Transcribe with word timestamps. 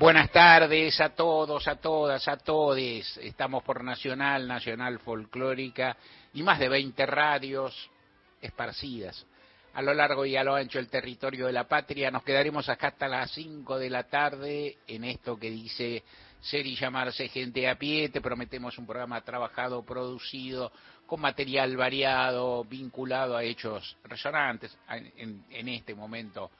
Buenas 0.00 0.30
tardes 0.32 0.98
a 1.02 1.10
todos, 1.10 1.68
a 1.68 1.76
todas, 1.76 2.26
a 2.26 2.38
todes. 2.38 3.18
Estamos 3.18 3.62
por 3.62 3.84
Nacional, 3.84 4.48
Nacional 4.48 4.98
Folclórica 5.00 5.94
y 6.32 6.42
más 6.42 6.58
de 6.58 6.70
20 6.70 7.04
radios 7.04 7.90
esparcidas 8.40 9.26
a 9.74 9.82
lo 9.82 9.92
largo 9.92 10.24
y 10.24 10.36
a 10.36 10.42
lo 10.42 10.54
ancho 10.54 10.78
del 10.78 10.88
territorio 10.88 11.48
de 11.48 11.52
la 11.52 11.68
patria. 11.68 12.10
Nos 12.10 12.22
quedaremos 12.22 12.70
acá 12.70 12.88
hasta 12.88 13.08
las 13.08 13.30
5 13.32 13.78
de 13.78 13.90
la 13.90 14.04
tarde 14.04 14.78
en 14.86 15.04
esto 15.04 15.38
que 15.38 15.50
dice 15.50 16.02
ser 16.40 16.64
y 16.66 16.76
llamarse 16.76 17.28
gente 17.28 17.68
a 17.68 17.74
pie. 17.74 18.08
Te 18.08 18.22
prometemos 18.22 18.78
un 18.78 18.86
programa 18.86 19.20
trabajado, 19.20 19.84
producido, 19.84 20.72
con 21.04 21.20
material 21.20 21.76
variado, 21.76 22.64
vinculado 22.64 23.36
a 23.36 23.44
hechos 23.44 23.98
resonantes 24.04 24.74
en, 24.88 25.44
en 25.50 25.68
este 25.68 25.94
momento 25.94 26.50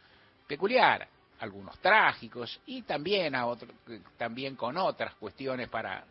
peculiar, 0.46 1.08
algunos 1.40 1.78
trágicos 1.78 2.60
y 2.66 2.82
también 2.82 3.34
a 3.34 3.46
otro, 3.46 3.68
también 4.16 4.56
con 4.56 4.76
otras 4.76 5.14
cuestiones 5.14 5.68
para 5.68 6.04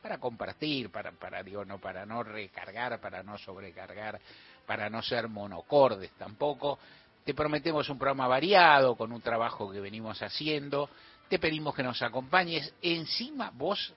para 0.00 0.18
compartir, 0.18 0.90
para 0.90 1.12
para 1.12 1.42
digo 1.42 1.64
no 1.64 1.78
para 1.78 2.06
no 2.06 2.22
recargar, 2.22 3.00
para 3.00 3.22
no 3.22 3.36
sobrecargar, 3.38 4.20
para 4.66 4.88
no 4.88 5.02
ser 5.02 5.28
monocordes 5.28 6.12
tampoco. 6.12 6.78
Te 7.24 7.34
prometemos 7.34 7.88
un 7.90 7.98
programa 7.98 8.26
variado 8.28 8.96
con 8.96 9.12
un 9.12 9.20
trabajo 9.20 9.70
que 9.70 9.80
venimos 9.80 10.22
haciendo. 10.22 10.88
Te 11.28 11.38
pedimos 11.38 11.74
que 11.74 11.82
nos 11.82 12.00
acompañes. 12.00 12.72
Encima 12.80 13.50
vos 13.52 13.92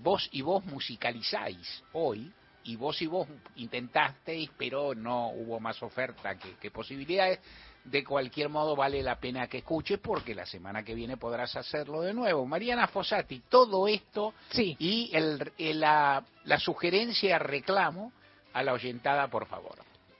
vos 0.00 0.28
y 0.32 0.42
vos 0.42 0.64
musicalizáis 0.64 1.82
hoy 1.92 2.32
y 2.64 2.76
vos 2.76 3.00
y 3.00 3.06
vos 3.06 3.26
intentasteis, 3.56 4.50
pero 4.56 4.94
no 4.94 5.30
hubo 5.30 5.58
más 5.58 5.82
oferta 5.82 6.38
que, 6.38 6.54
que 6.56 6.70
posibilidades 6.70 7.40
de 7.90 8.04
cualquier 8.04 8.48
modo 8.48 8.76
vale 8.76 9.02
la 9.02 9.18
pena 9.18 9.46
que 9.46 9.58
escuches 9.58 9.98
porque 9.98 10.34
la 10.34 10.46
semana 10.46 10.82
que 10.82 10.94
viene 10.94 11.16
podrás 11.16 11.56
hacerlo 11.56 12.02
de 12.02 12.12
nuevo. 12.12 12.46
Mariana 12.46 12.88
Fossati, 12.88 13.42
todo 13.48 13.88
esto 13.88 14.34
sí. 14.50 14.76
y 14.78 15.10
el, 15.14 15.52
el, 15.58 15.80
la, 15.80 16.22
la 16.44 16.58
sugerencia 16.58 17.38
reclamo 17.38 18.12
a 18.52 18.62
la 18.62 18.72
oyentada, 18.72 19.28
por 19.28 19.46
favor. 19.46 19.76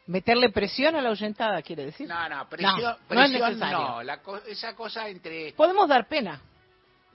Meterle 0.06 0.50
presión 0.50 0.96
a 0.96 1.02
la 1.02 1.11
oyentada, 1.11 1.61
quiere 1.61 1.84
decir. 1.84 2.08
No, 2.08 2.28
no, 2.28 2.48
presión 2.48 2.80
no, 2.80 2.96
presión, 3.06 3.33
no, 3.33 3.46
es 3.46 3.50
necesario. 3.50 3.78
no 3.78 4.02
la, 4.02 4.20
esa 4.48 4.74
cosa 4.74 5.08
entre... 5.08 5.52
Podemos 5.52 5.86
dar 5.86 6.08
pena. 6.08 6.41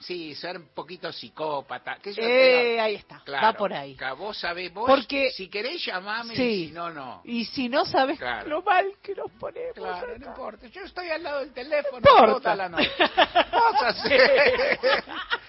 Sí, 0.05 0.35
ser 0.35 0.57
un 0.57 0.67
poquito 0.73 1.11
psicópata. 1.13 1.97
¿Qué 2.01 2.13
eh, 2.17 2.79
ahí 2.79 2.95
está, 2.95 3.21
claro, 3.23 3.47
va 3.47 3.53
por 3.53 3.73
ahí. 3.73 3.95
Que 3.95 4.11
vos 4.11 4.37
sabés, 4.37 4.73
vos, 4.73 4.85
Porque, 4.85 5.31
si 5.31 5.47
querés 5.47 5.85
llamame, 5.85 6.35
sí, 6.35 6.43
y 6.43 6.67
si 6.67 6.73
no, 6.73 6.89
no. 6.89 7.21
Y 7.23 7.45
si 7.45 7.69
no 7.69 7.85
sabes 7.85 8.19
claro. 8.19 8.49
lo 8.49 8.61
mal 8.63 8.85
que 9.01 9.15
nos 9.15 9.31
ponemos. 9.39 9.73
Claro, 9.75 9.95
acá. 9.95 10.17
no 10.19 10.27
importa. 10.27 10.67
Yo 10.67 10.81
estoy 10.83 11.09
al 11.09 11.23
lado 11.23 11.39
del 11.39 11.53
teléfono 11.53 11.97
importa. 11.97 12.33
toda 12.33 12.55
la 12.55 12.69
noche. 12.69 12.91
Vos 12.99 13.95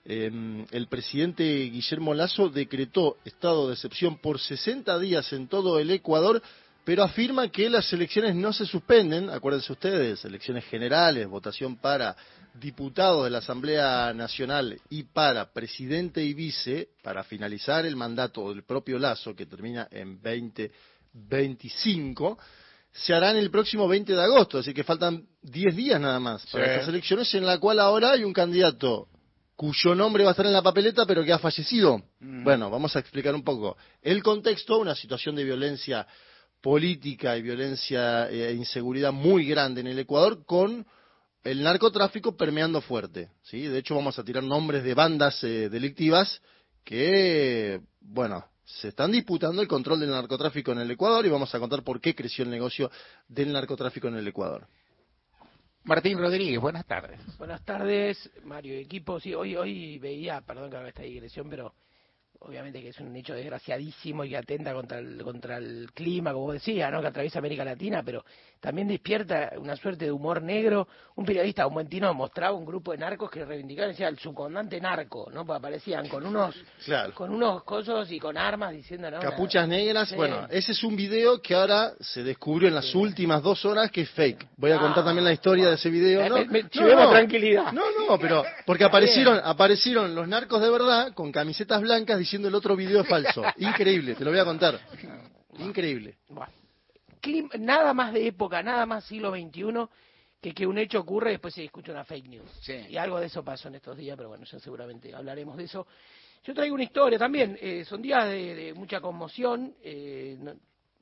Eh, 0.03 0.65
el 0.71 0.87
presidente 0.87 1.43
Guillermo 1.43 2.15
Lazo 2.15 2.49
decretó 2.49 3.17
estado 3.23 3.67
de 3.67 3.75
excepción 3.75 4.17
por 4.17 4.39
60 4.39 4.97
días 4.97 5.31
en 5.31 5.47
todo 5.47 5.77
el 5.79 5.91
Ecuador, 5.91 6.41
pero 6.87 7.03
afirma 7.03 7.49
que 7.49 7.69
las 7.69 7.91
elecciones 7.91 8.33
no 8.33 8.53
se 8.53 8.65
suspenden, 8.65 9.29
acuérdense 9.29 9.73
ustedes, 9.73 10.23
elecciones 10.23 10.63
generales, 10.67 11.27
votación 11.27 11.75
para 11.75 12.15
diputados 12.53 13.25
de 13.25 13.29
la 13.29 13.39
Asamblea 13.39 14.13
Nacional 14.13 14.79
y 14.89 15.03
para 15.03 15.51
presidente 15.51 16.23
y 16.23 16.33
vice, 16.33 16.87
para 17.03 17.25
finalizar 17.25 17.85
el 17.85 17.97
mandato 17.97 18.51
del 18.51 18.63
propio 18.63 18.97
Lazo, 18.99 19.35
que 19.35 19.45
termina 19.45 19.89
en 19.91 20.13
2025, 20.21 22.39
se 22.93 23.13
harán 23.13 23.35
el 23.35 23.51
próximo 23.51 23.85
20 23.89 24.13
de 24.13 24.23
agosto, 24.23 24.59
así 24.59 24.73
que 24.73 24.85
faltan 24.85 25.25
10 25.41 25.75
días 25.75 25.99
nada 25.99 26.21
más 26.21 26.45
para 26.49 26.67
Sí. 26.67 26.71
estas 26.71 26.87
elecciones, 26.87 27.33
en 27.33 27.45
la 27.45 27.59
cual 27.59 27.81
ahora 27.81 28.11
hay 28.11 28.23
un 28.23 28.31
candidato 28.31 29.09
cuyo 29.57 29.93
nombre 29.93 30.23
va 30.23 30.29
a 30.29 30.31
estar 30.31 30.45
en 30.45 30.53
la 30.53 30.61
papeleta, 30.61 31.05
pero 31.05 31.25
que 31.25 31.33
ha 31.33 31.39
fallecido. 31.39 32.01
Mm. 32.21 32.45
Bueno, 32.45 32.69
vamos 32.69 32.95
a 32.95 32.99
explicar 32.99 33.35
un 33.35 33.43
poco. 33.43 33.75
El 34.01 34.23
contexto, 34.23 34.77
una 34.77 34.95
situación 34.95 35.35
de 35.35 35.43
violencia 35.43 36.07
política 36.67 37.37
y 37.37 37.43
violencia 37.43 38.27
e 38.29 38.51
inseguridad 38.51 39.13
muy 39.13 39.47
grande 39.47 39.79
en 39.79 39.87
el 39.87 39.99
Ecuador 39.99 40.43
con 40.45 40.85
el 41.41 41.63
narcotráfico 41.63 42.35
permeando 42.35 42.81
fuerte. 42.81 43.29
¿sí? 43.41 43.61
De 43.61 43.77
hecho, 43.77 43.95
vamos 43.95 44.19
a 44.19 44.23
tirar 44.25 44.43
nombres 44.43 44.83
de 44.83 44.93
bandas 44.93 45.41
eh, 45.45 45.69
delictivas 45.69 46.41
que, 46.83 47.79
bueno, 48.01 48.43
se 48.65 48.89
están 48.89 49.13
disputando 49.13 49.61
el 49.61 49.67
control 49.69 50.01
del 50.01 50.09
narcotráfico 50.09 50.73
en 50.73 50.79
el 50.79 50.91
Ecuador 50.91 51.25
y 51.25 51.29
vamos 51.29 51.55
a 51.55 51.59
contar 51.59 51.83
por 51.83 52.01
qué 52.01 52.13
creció 52.13 52.43
el 52.43 52.51
negocio 52.51 52.91
del 53.29 53.53
narcotráfico 53.53 54.09
en 54.09 54.17
el 54.17 54.27
Ecuador. 54.27 54.67
Martín 55.85 56.17
Rodríguez, 56.17 56.59
buenas 56.59 56.85
tardes. 56.85 57.17
Buenas 57.37 57.63
tardes, 57.63 58.29
Mario 58.43 58.73
y 58.73 58.81
equipo. 58.81 59.21
Sí, 59.21 59.33
hoy, 59.33 59.55
hoy 59.55 59.99
veía, 59.99 60.41
perdón 60.41 60.69
que 60.69 60.75
haga 60.75 60.89
esta 60.89 61.03
digresión, 61.03 61.49
pero 61.49 61.73
obviamente 62.41 62.81
que 62.81 62.89
es 62.89 62.99
un 62.99 63.15
hecho 63.15 63.33
desgraciadísimo 63.33 64.23
y 64.23 64.29
que 64.29 64.37
atenta 64.37 64.73
contra 64.73 64.99
el, 64.99 65.21
contra 65.23 65.57
el 65.57 65.89
clima, 65.93 66.33
como 66.33 66.53
decía, 66.53 66.89
¿no? 66.91 67.01
que 67.01 67.07
atraviesa 67.07 67.39
América 67.39 67.65
Latina, 67.65 68.03
pero 68.03 68.23
también 68.59 68.87
despierta 68.87 69.51
una 69.57 69.75
suerte 69.75 70.05
de 70.05 70.11
humor 70.11 70.41
negro. 70.41 70.87
Un 71.15 71.25
periodista, 71.25 71.65
un 71.67 71.73
buen 71.73 71.87
tino, 71.89 72.13
mostraba 72.13 72.55
un 72.55 72.65
grupo 72.65 72.91
de 72.91 72.99
narcos 72.99 73.29
que 73.31 73.43
reivindicaban, 73.43 73.91
decía, 73.91 74.07
el 74.07 74.17
subcomandante 74.19 74.79
narco, 74.79 75.29
¿no? 75.33 75.45
Pues 75.45 75.57
aparecían 75.59 76.07
con 76.07 76.25
unos, 76.25 76.55
Claro. 76.85 77.13
con 77.13 77.31
unos 77.33 77.63
cosos 77.63 78.11
y 78.11 78.19
con 78.19 78.37
armas 78.37 78.71
diciendo, 78.71 79.09
¿no? 79.11 79.19
Capuchas 79.19 79.67
negras, 79.67 80.09
Sí. 80.09 80.15
bueno, 80.15 80.47
ese 80.49 80.71
es 80.73 80.83
un 80.83 80.95
video 80.95 81.41
que 81.41 81.55
ahora 81.55 81.93
se 81.99 82.23
descubrió 82.23 82.67
en 82.67 82.75
las 82.75 82.93
últimas 82.95 83.41
dos 83.43 83.65
horas 83.65 83.89
que 83.91 84.01
es 84.01 84.09
fake. 84.11 84.47
Voy 84.57 84.71
a 84.71 84.79
contar 84.79 85.03
Ah, 85.03 85.05
también 85.05 85.25
la 85.25 85.33
historia 85.33 85.69
de 85.69 85.75
ese 85.75 85.89
video. 85.89 86.21
Me- 86.21 86.29
No, 86.29 86.35
me- 86.51 86.63
no, 86.63 86.69
llevemos 86.71 87.03
no. 87.05 87.11
tranquilidad. 87.11 87.71
No, 87.73 87.81
no, 88.07 88.17
pero 88.19 88.43
porque 88.65 88.83
aparecieron, 89.33 89.39
aparecieron 89.43 90.13
los 90.15 90.27
narcos 90.27 90.61
de 90.61 90.69
verdad 90.69 91.13
con 91.13 91.31
camisetas 91.31 91.81
blancas 91.81 92.19
diciendo 92.27 92.47
el 92.49 92.55
otro 92.55 92.75
video 92.75 93.01
es 93.01 93.07
falso. 93.07 93.41
Increíble, 93.57 94.15
te 94.15 94.23
lo 94.25 94.31
voy 94.31 94.39
a 94.39 94.45
contar. 94.45 94.79
Increíble. 95.59 96.17
Bueno, 96.29 96.51
nada 97.59 97.93
más 97.93 98.13
de 98.13 98.27
época, 98.27 98.61
nada 98.61 98.85
más 98.85 99.05
siglo 99.05 99.31
XXI 99.31 99.63
que 100.39 100.53
que 100.53 100.67
un 100.67 100.77
hecho 100.77 100.99
ocurre 100.99 101.29
y 101.31 101.33
después 101.33 101.53
se 101.53 101.63
escucha 101.63 101.91
una 101.91 102.03
fake 102.05 102.27
news. 102.27 102.49
Sí. 102.61 102.73
Y 102.89 102.97
algo 102.97 103.19
de 103.19 103.25
eso 103.25 103.43
pasó 103.43 103.69
en 103.69 103.75
estos 103.75 103.97
días, 103.97 104.15
pero 104.15 104.29
bueno, 104.29 104.45
ya 104.45 104.59
seguramente 104.59 105.13
hablaremos 105.15 105.57
de 105.57 105.63
eso. 105.63 105.87
Yo 106.43 106.53
traigo 106.53 106.75
una 106.75 106.83
historia 106.83 107.17
también, 107.17 107.57
eh, 107.59 107.83
son 107.85 108.01
días 108.01 108.25
de, 108.25 108.53
de 108.55 108.73
mucha 108.73 109.01
conmoción, 109.01 109.73
eh, 109.81 110.37
no- 110.39 110.53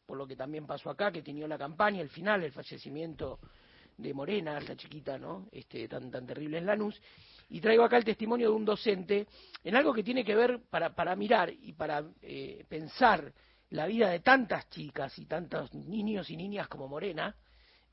por 0.05 0.17
lo 0.17 0.25
que 0.25 0.35
también 0.35 0.65
pasó 0.65 0.89
acá, 0.89 1.11
que 1.11 1.21
tenía 1.21 1.47
la 1.47 1.57
campaña, 1.57 2.01
el 2.01 2.09
final, 2.09 2.43
el 2.43 2.51
fallecimiento 2.51 3.39
de 3.97 4.13
Morena, 4.13 4.57
esta 4.57 4.75
chiquita, 4.75 5.17
¿no? 5.17 5.47
Este, 5.51 5.87
tan, 5.87 6.09
tan 6.11 6.25
terrible 6.25 6.57
en 6.59 6.65
Lanús. 6.67 6.99
Y 7.49 7.61
traigo 7.61 7.83
acá 7.83 7.97
el 7.97 8.03
testimonio 8.03 8.49
de 8.49 8.55
un 8.55 8.65
docente 8.65 9.27
en 9.63 9.75
algo 9.75 9.93
que 9.93 10.03
tiene 10.03 10.25
que 10.25 10.35
ver 10.35 10.61
para, 10.69 10.95
para 10.95 11.15
mirar 11.15 11.51
y 11.51 11.73
para 11.73 12.03
eh, 12.21 12.65
pensar 12.67 13.31
la 13.69 13.85
vida 13.87 14.09
de 14.09 14.19
tantas 14.19 14.69
chicas 14.69 15.17
y 15.19 15.25
tantos 15.25 15.73
niños 15.73 16.29
y 16.29 16.37
niñas 16.37 16.67
como 16.67 16.87
Morena, 16.87 17.35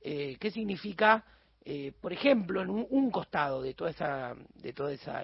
eh, 0.01 0.37
qué 0.39 0.51
significa, 0.51 1.25
eh, 1.65 1.93
por 2.01 2.13
ejemplo, 2.13 2.63
en 2.63 2.71
un, 2.71 3.11
costado 3.11 3.63
de 3.63 3.75
toda 3.75 3.91
esa, 3.91 4.35
de 4.55 4.73
toda 4.73 4.93
esa, 4.93 5.23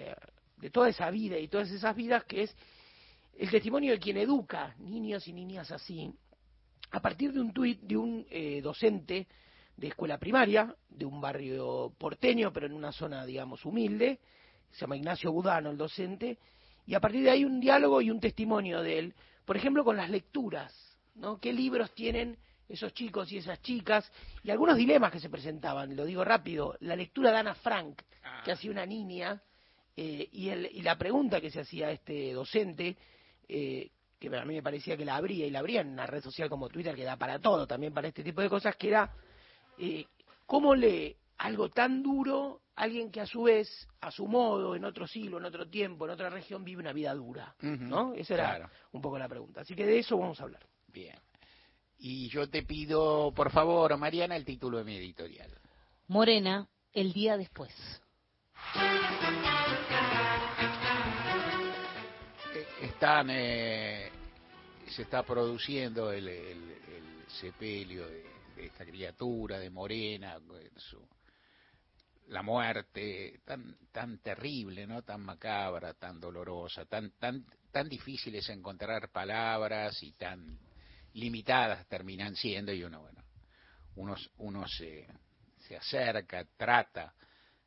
de 0.57 0.71
toda 0.71 0.89
esa 0.89 1.11
vida 1.11 1.39
y 1.39 1.49
todas 1.49 1.71
esas 1.71 1.95
vidas, 1.95 2.25
que 2.25 2.43
es 2.43 2.57
el 3.39 3.51
testimonio 3.51 3.93
de 3.93 3.99
quien 3.99 4.17
educa 4.17 4.75
niños 4.79 5.27
y 5.29 5.33
niñas 5.33 5.71
así, 5.71 6.13
a 6.91 7.01
partir 7.01 7.33
de 7.33 7.41
un 7.41 7.53
tuit 7.53 7.81
de 7.81 7.97
un 7.97 8.27
eh, 8.31 8.61
docente 8.63 9.27
de 9.79 9.89
escuela 9.89 10.19
primaria, 10.19 10.75
de 10.89 11.05
un 11.05 11.21
barrio 11.21 11.95
porteño, 11.99 12.53
pero 12.53 12.67
en 12.67 12.73
una 12.73 12.91
zona, 12.91 13.25
digamos, 13.25 13.65
humilde. 13.65 14.19
Se 14.73 14.81
llama 14.81 14.97
Ignacio 14.97 15.33
Budano, 15.33 15.71
el 15.71 15.79
docente. 15.79 16.39
Y 16.85 16.95
a 16.95 17.01
partir 17.01 17.23
de 17.23 17.31
ahí 17.31 17.45
un 17.45 17.61
diálogo 17.61 18.03
y 18.03 18.11
un 18.11 18.19
testimonio 18.19 18.83
de 18.83 18.99
él, 18.99 19.15
por 19.45 19.57
ejemplo, 19.57 19.85
con 19.85 19.97
las 19.97 20.11
lecturas, 20.11 20.75
¿no? 21.15 21.39
¿Qué 21.39 21.53
libros 21.53 21.95
tienen 21.95 22.37
esos 22.69 22.93
chicos 22.93 23.31
y 23.31 23.39
esas 23.39 23.63
chicas? 23.63 24.11
Y 24.43 24.51
algunos 24.51 24.77
dilemas 24.77 25.13
que 25.13 25.21
se 25.21 25.31
presentaban, 25.31 25.95
lo 25.95 26.05
digo 26.05 26.25
rápido. 26.25 26.77
La 26.81 26.97
lectura 26.97 27.31
de 27.31 27.39
Ana 27.39 27.55
Frank, 27.55 28.03
que 28.45 28.51
hacía 28.51 28.73
una 28.73 28.85
niña, 28.85 29.41
eh, 29.97 30.29
y, 30.33 30.49
el, 30.49 30.67
y, 30.73 30.83
la 30.83 30.99
pregunta 30.99 31.41
que 31.41 31.51
se 31.51 31.61
hacía 31.61 31.87
a 31.89 31.93
este 31.93 32.33
docente, 32.33 32.97
eh, 33.49 33.91
que 34.19 34.37
a 34.37 34.45
mí 34.45 34.55
me 34.55 34.63
parecía 34.63 34.97
que 34.97 35.05
la 35.05 35.17
abría, 35.17 35.47
y 35.47 35.51
la 35.51 35.61
abría 35.61 35.83
en 35.83 35.89
una 35.89 36.07
red 36.07 36.23
social 36.23 36.49
como 36.49 36.69
Twitter, 36.69 36.97
que 36.97 37.05
da 37.05 37.17
para 37.17 37.39
todo, 37.39 37.67
también 37.67 37.95
para 37.95 38.09
este 38.09 38.25
tipo 38.25 38.41
de 38.41 38.49
cosas, 38.49 38.75
que 38.77 38.89
era, 38.89 39.13
eh, 39.79 40.07
¿cómo 40.47 40.75
lee 40.75 41.17
algo 41.39 41.71
tan 41.71 42.03
duro 42.03 42.63
alguien 42.75 43.11
que 43.11 43.21
a 43.21 43.27
su 43.27 43.43
vez, 43.43 43.89
a 44.01 44.11
su 44.11 44.27
modo, 44.27 44.75
en 44.75 44.85
otro 44.85 45.07
siglo, 45.07 45.39
en 45.39 45.45
otro 45.45 45.69
tiempo, 45.69 46.05
en 46.05 46.13
otra 46.13 46.31
región, 46.31 46.65
vive 46.65 46.81
una 46.81 46.93
vida 46.93 47.15
dura? 47.15 47.55
¿No? 47.61 48.15
Esa 48.15 48.35
era 48.35 48.71
un 48.93 49.01
poco 49.01 49.19
la 49.19 49.29
pregunta. 49.29 49.63
Así 49.63 49.75
que 49.75 49.87
de 49.87 49.99
eso 49.99 50.17
vamos 50.17 50.41
a 50.41 50.45
hablar. 50.45 50.65
Bien. 50.89 51.17
Y 51.99 52.29
yo 52.29 52.49
te 52.49 52.63
pido, 52.63 53.33
por 53.35 53.51
favor, 53.51 53.97
Mariana, 53.97 54.37
el 54.37 54.45
título 54.45 54.79
de 54.79 54.85
mi 54.85 54.97
editorial. 54.97 55.51
Morena, 56.07 56.69
el 56.93 57.13
día 57.13 57.37
después. 57.37 57.73
Están, 62.81 63.29
eh, 63.31 64.11
se 64.87 65.03
está 65.03 65.23
produciendo 65.25 66.13
el, 66.13 66.77
sepelio 67.29 68.07
de, 68.07 68.25
esta 68.67 68.85
criatura, 68.85 69.59
de 69.59 69.71
Morena, 69.71 70.39
su, 70.77 71.07
la 72.29 72.43
muerte 72.43 73.41
tan, 73.45 73.77
tan 73.91 74.19
terrible, 74.19 74.87
¿no? 74.87 75.03
tan 75.03 75.23
macabra, 75.23 75.95
tan 75.95 76.21
dolorosa, 76.21 76.85
tan, 76.85 77.13
tan, 77.19 77.45
tan 77.71 77.89
difícil 77.89 78.35
es 78.35 78.49
encontrar 78.49 79.11
palabras 79.11 80.03
y 80.03 80.13
tan 80.13 80.59
limitadas 81.15 81.87
terminan 81.87 82.37
siendo 82.37 82.73
y 82.73 82.85
uno, 82.85 83.01
bueno, 83.01 83.25
uno, 83.97 84.17
uno 84.39 84.69
se, 84.69 85.07
se 85.67 85.77
acerca, 85.77 86.45
trata 86.57 87.15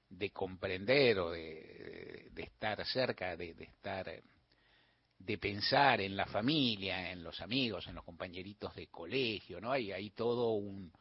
de 0.09 0.29
comprender 0.31 1.19
o 1.19 1.31
de, 1.31 2.29
de, 2.31 2.43
estar 2.43 2.85
cerca, 2.85 3.35
de, 3.35 3.53
de, 3.53 3.63
estar, 3.63 4.21
de 5.25 5.37
pensar 5.37 6.01
en 6.01 6.15
la 6.15 6.25
familia, 6.25 7.11
en 7.11 7.23
los 7.23 7.41
amigos, 7.41 7.87
en 7.87 7.95
los 7.95 8.03
compañeritos 8.03 8.75
de 8.75 8.87
colegio, 8.87 9.61
¿no? 9.61 9.71
Hay, 9.71 9.91
hay 9.91 10.09
todo 10.11 10.51
un, 10.51 10.91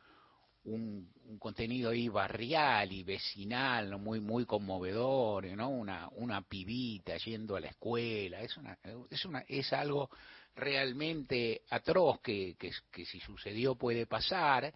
un, 0.64 1.10
un 1.24 1.38
contenido 1.38 1.90
ahí 1.90 2.08
barrial 2.08 2.92
y 2.92 3.02
vecinal, 3.02 3.90
¿no? 3.90 3.98
muy, 3.98 4.20
muy 4.20 4.44
conmovedor, 4.44 5.46
¿no? 5.56 5.70
Una, 5.70 6.08
una 6.12 6.42
pibita 6.42 7.16
yendo 7.16 7.56
a 7.56 7.60
la 7.60 7.68
escuela, 7.68 8.40
es 8.42 8.56
una, 8.56 8.78
es 9.10 9.24
una, 9.24 9.40
es 9.48 9.72
algo 9.72 10.10
realmente 10.54 11.62
atroz 11.70 12.20
que, 12.20 12.56
que, 12.58 12.70
que 12.90 13.04
si 13.04 13.20
sucedió 13.20 13.76
puede 13.76 14.06
pasar, 14.06 14.72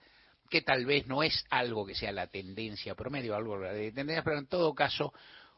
que 0.48 0.62
tal 0.62 0.86
vez 0.86 1.06
no 1.06 1.22
es 1.22 1.44
algo 1.50 1.84
que 1.84 1.94
sea 1.94 2.12
la 2.12 2.28
tendencia 2.28 2.94
promedio, 2.94 3.34
algo 3.34 3.58
de 3.58 3.92
tendencia, 3.92 4.22
pero 4.22 4.38
en 4.38 4.46
todo 4.46 4.74
caso, 4.74 5.12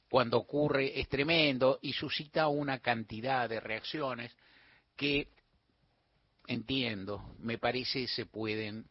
cuando 0.09 0.39
ocurre 0.39 0.99
es 0.99 1.09
tremendo 1.09 1.79
y 1.83 1.93
suscita 1.93 2.49
una 2.49 2.79
cantidad 2.79 3.49
de 3.49 3.61
reacciones 3.61 4.35
que 4.95 5.29
entiendo, 6.47 7.35
me 7.41 7.59
parece 7.59 8.07
se 8.07 8.27
pueden 8.27 8.87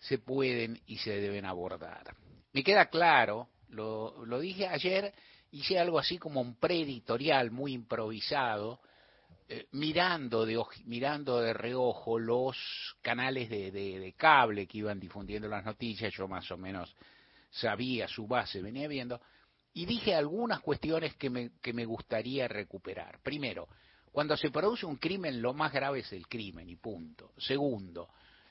se 0.00 0.18
pueden 0.18 0.80
y 0.86 0.98
se 0.98 1.20
deben 1.20 1.44
abordar. 1.44 2.14
Me 2.52 2.62
queda 2.62 2.86
claro, 2.86 3.48
lo, 3.70 4.38
dije 4.40 4.66
ayer, 4.66 5.12
hice 5.50 5.78
algo 5.78 5.98
así 5.98 6.18
como 6.18 6.40
un 6.40 6.54
preeditorial 6.54 7.50
muy 7.50 7.72
improvisado, 7.72 8.80
eh, 9.48 9.66
mirando 9.72 10.44
de 10.44 10.62
mirando 10.84 11.40
de 11.40 11.52
reojo 11.52 12.18
los 12.18 12.56
canales 13.02 13.48
de, 13.48 13.70
de, 13.70 14.12
cable 14.16 14.66
que 14.66 14.78
iban 14.78 15.00
difundiendo 15.00 15.48
las 15.48 15.64
noticias, 15.64 16.12
yo 16.14 16.28
más 16.28 16.50
o 16.50 16.56
menos 16.56 16.94
sabía 17.50 18.06
su 18.08 18.26
base, 18.26 18.60
venía 18.60 18.86
viendo, 18.88 19.20
y 19.74 19.86
dije 19.86 20.14
algunas 20.14 20.60
cuestiones 20.60 21.14
que 21.16 21.30
me, 21.30 21.50
que 21.60 21.72
me 21.72 21.84
gustaría 21.84 22.48
recuperar. 22.48 23.20
Primero, 23.22 23.68
cuando 24.10 24.36
se 24.36 24.50
produce 24.50 24.86
un 24.86 24.96
crimen, 24.96 25.40
lo 25.40 25.54
más 25.54 25.72
grave 25.72 26.00
es 26.00 26.12
el 26.12 26.26
crimen, 26.26 26.68
y 26.68 26.76
punto. 26.76 27.32
Segundo, 27.38 28.08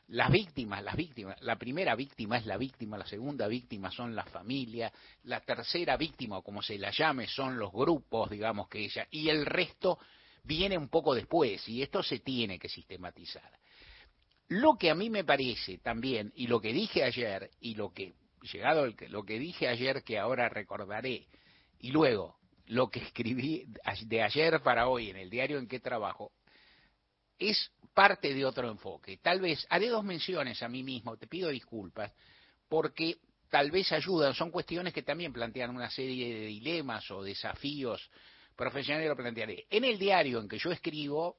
las 0.10 0.32
víctimas, 0.32 0.84
las 0.84 0.96
víctimas, 0.96 1.42
la 1.42 1.58
primera 1.58 1.96
víctima 1.96 2.38
es 2.38 2.46
la 2.46 2.58
víctima, 2.58 2.98
la 2.98 3.06
segunda 3.06 3.48
víctima 3.48 3.92
son 3.92 4.16
las 4.16 4.30
familias, 4.30 4.94
la 5.24 5.42
tercera 5.42 5.98
víctima, 5.98 6.38
o 6.38 6.44
como 6.44 6.62
se 6.62 6.78
la 6.78 6.92
llame, 6.92 7.28
son 7.28 7.60
los 7.60 7.74
grupos, 7.74 8.30
digamos 8.30 8.70
que 8.70 8.86
ella, 8.86 9.08
y 9.12 9.28
el 9.30 9.46
resto 9.46 10.00
viene 10.44 10.78
un 10.78 10.88
poco 10.88 11.14
después 11.14 11.68
y 11.68 11.82
esto 11.82 12.02
se 12.02 12.20
tiene 12.20 12.58
que 12.58 12.70
sistematizar. 12.70 13.52
Lo 14.50 14.78
que 14.78 14.90
a 14.90 14.96
mí 14.96 15.10
me 15.10 15.26
parece 15.26 15.80
también, 15.80 16.32
y 16.36 16.48
lo 16.48 16.62
que 16.62 16.72
dije 16.72 17.04
ayer, 17.04 17.52
y 17.60 17.76
lo 17.76 17.92
que, 17.92 18.14
llegado 18.42 18.86
el, 18.86 18.96
lo 19.10 19.24
que 19.24 19.40
dije 19.40 19.68
ayer 19.68 20.04
que 20.04 20.18
ahora 20.18 20.50
recordaré, 20.50 21.28
y 21.80 21.92
luego 21.92 22.38
lo 22.68 22.90
que 22.90 23.00
escribí 23.00 23.66
de 24.06 24.22
ayer 24.22 24.62
para 24.62 24.88
hoy 24.88 25.10
en 25.10 25.18
el 25.18 25.30
diario 25.30 25.58
en 25.58 25.68
que 25.68 25.80
trabajo, 25.80 26.32
es 27.40 27.72
parte 27.94 28.34
de 28.34 28.46
otro 28.46 28.70
enfoque. 28.70 29.18
Tal 29.18 29.40
vez 29.40 29.66
haré 29.70 29.88
dos 29.90 30.04
menciones 30.04 30.62
a 30.64 30.68
mí 30.68 30.84
mismo, 30.84 31.18
te 31.18 31.28
pido 31.28 31.50
disculpas, 31.50 32.12
porque 32.68 33.18
tal 33.50 33.72
vez 33.72 33.92
ayudan, 33.92 34.34
son 34.34 34.52
cuestiones 34.52 34.94
que 34.94 35.04
también 35.04 35.32
plantean 35.32 35.76
una 35.76 35.90
serie 35.90 36.34
de 36.34 36.46
dilemas 36.48 37.10
o 37.12 37.24
desafíos 37.24 38.10
profesional 38.58 39.08
lo 39.08 39.16
plantearé. 39.16 39.68
En 39.70 39.86
el 39.86 39.98
diario 39.98 40.40
en 40.40 40.50
que 40.50 40.58
yo 40.58 40.72
escribo, 40.72 41.38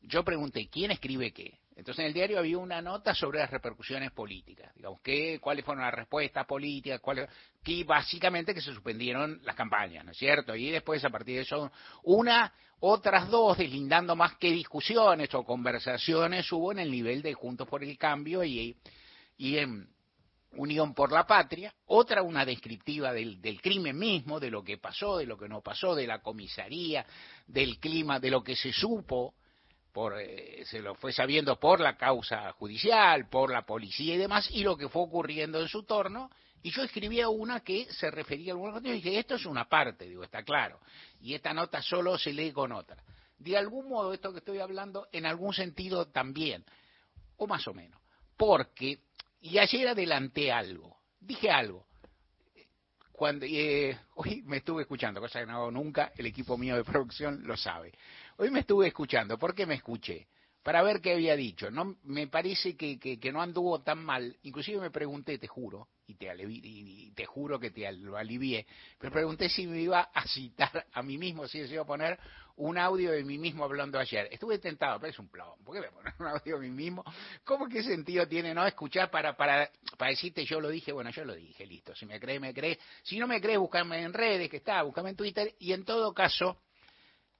yo 0.00 0.24
pregunté 0.24 0.68
quién 0.68 0.90
escribe 0.90 1.32
qué. 1.32 1.60
Entonces 1.76 2.00
en 2.00 2.06
el 2.06 2.14
diario 2.14 2.38
había 2.38 2.56
una 2.56 2.80
nota 2.80 3.14
sobre 3.14 3.38
las 3.38 3.50
repercusiones 3.50 4.10
políticas, 4.10 4.74
digamos, 4.74 4.98
qué, 5.02 5.38
cuáles 5.38 5.62
fueron 5.62 5.84
las 5.84 5.92
respuestas 5.92 6.46
políticas, 6.46 7.00
cuáles, 7.00 7.28
que 7.62 7.84
básicamente 7.84 8.54
que 8.54 8.62
se 8.62 8.72
suspendieron 8.72 9.40
las 9.44 9.54
campañas, 9.54 10.02
¿no 10.02 10.12
es 10.12 10.16
cierto? 10.16 10.56
Y 10.56 10.70
después 10.70 11.04
a 11.04 11.10
partir 11.10 11.36
de 11.36 11.42
eso, 11.42 11.70
una, 12.04 12.50
otras 12.80 13.28
dos, 13.28 13.58
deslindando 13.58 14.16
más 14.16 14.36
que 14.36 14.50
discusiones 14.50 15.34
o 15.34 15.44
conversaciones 15.44 16.50
hubo 16.50 16.72
en 16.72 16.78
el 16.78 16.90
nivel 16.90 17.20
de 17.20 17.34
Juntos 17.34 17.68
por 17.68 17.84
el 17.84 17.98
Cambio 17.98 18.42
y, 18.42 18.74
y 19.36 19.58
en 19.58 19.86
Unión 20.52 20.94
por 20.94 21.12
la 21.12 21.26
Patria, 21.26 21.74
otra 21.84 22.22
una 22.22 22.46
descriptiva 22.46 23.12
del, 23.12 23.42
del, 23.42 23.60
crimen 23.60 23.98
mismo, 23.98 24.40
de 24.40 24.50
lo 24.50 24.64
que 24.64 24.78
pasó, 24.78 25.18
de 25.18 25.26
lo 25.26 25.36
que 25.36 25.46
no 25.46 25.60
pasó, 25.60 25.94
de 25.94 26.06
la 26.06 26.22
comisaría, 26.22 27.04
del 27.46 27.78
clima, 27.78 28.18
de 28.18 28.30
lo 28.30 28.42
que 28.42 28.56
se 28.56 28.72
supo, 28.72 29.34
por, 29.96 30.20
eh, 30.20 30.62
se 30.66 30.80
lo 30.80 30.94
fue 30.94 31.10
sabiendo 31.10 31.58
por 31.58 31.80
la 31.80 31.96
causa 31.96 32.52
judicial, 32.52 33.30
por 33.30 33.50
la 33.50 33.62
policía 33.62 34.14
y 34.14 34.18
demás, 34.18 34.46
y 34.50 34.62
lo 34.62 34.76
que 34.76 34.90
fue 34.90 35.00
ocurriendo 35.00 35.58
en 35.58 35.68
su 35.68 35.84
torno, 35.84 36.30
y 36.62 36.70
yo 36.70 36.82
escribía 36.82 37.30
una 37.30 37.60
que 37.60 37.90
se 37.90 38.10
refería 38.10 38.52
a 38.52 38.56
alguna 38.56 38.72
cosa, 38.74 38.88
y 38.88 38.92
dije, 38.92 39.18
esto 39.18 39.36
es 39.36 39.46
una 39.46 39.70
parte, 39.70 40.06
digo, 40.06 40.22
está 40.22 40.42
claro, 40.42 40.80
y 41.22 41.32
esta 41.32 41.54
nota 41.54 41.80
solo 41.80 42.18
se 42.18 42.34
lee 42.34 42.52
con 42.52 42.72
otra. 42.72 43.02
De 43.38 43.56
algún 43.56 43.88
modo, 43.88 44.12
esto 44.12 44.32
que 44.32 44.40
estoy 44.40 44.58
hablando, 44.58 45.08
en 45.12 45.24
algún 45.24 45.54
sentido 45.54 46.08
también, 46.08 46.62
o 47.38 47.46
más 47.46 47.66
o 47.66 47.72
menos, 47.72 47.98
porque 48.36 48.98
y 49.40 49.56
ayer 49.56 49.88
adelanté 49.88 50.52
algo, 50.52 50.98
dije 51.18 51.50
algo. 51.50 51.86
Cuando, 53.12 53.46
eh, 53.48 53.98
hoy 54.16 54.42
me 54.42 54.58
estuve 54.58 54.82
escuchando, 54.82 55.22
cosa 55.22 55.40
que 55.40 55.46
no 55.46 55.56
hago 55.56 55.70
nunca, 55.70 56.12
el 56.18 56.26
equipo 56.26 56.58
mío 56.58 56.76
de 56.76 56.84
producción 56.84 57.46
lo 57.46 57.56
sabe. 57.56 57.94
Hoy 58.38 58.50
me 58.50 58.60
estuve 58.60 58.88
escuchando, 58.88 59.38
¿por 59.38 59.54
qué 59.54 59.64
me 59.64 59.76
escuché? 59.76 60.28
Para 60.62 60.82
ver 60.82 61.00
qué 61.00 61.12
había 61.14 61.34
dicho. 61.36 61.70
No, 61.70 61.96
me 62.02 62.26
parece 62.26 62.76
que, 62.76 62.98
que, 62.98 63.32
no 63.32 63.40
anduvo 63.40 63.80
tan 63.80 64.04
mal. 64.04 64.36
Inclusive 64.42 64.78
me 64.78 64.90
pregunté, 64.90 65.38
te 65.38 65.46
juro, 65.46 65.88
y 66.06 66.16
te, 66.16 66.28
y 66.46 67.12
te 67.12 67.24
juro 67.24 67.58
que 67.58 67.70
te 67.70 67.90
lo 67.92 68.18
alivié, 68.18 68.66
pero 68.98 69.10
pregunté 69.10 69.48
si 69.48 69.66
me 69.66 69.80
iba 69.80 70.10
a 70.12 70.26
citar 70.28 70.86
a 70.92 71.02
mí 71.02 71.16
mismo, 71.16 71.48
si 71.48 71.66
se 71.66 71.72
iba 71.72 71.84
a 71.84 71.86
poner 71.86 72.18
un 72.56 72.76
audio 72.76 73.12
de 73.12 73.24
mí 73.24 73.38
mismo 73.38 73.64
hablando 73.64 73.98
ayer. 73.98 74.28
Estuve 74.30 74.58
tentado, 74.58 75.00
pero 75.00 75.12
es 75.12 75.18
un 75.18 75.28
plomo. 75.28 75.56
¿Por 75.64 75.74
qué 75.74 75.80
me 75.80 75.90
poner 75.90 76.12
un 76.18 76.26
audio 76.26 76.58
de 76.58 76.68
mí 76.68 76.74
mismo? 76.74 77.04
¿Cómo 77.42 77.68
qué 77.68 77.82
sentido 77.82 78.28
tiene 78.28 78.52
no 78.52 78.66
escuchar 78.66 79.10
para, 79.10 79.34
para, 79.34 79.70
para 79.96 80.10
decirte 80.10 80.44
yo 80.44 80.60
lo 80.60 80.68
dije? 80.68 80.92
Bueno, 80.92 81.08
yo 81.08 81.24
lo 81.24 81.34
dije, 81.34 81.64
listo. 81.64 81.94
Si 81.94 82.04
me 82.04 82.20
crees, 82.20 82.40
me 82.40 82.52
crees. 82.52 82.78
Si 83.02 83.18
no 83.18 83.26
me 83.26 83.40
crees, 83.40 83.58
búscame 83.58 84.02
en 84.02 84.12
redes, 84.12 84.50
que 84.50 84.58
está, 84.58 84.82
búscame 84.82 85.10
en 85.10 85.16
Twitter. 85.16 85.54
Y 85.58 85.72
en 85.72 85.84
todo 85.84 86.12
caso, 86.12 86.60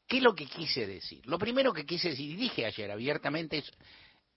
¿qué 0.07 0.19
es 0.19 0.23
lo 0.23 0.35
que 0.35 0.47
quise 0.47 0.87
decir? 0.87 1.27
Lo 1.27 1.39
primero 1.39 1.73
que 1.73 1.87
quise 1.87 2.11
decir, 2.11 2.31
y 2.31 2.37
dije 2.37 2.67
ayer 2.67 2.91
abiertamente, 2.91 3.59
es 3.59 3.73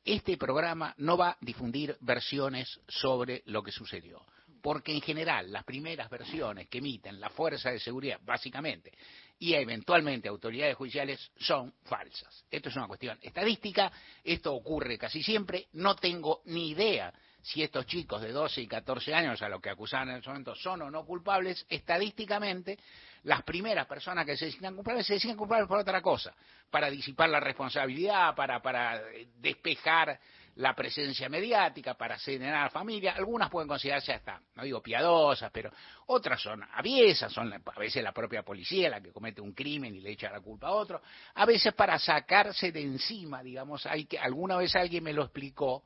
este 0.05 0.37
programa 0.37 0.93
no 0.97 1.17
va 1.17 1.31
a 1.31 1.37
difundir 1.41 1.97
versiones 1.99 2.79
sobre 2.87 3.43
lo 3.45 3.61
que 3.61 3.71
sucedió 3.71 4.25
porque 4.61 4.93
en 4.93 5.01
general 5.01 5.51
las 5.51 5.63
primeras 5.63 6.09
versiones 6.09 6.67
que 6.67 6.79
emiten 6.79 7.19
la 7.19 7.29
fuerza 7.29 7.71
de 7.71 7.79
seguridad, 7.79 8.19
básicamente, 8.23 8.91
y 9.39 9.53
eventualmente 9.53 10.27
autoridades 10.27 10.75
judiciales, 10.75 11.31
son 11.37 11.73
falsas. 11.83 12.45
Esto 12.51 12.69
es 12.69 12.75
una 12.75 12.87
cuestión 12.87 13.17
estadística, 13.21 13.91
esto 14.23 14.53
ocurre 14.53 14.97
casi 14.97 15.23
siempre, 15.23 15.67
no 15.73 15.95
tengo 15.95 16.41
ni 16.45 16.71
idea 16.71 17.13
si 17.41 17.63
estos 17.63 17.85
chicos 17.85 18.21
de 18.21 18.31
12 18.31 18.61
y 18.61 18.67
14 18.67 19.13
años, 19.13 19.41
a 19.41 19.49
los 19.49 19.61
que 19.61 19.69
acusaban 19.69 20.09
en 20.09 20.17
ese 20.17 20.29
momento, 20.29 20.55
son 20.55 20.81
o 20.81 20.91
no 20.91 21.05
culpables, 21.05 21.65
estadísticamente 21.69 22.77
las 23.23 23.43
primeras 23.43 23.85
personas 23.85 24.25
que 24.25 24.37
se 24.37 24.45
decían 24.45 24.75
culpables 24.75 25.05
se 25.05 25.13
decían 25.13 25.35
culpables 25.35 25.67
por 25.67 25.79
otra 25.79 26.01
cosa, 26.01 26.33
para 26.69 26.89
disipar 26.89 27.29
la 27.29 27.39
responsabilidad, 27.39 28.35
para, 28.35 28.61
para 28.61 28.97
eh, 29.11 29.27
despejar 29.37 30.19
la 30.55 30.75
presencia 30.75 31.29
mediática, 31.29 31.93
para 31.93 32.17
serenar 32.17 32.55
a 32.55 32.63
la 32.63 32.69
familia. 32.69 33.13
Algunas 33.13 33.49
pueden 33.49 33.67
considerarse 33.67 34.11
hasta, 34.11 34.41
no 34.55 34.63
digo 34.63 34.81
piadosas, 34.81 35.51
pero 35.51 35.71
otras 36.07 36.41
son 36.41 36.61
aviesas, 36.73 37.31
son 37.31 37.53
a 37.53 37.79
veces 37.79 38.03
la 38.03 38.11
propia 38.11 38.43
policía 38.43 38.89
la 38.89 39.01
que 39.01 39.11
comete 39.11 39.39
un 39.39 39.53
crimen 39.53 39.95
y 39.95 40.01
le 40.01 40.11
echa 40.11 40.29
la 40.29 40.41
culpa 40.41 40.67
a 40.67 40.71
otro. 40.71 41.01
A 41.35 41.45
veces 41.45 41.73
para 41.73 41.97
sacarse 41.97 42.71
de 42.71 42.81
encima, 42.81 43.41
digamos, 43.41 43.85
hay 43.85 44.05
que, 44.05 44.19
alguna 44.19 44.57
vez 44.57 44.75
alguien 44.75 45.03
me 45.03 45.13
lo 45.13 45.23
explicó, 45.23 45.83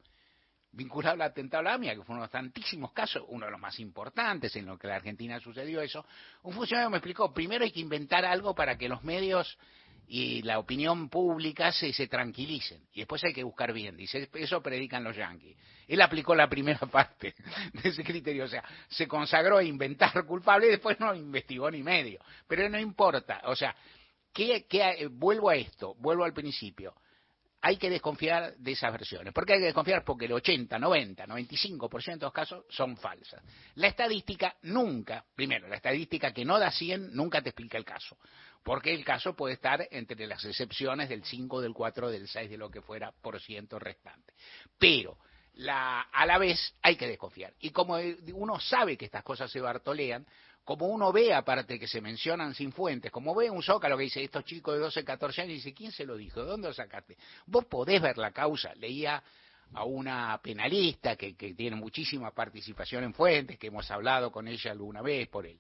vinculado 0.74 1.14
al 1.14 1.22
atentado 1.22 1.62
a 1.62 1.64
la 1.64 1.74
AMIA, 1.76 1.96
que 1.96 2.04
fue 2.04 2.14
uno 2.14 2.22
de 2.22 2.26
los 2.26 2.32
tantísimos 2.32 2.92
casos, 2.92 3.24
uno 3.28 3.46
de 3.46 3.52
los 3.52 3.60
más 3.60 3.80
importantes 3.80 4.56
en 4.56 4.66
lo 4.66 4.78
que 4.78 4.88
la 4.88 4.96
Argentina 4.96 5.40
sucedió 5.40 5.82
eso, 5.82 6.06
un 6.42 6.54
funcionario 6.54 6.90
me 6.90 6.98
explicó, 6.98 7.34
primero 7.34 7.64
hay 7.64 7.72
que 7.72 7.80
inventar 7.80 8.26
algo 8.26 8.54
para 8.56 8.78
que 8.78 8.90
los 8.90 9.04
medios 9.04 9.58
y 10.08 10.42
la 10.42 10.60
opinión 10.60 11.10
pública 11.10 11.72
se, 11.72 11.94
se 11.94 12.08
tranquilicen, 12.08 12.82
y 12.94 13.00
después 13.00 13.24
hay 13.24 13.34
que 13.34 13.44
buscar 13.44 13.72
bien, 13.72 13.96
dice, 13.96 14.30
eso 14.34 14.62
predican 14.62 15.04
los 15.04 15.16
yanquis. 15.16 15.56
Él 15.88 16.02
aplicó 16.02 16.36
la 16.36 16.50
primera 16.50 16.80
parte 16.92 17.36
de 17.72 17.90
ese 17.90 18.04
criterio, 18.04 18.46
o 18.46 18.48
sea, 18.48 18.64
se 18.90 19.08
consagró 19.08 19.58
a 19.58 19.64
inventar 19.64 20.26
culpable 20.26 20.68
y 20.68 20.72
después 20.72 21.00
no 21.00 21.14
investigó 21.14 21.70
ni 21.70 21.84
medio, 21.84 22.20
pero 22.48 22.68
no 22.68 22.80
importa, 22.80 23.42
o 23.46 23.56
sea, 23.56 23.76
¿qué, 24.34 24.66
qué, 24.68 25.08
vuelvo 25.12 25.50
a 25.50 25.56
esto, 25.56 25.96
vuelvo 26.00 26.26
al 26.26 26.34
principio 26.34 26.96
hay 27.66 27.78
que 27.78 27.90
desconfiar 27.90 28.58
de 28.58 28.74
esas 28.74 28.92
versiones. 28.92 29.34
¿Por 29.34 29.46
qué 29.46 29.54
hay 29.54 29.60
que 29.60 29.68
desconfiar? 29.68 30.04
Porque 30.04 30.26
el 30.26 30.34
80, 30.34 30.78
90, 30.78 31.26
95% 31.26 32.20
de 32.20 32.26
los 32.26 32.34
casos 32.34 32.66
son 32.68 32.98
falsas. 32.98 33.42
La 33.76 33.88
estadística 33.88 34.58
nunca, 34.64 35.24
primero, 35.34 35.70
la 35.70 35.78
estadística 35.78 36.34
que 36.34 36.44
no 36.44 36.60
da 36.60 36.72
100 36.72 37.16
nunca 37.16 37.42
te 37.42 37.50
explica 37.50 37.78
el 37.78 37.86
caso. 37.86 38.18
Porque 38.64 38.94
el 38.94 39.06
caso 39.06 39.34
puede 39.34 39.54
estar 39.54 39.88
entre 39.92 40.28
las 40.28 40.44
excepciones 40.44 41.08
del 41.08 41.24
5, 41.24 41.62
del 41.62 41.74
4, 41.74 42.12
del 42.12 42.28
6, 42.28 42.50
de 42.50 42.58
lo 42.58 42.70
que 42.70 42.82
fuera 42.82 43.14
por 43.22 43.40
ciento 43.40 43.80
restante. 43.80 44.34
Pero 44.78 45.18
la, 45.54 46.02
a 46.02 46.26
la 46.26 46.38
vez 46.38 46.76
hay 46.82 46.98
que 46.98 47.08
desconfiar. 47.08 47.54
Y 47.62 47.70
como 47.70 47.96
uno 48.34 48.60
sabe 48.60 48.98
que 48.98 49.06
estas 49.06 49.24
cosas 49.24 49.50
se 49.50 49.62
bartolean, 49.62 50.26
como 50.64 50.88
uno 50.88 51.12
ve, 51.12 51.34
aparte 51.34 51.78
que 51.78 51.88
se 51.88 52.00
mencionan 52.00 52.54
sin 52.54 52.72
fuentes, 52.72 53.12
como 53.12 53.36
ve 53.36 53.50
un 53.50 53.62
zócalo 53.62 53.98
que 53.98 54.04
dice 54.04 54.24
estos 54.24 54.46
chicos 54.46 54.76
de 54.76 54.80
12, 54.80 55.04
14 55.04 55.42
años, 55.42 55.52
y 55.52 55.56
dice, 55.56 55.74
¿quién 55.74 55.92
se 55.92 56.06
lo 56.06 56.16
dijo? 56.16 56.42
¿De 56.42 56.48
dónde 56.48 56.70
lo 56.70 56.74
sacaste? 56.74 57.18
Vos 57.46 57.66
podés 57.66 58.02
ver 58.02 58.18
la 58.18 58.32
causa. 58.32 58.74
Leía 58.76 59.22
a 59.74 59.84
una 59.84 60.40
penalista 60.42 61.16
que, 61.16 61.36
que 61.36 61.54
tiene 61.54 61.76
muchísima 61.76 62.32
participación 62.32 63.04
en 63.04 63.14
fuentes, 63.14 63.58
que 63.58 63.68
hemos 63.68 63.90
hablado 63.92 64.32
con 64.32 64.48
ella 64.48 64.72
alguna 64.72 65.02
vez 65.02 65.28
por 65.28 65.46
el, 65.46 65.58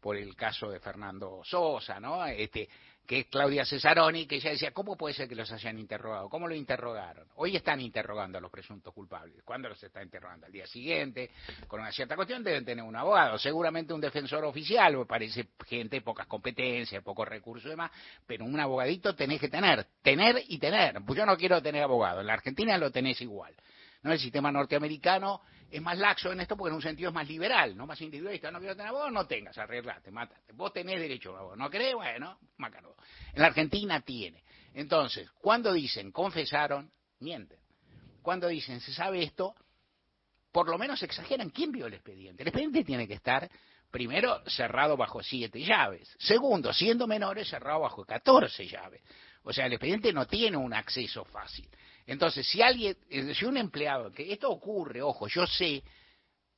por 0.00 0.16
el 0.16 0.36
caso 0.36 0.70
de 0.70 0.80
Fernando 0.80 1.40
Sosa, 1.44 1.98
¿no? 1.98 2.24
Este, 2.26 2.68
que 3.08 3.20
es 3.20 3.26
Claudia 3.28 3.64
Cesaroni, 3.64 4.26
que 4.26 4.36
ella 4.36 4.50
decía, 4.50 4.70
¿cómo 4.72 4.94
puede 4.94 5.14
ser 5.14 5.26
que 5.26 5.34
los 5.34 5.50
hayan 5.50 5.78
interrogado? 5.78 6.28
¿Cómo 6.28 6.46
lo 6.46 6.54
interrogaron? 6.54 7.26
Hoy 7.36 7.56
están 7.56 7.80
interrogando 7.80 8.36
a 8.36 8.40
los 8.42 8.50
presuntos 8.50 8.92
culpables. 8.92 9.42
¿Cuándo 9.46 9.70
los 9.70 9.82
está 9.82 10.02
interrogando? 10.02 10.44
Al 10.44 10.52
día 10.52 10.66
siguiente, 10.66 11.30
con 11.66 11.80
una 11.80 11.90
cierta 11.90 12.16
cuestión, 12.16 12.44
deben 12.44 12.66
tener 12.66 12.84
un 12.84 12.94
abogado, 12.94 13.38
seguramente 13.38 13.94
un 13.94 14.02
defensor 14.02 14.44
oficial, 14.44 14.94
me 14.94 15.06
parece 15.06 15.48
gente 15.66 16.02
pocas 16.02 16.26
competencias, 16.26 17.02
pocos 17.02 17.26
recursos 17.26 17.68
y 17.68 17.70
demás, 17.70 17.90
pero 18.26 18.44
un 18.44 18.60
abogadito 18.60 19.14
tenés 19.14 19.40
que 19.40 19.48
tener, 19.48 19.86
tener 20.02 20.42
y 20.46 20.58
tener. 20.58 21.00
Pues 21.06 21.18
yo 21.18 21.24
no 21.24 21.34
quiero 21.38 21.62
tener 21.62 21.84
abogado, 21.84 22.20
en 22.20 22.26
la 22.26 22.34
Argentina 22.34 22.76
lo 22.76 22.90
tenés 22.90 23.22
igual. 23.22 23.54
¿No? 24.02 24.12
El 24.12 24.18
sistema 24.18 24.52
norteamericano 24.52 25.40
es 25.70 25.82
más 25.82 25.98
laxo 25.98 26.32
en 26.32 26.40
esto 26.40 26.56
porque 26.56 26.70
en 26.70 26.76
un 26.76 26.82
sentido 26.82 27.10
es 27.10 27.14
más 27.14 27.28
liberal, 27.28 27.76
no 27.76 27.86
más 27.86 28.00
individualista. 28.00 28.50
No 28.50 28.58
quiero 28.58 28.74
tener 28.74 28.88
abogado, 28.88 29.10
no 29.10 29.26
tengas, 29.26 29.58
arreglate, 29.58 30.10
mátate. 30.10 30.52
Vos 30.54 30.72
tenés 30.72 30.98
derecho 30.98 31.34
a 31.34 31.40
abogado. 31.40 31.56
¿No 31.56 31.70
crees? 31.70 31.94
Bueno, 31.94 32.38
mácalo. 32.56 32.96
En 33.32 33.42
la 33.42 33.48
Argentina 33.48 34.00
tiene. 34.00 34.42
Entonces, 34.74 35.30
cuando 35.40 35.72
dicen 35.72 36.12
confesaron, 36.12 36.90
mienten. 37.20 37.58
Cuando 38.22 38.48
dicen 38.48 38.80
se 38.80 38.92
sabe 38.92 39.22
esto, 39.22 39.54
por 40.52 40.68
lo 40.68 40.78
menos 40.78 41.02
exageran. 41.02 41.50
¿Quién 41.50 41.72
vio 41.72 41.86
el 41.86 41.94
expediente? 41.94 42.42
El 42.42 42.48
expediente 42.48 42.84
tiene 42.84 43.06
que 43.06 43.14
estar, 43.14 43.48
primero, 43.90 44.42
cerrado 44.46 44.96
bajo 44.96 45.22
siete 45.22 45.62
llaves. 45.62 46.14
Segundo, 46.18 46.72
siendo 46.72 47.06
menores, 47.06 47.48
cerrado 47.48 47.80
bajo 47.80 48.04
catorce 48.04 48.66
llaves. 48.66 49.02
O 49.42 49.52
sea, 49.52 49.66
el 49.66 49.74
expediente 49.74 50.12
no 50.12 50.26
tiene 50.26 50.56
un 50.56 50.74
acceso 50.74 51.24
fácil. 51.24 51.68
Entonces, 52.08 52.48
si 52.48 52.62
alguien, 52.62 52.96
eh, 53.10 53.34
si 53.34 53.44
un 53.44 53.58
empleado, 53.58 54.10
que 54.10 54.32
esto 54.32 54.50
ocurre, 54.50 55.02
ojo, 55.02 55.28
yo 55.28 55.46
sé, 55.46 55.84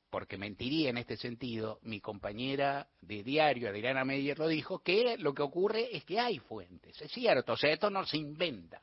porque 0.09 0.37
mentiría 0.37 0.89
en 0.91 0.97
este 0.97 1.17
sentido, 1.17 1.79
mi 1.83 1.99
compañera 1.99 2.87
de 3.01 3.21
diario, 3.21 3.67
Adriana 3.67 4.05
Meyer, 4.05 4.39
lo 4.39 4.47
dijo, 4.47 4.79
que 4.79 5.17
lo 5.17 5.33
que 5.33 5.41
ocurre 5.41 5.93
es 5.93 6.05
que 6.05 6.21
hay 6.21 6.39
fuentes, 6.39 7.01
es 7.01 7.11
cierto, 7.11 7.51
o 7.51 7.57
sea, 7.57 7.69
esto 7.69 7.89
no 7.89 8.05
se 8.05 8.15
inventa 8.15 8.81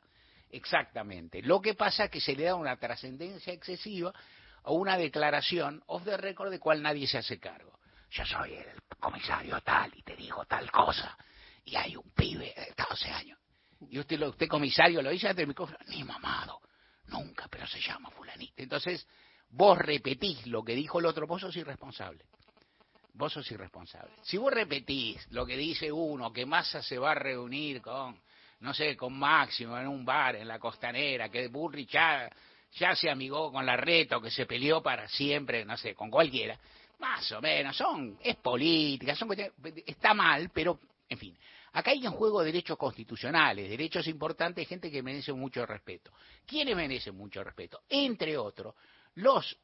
exactamente. 0.51 1.41
Lo 1.41 1.59
que 1.63 1.73
pasa 1.73 2.05
es 2.05 2.11
que 2.11 2.21
se 2.21 2.37
le 2.37 2.45
da 2.45 2.55
una 2.55 2.77
trascendencia 2.77 3.55
excesiva 3.55 4.13
a 4.63 4.71
una 4.71 4.99
declaración 4.99 5.83
off 5.87 6.05
the 6.05 6.19
record 6.19 6.51
de 6.51 6.59
cual 6.59 6.83
nadie 6.83 7.07
se 7.07 7.17
hace 7.17 7.41
cargo. 7.41 7.79
Yo 8.11 8.27
soy 8.27 8.53
el 8.53 8.67
comisario 9.01 9.59
tal 9.63 9.91
y 9.97 10.03
te 10.03 10.15
digo 10.17 10.45
tal 10.45 10.71
cosa, 10.71 11.17
y 11.65 11.77
hay 11.77 11.97
un 11.97 12.11
pibe 12.11 12.53
de 12.55 12.75
12 12.77 13.11
años 13.11 13.39
y 13.91 13.99
usted, 13.99 14.21
usted 14.23 14.49
comisario, 14.49 15.03
lo 15.03 15.11
dice 15.11 15.29
ante 15.29 15.43
el 15.43 15.49
micrófono, 15.49 15.79
ni 15.89 16.03
mamado, 16.03 16.61
nunca, 17.07 17.47
pero 17.49 17.67
se 17.67 17.81
llama 17.81 18.11
fulanito. 18.11 18.55
Entonces, 18.57 19.07
vos 19.51 19.79
repetís 19.79 20.47
lo 20.47 20.63
que 20.63 20.75
dijo 20.75 20.99
el 20.99 21.07
otro, 21.07 21.27
vos 21.27 21.41
sos 21.41 21.57
irresponsable. 21.57 22.25
Vos 23.15 23.33
sos 23.33 23.51
irresponsable. 23.51 24.13
Si 24.23 24.37
vos 24.37 24.53
repetís 24.53 25.27
lo 25.31 25.45
que 25.45 25.57
dice 25.57 25.91
uno, 25.91 26.33
que 26.33 26.47
Massa 26.47 26.83
se 26.83 26.99
va 26.99 27.13
a 27.13 27.15
reunir 27.15 27.81
con, 27.81 28.21
no 28.61 28.75
sé, 28.75 28.97
con 28.97 29.19
Máximo 29.19 29.79
en 29.79 29.89
un 29.89 30.05
bar 30.05 30.37
en 30.37 30.47
la 30.47 30.59
costanera, 30.59 31.29
que 31.29 31.49
Burri 31.49 31.87
ya, 31.87 32.31
ya 32.73 32.95
se 32.95 33.11
amigó 33.11 33.51
con 33.51 33.65
la 33.67 33.77
reta 33.77 34.19
o 34.19 34.21
que 34.21 34.31
se 34.31 34.47
peleó 34.47 34.83
para 34.83 35.09
siempre, 35.09 35.65
no 35.65 35.77
sé, 35.77 35.95
con 35.95 36.11
cualquiera, 36.11 36.59
más 36.99 37.31
o 37.33 37.41
menos, 37.41 37.77
son, 37.77 38.19
es 38.23 38.37
política, 38.37 39.15
son, 39.15 39.31
está 39.87 40.15
mal, 40.15 40.51
pero, 40.53 40.79
en 41.09 41.19
fin, 41.19 41.37
Acá 41.73 41.91
hay 41.91 42.05
en 42.05 42.13
juego 42.13 42.43
derechos 42.43 42.77
constitucionales, 42.77 43.69
derechos 43.69 44.07
importantes, 44.07 44.67
gente 44.67 44.91
que 44.91 45.03
merece 45.03 45.33
mucho 45.33 45.65
respeto. 45.67 46.13
¿Quiénes 46.47 46.75
merecen 46.77 47.17
mucho 47.17 47.45
respeto? 47.45 47.83
Entre 47.89 48.37
otros, 48.37 48.75
los 49.15 49.57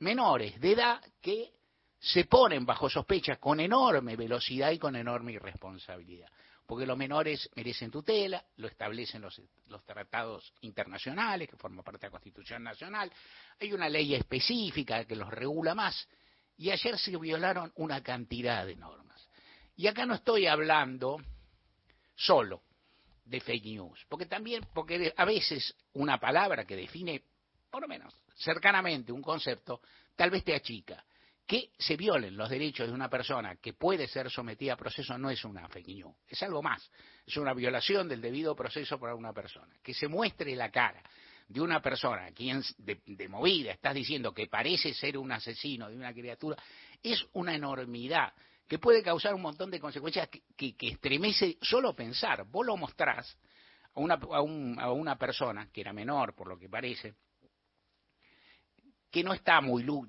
menores 0.00 0.60
de 0.60 0.72
edad 0.72 1.00
que 1.20 1.52
se 1.98 2.24
ponen 2.24 2.64
bajo 2.64 2.88
sospecha 2.88 3.36
con 3.36 3.60
enorme 3.60 4.16
velocidad 4.16 4.70
y 4.70 4.78
con 4.78 4.96
enorme 4.96 5.32
irresponsabilidad. 5.32 6.30
Porque 6.66 6.86
los 6.86 6.96
menores 6.96 7.50
merecen 7.56 7.90
tutela, 7.90 8.42
lo 8.56 8.68
establecen 8.68 9.20
los, 9.20 9.40
tratados 9.84 10.54
internacionales, 10.60 11.48
que 11.48 11.56
forman 11.56 11.84
parte 11.84 12.02
de 12.02 12.06
la 12.06 12.12
Constitución 12.12 12.62
Nacional. 12.62 13.12
Hay 13.60 13.72
una 13.72 13.88
ley 13.88 14.14
específica 14.14 15.04
que 15.04 15.16
los 15.16 15.28
regula 15.30 15.74
más. 15.74 16.08
Y 16.56 16.70
ayer 16.70 16.96
se 16.96 17.16
violaron 17.16 17.72
una 17.76 18.02
cantidad 18.02 18.64
de 18.64 18.76
normas. 18.76 19.09
Y 19.80 19.86
acá 19.86 20.04
no 20.04 20.12
estoy 20.12 20.46
hablando 20.46 21.16
solo 22.14 22.64
de 23.24 23.40
fake 23.40 23.64
news, 23.64 24.04
porque 24.10 24.26
también, 24.26 24.66
porque 24.74 25.14
a 25.16 25.24
veces 25.24 25.74
una 25.94 26.20
palabra 26.20 26.66
que 26.66 26.76
define, 26.76 27.22
por 27.70 27.80
lo 27.80 27.88
menos 27.88 28.14
cercanamente, 28.36 29.10
un 29.10 29.22
concepto, 29.22 29.80
tal 30.16 30.28
vez 30.28 30.44
te 30.44 30.54
achica. 30.54 31.02
Que 31.46 31.70
se 31.78 31.96
violen 31.96 32.36
los 32.36 32.50
derechos 32.50 32.88
de 32.88 32.92
una 32.92 33.08
persona 33.08 33.56
que 33.56 33.72
puede 33.72 34.06
ser 34.06 34.30
sometida 34.30 34.74
a 34.74 34.76
proceso 34.76 35.16
no 35.16 35.30
es 35.30 35.42
una 35.46 35.66
fake 35.66 35.88
news, 35.88 36.14
es 36.28 36.42
algo 36.42 36.62
más, 36.62 36.90
es 37.26 37.38
una 37.38 37.54
violación 37.54 38.06
del 38.06 38.20
debido 38.20 38.54
proceso 38.54 39.00
para 39.00 39.14
una 39.14 39.32
persona. 39.32 39.74
Que 39.82 39.94
se 39.94 40.08
muestre 40.08 40.54
la 40.56 40.70
cara 40.70 41.02
de 41.48 41.58
una 41.58 41.80
persona 41.80 42.30
quien 42.32 42.62
de, 42.76 43.00
de, 43.06 43.28
movida 43.30 43.72
estás 43.72 43.94
diciendo 43.94 44.34
que 44.34 44.46
parece 44.46 44.92
ser 44.92 45.16
un 45.16 45.32
asesino 45.32 45.88
de 45.88 45.96
una 45.96 46.12
criatura, 46.12 46.62
es 47.02 47.26
una 47.32 47.54
enormidad 47.54 48.34
que 48.70 48.78
puede 48.78 49.02
causar 49.02 49.34
un 49.34 49.42
montón 49.42 49.68
de 49.68 49.80
consecuencias 49.80 50.28
que, 50.28 50.76
que, 50.76 50.88
estremece 50.90 51.58
solo 51.60 51.92
pensar. 51.92 52.44
Vos 52.44 52.64
lo 52.64 52.76
mostrás 52.76 53.36
a 53.94 53.98
una, 53.98 54.14
a, 54.14 54.40
un, 54.42 54.78
a 54.78 54.92
una 54.92 55.18
persona, 55.18 55.68
que 55.72 55.80
era 55.80 55.92
menor 55.92 56.36
por 56.36 56.46
lo 56.46 56.56
que 56.56 56.68
parece, 56.68 57.14
que 59.10 59.24
no 59.24 59.34
está 59.34 59.60
muy. 59.60 59.82
No, 59.82 60.06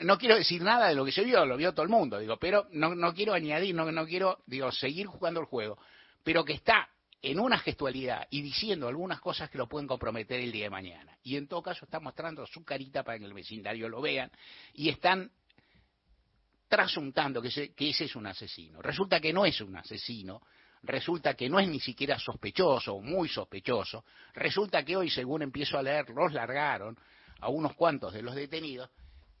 no, 0.00 0.16
quiero 0.16 0.36
decir 0.36 0.62
nada 0.62 0.86
de 0.86 0.94
lo 0.94 1.04
que 1.04 1.10
se 1.10 1.24
vio, 1.24 1.44
lo 1.44 1.56
vio 1.56 1.72
todo 1.72 1.82
el 1.82 1.88
mundo, 1.88 2.20
digo, 2.20 2.36
pero 2.38 2.68
no, 2.70 2.94
no 2.94 3.12
quiero 3.12 3.34
añadir, 3.34 3.74
no, 3.74 3.90
no 3.90 4.06
quiero, 4.06 4.44
digo, 4.46 4.70
seguir 4.70 5.08
jugando 5.08 5.40
el 5.40 5.46
juego, 5.46 5.76
pero 6.22 6.44
que 6.44 6.52
está 6.52 6.88
en 7.20 7.40
una 7.40 7.58
gestualidad 7.58 8.28
y 8.30 8.42
diciendo 8.42 8.86
algunas 8.86 9.20
cosas 9.20 9.50
que 9.50 9.58
lo 9.58 9.68
pueden 9.68 9.88
comprometer 9.88 10.38
el 10.38 10.52
día 10.52 10.66
de 10.66 10.70
mañana. 10.70 11.18
Y 11.24 11.34
en 11.36 11.48
todo 11.48 11.64
caso 11.64 11.84
está 11.84 11.98
mostrando 11.98 12.46
su 12.46 12.64
carita 12.64 13.02
para 13.02 13.18
que 13.18 13.24
el 13.24 13.34
vecindario 13.34 13.88
lo 13.88 14.00
vean 14.00 14.30
y 14.72 14.88
están 14.88 15.32
trasuntando 16.74 17.40
que, 17.40 17.72
que 17.72 17.90
ese 17.90 18.06
es 18.06 18.16
un 18.16 18.26
asesino. 18.26 18.82
Resulta 18.82 19.20
que 19.20 19.32
no 19.32 19.46
es 19.46 19.60
un 19.60 19.76
asesino, 19.76 20.42
resulta 20.82 21.34
que 21.34 21.48
no 21.48 21.60
es 21.60 21.68
ni 21.68 21.78
siquiera 21.78 22.18
sospechoso 22.18 22.94
o 22.94 23.00
muy 23.00 23.28
sospechoso, 23.28 24.04
resulta 24.34 24.84
que 24.84 24.96
hoy, 24.96 25.08
según 25.08 25.42
empiezo 25.42 25.78
a 25.78 25.82
leer, 25.82 26.10
los 26.10 26.32
largaron 26.32 26.98
a 27.38 27.48
unos 27.48 27.76
cuantos 27.76 28.12
de 28.12 28.22
los 28.22 28.34
detenidos, 28.34 28.90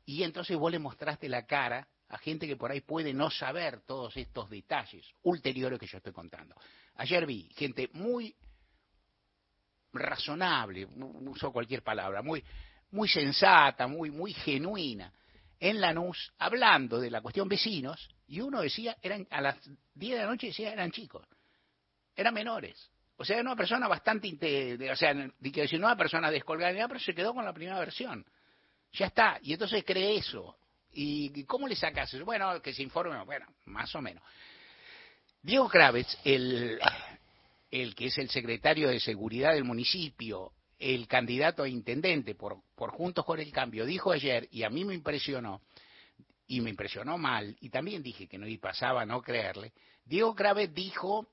y 0.06 0.22
entonces 0.22 0.56
vos 0.56 0.70
le 0.70 0.78
mostraste 0.78 1.28
la 1.28 1.44
cara 1.44 1.88
a 2.08 2.18
gente 2.18 2.46
que 2.46 2.54
por 2.54 2.70
ahí 2.70 2.82
puede 2.82 3.12
no 3.12 3.30
saber 3.30 3.80
todos 3.80 4.16
estos 4.16 4.48
detalles 4.48 5.04
ulteriores 5.24 5.80
que 5.80 5.88
yo 5.88 5.98
estoy 5.98 6.12
contando. 6.12 6.54
Ayer 6.94 7.26
vi 7.26 7.48
gente 7.56 7.90
muy 7.94 8.32
razonable, 9.92 10.86
uso 10.86 11.50
cualquier 11.50 11.82
palabra, 11.82 12.22
muy, 12.22 12.44
muy 12.92 13.08
sensata, 13.08 13.88
muy, 13.88 14.12
muy 14.12 14.32
genuina, 14.32 15.12
en 15.64 15.80
Lanús, 15.80 16.30
hablando 16.38 17.00
de 17.00 17.10
la 17.10 17.22
cuestión 17.22 17.48
vecinos, 17.48 18.10
y 18.26 18.42
uno 18.42 18.60
decía, 18.60 18.98
eran 19.00 19.26
a 19.30 19.40
las 19.40 19.56
10 19.94 20.16
de 20.16 20.22
la 20.22 20.30
noche 20.30 20.48
decía, 20.48 20.70
eran 20.70 20.90
chicos, 20.90 21.26
eran 22.14 22.34
menores. 22.34 22.90
O 23.16 23.24
sea, 23.24 23.36
era 23.36 23.42
una 23.48 23.56
persona 23.56 23.88
bastante, 23.88 24.34
o 24.90 24.96
sea, 24.96 25.14
que 25.14 25.62
decir, 25.62 25.80
no 25.80 25.86
una 25.86 25.96
persona 25.96 26.30
descolgada, 26.30 26.86
pero 26.86 27.00
se 27.00 27.14
quedó 27.14 27.32
con 27.32 27.46
la 27.46 27.54
primera 27.54 27.78
versión. 27.78 28.26
Ya 28.92 29.06
está, 29.06 29.38
y 29.40 29.54
entonces 29.54 29.82
cree 29.86 30.18
eso. 30.18 30.54
¿Y 30.92 31.44
cómo 31.44 31.66
le 31.66 31.76
sacas 31.76 32.12
eso? 32.12 32.26
Bueno, 32.26 32.60
que 32.60 32.74
se 32.74 32.82
informe, 32.82 33.24
bueno, 33.24 33.46
más 33.64 33.94
o 33.94 34.02
menos. 34.02 34.22
Diego 35.40 35.66
Cravez, 35.70 36.18
el, 36.24 36.78
el 37.70 37.94
que 37.94 38.06
es 38.06 38.18
el 38.18 38.28
secretario 38.28 38.90
de 38.90 39.00
Seguridad 39.00 39.54
del 39.54 39.64
municipio, 39.64 40.52
el 40.78 41.06
candidato 41.06 41.62
a 41.62 41.68
intendente 41.68 42.34
por, 42.34 42.62
por 42.74 42.90
Juntos 42.90 43.24
con 43.24 43.40
el 43.40 43.52
Cambio, 43.52 43.84
dijo 43.84 44.12
ayer, 44.12 44.48
y 44.50 44.62
a 44.62 44.70
mí 44.70 44.84
me 44.84 44.94
impresionó, 44.94 45.62
y 46.46 46.60
me 46.60 46.70
impresionó 46.70 47.16
mal, 47.18 47.56
y 47.60 47.70
también 47.70 48.02
dije 48.02 48.26
que 48.26 48.38
no 48.38 48.46
y 48.46 48.58
pasaba 48.58 49.02
a 49.02 49.06
no 49.06 49.22
creerle, 49.22 49.72
Diego 50.04 50.34
Cravez 50.34 50.72
dijo 50.74 51.28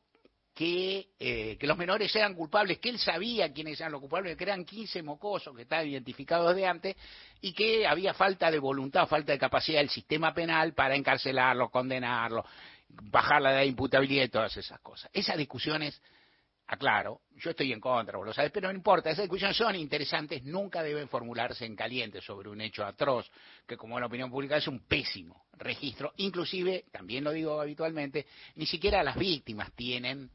que, 0.54 1.10
eh, 1.20 1.58
que 1.60 1.68
los 1.68 1.78
menores 1.78 2.14
eran 2.16 2.36
culpables, 2.36 2.80
que 2.80 2.90
él 2.90 3.00
sabía 3.00 3.52
quiénes 3.52 3.80
eran 3.80 3.92
los 3.92 4.02
culpables, 4.02 4.36
que 4.38 4.44
eran 4.44 4.66
15 4.66 5.02
mocosos 5.02 5.56
que 5.56 5.64
estaban 5.64 5.88
identificados 5.88 6.56
de 6.56 6.66
antes 6.66 6.96
y 7.42 7.54
que 7.54 7.88
había 7.88 8.14
falta 8.14 8.52
de 8.52 8.60
voluntad, 8.60 9.08
falta 9.08 9.32
de 9.32 9.40
capacidad 9.40 9.80
del 9.80 9.90
sistema 9.90 10.34
penal 10.34 10.74
para 10.74 10.96
encarcelarlos, 10.96 11.72
condenarlos, 11.72 12.46
bajar 12.90 13.42
la 13.42 13.52
edad 13.52 13.60
de 13.60 13.68
imputabilidad 13.68 14.26
y 14.26 14.30
todas 14.30 14.56
esas 14.58 14.80
cosas. 14.82 15.10
Esas 15.14 15.38
discusiones, 15.38 16.02
aclaro, 16.72 17.20
yo 17.36 17.50
estoy 17.50 17.74
en 17.74 17.82
contra, 17.82 18.18
vos 18.18 18.28
lo 18.28 18.34
sabes, 18.34 18.50
pero 18.50 18.70
no 18.70 18.74
importa, 18.74 19.10
esas 19.10 19.24
discusiones 19.24 19.58
son 19.58 19.75
interesantes, 19.75 20.42
nunca 20.44 20.82
deben 20.82 21.10
formularse 21.10 21.66
en 21.66 21.75
caliente 21.75 22.22
sobre 22.22 22.48
un 22.48 22.62
hecho 22.62 22.86
atroz, 22.86 23.30
que 23.68 23.75
como 23.75 24.00
la 24.00 24.06
opinión 24.06 24.32
pública 24.32 24.56
es 24.56 24.68
un 24.70 24.80
pésimo 24.88 25.48
registro, 25.58 26.13
inclusive, 26.18 26.86
también 26.90 27.25
lo 27.25 27.32
digo 27.32 27.60
habitualmente, 27.60 28.25
ni 28.56 28.66
siquiera 28.66 29.04
las 29.04 29.18
víctimas 29.18 29.74
tienen 29.74 30.32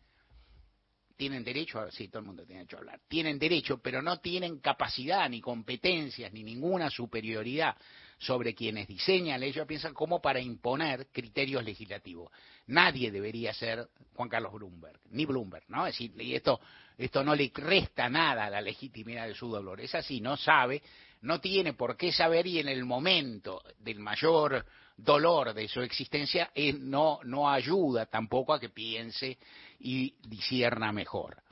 tienen 1.16 1.42
derecho, 1.42 1.80
a, 1.80 1.90
sí, 1.90 2.08
todo 2.08 2.18
el 2.18 2.26
mundo 2.26 2.44
tiene 2.44 2.60
derecho 2.60 2.76
a 2.76 2.80
hablar, 2.80 3.00
tienen 3.08 3.38
derecho, 3.38 3.78
pero 3.78 4.02
no 4.02 4.18
tienen 4.18 4.58
capacidad, 4.58 5.26
ni 5.30 5.40
competencias, 5.40 6.30
ni 6.30 6.42
ninguna 6.42 6.90
superioridad 6.90 7.74
sobre 8.18 8.54
quienes 8.54 8.88
diseñan 8.88 9.40
leyes 9.40 9.66
piensan 9.66 9.92
como 9.92 10.20
para 10.20 10.40
imponer 10.40 11.08
criterios 11.12 11.64
legislativos. 11.64 12.30
Nadie 12.68 13.10
debería 13.10 13.52
ser 13.52 13.88
Juan 14.14 14.28
Carlos 14.28 14.52
Bloomberg, 14.52 14.98
ni 15.10 15.26
Bloomberg, 15.26 15.64
¿no? 15.68 15.86
Es 15.86 15.94
decir, 15.94 16.12
y 16.20 16.34
esto, 16.34 16.60
esto 16.96 17.22
no 17.22 17.34
le 17.34 17.50
resta 17.54 18.08
nada 18.08 18.46
a 18.46 18.50
la 18.50 18.60
legitimidad 18.60 19.26
de 19.26 19.34
su 19.34 19.48
dolor. 19.48 19.80
Es 19.80 19.94
así, 19.94 20.20
no 20.20 20.36
sabe, 20.36 20.82
no 21.22 21.40
tiene 21.40 21.74
por 21.74 21.96
qué 21.96 22.12
saber 22.12 22.46
y 22.46 22.58
en 22.58 22.68
el 22.68 22.84
momento 22.84 23.62
del 23.78 24.00
mayor 24.00 24.64
dolor 24.96 25.52
de 25.52 25.68
su 25.68 25.82
existencia 25.82 26.50
no, 26.78 27.20
no 27.24 27.50
ayuda 27.50 28.06
tampoco 28.06 28.54
a 28.54 28.60
que 28.60 28.70
piense 28.70 29.38
y 29.80 30.14
disierna 30.26 30.90
mejor. 30.92 31.42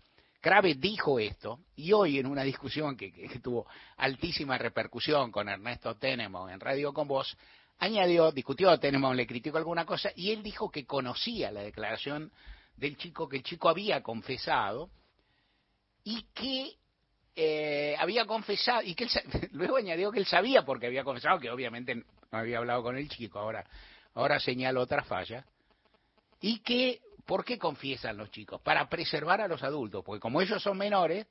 Crave 0.45 0.75
dijo 0.75 1.19
esto 1.19 1.61
y 1.75 1.91
hoy 1.95 2.19
en 2.19 2.27
una 2.27 2.43
discusión 2.43 2.99
que, 2.99 3.11
tuvo 3.43 3.67
altísima 3.97 4.59
repercusión 4.59 5.33
con 5.33 5.49
Ernesto 5.49 5.97
Tenemo 5.97 6.51
en 6.51 6.61
Radio 6.61 6.93
con 6.93 7.09
Voz, 7.09 7.35
añadió, 7.79 8.31
discutió, 8.31 8.79
Tenemo 8.79 9.15
le 9.15 9.27
criticó 9.27 9.57
alguna 9.57 9.87
cosa 9.87 10.11
y 10.15 10.33
él 10.33 10.43
dijo 10.43 10.71
que 10.71 10.85
conocía 10.85 11.51
la 11.51 11.63
declaración 11.63 12.31
del 12.77 12.99
chico, 12.99 13.27
que 13.27 13.39
el 13.39 13.43
chico 13.43 13.71
había 13.71 14.03
confesado 14.03 14.91
y 16.05 16.27
que 16.35 16.75
eh, 17.35 17.97
había 17.99 18.27
confesado, 18.27 18.83
y 18.83 18.95
que 18.95 19.05
él, 19.05 19.11
luego 19.53 19.79
añadió 19.79 20.13
que 20.13 20.19
él 20.19 20.27
sabía 20.27 20.63
porque 20.63 20.89
había 20.89 21.05
confesado, 21.05 21.41
que 21.41 21.51
obviamente 21.51 21.95
no 21.95 22.05
había 22.39 22.59
hablado 22.59 22.83
con 22.83 22.99
el 22.99 23.09
chico, 23.09 23.39
ahora, 23.39 23.65
ahora 24.13 24.39
otra 24.77 25.05
falla, 25.05 25.47
y 26.43 26.59
que 26.59 27.01
¿Por 27.25 27.45
qué 27.45 27.59
confiesan 27.59 28.17
los 28.17 28.31
chicos? 28.31 28.61
Para 28.61 28.89
preservar 28.89 29.41
a 29.41 29.49
los 29.49 29.63
adultos, 29.63 30.05
porque 30.05 30.21
como 30.21 30.41
ellos 30.41 30.63
son 30.63 30.77
menores, 30.77 31.27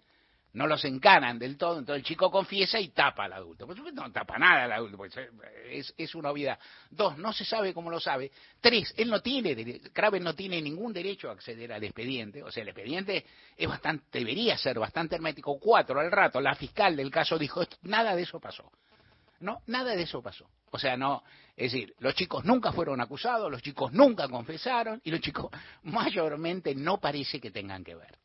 no 0.54 0.68
los 0.68 0.86
encanan 0.86 1.40
del 1.40 1.58
todo, 1.58 1.80
entonces 1.80 2.02
el 2.02 2.08
chico 2.08 2.30
confiesa 2.30 2.80
y 2.80 2.90
tapa 2.90 3.26
al 3.26 3.34
adulto. 3.34 3.66
Por 3.66 3.76
supuesto, 3.76 4.02
no 4.02 4.12
tapa 4.12 4.38
nada 4.38 4.66
al 4.66 4.72
adulto, 4.72 4.98
porque 4.98 5.30
es, 5.72 5.94
es 5.98 6.14
una 6.14 6.30
obviedad. 6.30 6.60
Dos, 6.92 7.18
no 7.18 7.34
se 7.34 7.44
sabe 7.44 7.74
cómo 7.74 7.90
lo 7.90 8.00
sabe. 8.00 8.32
Tres, 8.62 8.94
él 8.98 9.10
no 9.10 9.20
tiene, 9.20 9.82
Craven 9.92 10.24
no 10.24 10.36
tiene 10.36 10.62
ningún 10.62 10.94
derecho 10.94 11.30
a 11.30 11.34
acceder 11.34 11.74
al 11.74 11.84
expediente, 11.84 12.44
o 12.44 12.52
sea, 12.52 12.62
el 12.62 12.70
expediente 12.70 13.26
es 13.58 13.68
bastante, 13.68 14.20
debería 14.20 14.58
ser 14.58 14.78
bastante 14.78 15.16
hermético. 15.16 15.60
Cuatro, 15.60 16.00
al 16.00 16.12
rato, 16.12 16.40
la 16.40 16.54
fiscal 16.54 16.96
del 16.96 17.10
caso 17.10 17.38
dijo, 17.38 17.64
nada 17.82 18.16
de 18.16 18.22
eso 18.22 18.40
pasó. 18.40 18.72
No, 19.44 19.62
nada 19.68 19.96
de 19.96 20.04
eso 20.04 20.22
pasó. 20.22 20.50
O 20.72 20.80
sea, 20.80 20.96
no, 20.96 21.22
es 21.56 21.72
decir, 21.72 21.94
los 22.00 22.16
chicos 22.16 22.46
nunca 22.46 22.72
fueron 22.72 23.02
acusados, 23.02 23.52
los 23.52 23.62
chicos 23.62 23.92
nunca 23.92 24.28
confesaron 24.30 25.02
y 25.04 25.12
los 25.12 25.20
chicos 25.20 25.52
mayormente 25.84 26.74
no 26.74 27.00
parece 27.00 27.40
que 27.40 27.52
tengan 27.52 27.84
que 27.84 27.96
ver. 27.96 28.18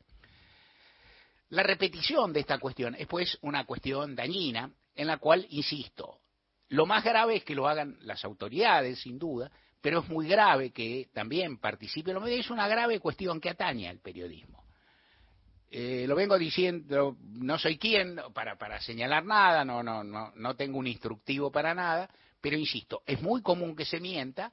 La 1.49 1.63
repetición 1.63 2.31
de 2.31 2.39
esta 2.39 2.57
cuestión 2.57 2.95
es 2.95 3.05
pues 3.07 3.37
una 3.41 3.65
cuestión 3.65 4.15
dañina 4.15 4.71
en 4.95 5.07
la 5.07 5.17
cual, 5.17 5.45
insisto, 5.49 6.19
lo 6.69 6.85
más 6.85 7.03
grave 7.03 7.37
es 7.37 7.43
que 7.43 7.55
lo 7.55 7.67
hagan 7.67 7.97
las 8.01 8.23
autoridades, 8.23 8.99
sin 8.99 9.19
duda, 9.19 9.51
pero 9.81 9.99
es 9.99 10.09
muy 10.09 10.27
grave 10.27 10.71
que 10.71 11.09
también 11.13 11.57
participen 11.57 12.13
los 12.13 12.23
medios. 12.23 12.45
Es 12.45 12.51
una 12.51 12.67
grave 12.67 12.99
cuestión 12.99 13.41
que 13.41 13.49
atañe 13.49 13.89
al 13.89 13.99
periodismo. 13.99 14.58
Eh, 15.71 16.05
lo 16.07 16.15
vengo 16.15 16.37
diciendo, 16.37 17.17
no 17.21 17.59
soy 17.59 17.77
quien 17.77 18.19
para, 18.33 18.57
para 18.57 18.81
señalar 18.81 19.23
nada, 19.23 19.63
no, 19.63 19.83
no, 19.83 20.03
no, 20.03 20.31
no 20.35 20.55
tengo 20.55 20.79
un 20.79 20.87
instructivo 20.87 21.51
para 21.51 21.75
nada, 21.75 22.09
pero 22.41 22.57
insisto, 22.57 23.03
es 23.05 23.21
muy 23.21 23.43
común 23.43 23.75
que 23.75 23.85
se 23.85 23.99
mienta, 23.99 24.51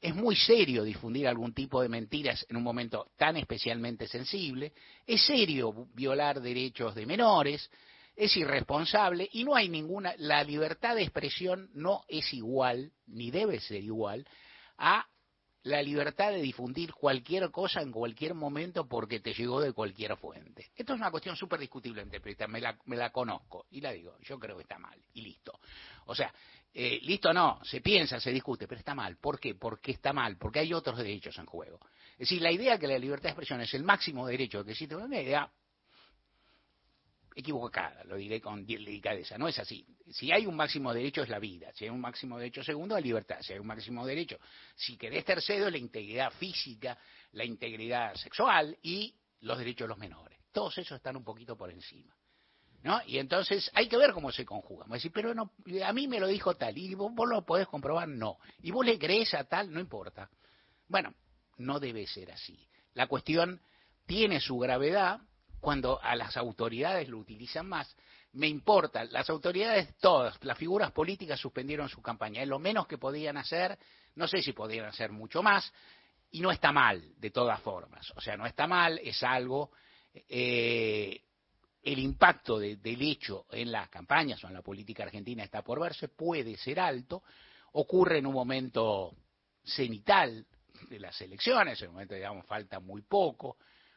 es 0.00 0.14
muy 0.14 0.36
serio 0.36 0.84
difundir 0.84 1.26
algún 1.26 1.54
tipo 1.54 1.82
de 1.82 1.88
mentiras 1.88 2.46
en 2.48 2.56
un 2.56 2.62
momento 2.62 3.10
tan 3.16 3.36
especialmente 3.36 4.06
sensible, 4.06 4.72
es 5.06 5.24
serio 5.24 5.88
violar 5.94 6.40
derechos 6.40 6.94
de 6.94 7.06
menores, 7.06 7.68
es 8.14 8.36
irresponsable 8.36 9.28
y 9.32 9.42
no 9.42 9.56
hay 9.56 9.68
ninguna, 9.68 10.14
la 10.18 10.44
libertad 10.44 10.94
de 10.94 11.02
expresión 11.02 11.68
no 11.74 12.02
es 12.06 12.32
igual, 12.32 12.92
ni 13.06 13.32
debe 13.32 13.58
ser 13.58 13.82
igual, 13.82 14.24
a 14.78 15.06
la 15.64 15.82
libertad 15.82 16.30
de 16.30 16.42
difundir 16.42 16.92
cualquier 16.92 17.50
cosa 17.50 17.80
en 17.80 17.90
cualquier 17.90 18.34
momento 18.34 18.86
porque 18.86 19.20
te 19.20 19.32
llegó 19.32 19.60
de 19.60 19.72
cualquier 19.72 20.16
fuente. 20.16 20.70
Esto 20.76 20.92
es 20.92 21.00
una 21.00 21.10
cuestión 21.10 21.36
súper 21.36 21.58
discutible 21.58 22.02
entre 22.02 22.20
periodistas, 22.20 22.48
me 22.48 22.60
la, 22.60 22.78
me 22.84 22.96
la 22.96 23.10
conozco 23.10 23.66
y 23.70 23.80
la 23.80 23.90
digo, 23.92 24.16
yo 24.20 24.38
creo 24.38 24.56
que 24.56 24.62
está 24.62 24.78
mal 24.78 24.98
y 25.14 25.22
listo. 25.22 25.58
O 26.06 26.14
sea, 26.14 26.32
eh, 26.72 26.98
listo 27.02 27.32
no, 27.32 27.60
se 27.64 27.80
piensa, 27.80 28.20
se 28.20 28.30
discute, 28.30 28.68
pero 28.68 28.78
está 28.78 28.94
mal. 28.94 29.16
¿Por 29.16 29.40
qué? 29.40 29.54
Porque 29.54 29.92
está 29.92 30.12
mal, 30.12 30.36
porque 30.36 30.58
hay 30.58 30.74
otros 30.74 30.98
derechos 30.98 31.38
en 31.38 31.46
juego. 31.46 31.80
Es 32.12 32.28
decir, 32.28 32.42
la 32.42 32.52
idea 32.52 32.74
de 32.74 32.78
que 32.78 32.86
la 32.86 32.98
libertad 32.98 33.24
de 33.24 33.30
expresión 33.30 33.60
es 33.62 33.72
el 33.72 33.84
máximo 33.84 34.26
derecho 34.26 34.64
que 34.64 34.72
existe, 34.72 34.94
es 34.94 35.00
una 35.00 35.20
idea 35.20 35.50
equivocada, 37.34 38.04
lo 38.04 38.16
diré 38.16 38.40
con 38.40 38.64
delicadeza, 38.64 39.36
no 39.36 39.48
es 39.48 39.58
así. 39.58 39.84
Si 40.10 40.30
hay 40.30 40.46
un 40.46 40.54
máximo 40.54 40.94
derecho 40.94 41.22
es 41.22 41.28
la 41.28 41.38
vida, 41.38 41.72
si 41.74 41.84
hay 41.84 41.90
un 41.90 42.00
máximo 42.00 42.38
derecho 42.38 42.62
segundo 42.62 42.96
es 42.96 43.02
libertad, 43.02 43.38
si 43.40 43.52
hay 43.52 43.58
un 43.58 43.66
máximo 43.66 44.06
derecho, 44.06 44.38
si 44.76 44.96
querés 44.96 45.24
tercero 45.24 45.66
es 45.66 45.72
la 45.72 45.78
integridad 45.78 46.30
física, 46.32 46.96
la 47.32 47.44
integridad 47.44 48.14
sexual 48.14 48.76
y 48.82 49.14
los 49.40 49.58
derechos 49.58 49.86
de 49.86 49.88
los 49.88 49.98
menores. 49.98 50.38
Todos 50.52 50.78
esos 50.78 50.96
están 50.96 51.16
un 51.16 51.24
poquito 51.24 51.56
por 51.56 51.70
encima. 51.70 52.14
¿No? 52.84 53.00
Y 53.06 53.16
entonces 53.18 53.70
hay 53.72 53.88
que 53.88 53.96
ver 53.96 54.12
cómo 54.12 54.30
se 54.30 54.44
conjugan. 54.44 54.90
Decir, 54.90 55.10
pero 55.10 55.34
no, 55.34 55.52
a 55.84 55.92
mí 55.94 56.06
me 56.06 56.20
lo 56.20 56.26
dijo 56.26 56.54
tal, 56.54 56.76
y 56.76 56.94
vos, 56.94 57.12
vos 57.14 57.26
lo 57.26 57.42
podés 57.44 57.66
comprobar, 57.66 58.06
no. 58.06 58.38
Y 58.60 58.70
vos 58.72 58.84
le 58.84 58.98
crees 58.98 59.32
a 59.32 59.44
tal, 59.44 59.72
no 59.72 59.80
importa. 59.80 60.28
Bueno, 60.86 61.14
no 61.56 61.80
debe 61.80 62.06
ser 62.06 62.30
así. 62.30 62.68
La 62.92 63.06
cuestión 63.06 63.60
tiene 64.04 64.38
su 64.38 64.58
gravedad, 64.58 65.18
cuando 65.64 65.98
a 66.02 66.14
las 66.14 66.36
autoridades 66.36 67.08
lo 67.08 67.16
utilizan 67.16 67.66
más, 67.66 67.96
me 68.34 68.46
importa, 68.46 69.02
las 69.04 69.30
autoridades 69.30 69.96
todas, 69.96 70.38
las 70.44 70.58
figuras 70.58 70.92
políticas 70.92 71.40
suspendieron 71.40 71.88
su 71.88 72.02
campaña, 72.02 72.42
es 72.42 72.48
lo 72.48 72.58
menos 72.58 72.86
que 72.86 72.98
podían 72.98 73.38
hacer, 73.38 73.78
no 74.16 74.28
sé 74.28 74.42
si 74.42 74.52
podían 74.52 74.84
hacer 74.84 75.10
mucho 75.10 75.42
más, 75.42 75.72
y 76.32 76.40
no 76.40 76.50
está 76.52 76.70
mal, 76.70 77.02
de 77.16 77.30
todas 77.30 77.58
formas, 77.62 78.12
o 78.14 78.20
sea, 78.20 78.36
no 78.36 78.44
está 78.44 78.66
mal, 78.66 79.00
es 79.02 79.22
algo, 79.22 79.70
eh, 80.28 81.22
el 81.82 81.98
impacto 81.98 82.58
del 82.58 83.00
hecho 83.00 83.46
en 83.50 83.72
las 83.72 83.88
campañas 83.88 84.44
o 84.44 84.48
en 84.48 84.54
la 84.54 84.62
política 84.62 85.04
argentina 85.04 85.44
está 85.44 85.62
por 85.62 85.80
verse, 85.80 86.08
puede 86.08 86.58
ser 86.58 86.78
alto, 86.78 87.22
ocurre 87.72 88.18
en 88.18 88.26
un 88.26 88.34
momento 88.34 89.16
cenital 89.64 90.44
de 90.90 90.98
las 90.98 91.18
elecciones, 91.22 91.80
en 91.80 91.88
un 91.88 91.94
momento, 91.94 92.14
digamos, 92.14 92.44
falta 92.44 92.80
muy 92.80 93.00
poco, 93.00 93.56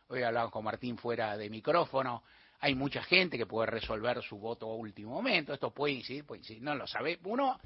hoy 0.09 0.23
hablamos 0.23 0.51
con 0.51 0.63
Martín 0.63 0.97
fuera 0.97 1.37
de 1.37 1.49
micrófono, 1.49 2.23
hay 2.59 2.75
mucha 2.75 3.03
gente 3.03 3.37
que 3.37 3.45
puede 3.45 3.67
resolver 3.67 4.21
su 4.23 4.37
voto 4.37 4.67
a 4.67 4.75
último 4.75 5.11
momento, 5.11 5.53
esto 5.53 5.71
puede 5.71 5.93
incidir, 5.93 6.25
puede 6.25 6.39
incidir, 6.39 6.63
no 6.63 6.73
lo 6.75 6.87
sabe. 6.87 7.19
Uno 7.23 7.59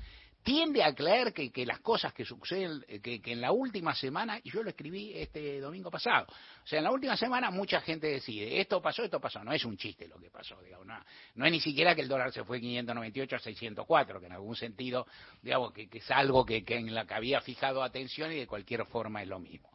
tiende 0.43 0.83
a 0.83 0.93
creer 0.93 1.33
que, 1.33 1.51
que 1.51 1.65
las 1.65 1.79
cosas 1.79 2.13
que 2.13 2.25
suceden, 2.25 2.83
eh, 2.87 2.99
que, 2.99 3.21
que, 3.21 3.31
en 3.31 3.41
la 3.41 3.51
última 3.51 3.93
semana, 3.93 4.39
y 4.43 4.49
yo 4.49 4.63
lo 4.63 4.69
escribí 4.69 5.13
este 5.15 5.59
domingo 5.59 5.91
pasado, 5.91 6.25
o 6.27 6.67
sea, 6.67 6.79
en 6.79 6.85
la 6.85 6.91
última 6.91 7.15
semana 7.15 7.51
mucha 7.51 7.79
gente 7.81 8.07
decide, 8.07 8.59
esto 8.59 8.81
pasó, 8.81 9.03
esto 9.03 9.19
pasó, 9.19 9.43
no 9.43 9.53
es 9.53 9.63
un 9.63 9.77
chiste 9.77 10.07
lo 10.07 10.19
que 10.19 10.31
pasó, 10.31 10.59
digamos, 10.61 10.87
no, 11.35 11.45
es 11.45 11.51
ni 11.51 11.59
siquiera 11.61 11.93
que 11.93 12.01
el 12.01 12.07
dólar 12.07 12.33
se 12.33 12.43
fue 12.43 12.57
de 12.57 12.61
598 12.61 13.35
a 13.35 13.39
604, 13.39 14.19
que 14.19 14.25
en 14.25 14.31
algún 14.31 14.55
sentido, 14.55 15.05
digamos, 15.41 15.73
que, 15.73 15.87
que 15.87 15.99
es 15.99 16.11
algo 16.11 16.43
que, 16.43 16.65
que 16.65 16.75
en 16.75 16.93
la 16.93 17.05
que 17.05 17.13
había 17.13 17.39
fijado 17.41 17.83
atención 17.83 18.31
y 18.31 18.37
de 18.37 18.47
cualquier 18.47 18.85
forma 18.87 19.21
es 19.21 19.27
lo 19.27 19.39
mismo. 19.39 19.69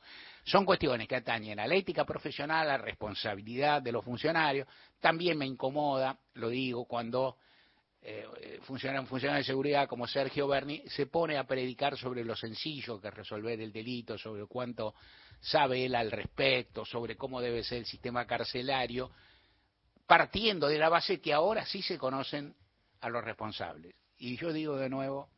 Son 0.47 0.65
cuestiones 0.65 1.09
que 1.09 1.17
atañen 1.17 1.59
a 1.59 1.67
la 1.67 1.75
ética 1.75 2.05
profesional, 2.05 2.69
a 2.69 2.77
la 2.77 2.79
responsabilidad 2.79 3.83
de 3.83 3.91
los 3.91 4.05
funcionarios. 4.05 4.69
También 5.01 5.37
me 5.37 5.45
incomoda, 5.45 6.17
lo 6.35 6.51
digo, 6.51 6.85
cuando 6.85 7.39
eh, 8.01 8.25
de 8.61 9.45
seguridad 9.45 9.89
como 9.89 10.07
Sergio 10.07 10.47
Berni 10.47 10.85
se 10.87 11.07
pone 11.07 11.37
a 11.37 11.49
predicar 11.49 11.99
sobre 11.99 12.25
lo 12.25 12.37
sencillo 12.37 13.01
que 13.01 13.09
es 13.09 13.15
resolver 13.15 13.61
el 13.61 13.73
delito, 13.73 14.17
sobre 14.17 14.47
cuánto 14.47 14.95
sabe 15.41 15.85
él 15.85 15.97
al 15.97 16.13
respecto, 16.13 16.85
sobre 16.85 17.17
cómo 17.17 17.41
debe 17.41 17.65
ser 17.65 17.79
el 17.79 17.87
sistema 17.87 18.25
carcelario, 18.25 19.11
partiendo 20.07 20.69
de 20.69 20.79
la 20.79 20.89
base 20.89 21.21
que 21.21 21.35
ahora 21.35 21.67
sí 21.67 21.83
se 21.83 21.99
conocen 21.99 22.55
a 23.01 23.09
los 23.09 23.25
responsables. 23.25 23.97
Y 24.19 24.37
yo 24.37 24.53
digo 24.53 24.77
de 24.77 24.91
nuevo, 24.91 25.29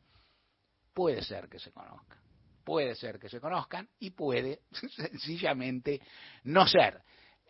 puede 0.93 1.23
ser 1.23 1.49
que 1.49 1.57
se 1.57 1.71
conozcan 1.71 2.28
puede 2.69 2.93
ser 2.93 3.17
que 3.17 3.29
se 3.29 3.41
conozcan 3.41 3.89
y 3.99 4.11
puede 4.11 4.59
sencillamente 4.95 5.99
no 6.43 6.67
ser. 6.67 7.01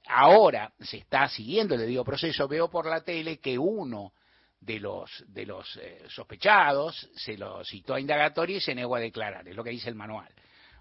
Ahora 0.08 0.72
se 0.80 0.96
está 0.96 1.28
siguiendo 1.28 1.76
el 1.76 1.82
debido 1.82 2.06
proceso, 2.06 2.48
veo 2.48 2.70
por 2.70 2.86
la 2.86 3.02
tele 3.02 3.38
que 3.40 3.60
uno 3.60 4.14
de 4.62 4.80
los, 4.80 5.26
de 5.28 5.46
los 5.46 5.76
eh, 5.76 6.06
sospechados 6.08 7.10
se 7.18 7.38
lo 7.38 7.66
citó 7.66 7.96
a 7.96 8.00
indagatoria 8.00 8.56
y 8.56 8.62
se 8.62 8.74
negó 8.74 8.96
a 8.96 9.02
declarar, 9.02 9.46
es 9.46 9.58
lo 9.58 9.62
que 9.62 9.72
dice 9.72 9.90
el 9.90 9.96
manual. 9.96 10.30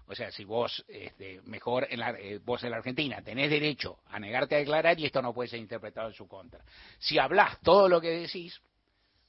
O 0.07 0.15
sea, 0.15 0.31
si 0.31 0.45
vos, 0.45 0.85
este, 0.87 1.41
mejor, 1.41 1.85
en 1.89 1.99
la, 1.99 2.11
eh, 2.11 2.39
vos 2.41 2.63
en 2.63 2.71
la 2.71 2.77
Argentina 2.77 3.21
tenés 3.21 3.49
derecho 3.49 3.99
a 4.05 4.21
negarte 4.21 4.55
a 4.55 4.59
declarar 4.59 4.97
y 4.97 5.05
esto 5.05 5.21
no 5.21 5.33
puede 5.33 5.49
ser 5.49 5.59
interpretado 5.59 6.07
en 6.07 6.13
su 6.13 6.29
contra. 6.29 6.63
Si 6.97 7.19
hablas 7.19 7.59
todo 7.59 7.89
lo 7.89 7.99
que 7.99 8.21
decís, 8.21 8.57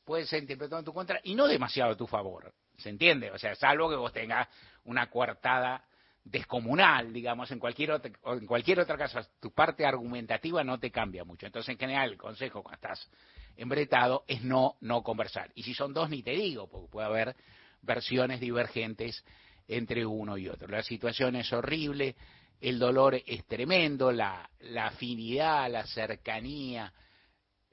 puede 0.05 0.25
ser 0.25 0.43
interpretado 0.43 0.79
en 0.79 0.85
tu 0.85 0.95
contra 0.95 1.21
y 1.25 1.35
no 1.35 1.49
demasiado 1.49 1.91
a 1.91 1.97
tu 1.97 2.07
favor. 2.07 2.55
¿Se 2.81 2.89
entiende? 2.89 3.31
O 3.31 3.39
sea, 3.39 3.55
salvo 3.55 3.89
que 3.89 3.97
vos 3.97 4.13
tengas 4.13 4.49
una 4.85 5.09
coartada 5.09 5.85
descomunal, 6.25 7.13
digamos, 7.13 7.51
en 7.51 7.59
cualquier, 7.59 7.93
otra, 7.93 8.13
en 8.25 8.47
cualquier 8.47 8.81
otra 8.81 8.97
caso, 8.97 9.21
tu 9.41 9.53
parte 9.53 9.87
argumentativa 9.87 10.63
no 10.63 10.79
te 10.79 10.91
cambia 10.91 11.25
mucho. 11.25 11.47
Entonces, 11.47 11.71
en 11.71 11.79
general, 11.79 12.13
el 12.13 12.19
consejo 12.19 12.63
cuando 12.63 12.77
estás 12.77 13.11
embretado 13.57 14.25
es 14.27 14.43
no, 14.43 14.77
no 14.81 15.03
conversar. 15.03 15.51
Y 15.55 15.63
si 15.63 15.75
son 15.75 15.93
dos, 15.93 16.11
ni 16.11 16.23
te 16.23 16.33
digo, 16.33 16.69
porque 16.69 16.91
puede 16.91 17.07
haber 17.07 17.37
versiones 17.83 18.41
divergentes 18.41 19.25
entre 19.67 20.05
uno 20.05 20.37
y 20.37 20.49
otro. 20.49 20.69
La 20.69 20.83
situación 20.83 21.37
es 21.37 21.53
horrible, 21.53 22.17
el 22.61 22.79
dolor 22.79 23.21
es 23.27 23.47
tremendo, 23.47 24.13
la, 24.13 24.49
la 24.61 24.89
afinidad, 24.89 25.71
la 25.71 25.87
cercanía, 25.87 26.93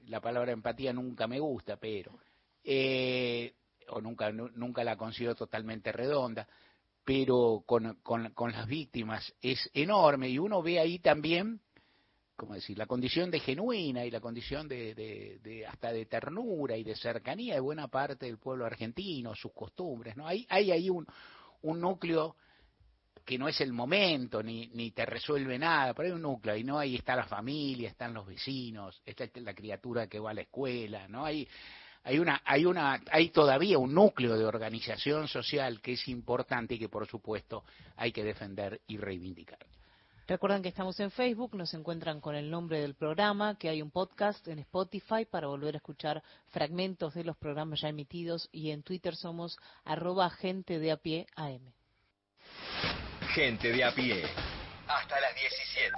la 0.06 0.20
palabra 0.20 0.52
empatía 0.52 0.92
nunca 0.92 1.26
me 1.26 1.38
gusta, 1.38 1.76
pero, 1.76 2.18
eh, 2.64 3.52
o 3.90 4.00
nunca, 4.00 4.30
nunca 4.32 4.84
la 4.84 4.96
considero 4.96 5.34
totalmente 5.34 5.92
redonda 5.92 6.46
pero 7.08 7.62
con, 7.64 8.00
con, 8.02 8.52
las 8.52 8.66
víctimas 8.66 9.34
es 9.40 9.70
enorme 9.72 10.28
y 10.28 10.38
uno 10.38 10.60
ve 10.62 10.78
ahí 10.78 10.98
también, 10.98 11.58
como 12.36 12.52
decir, 12.52 12.76
la 12.76 12.84
condición 12.84 13.30
de 13.30 13.40
genuina 13.40 14.04
y 14.04 14.10
la 14.10 14.20
condición 14.20 14.68
de, 14.68 14.94
de, 14.94 15.38
de, 15.42 15.66
hasta 15.66 15.90
de 15.90 16.04
ternura 16.04 16.76
y 16.76 16.84
de 16.84 16.94
cercanía 16.94 17.54
de 17.54 17.60
buena 17.60 17.88
parte 17.88 18.26
del 18.26 18.36
pueblo 18.36 18.66
argentino, 18.66 19.34
sus 19.34 19.54
costumbres, 19.54 20.18
¿no? 20.18 20.26
Hay, 20.28 20.46
hay 20.50 20.70
ahí 20.70 20.90
un, 20.90 21.06
un 21.62 21.80
núcleo 21.80 22.36
que 23.24 23.38
no 23.38 23.48
es 23.48 23.58
el 23.62 23.72
momento 23.72 24.42
ni, 24.42 24.66
ni 24.74 24.90
te 24.90 25.06
resuelve 25.06 25.58
nada, 25.58 25.94
pero 25.94 26.08
hay 26.08 26.14
un 26.14 26.20
núcleo, 26.20 26.56
y 26.56 26.62
no 26.62 26.78
ahí 26.78 26.96
está 26.96 27.16
la 27.16 27.26
familia, 27.26 27.88
están 27.88 28.12
los 28.12 28.26
vecinos, 28.26 29.00
está 29.06 29.30
la 29.40 29.54
criatura 29.54 30.08
que 30.08 30.18
va 30.18 30.32
a 30.32 30.34
la 30.34 30.42
escuela, 30.42 31.08
¿no? 31.08 31.24
Hay, 31.24 31.48
hay 32.04 32.18
una, 32.18 32.40
hay 32.44 32.64
una, 32.64 33.02
hay 33.10 33.30
todavía 33.30 33.78
un 33.78 33.94
núcleo 33.94 34.36
de 34.36 34.44
organización 34.44 35.28
social 35.28 35.80
que 35.80 35.92
es 35.92 36.08
importante 36.08 36.74
y 36.74 36.78
que 36.78 36.88
por 36.88 37.06
supuesto 37.06 37.64
hay 37.96 38.12
que 38.12 38.24
defender 38.24 38.80
y 38.86 38.96
reivindicar. 38.96 39.58
Recuerden 40.28 40.62
que 40.62 40.68
estamos 40.68 41.00
en 41.00 41.10
Facebook, 41.10 41.54
nos 41.54 41.72
encuentran 41.72 42.20
con 42.20 42.34
el 42.34 42.50
nombre 42.50 42.82
del 42.82 42.94
programa, 42.94 43.56
que 43.56 43.70
hay 43.70 43.80
un 43.80 43.90
podcast 43.90 44.46
en 44.46 44.58
Spotify 44.58 45.24
para 45.24 45.46
volver 45.46 45.74
a 45.74 45.78
escuchar 45.78 46.22
fragmentos 46.48 47.14
de 47.14 47.24
los 47.24 47.34
programas 47.38 47.80
ya 47.80 47.88
emitidos 47.88 48.46
y 48.52 48.70
en 48.70 48.82
Twitter 48.82 49.16
somos 49.16 49.56
arroba 49.86 50.28
gente 50.28 50.78
de 50.78 50.92
a 50.92 50.98
pie 50.98 51.26
AM. 51.34 51.72
Gente 53.34 53.72
de 53.72 53.84
a 53.84 53.94
pie. 53.94 54.57
Hasta 54.88 55.20
las 55.20 55.34
17 55.34 55.92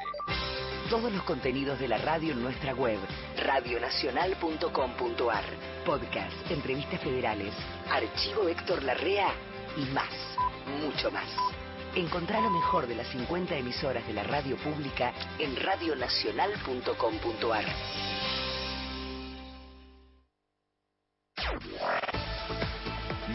todos 0.91 1.11
los 1.13 1.23
contenidos 1.23 1.79
de 1.79 1.87
la 1.87 1.99
radio 1.99 2.33
en 2.33 2.43
nuestra 2.43 2.75
web, 2.75 2.99
radionacional.com.ar. 3.37 5.45
Podcast, 5.87 6.51
entrevistas 6.51 7.01
federales, 7.01 7.55
archivo 7.89 8.49
Héctor 8.49 8.83
Larrea 8.83 9.29
y 9.77 9.83
más, 9.93 10.11
mucho 10.83 11.13
más. 11.13 11.29
Encontrá 11.95 12.41
lo 12.41 12.51
mejor 12.51 12.89
de 12.89 12.97
las 12.97 13.07
50 13.07 13.57
emisoras 13.57 14.05
de 14.09 14.15
la 14.15 14.25
radio 14.25 14.57
pública 14.57 15.13
en 15.39 15.55
radionacional.com.ar. 15.55 17.67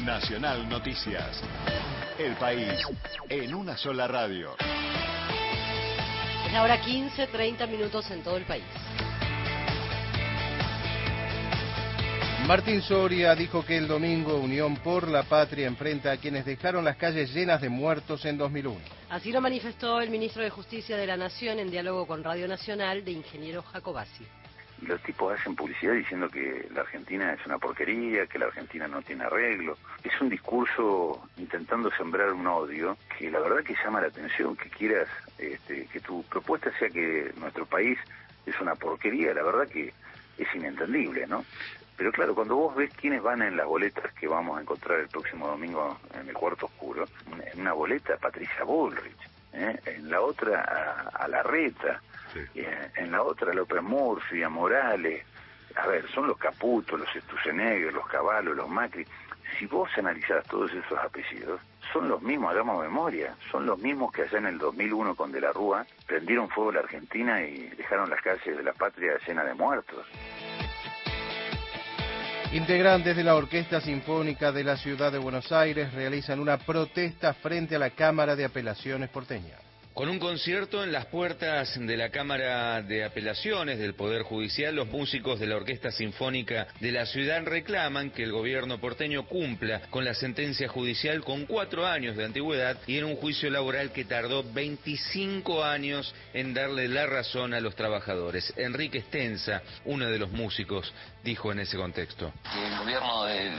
Nacional 0.03 0.67
Noticias. 0.67 1.41
El 2.19 2.35
país 2.35 2.85
en 3.29 3.55
una 3.55 3.77
sola 3.77 4.09
radio 4.09 4.57
ahora 6.55 6.79
15, 6.79 7.27
30 7.27 7.67
minutos 7.67 8.09
en 8.11 8.23
todo 8.23 8.37
el 8.37 8.45
país. 8.45 8.63
Martín 12.47 12.81
Soria 12.83 13.33
dijo 13.33 13.65
que 13.65 13.75
el 13.75 13.87
domingo 13.87 14.37
Unión 14.37 14.75
por 14.77 15.07
la 15.07 15.23
Patria 15.23 15.65
enfrenta 15.65 16.11
a 16.11 16.17
quienes 16.17 16.45
dejaron 16.45 16.85
las 16.85 16.95
calles 16.95 17.33
llenas 17.33 17.59
de 17.59 17.69
muertos 17.69 18.23
en 18.25 18.37
2001. 18.37 18.79
Así 19.09 19.31
lo 19.31 19.41
manifestó 19.41 19.99
el 19.99 20.11
ministro 20.11 20.43
de 20.43 20.51
Justicia 20.51 20.95
de 20.95 21.07
la 21.07 21.17
Nación 21.17 21.59
en 21.59 21.71
diálogo 21.71 22.05
con 22.05 22.23
Radio 22.23 22.47
Nacional 22.47 23.03
de 23.03 23.13
ingeniero 23.13 23.63
Jacobasi 23.63 24.25
los 24.81 25.01
tipos 25.01 25.37
hacen 25.37 25.55
publicidad 25.55 25.93
diciendo 25.93 26.29
que 26.29 26.67
la 26.73 26.81
Argentina 26.81 27.33
es 27.33 27.45
una 27.45 27.57
porquería, 27.57 28.27
que 28.27 28.39
la 28.39 28.47
Argentina 28.47 28.87
no 28.87 29.01
tiene 29.01 29.23
arreglo. 29.23 29.77
Es 30.03 30.19
un 30.21 30.29
discurso 30.29 31.27
intentando 31.37 31.91
sembrar 31.91 32.33
un 32.33 32.45
odio 32.47 32.97
que 33.17 33.31
la 33.31 33.39
verdad 33.39 33.63
que 33.63 33.75
llama 33.83 34.01
la 34.01 34.07
atención, 34.07 34.55
que 34.55 34.69
quieras 34.69 35.07
este, 35.37 35.87
que 35.87 35.99
tu 35.99 36.23
propuesta 36.23 36.71
sea 36.77 36.89
que 36.89 37.31
nuestro 37.37 37.65
país 37.65 37.97
es 38.45 38.59
una 38.59 38.75
porquería, 38.75 39.33
la 39.33 39.43
verdad 39.43 39.67
que 39.67 39.93
es 40.37 40.55
inentendible, 40.55 41.25
¿no? 41.27 41.45
Pero 41.97 42.11
claro, 42.11 42.35
cuando 42.35 42.57
vos 42.57 42.75
ves 42.75 42.91
quiénes 42.93 43.23
van 43.23 43.41
en 43.41 43.55
las 43.55 43.65
boletas 43.65 44.13
que 44.13 44.27
vamos 44.27 44.57
a 44.57 44.61
encontrar 44.61 44.99
el 44.99 45.07
próximo 45.07 45.47
domingo 45.47 45.97
en 46.19 46.27
el 46.27 46.33
cuarto 46.33 46.65
oscuro, 46.65 47.05
en 47.53 47.61
una 47.61 47.71
boleta 47.71 48.17
Patricia 48.17 48.65
Bullrich, 48.65 49.29
¿eh? 49.53 49.79
en 49.85 50.09
la 50.09 50.21
otra 50.21 50.61
a, 50.61 51.23
a 51.23 51.27
la 51.29 51.41
reta, 51.41 52.01
en, 52.55 53.11
la 53.11 53.21
otra 53.21 53.53
López 53.53 53.81
Murphy, 53.81 54.43
a 54.43 54.49
Morales. 54.49 55.25
A 55.75 55.87
ver, 55.87 56.09
son 56.11 56.27
los 56.27 56.37
Caputos, 56.37 56.99
los 56.99 57.15
Estucenegros, 57.15 57.93
los 57.93 58.07
Caballos, 58.07 58.55
los 58.55 58.69
Macri. 58.69 59.05
Si 59.57 59.65
vos 59.67 59.89
analizás 59.97 60.45
todos 60.47 60.71
esos 60.71 60.97
apellidos, 60.97 61.61
son 61.93 62.09
los 62.09 62.21
mismos, 62.21 62.51
hagamos 62.51 62.83
memoria, 62.83 63.35
son 63.51 63.65
los 63.65 63.79
mismos 63.79 64.11
que 64.11 64.23
allá 64.23 64.39
en 64.39 64.47
el 64.47 64.57
2001 64.57 65.15
con 65.15 65.31
De 65.31 65.39
la 65.39 65.51
Rúa 65.51 65.85
prendieron 66.07 66.49
fuego 66.49 66.71
a 66.71 66.73
la 66.73 66.79
Argentina 66.81 67.41
y 67.41 67.69
dejaron 67.77 68.09
las 68.09 68.21
calles 68.21 68.57
de 68.57 68.63
la 68.63 68.73
patria 68.73 69.17
llenas 69.25 69.45
de 69.45 69.53
muertos. 69.53 70.05
Integrantes 72.51 73.17
de 73.17 73.23
la 73.23 73.35
Orquesta 73.35 73.81
Sinfónica 73.81 74.51
de 74.51 74.63
la 74.63 74.77
Ciudad 74.77 75.11
de 75.11 75.17
Buenos 75.17 75.51
Aires 75.51 75.93
realizan 75.93 76.39
una 76.39 76.57
protesta 76.57 77.33
frente 77.33 77.75
a 77.75 77.79
la 77.79 77.89
Cámara 77.89 78.35
de 78.35 78.45
Apelaciones 78.45 79.09
porteña. 79.09 79.57
Con 79.95 80.09
un 80.09 80.19
concierto 80.19 80.83
en 80.83 80.91
las 80.91 81.05
puertas 81.05 81.79
de 81.79 81.95
la 81.95 82.09
Cámara 82.09 82.81
de 82.81 83.05
Apelaciones 83.05 83.79
del 83.79 83.95
Poder 83.95 84.23
Judicial, 84.23 84.75
los 84.75 84.89
músicos 84.89 85.39
de 85.39 85.47
la 85.47 85.55
Orquesta 85.55 85.89
Sinfónica 85.89 86.67
de 86.81 86.91
la 86.91 87.05
ciudad 87.05 87.41
reclaman 87.45 88.11
que 88.11 88.23
el 88.23 88.33
gobierno 88.33 88.77
porteño 88.77 89.25
cumpla 89.25 89.83
con 89.89 90.03
la 90.03 90.13
sentencia 90.13 90.67
judicial 90.67 91.23
con 91.23 91.45
cuatro 91.45 91.87
años 91.87 92.17
de 92.17 92.25
antigüedad 92.25 92.77
y 92.87 92.97
en 92.97 93.05
un 93.05 93.15
juicio 93.15 93.49
laboral 93.49 93.93
que 93.93 94.03
tardó 94.03 94.43
25 94.43 95.63
años 95.63 96.13
en 96.33 96.53
darle 96.53 96.89
la 96.89 97.05
razón 97.05 97.53
a 97.53 97.61
los 97.61 97.73
trabajadores. 97.73 98.51
Enrique 98.57 98.97
Estenza, 98.97 99.61
uno 99.85 100.07
de 100.07 100.19
los 100.19 100.29
músicos, 100.29 100.93
dijo 101.23 101.53
en 101.53 101.59
ese 101.59 101.77
contexto. 101.77 102.33
El 102.53 102.79
gobierno 102.79 103.23
de, 103.23 103.49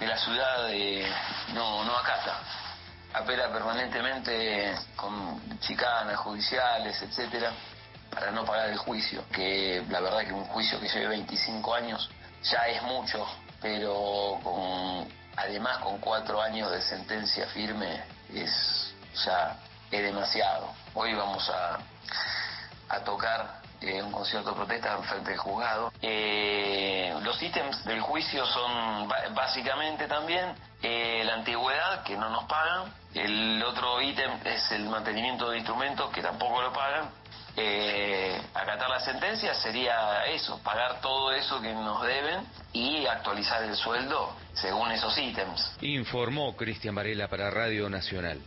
la 0.00 0.16
ciudad 0.16 0.72
eh, 0.72 1.06
no, 1.52 1.84
no 1.84 1.98
acata 1.98 2.65
apela 3.16 3.48
permanentemente 3.50 4.74
con 4.94 5.58
chicanas 5.60 6.16
judiciales, 6.18 7.00
etcétera, 7.00 7.50
para 8.10 8.30
no 8.30 8.44
pagar 8.44 8.68
el 8.68 8.76
juicio, 8.76 9.24
que 9.32 9.82
la 9.88 10.00
verdad 10.00 10.20
que 10.20 10.32
un 10.32 10.44
juicio 10.44 10.78
que 10.78 10.88
lleve 10.88 11.08
25 11.08 11.74
años 11.74 12.10
ya 12.42 12.66
es 12.68 12.82
mucho, 12.82 13.26
pero 13.62 14.38
con, 14.42 15.08
además 15.36 15.78
con 15.78 15.98
cuatro 15.98 16.40
años 16.40 16.70
de 16.70 16.82
sentencia 16.82 17.46
firme 17.48 18.04
es 18.34 18.94
ya 19.24 19.56
es 19.90 20.02
demasiado. 20.02 20.68
Hoy 20.94 21.14
vamos 21.14 21.48
a, 21.48 21.78
a 22.88 23.00
tocar 23.00 23.62
un 24.04 24.12
concierto 24.12 24.50
de 24.50 24.56
protesta 24.56 24.96
en 24.96 25.04
frente 25.04 25.30
del 25.30 25.38
juzgado. 25.38 25.92
Eh, 26.02 27.14
los 27.22 27.40
ítems 27.42 27.84
del 27.84 28.00
juicio 28.00 28.44
son 28.46 29.08
básicamente 29.34 30.06
también 30.06 30.54
eh, 30.82 31.22
la 31.24 31.34
antigüedad, 31.34 32.02
que 32.02 32.16
no 32.16 32.30
nos 32.30 32.44
pagan. 32.44 32.92
El 33.14 33.62
otro 33.62 34.00
ítem 34.00 34.30
es 34.44 34.70
el 34.72 34.88
mantenimiento 34.88 35.50
de 35.50 35.58
instrumentos, 35.58 36.10
que 36.10 36.22
tampoco 36.22 36.62
lo 36.62 36.72
pagan. 36.72 37.10
Eh, 37.58 38.38
acatar 38.52 38.90
la 38.90 39.00
sentencia 39.00 39.54
sería 39.54 40.26
eso, 40.26 40.60
pagar 40.62 41.00
todo 41.00 41.32
eso 41.32 41.60
que 41.60 41.72
nos 41.72 42.02
deben 42.02 42.46
y 42.74 43.06
actualizar 43.06 43.62
el 43.62 43.74
sueldo 43.74 44.36
según 44.52 44.92
esos 44.92 45.16
ítems. 45.16 45.76
Informó 45.80 46.54
Cristian 46.54 46.94
Varela 46.94 47.28
para 47.28 47.50
Radio 47.50 47.88
Nacional. 47.88 48.40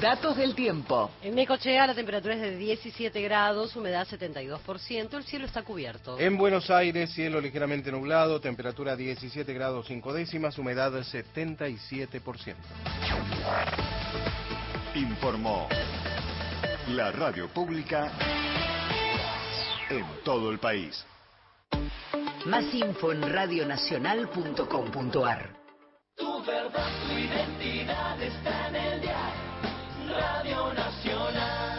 Datos 0.00 0.36
del 0.36 0.54
tiempo. 0.54 1.10
En 1.22 1.34
Necochea 1.36 1.86
la 1.86 1.94
temperatura 1.94 2.34
es 2.34 2.40
de 2.40 2.56
17 2.56 3.22
grados, 3.22 3.76
humedad 3.76 4.04
72%, 4.06 5.14
el 5.14 5.24
cielo 5.24 5.46
está 5.46 5.62
cubierto. 5.62 6.18
En 6.18 6.36
Buenos 6.36 6.70
Aires, 6.70 7.12
cielo 7.12 7.40
ligeramente 7.40 7.92
nublado, 7.92 8.40
temperatura 8.40 8.96
17 8.96 9.54
grados 9.54 9.86
5 9.86 10.12
décimas, 10.12 10.58
humedad 10.58 10.92
77%. 10.92 12.56
Informó 14.94 15.68
la 16.88 17.12
radio 17.12 17.48
pública 17.48 18.12
en 19.88 20.04
todo 20.24 20.50
el 20.50 20.58
país. 20.58 21.06
Más 22.46 22.64
info 22.74 23.12
en 23.12 23.22
radionacional.com.ar. 23.22 25.56
Tu 26.16 26.44
verdad, 26.44 26.88
tu 27.06 27.12
identidad 27.12 28.20
está 28.20 28.68
en 28.68 28.76
el 28.76 29.01
Radio 30.12 30.72
Nacional. 30.74 31.72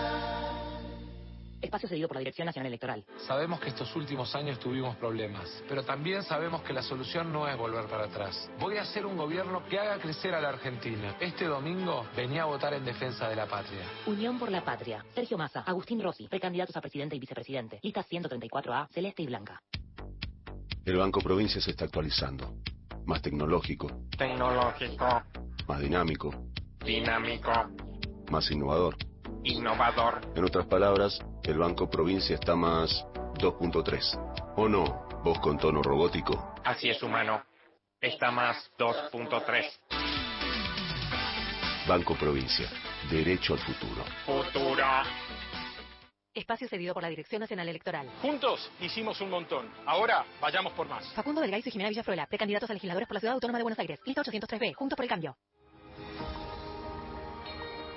Espacio 1.62 1.88
cedido 1.88 2.08
por 2.10 2.18
la 2.18 2.20
Dirección 2.20 2.46
Nacional 2.46 2.68
Electoral. 2.68 3.06
Sabemos 3.26 3.60
que 3.60 3.70
estos 3.70 3.96
últimos 3.96 4.36
años 4.36 4.60
tuvimos 4.60 4.98
problemas, 4.98 5.64
pero 5.68 5.84
también 5.84 6.22
sabemos 6.24 6.62
que 6.62 6.74
la 6.74 6.82
solución 6.84 7.32
no 7.32 7.48
es 7.48 7.58
volver 7.58 7.86
para 7.86 8.06
atrás. 8.06 8.50
Voy 8.60 8.78
a 8.78 8.82
hacer 8.82 9.06
un 9.06 9.16
gobierno 9.16 9.66
que 9.66 9.80
haga 9.80 9.98
crecer 9.98 10.36
a 10.36 10.42
la 10.42 10.50
Argentina. 10.50 11.16
Este 11.22 11.46
domingo 11.46 12.06
venía 12.18 12.44
a 12.44 12.46
votar 12.46 12.74
en 12.74 12.84
defensa 12.84 13.30
de 13.30 13.36
la 13.36 13.46
patria. 13.48 13.82
Unión 14.06 14.38
por 14.38 14.52
la 14.52 14.64
Patria. 14.64 15.06
Sergio 15.16 15.38
Massa, 15.38 15.62
Agustín 15.62 16.02
Rossi, 16.02 16.28
precandidatos 16.28 16.76
a 16.76 16.82
presidente 16.82 17.16
y 17.16 17.20
vicepresidente. 17.20 17.80
Lista 17.82 18.04
134A, 18.04 18.90
celeste 18.90 19.24
y 19.24 19.28
blanca. 19.28 19.62
El 20.86 20.98
Banco 20.98 21.22
Provincia 21.22 21.62
se 21.62 21.72
está 21.72 21.86
actualizando. 21.86 22.56
Más 23.06 23.22
tecnológico, 23.22 23.88
Tecnológico, 24.18 25.24
más 25.68 25.80
dinámico, 25.80 26.34
dinámico, 26.86 27.52
más 28.34 28.50
innovador. 28.50 28.98
innovador. 29.44 30.22
En 30.36 30.44
otras 30.44 30.66
palabras, 30.66 31.20
el 31.44 31.58
Banco 31.60 31.88
Provincia 31.88 32.34
está 32.34 32.56
más 32.56 33.06
2.3. 33.36 34.54
¿O 34.58 34.68
no? 34.68 35.08
Vos 35.24 35.38
con 35.40 35.58
tono 35.60 35.84
robótico. 35.84 36.56
Así 36.64 36.90
es, 36.90 37.02
humano. 37.04 37.44
Está 38.02 38.32
más 38.32 38.72
2.3. 38.80 39.66
Banco 41.88 42.16
Provincia. 42.16 42.68
Derecho 43.12 43.54
al 43.54 43.60
futuro. 43.60 44.04
Futuro. 44.26 44.84
Espacio 46.34 46.68
cedido 46.68 46.96
por 46.96 47.04
la 47.04 47.10
Dirección 47.10 47.42
Nacional 47.42 47.70
Electoral. 47.70 48.10
Juntos 48.24 48.72
hicimos 48.82 49.22
un 49.22 49.30
montón. 49.30 49.70
Ahora 49.86 50.26
vayamos 50.42 50.74
por 50.74 50.88
más. 50.90 51.06
Facundo 51.14 51.40
Delgaizo 51.42 51.70
y 51.70 51.72
Jimena 51.72 51.90
Villafruela, 51.90 52.26
precandidatos 52.26 52.70
a 52.72 52.74
legisladores 52.74 53.08
por 53.08 53.14
la 53.16 53.20
Ciudad 53.20 53.36
Autónoma 53.36 53.60
de 53.60 53.64
Buenos 53.64 53.78
Aires. 53.80 54.00
Lista 54.04 54.24
803B, 54.24 54.74
Juntos 54.74 54.96
por 54.98 55.06
el 55.06 55.10
Cambio. 55.10 55.38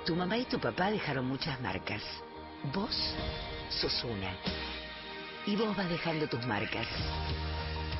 Tu 0.07 0.15
mamá 0.15 0.37
y 0.37 0.45
tu 0.45 0.57
papá 0.57 0.89
dejaron 0.89 1.25
muchas 1.25 1.59
marcas. 1.59 2.01
Vos 2.73 2.95
sos 3.67 4.05
una. 4.05 4.37
Y 5.45 5.57
vos 5.57 5.75
vas 5.75 5.89
dejando 5.89 6.29
tus 6.29 6.45
marcas. 6.45 6.87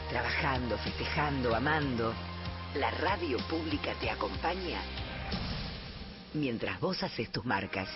Trabajando, 0.09 0.77
festejando, 0.77 1.53
amando. 1.53 2.13
La 2.75 2.91
radio 2.91 3.37
pública 3.49 3.93
te 3.99 4.09
acompaña 4.09 4.79
mientras 6.33 6.79
vos 6.79 7.03
haces 7.03 7.29
tus 7.29 7.43
marcas. 7.43 7.89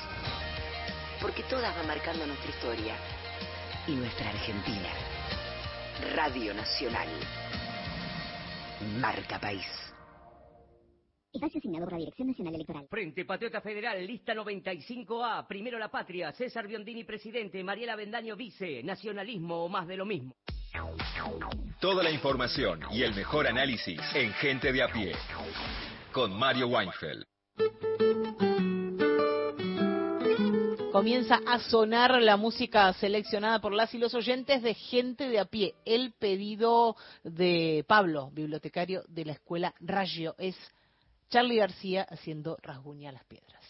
Porque 1.21 1.43
todas 1.43 1.73
van 1.73 1.87
marcando 1.87 2.27
nuestra 2.27 2.49
historia 2.49 2.95
y 3.87 3.93
nuestra 3.93 4.29
Argentina. 4.29 4.89
Radio 6.15 6.53
Nacional. 6.53 7.07
Marca 8.99 9.39
País. 9.39 9.90
Espacio 11.33 11.59
asignado 11.59 11.85
por 11.85 11.93
la 11.93 11.99
Dirección 11.99 12.27
Nacional 12.27 12.55
Electoral. 12.55 12.87
Frente 12.89 13.23
Patriota 13.23 13.61
Federal, 13.61 14.05
lista 14.05 14.33
95A, 14.33 15.47
primero 15.47 15.79
la 15.79 15.89
patria, 15.89 16.33
César 16.33 16.67
Biondini 16.67 17.05
presidente, 17.05 17.63
Mariela 17.63 17.95
Bendaño 17.95 18.35
vice, 18.35 18.83
nacionalismo 18.83 19.63
o 19.63 19.69
más 19.69 19.87
de 19.87 19.95
lo 19.95 20.05
mismo. 20.05 20.35
Toda 21.79 22.03
la 22.03 22.11
información 22.11 22.81
y 22.91 23.03
el 23.03 23.15
mejor 23.15 23.47
análisis 23.47 24.01
en 24.13 24.33
Gente 24.33 24.73
de 24.73 24.83
a 24.83 24.89
pie. 24.89 25.13
Con 26.11 26.37
Mario 26.37 26.67
Weinfeld. 26.67 27.23
Comienza 30.91 31.39
a 31.47 31.59
sonar 31.59 32.21
la 32.21 32.35
música 32.35 32.91
seleccionada 32.93 33.61
por 33.61 33.71
las 33.71 33.93
y 33.93 33.97
los 33.97 34.13
oyentes 34.13 34.61
de 34.61 34.73
gente 34.73 35.29
de 35.29 35.39
a 35.39 35.45
pie. 35.45 35.75
El 35.85 36.11
pedido 36.11 36.97
de 37.23 37.85
Pablo, 37.87 38.29
bibliotecario 38.33 39.03
de 39.07 39.23
la 39.23 39.31
escuela 39.31 39.73
Rayo, 39.79 40.35
es 40.37 40.57
Charlie 41.31 41.55
García 41.55 42.05
haciendo 42.09 42.57
rasguña 42.61 43.09
las 43.13 43.23
piedras. 43.23 43.63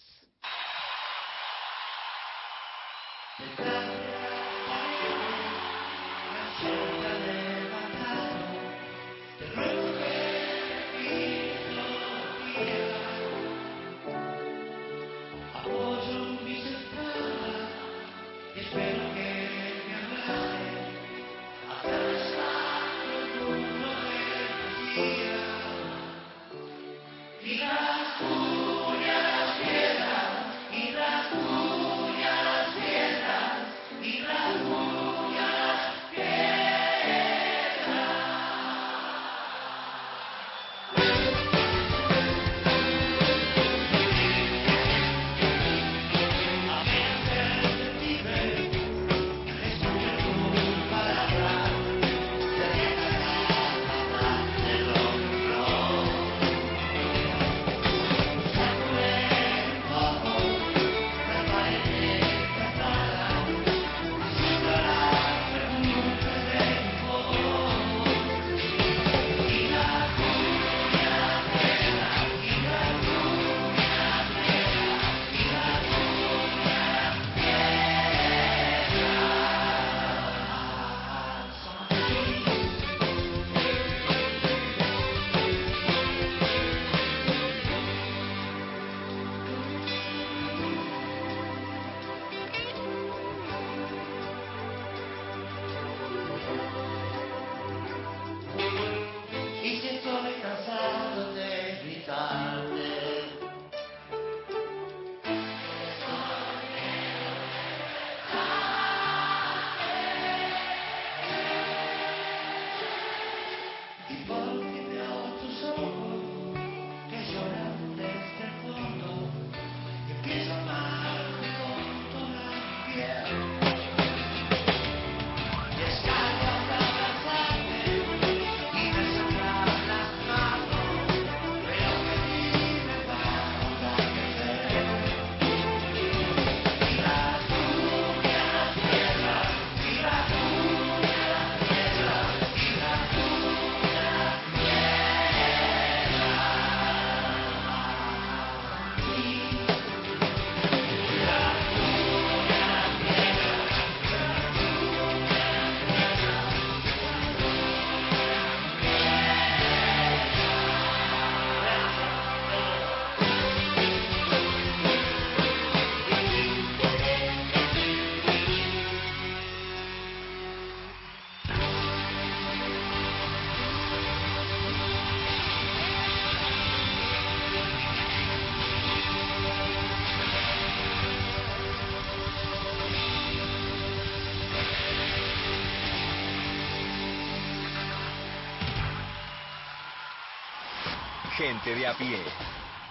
Gente 191.41 191.73
de 191.73 191.87
a 191.87 191.97
pie. 191.97 192.19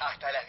Hasta 0.00 0.32
las 0.32 0.44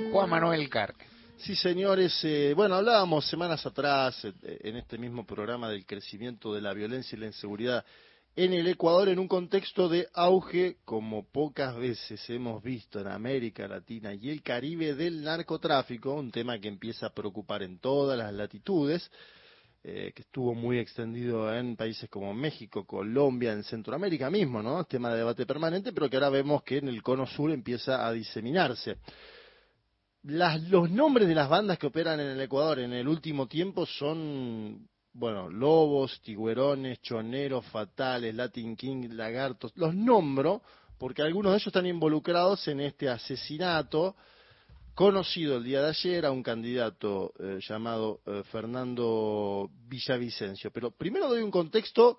17. 0.00 0.10
Juan 0.10 0.30
Manuel 0.30 0.70
Carque. 0.70 1.04
Sí, 1.36 1.54
señores. 1.54 2.18
eh, 2.24 2.54
bueno, 2.56 2.76
hablábamos 2.76 3.28
semanas 3.28 3.66
atrás 3.66 4.24
eh, 4.24 4.32
en 4.62 4.76
este 4.76 4.96
mismo 4.96 5.26
programa 5.26 5.68
del 5.68 5.84
crecimiento 5.84 6.54
de 6.54 6.62
la 6.62 6.72
violencia 6.72 7.14
y 7.14 7.20
la 7.20 7.26
inseguridad 7.26 7.84
en 8.36 8.54
el 8.54 8.68
Ecuador 8.68 9.10
en 9.10 9.18
un 9.18 9.28
contexto 9.28 9.86
de 9.90 10.08
auge 10.14 10.78
como 10.86 11.30
pocas 11.30 11.76
veces 11.76 12.30
hemos 12.30 12.62
visto 12.62 13.00
en 13.00 13.08
América 13.08 13.68
Latina 13.68 14.14
y 14.14 14.30
el 14.30 14.42
Caribe 14.42 14.94
del 14.94 15.22
narcotráfico, 15.22 16.14
un 16.14 16.30
tema 16.30 16.58
que 16.58 16.68
empieza 16.68 17.08
a 17.08 17.12
preocupar 17.12 17.62
en 17.62 17.80
todas 17.80 18.16
las 18.16 18.32
latitudes, 18.32 19.10
eh, 19.88 20.10
que 20.12 20.22
estuvo 20.22 20.52
muy 20.52 20.80
extendido 20.80 21.54
en 21.54 21.76
países 21.76 22.10
como 22.10 22.34
México, 22.34 22.84
Colombia, 22.84 23.52
en 23.52 23.62
Centroamérica 23.62 24.28
mismo, 24.30 24.60
¿no? 24.60 24.82
Tema 24.82 25.10
de 25.10 25.18
debate 25.18 25.46
permanente, 25.46 25.92
pero 25.92 26.10
que 26.10 26.16
ahora 26.16 26.28
vemos 26.28 26.64
que 26.64 26.78
en 26.78 26.88
el 26.88 27.04
cono 27.04 27.24
sur 27.24 27.52
empieza 27.52 28.04
a 28.04 28.10
diseminarse. 28.10 28.96
Las, 30.24 30.60
los 30.62 30.90
nombres 30.90 31.28
de 31.28 31.36
las 31.36 31.48
bandas 31.48 31.78
que 31.78 31.86
operan 31.86 32.18
en 32.18 32.26
el 32.30 32.40
Ecuador 32.40 32.80
en 32.80 32.94
el 32.94 33.06
último 33.06 33.46
tiempo 33.46 33.86
son, 33.86 34.88
bueno, 35.12 35.48
Lobos, 35.48 36.20
Tiguerones, 36.20 37.00
Choneros, 37.02 37.64
Fatales, 37.66 38.34
Latin 38.34 38.74
King, 38.74 39.10
Lagartos. 39.10 39.70
Los 39.76 39.94
nombro 39.94 40.62
porque 40.98 41.22
algunos 41.22 41.52
de 41.52 41.58
ellos 41.58 41.68
están 41.68 41.86
involucrados 41.86 42.66
en 42.66 42.80
este 42.80 43.08
asesinato 43.08 44.16
conocido 44.96 45.58
el 45.58 45.64
día 45.64 45.82
de 45.82 45.90
ayer 45.90 46.24
a 46.24 46.30
un 46.30 46.42
candidato 46.42 47.34
eh, 47.38 47.58
llamado 47.60 48.22
eh, 48.24 48.42
Fernando 48.50 49.68
Villavicencio. 49.86 50.70
Pero 50.70 50.90
primero 50.90 51.28
doy 51.28 51.42
un 51.42 51.50
contexto 51.50 52.18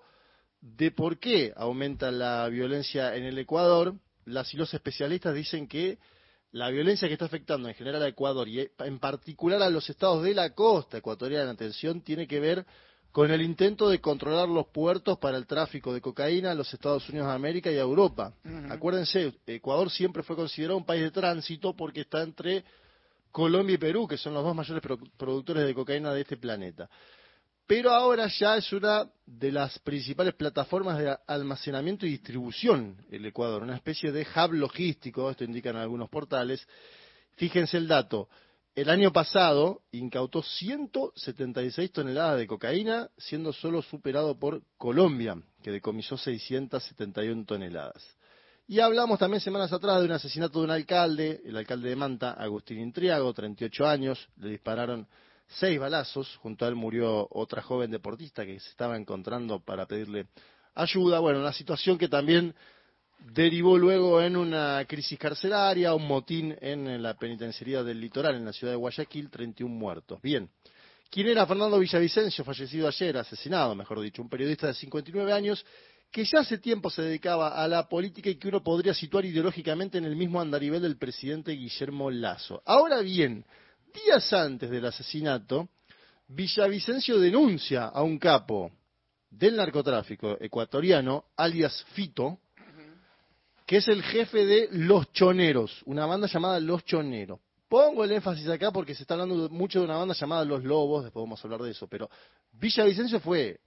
de 0.60 0.92
por 0.92 1.18
qué 1.18 1.52
aumenta 1.56 2.12
la 2.12 2.48
violencia 2.48 3.16
en 3.16 3.24
el 3.24 3.36
Ecuador. 3.36 3.94
Las 4.26 4.54
y 4.54 4.56
los 4.56 4.72
especialistas 4.72 5.34
dicen 5.34 5.66
que 5.66 5.98
la 6.52 6.70
violencia 6.70 7.08
que 7.08 7.14
está 7.14 7.24
afectando 7.24 7.68
en 7.68 7.74
general 7.74 8.00
a 8.00 8.08
Ecuador 8.08 8.48
y 8.48 8.70
en 8.78 8.98
particular 9.00 9.60
a 9.60 9.70
los 9.70 9.90
estados 9.90 10.22
de 10.22 10.34
la 10.34 10.54
costa 10.54 10.98
ecuatoriana, 10.98 11.50
atención, 11.50 12.00
tiene 12.02 12.28
que 12.28 12.38
ver 12.38 12.64
con 13.12 13.30
el 13.30 13.42
intento 13.42 13.88
de 13.88 14.00
controlar 14.00 14.48
los 14.48 14.66
puertos 14.68 15.18
para 15.18 15.36
el 15.38 15.46
tráfico 15.46 15.92
de 15.92 16.00
cocaína 16.00 16.50
a 16.52 16.54
los 16.54 16.72
Estados 16.72 17.08
Unidos 17.08 17.28
de 17.28 17.34
América 17.34 17.70
y 17.70 17.76
a 17.76 17.80
Europa. 17.80 18.32
Acuérdense, 18.70 19.32
Ecuador 19.46 19.90
siempre 19.90 20.22
fue 20.22 20.36
considerado 20.36 20.76
un 20.76 20.84
país 20.84 21.02
de 21.02 21.10
tránsito 21.10 21.74
porque 21.74 22.02
está 22.02 22.22
entre 22.22 22.64
Colombia 23.32 23.74
y 23.74 23.78
Perú, 23.78 24.06
que 24.06 24.16
son 24.16 24.34
los 24.34 24.44
dos 24.44 24.54
mayores 24.54 24.82
pro- 24.82 24.98
productores 25.16 25.66
de 25.66 25.74
cocaína 25.74 26.12
de 26.12 26.20
este 26.20 26.36
planeta. 26.36 26.88
Pero 27.66 27.90
ahora 27.90 28.28
ya 28.28 28.56
es 28.56 28.72
una 28.72 29.06
de 29.26 29.52
las 29.52 29.78
principales 29.80 30.34
plataformas 30.34 30.98
de 30.98 31.14
almacenamiento 31.26 32.06
y 32.06 32.10
distribución 32.10 32.96
el 33.10 33.26
Ecuador, 33.26 33.62
una 33.62 33.76
especie 33.76 34.10
de 34.12 34.22
hub 34.22 34.52
logístico, 34.54 35.30
esto 35.30 35.44
indican 35.44 35.76
algunos 35.76 36.08
portales. 36.08 36.66
Fíjense 37.36 37.76
el 37.76 37.86
dato, 37.86 38.28
el 38.80 38.90
año 38.90 39.12
pasado 39.12 39.82
incautó 39.90 40.40
176 40.40 41.90
toneladas 41.90 42.38
de 42.38 42.46
cocaína, 42.46 43.10
siendo 43.16 43.52
solo 43.52 43.82
superado 43.82 44.38
por 44.38 44.62
Colombia, 44.76 45.36
que 45.64 45.72
decomisó 45.72 46.16
671 46.16 47.44
toneladas. 47.44 48.16
Y 48.68 48.78
hablamos 48.78 49.18
también 49.18 49.40
semanas 49.40 49.72
atrás 49.72 49.98
de 49.98 50.04
un 50.04 50.12
asesinato 50.12 50.60
de 50.60 50.66
un 50.66 50.70
alcalde, 50.70 51.40
el 51.44 51.56
alcalde 51.56 51.88
de 51.88 51.96
Manta, 51.96 52.34
Agustín 52.34 52.78
Intriago, 52.78 53.34
38 53.34 53.84
años, 53.84 54.28
le 54.36 54.50
dispararon 54.50 55.08
seis 55.48 55.80
balazos, 55.80 56.36
junto 56.36 56.64
a 56.64 56.68
él 56.68 56.76
murió 56.76 57.26
otra 57.32 57.62
joven 57.62 57.90
deportista 57.90 58.46
que 58.46 58.60
se 58.60 58.70
estaba 58.70 58.96
encontrando 58.96 59.58
para 59.58 59.86
pedirle 59.86 60.28
ayuda. 60.76 61.18
Bueno, 61.18 61.40
una 61.40 61.52
situación 61.52 61.98
que 61.98 62.06
también 62.06 62.54
derivó 63.18 63.76
luego 63.76 64.20
en 64.22 64.36
una 64.36 64.84
crisis 64.86 65.18
carcelaria, 65.18 65.94
un 65.94 66.06
motín 66.06 66.56
en 66.60 67.02
la 67.02 67.14
penitenciaría 67.14 67.82
del 67.82 68.00
litoral, 68.00 68.36
en 68.36 68.44
la 68.44 68.52
ciudad 68.52 68.72
de 68.72 68.78
Guayaquil, 68.78 69.30
31 69.30 69.74
muertos. 69.74 70.20
Bien. 70.22 70.48
¿Quién 71.10 71.28
era 71.28 71.46
Fernando 71.46 71.78
Villavicencio, 71.78 72.44
fallecido 72.44 72.86
ayer, 72.86 73.16
asesinado, 73.16 73.74
mejor 73.74 74.00
dicho, 74.00 74.20
un 74.20 74.28
periodista 74.28 74.66
de 74.66 74.74
59 74.74 75.32
años 75.32 75.64
que 76.10 76.24
ya 76.24 76.40
hace 76.40 76.58
tiempo 76.58 76.90
se 76.90 77.02
dedicaba 77.02 77.62
a 77.62 77.68
la 77.68 77.88
política 77.88 78.30
y 78.30 78.36
que 78.36 78.48
uno 78.48 78.62
podría 78.62 78.94
situar 78.94 79.24
ideológicamente 79.24 79.98
en 79.98 80.04
el 80.04 80.16
mismo 80.16 80.40
andarivel 80.40 80.82
del 80.82 80.98
presidente 80.98 81.52
Guillermo 81.52 82.10
Lazo. 82.10 82.62
Ahora 82.64 83.00
bien, 83.00 83.44
días 83.92 84.32
antes 84.32 84.70
del 84.70 84.86
asesinato, 84.86 85.68
Villavicencio 86.28 87.18
denuncia 87.18 87.86
a 87.86 88.02
un 88.02 88.18
capo 88.18 88.70
del 89.30 89.56
narcotráfico 89.56 90.36
ecuatoriano, 90.40 91.24
alias 91.36 91.84
Fito, 91.92 92.38
que 93.68 93.76
es 93.76 93.88
el 93.88 94.02
jefe 94.02 94.46
de 94.46 94.68
Los 94.72 95.12
Choneros, 95.12 95.82
una 95.84 96.06
banda 96.06 96.26
llamada 96.26 96.58
Los 96.58 96.86
Choneros. 96.86 97.38
Pongo 97.68 98.02
el 98.02 98.12
énfasis 98.12 98.48
acá 98.48 98.70
porque 98.72 98.94
se 98.94 99.02
está 99.02 99.12
hablando 99.12 99.50
mucho 99.50 99.80
de 99.80 99.84
una 99.84 99.98
banda 99.98 100.14
llamada 100.14 100.42
Los 100.46 100.64
Lobos, 100.64 101.04
después 101.04 101.22
vamos 101.22 101.38
a 101.38 101.46
hablar 101.46 101.60
de 101.60 101.72
eso, 101.72 101.86
pero 101.86 102.08
Villavicencio 102.52 103.20
fue 103.20 103.60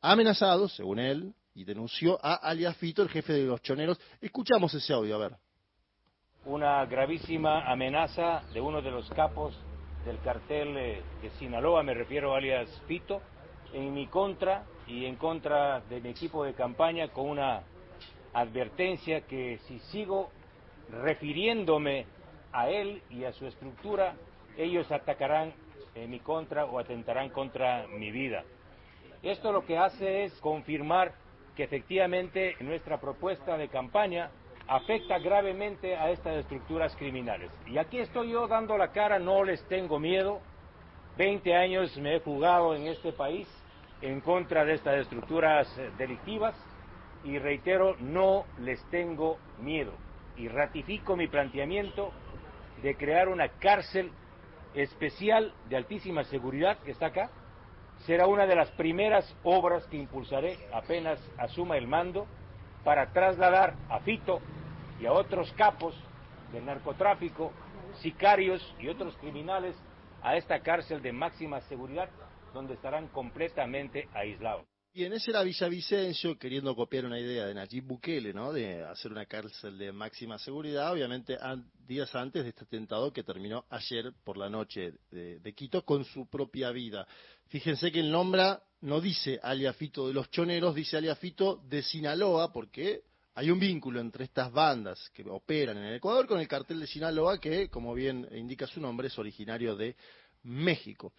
amenazado, 0.00 0.68
según 0.68 0.98
él, 0.98 1.32
y 1.54 1.62
denunció 1.62 2.18
a 2.20 2.34
alias 2.34 2.76
Fito, 2.76 3.02
el 3.02 3.08
jefe 3.08 3.34
de 3.34 3.44
Los 3.44 3.62
Choneros. 3.62 4.00
Escuchamos 4.20 4.74
ese 4.74 4.92
audio, 4.92 5.14
a 5.14 5.18
ver. 5.18 5.36
una 6.44 6.84
gravísima 6.86 7.70
amenaza 7.70 8.42
de 8.52 8.60
uno 8.60 8.82
de 8.82 8.90
los 8.90 9.08
capos 9.10 9.54
del 10.04 10.18
cartel 10.22 10.76
eh, 10.76 11.02
de 11.22 11.30
Sinaloa, 11.38 11.84
me 11.84 11.94
refiero 11.94 12.34
alias 12.34 12.68
Pito, 12.88 13.22
en 13.72 13.94
mi 13.94 14.08
contra 14.08 14.64
y 14.88 15.04
en 15.04 15.14
contra 15.14 15.82
de 15.82 16.00
mi 16.00 16.08
equipo 16.08 16.42
de 16.42 16.52
campaña 16.52 17.12
con 17.12 17.30
una 17.30 17.62
advertencia 18.36 19.22
que 19.22 19.58
si 19.66 19.78
sigo 19.78 20.30
refiriéndome 20.90 22.04
a 22.52 22.68
él 22.68 23.02
y 23.08 23.24
a 23.24 23.32
su 23.32 23.46
estructura, 23.46 24.14
ellos 24.58 24.92
atacarán 24.92 25.54
en 25.94 26.10
mi 26.10 26.20
contra 26.20 26.66
o 26.66 26.78
atentarán 26.78 27.30
contra 27.30 27.86
mi 27.86 28.10
vida. 28.10 28.44
Esto 29.22 29.52
lo 29.52 29.64
que 29.64 29.78
hace 29.78 30.24
es 30.24 30.34
confirmar 30.40 31.14
que 31.56 31.64
efectivamente 31.64 32.54
nuestra 32.60 33.00
propuesta 33.00 33.56
de 33.56 33.68
campaña 33.68 34.30
afecta 34.68 35.18
gravemente 35.18 35.96
a 35.96 36.10
estas 36.10 36.36
estructuras 36.36 36.94
criminales. 36.96 37.50
Y 37.66 37.78
aquí 37.78 37.98
estoy 37.98 38.32
yo 38.32 38.46
dando 38.46 38.76
la 38.76 38.92
cara, 38.92 39.18
no 39.18 39.44
les 39.44 39.66
tengo 39.68 39.98
miedo. 39.98 40.40
20 41.16 41.54
años 41.54 41.96
me 41.96 42.16
he 42.16 42.20
jugado 42.20 42.74
en 42.74 42.86
este 42.86 43.12
país 43.12 43.48
en 44.02 44.20
contra 44.20 44.66
de 44.66 44.74
estas 44.74 44.98
estructuras 44.98 45.66
delictivas 45.96 46.54
y 47.26 47.38
reitero, 47.40 47.96
no 47.98 48.44
les 48.60 48.82
tengo 48.88 49.38
miedo. 49.58 49.92
Y 50.36 50.46
ratifico 50.46 51.16
mi 51.16 51.26
planteamiento 51.26 52.12
de 52.82 52.94
crear 52.94 53.28
una 53.28 53.48
cárcel 53.48 54.12
especial 54.74 55.52
de 55.68 55.76
altísima 55.76 56.22
seguridad 56.24 56.78
que 56.78 56.92
está 56.92 57.06
acá. 57.06 57.30
Será 58.04 58.28
una 58.28 58.46
de 58.46 58.54
las 58.54 58.70
primeras 58.72 59.36
obras 59.42 59.84
que 59.86 59.96
impulsaré 59.96 60.56
apenas 60.72 61.18
asuma 61.36 61.76
el 61.76 61.88
mando 61.88 62.28
para 62.84 63.12
trasladar 63.12 63.74
a 63.88 63.98
Fito 64.00 64.40
y 65.00 65.06
a 65.06 65.12
otros 65.12 65.52
capos 65.54 66.00
del 66.52 66.64
narcotráfico, 66.64 67.52
sicarios 68.02 68.62
y 68.78 68.86
otros 68.86 69.16
criminales 69.16 69.74
a 70.22 70.36
esta 70.36 70.60
cárcel 70.60 71.02
de 71.02 71.12
máxima 71.12 71.60
seguridad 71.62 72.08
donde 72.54 72.74
estarán 72.74 73.08
completamente 73.08 74.08
aislados. 74.14 74.75
Bien, 74.96 75.12
ese 75.12 75.30
era 75.30 75.42
Villavicencio 75.42 76.38
queriendo 76.38 76.74
copiar 76.74 77.04
una 77.04 77.20
idea 77.20 77.44
de 77.44 77.52
Nayib 77.52 77.84
Bukele, 77.84 78.32
¿no? 78.32 78.50
De 78.50 78.82
hacer 78.82 79.12
una 79.12 79.26
cárcel 79.26 79.76
de 79.76 79.92
máxima 79.92 80.38
seguridad, 80.38 80.90
obviamente 80.90 81.36
días 81.86 82.14
antes 82.14 82.44
de 82.44 82.48
este 82.48 82.64
atentado 82.64 83.12
que 83.12 83.22
terminó 83.22 83.66
ayer 83.68 84.14
por 84.24 84.38
la 84.38 84.48
noche 84.48 84.94
de, 85.10 85.38
de 85.38 85.52
Quito 85.52 85.84
con 85.84 86.06
su 86.06 86.30
propia 86.30 86.70
vida. 86.70 87.06
Fíjense 87.48 87.92
que 87.92 88.00
el 88.00 88.10
nombra 88.10 88.62
no 88.80 89.02
dice 89.02 89.38
aliafito 89.42 90.08
de 90.08 90.14
los 90.14 90.30
choneros, 90.30 90.74
dice 90.74 90.96
aliafito 90.96 91.60
de 91.68 91.82
Sinaloa, 91.82 92.50
porque 92.50 93.02
hay 93.34 93.50
un 93.50 93.60
vínculo 93.60 94.00
entre 94.00 94.24
estas 94.24 94.50
bandas 94.50 95.10
que 95.10 95.28
operan 95.28 95.76
en 95.76 95.84
el 95.84 95.96
Ecuador 95.96 96.26
con 96.26 96.40
el 96.40 96.48
cartel 96.48 96.80
de 96.80 96.86
Sinaloa, 96.86 97.38
que, 97.38 97.68
como 97.68 97.92
bien 97.92 98.26
indica 98.34 98.66
su 98.66 98.80
nombre, 98.80 99.08
es 99.08 99.18
originario 99.18 99.76
de 99.76 99.94
México. 100.44 101.12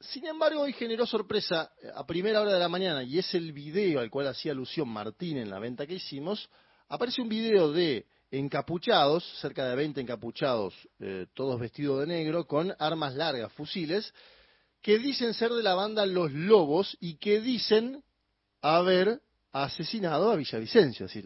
Sin 0.00 0.26
embargo, 0.26 0.62
hoy 0.62 0.72
generó 0.72 1.06
sorpresa 1.06 1.70
eh, 1.82 1.88
a 1.94 2.06
primera 2.06 2.40
hora 2.40 2.54
de 2.54 2.58
la 2.58 2.68
mañana, 2.68 3.02
y 3.02 3.18
es 3.18 3.34
el 3.34 3.52
video 3.52 4.00
al 4.00 4.10
cual 4.10 4.28
hacía 4.28 4.52
alusión 4.52 4.88
Martín 4.88 5.36
en 5.36 5.50
la 5.50 5.58
venta 5.58 5.86
que 5.86 5.94
hicimos. 5.94 6.48
Aparece 6.88 7.20
un 7.20 7.28
video 7.28 7.70
de 7.70 8.06
encapuchados, 8.30 9.24
cerca 9.40 9.68
de 9.68 9.76
20 9.76 10.00
encapuchados, 10.00 10.74
eh, 11.00 11.26
todos 11.34 11.60
vestidos 11.60 12.00
de 12.00 12.06
negro, 12.06 12.46
con 12.46 12.74
armas 12.78 13.14
largas, 13.14 13.52
fusiles, 13.52 14.14
que 14.80 14.98
dicen 14.98 15.34
ser 15.34 15.50
de 15.50 15.62
la 15.62 15.74
banda 15.74 16.06
Los 16.06 16.32
Lobos 16.32 16.96
y 17.00 17.16
que 17.16 17.42
dicen 17.42 18.02
haber 18.62 19.20
asesinado 19.52 20.30
a 20.30 20.36
Villavicencio. 20.36 21.06
Es 21.06 21.18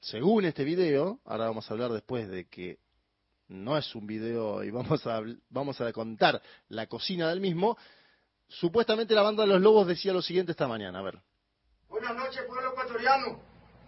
según 0.00 0.44
este 0.44 0.64
video, 0.64 1.20
ahora 1.24 1.46
vamos 1.46 1.70
a 1.70 1.72
hablar 1.72 1.90
después 1.90 2.28
de 2.28 2.46
que 2.46 2.78
no 3.48 3.76
es 3.76 3.94
un 3.94 4.06
video 4.06 4.62
y 4.62 4.70
vamos 4.70 5.06
a, 5.06 5.20
vamos 5.50 5.80
a 5.80 5.92
contar 5.92 6.40
la 6.68 6.86
cocina 6.86 7.28
del 7.28 7.40
mismo, 7.40 7.76
supuestamente 8.48 9.14
la 9.14 9.22
banda 9.22 9.42
de 9.42 9.48
los 9.48 9.60
lobos 9.60 9.86
decía 9.86 10.12
lo 10.12 10.22
siguiente 10.22 10.52
esta 10.52 10.68
mañana, 10.68 11.00
a 11.00 11.02
ver. 11.02 11.18
Buenas 11.88 12.16
noches, 12.16 12.42
pueblo 12.46 12.70
ecuatoriano. 12.70 13.40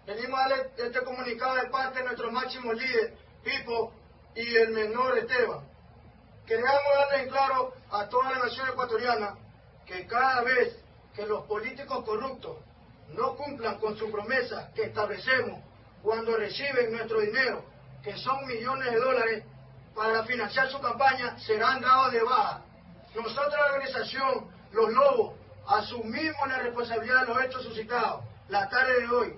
Venimos 0.06 0.38
a 0.38 0.48
darle 0.48 0.70
este 0.78 1.02
comunicado 1.02 1.56
de 1.56 1.68
parte 1.68 1.98
de 1.98 2.04
nuestro 2.04 2.30
máximo 2.30 2.72
líder, 2.72 3.16
Pipo, 3.42 3.92
y 4.34 4.54
el 4.54 4.70
menor 4.70 5.18
Esteban. 5.18 5.66
Queremos 6.46 6.70
darle 6.94 7.24
en 7.24 7.30
claro 7.30 7.74
a 7.90 8.08
toda 8.08 8.30
la 8.30 8.38
nación 8.44 8.68
ecuatoriana 8.68 9.36
que 9.84 10.06
cada 10.06 10.42
vez 10.42 10.76
que 11.14 11.26
los 11.26 11.44
políticos 11.46 12.04
corruptos 12.04 12.58
no 13.14 13.34
cumplan 13.36 13.78
con 13.78 13.96
su 13.96 14.10
promesa 14.10 14.70
que 14.74 14.84
establecemos 14.84 15.60
cuando 16.02 16.36
reciben 16.36 16.92
nuestro 16.92 17.20
dinero, 17.20 17.64
que 18.06 18.16
son 18.18 18.46
millones 18.46 18.92
de 18.92 19.00
dólares, 19.00 19.44
para 19.92 20.22
financiar 20.22 20.68
su 20.68 20.80
campaña, 20.80 21.36
serán 21.40 21.80
dados 21.80 22.12
de 22.12 22.22
baja. 22.22 22.60
Nosotros, 23.16 23.52
la 23.52 23.66
organización 23.72 24.48
Los 24.70 24.92
Lobos, 24.92 25.34
asumimos 25.66 26.48
la 26.48 26.58
responsabilidad 26.58 27.22
de 27.22 27.26
los 27.26 27.44
hechos 27.44 27.64
suscitados 27.64 28.22
la 28.48 28.68
tarde 28.68 29.00
de 29.00 29.08
hoy. 29.08 29.34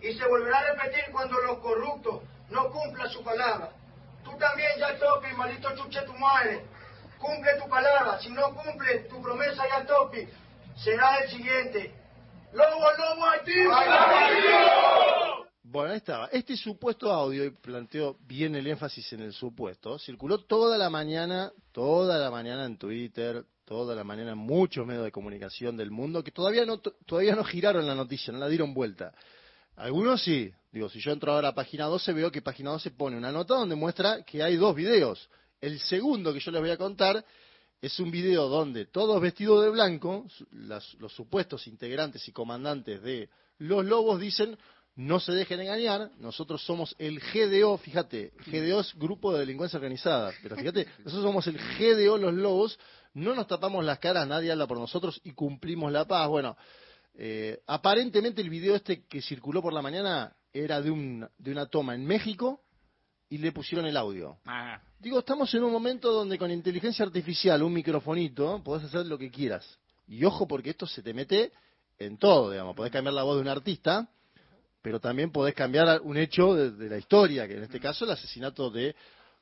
Y 0.00 0.14
se 0.14 0.26
volverá 0.28 0.60
a 0.60 0.72
repetir 0.72 1.04
cuando 1.12 1.38
los 1.42 1.58
corruptos 1.58 2.22
no 2.48 2.70
cumplan 2.70 3.10
su 3.10 3.22
palabra. 3.22 3.68
Tú 4.24 4.34
también, 4.38 4.70
ya 4.78 4.98
Topi, 4.98 5.34
maldito 5.36 5.76
chuche 5.76 6.00
tu 6.06 6.14
madre. 6.14 6.64
Cumple 7.18 7.54
tu 7.60 7.68
palabra. 7.68 8.18
Si 8.18 8.30
no 8.30 8.54
cumple 8.54 9.00
tu 9.10 9.20
promesa, 9.20 9.62
ya 9.68 9.84
Topi, 9.84 10.26
será 10.74 11.18
el 11.18 11.28
siguiente. 11.28 11.92
¡Lobo, 12.54 12.86
lobo, 12.96 13.26
activo! 13.26 13.74
Bueno, 15.68 15.90
ahí 15.90 15.96
estaba. 15.96 16.26
Este 16.28 16.56
supuesto 16.56 17.10
audio, 17.10 17.44
y 17.44 17.50
planteo 17.50 18.16
bien 18.28 18.54
el 18.54 18.66
énfasis 18.68 19.12
en 19.14 19.22
el 19.22 19.32
supuesto, 19.32 19.98
circuló 19.98 20.38
toda 20.44 20.78
la 20.78 20.88
mañana, 20.88 21.50
toda 21.72 22.18
la 22.18 22.30
mañana 22.30 22.66
en 22.66 22.78
Twitter, 22.78 23.44
toda 23.64 23.96
la 23.96 24.04
mañana 24.04 24.32
en 24.32 24.38
muchos 24.38 24.86
medios 24.86 25.02
de 25.02 25.10
comunicación 25.10 25.76
del 25.76 25.90
mundo, 25.90 26.22
que 26.22 26.30
todavía 26.30 26.64
no, 26.64 26.78
todavía 26.78 27.34
no 27.34 27.42
giraron 27.42 27.84
la 27.84 27.96
noticia, 27.96 28.32
no 28.32 28.38
la 28.38 28.48
dieron 28.48 28.74
vuelta. 28.74 29.12
Algunos 29.74 30.22
sí. 30.22 30.52
Digo, 30.70 30.88
si 30.88 31.00
yo 31.00 31.10
entro 31.10 31.32
ahora 31.32 31.48
a 31.48 31.54
página 31.54 31.86
12, 31.86 32.12
veo 32.12 32.30
que 32.30 32.42
página 32.42 32.70
12 32.70 32.92
pone 32.92 33.16
una 33.16 33.32
nota 33.32 33.54
donde 33.54 33.74
muestra 33.74 34.22
que 34.22 34.42
hay 34.44 34.56
dos 34.56 34.74
videos. 34.76 35.28
El 35.60 35.80
segundo 35.80 36.32
que 36.32 36.38
yo 36.40 36.52
les 36.52 36.60
voy 36.60 36.70
a 36.70 36.76
contar 36.76 37.24
es 37.82 37.98
un 37.98 38.12
video 38.12 38.46
donde 38.48 38.86
todos 38.86 39.20
vestidos 39.20 39.64
de 39.64 39.70
blanco, 39.70 40.26
las- 40.52 40.94
los 40.94 41.12
supuestos 41.12 41.66
integrantes 41.66 42.26
y 42.28 42.32
comandantes 42.32 43.02
de 43.02 43.28
los 43.58 43.84
lobos 43.84 44.20
dicen, 44.20 44.56
no 44.96 45.20
se 45.20 45.32
dejen 45.32 45.60
engañar, 45.60 46.10
nosotros 46.18 46.64
somos 46.64 46.96
el 46.98 47.20
GDO, 47.20 47.76
fíjate, 47.78 48.32
GDO 48.46 48.80
es 48.80 48.94
Grupo 48.94 49.32
de 49.32 49.40
Delincuencia 49.40 49.76
Organizada, 49.76 50.32
pero 50.42 50.56
fíjate, 50.56 50.86
nosotros 51.04 51.22
somos 51.22 51.46
el 51.46 51.58
GDO, 51.58 52.16
los 52.16 52.34
lobos, 52.34 52.78
no 53.14 53.34
nos 53.34 53.46
tapamos 53.46 53.84
las 53.84 53.98
caras, 53.98 54.26
nadie 54.26 54.50
habla 54.50 54.66
por 54.66 54.78
nosotros 54.78 55.20
y 55.22 55.32
cumplimos 55.32 55.92
la 55.92 56.06
paz. 56.06 56.28
Bueno, 56.28 56.56
eh, 57.14 57.60
aparentemente 57.66 58.40
el 58.40 58.50
video 58.50 58.74
este 58.74 59.04
que 59.04 59.22
circuló 59.22 59.62
por 59.62 59.72
la 59.72 59.82
mañana 59.82 60.34
era 60.52 60.80
de, 60.80 60.90
un, 60.90 61.28
de 61.38 61.52
una 61.52 61.66
toma 61.66 61.94
en 61.94 62.04
México 62.04 62.62
y 63.28 63.38
le 63.38 63.52
pusieron 63.52 63.86
el 63.86 63.96
audio. 63.96 64.38
Ah, 64.46 64.80
Digo, 64.98 65.18
estamos 65.18 65.52
en 65.54 65.62
un 65.62 65.72
momento 65.72 66.10
donde 66.10 66.38
con 66.38 66.50
inteligencia 66.50 67.04
artificial, 67.04 67.62
un 67.62 67.74
microfonito, 67.74 68.62
podés 68.64 68.86
hacer 68.86 69.04
lo 69.06 69.18
que 69.18 69.30
quieras. 69.30 69.78
Y 70.06 70.24
ojo 70.24 70.48
porque 70.48 70.70
esto 70.70 70.86
se 70.86 71.02
te 71.02 71.12
mete 71.12 71.52
en 71.98 72.16
todo, 72.16 72.50
digamos. 72.50 72.74
Podés 72.74 72.92
cambiar 72.92 73.12
la 73.12 73.22
voz 73.22 73.36
de 73.36 73.42
un 73.42 73.48
artista, 73.48 74.08
pero 74.86 75.00
también 75.00 75.32
podés 75.32 75.52
cambiar 75.52 76.00
un 76.02 76.16
hecho 76.16 76.54
de, 76.54 76.70
de 76.70 76.88
la 76.88 76.96
historia, 76.96 77.48
que 77.48 77.54
en 77.54 77.64
este 77.64 77.80
caso 77.80 78.04
el 78.04 78.12
asesinato 78.12 78.70
de 78.70 78.94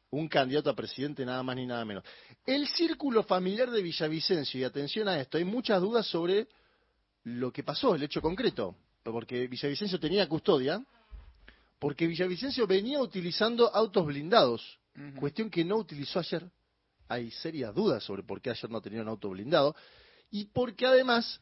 un 0.09 0.26
candidato 0.26 0.70
a 0.70 0.74
presidente 0.74 1.22
nada 1.22 1.42
más 1.42 1.55
ni 1.55 1.66
nada 1.66 1.84
menos. 1.84 2.03
El 2.47 2.66
círculo 2.68 3.24
familiar 3.24 3.70
de 3.70 3.82
Villavicencio, 3.82 4.59
y 4.59 4.64
atención 4.64 5.07
a 5.07 5.20
esto, 5.20 5.36
hay 5.36 5.45
muchas 5.45 5.82
dudas 5.82 6.07
sobre 6.07 6.49
lo 7.24 7.53
que 7.53 7.62
pasó, 7.62 7.95
el 7.95 8.03
hecho 8.03 8.22
concreto, 8.22 8.74
porque 9.03 9.47
Villavicencio 9.47 10.01
tenía 10.01 10.26
custodia, 10.30 10.82
porque 11.78 12.07
Villavicencio 12.07 12.66
venía 12.66 12.99
utilizando 13.01 13.68
autos 13.70 14.07
blindados, 14.07 14.78
cuestión 15.20 15.51
que 15.51 15.62
no 15.62 15.76
utilizó 15.76 16.20
ayer. 16.20 16.51
Hay 17.07 17.30
serias 17.32 17.74
dudas 17.74 18.03
sobre 18.03 18.22
por 18.22 18.40
qué 18.40 18.49
ayer 18.49 18.70
no 18.70 18.80
tenía 18.80 19.03
un 19.03 19.09
auto 19.09 19.28
blindado, 19.28 19.76
y 20.30 20.47
porque 20.47 20.86
además 20.86 21.38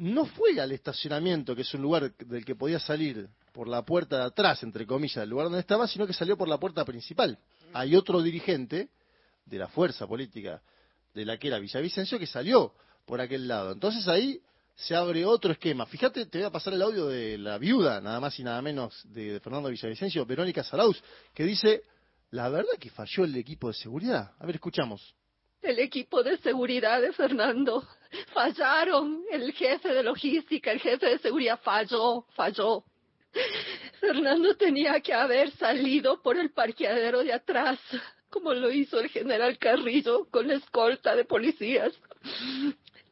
no 0.00 0.24
fue 0.24 0.58
al 0.58 0.72
estacionamiento, 0.72 1.54
que 1.54 1.60
es 1.60 1.74
un 1.74 1.82
lugar 1.82 2.16
del 2.16 2.42
que 2.42 2.54
podía 2.54 2.80
salir 2.80 3.28
por 3.52 3.68
la 3.68 3.84
puerta 3.84 4.16
de 4.16 4.24
atrás, 4.24 4.62
entre 4.62 4.86
comillas, 4.86 5.16
del 5.16 5.28
lugar 5.28 5.46
donde 5.46 5.60
estaba, 5.60 5.86
sino 5.86 6.06
que 6.06 6.14
salió 6.14 6.38
por 6.38 6.48
la 6.48 6.58
puerta 6.58 6.86
principal. 6.86 7.38
Hay 7.74 7.94
otro 7.94 8.22
dirigente 8.22 8.88
de 9.44 9.58
la 9.58 9.68
fuerza 9.68 10.06
política 10.06 10.62
de 11.12 11.26
la 11.26 11.36
que 11.36 11.48
era 11.48 11.58
Villavicencio 11.58 12.18
que 12.18 12.26
salió 12.26 12.72
por 13.04 13.20
aquel 13.20 13.46
lado. 13.46 13.72
Entonces 13.72 14.08
ahí 14.08 14.40
se 14.74 14.96
abre 14.96 15.26
otro 15.26 15.52
esquema. 15.52 15.84
Fíjate, 15.84 16.24
te 16.24 16.38
voy 16.38 16.46
a 16.46 16.50
pasar 16.50 16.72
el 16.72 16.80
audio 16.80 17.06
de 17.06 17.36
la 17.36 17.58
viuda, 17.58 18.00
nada 18.00 18.20
más 18.20 18.38
y 18.38 18.42
nada 18.42 18.62
menos, 18.62 19.02
de, 19.04 19.34
de 19.34 19.40
Fernando 19.40 19.68
Villavicencio, 19.68 20.24
Verónica 20.24 20.64
Saraus, 20.64 21.02
que 21.34 21.44
dice, 21.44 21.82
la 22.30 22.48
verdad 22.48 22.72
que 22.80 22.88
falló 22.88 23.24
el 23.24 23.36
equipo 23.36 23.68
de 23.68 23.74
seguridad. 23.74 24.32
A 24.38 24.46
ver, 24.46 24.54
escuchamos. 24.54 25.14
El 25.62 25.78
equipo 25.78 26.22
de 26.22 26.38
seguridad 26.38 27.02
de 27.02 27.12
Fernando 27.12 27.86
fallaron. 28.32 29.24
El 29.30 29.52
jefe 29.52 29.90
de 29.90 30.02
logística, 30.02 30.72
el 30.72 30.80
jefe 30.80 31.06
de 31.06 31.18
seguridad 31.18 31.60
falló, 31.62 32.24
falló. 32.34 32.84
Fernando 34.00 34.56
tenía 34.56 35.00
que 35.00 35.12
haber 35.12 35.50
salido 35.52 36.22
por 36.22 36.38
el 36.38 36.50
parqueadero 36.50 37.22
de 37.22 37.34
atrás, 37.34 37.78
como 38.30 38.54
lo 38.54 38.70
hizo 38.70 38.98
el 39.00 39.08
general 39.10 39.58
Carrillo 39.58 40.26
con 40.30 40.48
la 40.48 40.54
escolta 40.54 41.14
de 41.14 41.24
policías. 41.24 41.92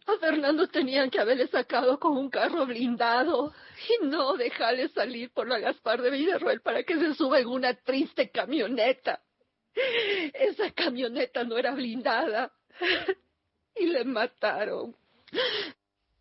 A 0.06 0.16
Fernando 0.18 0.66
tenían 0.68 1.10
que 1.10 1.20
haberle 1.20 1.48
sacado 1.48 2.00
con 2.00 2.16
un 2.16 2.30
carro 2.30 2.64
blindado 2.64 3.52
y 3.90 4.06
no 4.06 4.38
dejarle 4.38 4.88
salir 4.88 5.30
por 5.30 5.46
la 5.46 5.58
Gaspar 5.58 6.00
de 6.00 6.10
Villarroel 6.10 6.62
para 6.62 6.82
que 6.82 6.98
se 6.98 7.14
suba 7.14 7.40
en 7.40 7.48
una 7.48 7.74
triste 7.74 8.30
camioneta. 8.30 9.20
Esa 10.34 10.70
camioneta 10.72 11.44
no 11.44 11.56
era 11.56 11.72
blindada 11.74 12.52
y 13.76 13.86
le 13.86 14.04
mataron. 14.04 14.94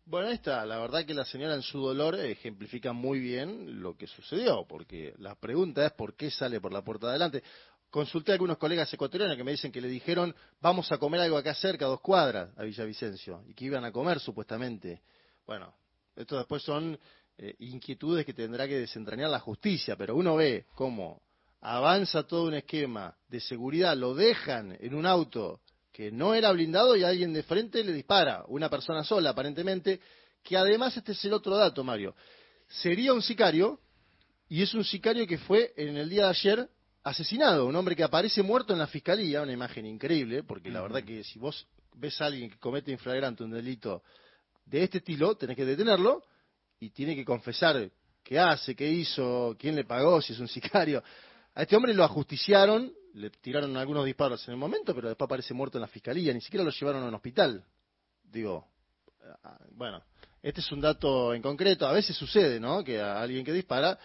Bueno, 0.04 0.28
ahí. 0.28 0.40
La 0.44 0.78
verdad 0.78 1.04
que 1.04 1.14
la 1.14 1.24
señora 1.24 1.54
en 1.54 1.62
su 1.62 1.80
dolor 1.80 2.18
ejemplifica 2.18 2.92
muy 2.92 3.20
bien 3.20 3.82
lo 3.82 3.96
que 3.96 4.06
sucedió, 4.06 4.64
porque 4.66 5.14
la 5.18 5.34
pregunta 5.34 5.84
es 5.84 5.92
por 5.92 6.14
qué 6.14 6.30
sale 6.30 6.60
por 6.60 6.72
la 6.72 6.82
puerta 6.82 7.06
de 7.06 7.10
adelante. 7.10 7.42
Consulté 7.90 8.32
a 8.32 8.34
algunos 8.34 8.58
colegas 8.58 8.92
ecuatorianos 8.92 9.36
que 9.36 9.44
me 9.44 9.52
dicen 9.52 9.72
que 9.72 9.80
le 9.80 9.88
dijeron 9.88 10.34
vamos 10.60 10.90
a 10.92 10.98
comer 10.98 11.22
algo 11.22 11.38
acá 11.38 11.54
cerca, 11.54 11.86
dos 11.86 12.00
cuadras, 12.00 12.50
a 12.56 12.62
Villavicencio, 12.62 13.42
y 13.46 13.54
que 13.54 13.64
iban 13.64 13.84
a 13.84 13.92
comer 13.92 14.20
supuestamente. 14.20 15.02
Bueno, 15.46 15.74
esto 16.14 16.36
después 16.36 16.62
son 16.62 16.98
eh, 17.38 17.54
inquietudes 17.60 18.26
que 18.26 18.34
tendrá 18.34 18.66
que 18.66 18.78
desentrañar 18.80 19.30
la 19.30 19.40
justicia, 19.40 19.96
pero 19.96 20.16
uno 20.16 20.36
ve 20.36 20.66
cómo 20.74 21.22
avanza 21.60 22.22
todo 22.24 22.44
un 22.48 22.54
esquema 22.54 23.16
de 23.28 23.40
seguridad, 23.40 23.96
lo 23.96 24.14
dejan 24.14 24.76
en 24.80 24.94
un 24.94 25.06
auto 25.06 25.60
que 25.92 26.12
no 26.12 26.34
era 26.34 26.52
blindado 26.52 26.96
y 26.96 27.02
alguien 27.02 27.32
de 27.32 27.42
frente 27.42 27.82
le 27.82 27.92
dispara, 27.92 28.44
una 28.48 28.68
persona 28.70 29.02
sola 29.02 29.30
aparentemente, 29.30 30.00
que 30.42 30.56
además 30.56 30.96
este 30.96 31.12
es 31.12 31.24
el 31.24 31.32
otro 31.32 31.56
dato, 31.56 31.82
Mario, 31.82 32.14
sería 32.68 33.12
un 33.12 33.22
sicario 33.22 33.80
y 34.48 34.62
es 34.62 34.72
un 34.74 34.84
sicario 34.84 35.26
que 35.26 35.38
fue 35.38 35.72
en 35.76 35.96
el 35.96 36.08
día 36.08 36.24
de 36.24 36.30
ayer 36.30 36.68
asesinado, 37.02 37.66
un 37.66 37.74
hombre 37.74 37.96
que 37.96 38.04
aparece 38.04 38.42
muerto 38.42 38.72
en 38.72 38.78
la 38.78 38.86
fiscalía, 38.86 39.42
una 39.42 39.52
imagen 39.52 39.86
increíble, 39.86 40.42
porque 40.42 40.70
la 40.70 40.82
verdad 40.82 41.02
que 41.02 41.24
si 41.24 41.38
vos 41.38 41.66
ves 41.94 42.20
a 42.20 42.26
alguien 42.26 42.50
que 42.50 42.58
comete 42.58 42.92
inflagrante 42.92 43.42
un 43.42 43.50
delito 43.50 44.02
de 44.64 44.84
este 44.84 44.98
estilo, 44.98 45.36
tenés 45.36 45.56
que 45.56 45.64
detenerlo 45.64 46.22
y 46.78 46.90
tiene 46.90 47.16
que 47.16 47.24
confesar 47.24 47.90
qué 48.22 48.38
hace, 48.38 48.76
qué 48.76 48.88
hizo, 48.88 49.56
quién 49.58 49.74
le 49.74 49.84
pagó, 49.84 50.20
si 50.20 50.32
es 50.32 50.38
un 50.38 50.48
sicario. 50.48 51.02
A 51.58 51.62
este 51.62 51.74
hombre 51.74 51.92
lo 51.92 52.04
ajusticiaron, 52.04 52.92
le 53.14 53.30
tiraron 53.30 53.76
algunos 53.76 54.04
disparos 54.04 54.46
en 54.46 54.54
el 54.54 54.60
momento, 54.60 54.94
pero 54.94 55.08
después 55.08 55.26
aparece 55.26 55.54
muerto 55.54 55.76
en 55.76 55.82
la 55.82 55.88
fiscalía, 55.88 56.32
ni 56.32 56.40
siquiera 56.40 56.62
lo 56.62 56.70
llevaron 56.70 57.02
a 57.02 57.06
un 57.08 57.14
hospital. 57.16 57.64
Digo, 58.22 58.68
ah, 59.42 59.58
bueno, 59.72 60.00
este 60.40 60.60
es 60.60 60.70
un 60.70 60.80
dato 60.80 61.34
en 61.34 61.42
concreto, 61.42 61.84
a 61.84 61.92
veces 61.92 62.16
sucede, 62.16 62.60
¿no? 62.60 62.84
Que 62.84 63.00
a 63.00 63.20
alguien 63.20 63.44
que 63.44 63.52
dispara 63.52 63.98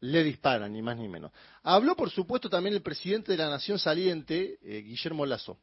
le 0.00 0.22
disparan, 0.22 0.74
ni 0.74 0.82
más 0.82 0.98
ni 0.98 1.08
menos. 1.08 1.32
Habló, 1.62 1.96
por 1.96 2.10
supuesto, 2.10 2.50
también 2.50 2.74
el 2.74 2.82
presidente 2.82 3.32
de 3.32 3.38
la 3.38 3.48
Nación 3.48 3.78
saliente, 3.78 4.58
eh, 4.62 4.82
Guillermo 4.82 5.24
Lazo, 5.24 5.56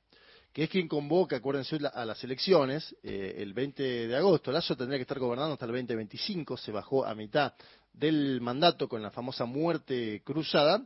que 0.52 0.64
es 0.64 0.72
quien 0.72 0.88
convoca, 0.88 1.36
acuérdense, 1.36 1.78
a 1.94 2.04
las 2.04 2.24
elecciones 2.24 2.96
eh, 3.04 3.36
el 3.38 3.54
20 3.54 4.08
de 4.08 4.16
agosto. 4.16 4.52
Lazo 4.52 4.76
tendría 4.76 4.98
que 4.98 5.04
estar 5.04 5.20
gobernando 5.20 5.54
hasta 5.54 5.66
el 5.66 5.72
2025, 5.72 6.58
se 6.58 6.72
bajó 6.72 7.06
a 7.06 7.14
mitad 7.14 7.54
del 7.94 8.42
mandato 8.42 8.90
con 8.90 9.04
la 9.04 9.12
famosa 9.12 9.46
muerte 9.46 10.24
cruzada, 10.26 10.84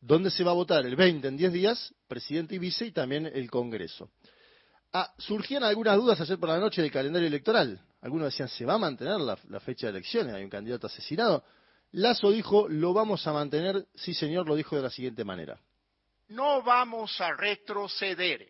donde 0.00 0.30
se 0.30 0.44
va 0.44 0.52
a 0.52 0.54
votar 0.54 0.84
el 0.86 0.96
20 0.96 1.28
en 1.28 1.36
10 1.36 1.52
días, 1.52 1.94
presidente 2.06 2.54
y 2.54 2.58
vice, 2.58 2.86
y 2.86 2.92
también 2.92 3.26
el 3.26 3.50
Congreso. 3.50 4.10
Ah, 4.92 5.12
surgían 5.18 5.64
algunas 5.64 5.96
dudas 5.96 6.20
ayer 6.20 6.38
por 6.38 6.48
la 6.48 6.58
noche 6.58 6.80
del 6.80 6.90
calendario 6.90 7.28
electoral. 7.28 7.80
Algunos 8.00 8.28
decían, 8.32 8.48
¿se 8.48 8.64
va 8.64 8.74
a 8.74 8.78
mantener 8.78 9.20
la, 9.20 9.38
la 9.48 9.60
fecha 9.60 9.86
de 9.86 9.92
elecciones? 9.92 10.34
Hay 10.34 10.44
un 10.44 10.50
candidato 10.50 10.86
asesinado. 10.86 11.44
Lazo 11.92 12.30
dijo, 12.30 12.68
lo 12.68 12.92
vamos 12.92 13.26
a 13.26 13.32
mantener, 13.32 13.86
sí 13.94 14.14
señor, 14.14 14.46
lo 14.46 14.54
dijo 14.54 14.76
de 14.76 14.82
la 14.82 14.90
siguiente 14.90 15.24
manera. 15.24 15.60
No 16.28 16.62
vamos 16.62 17.20
a 17.20 17.32
retroceder. 17.32 18.48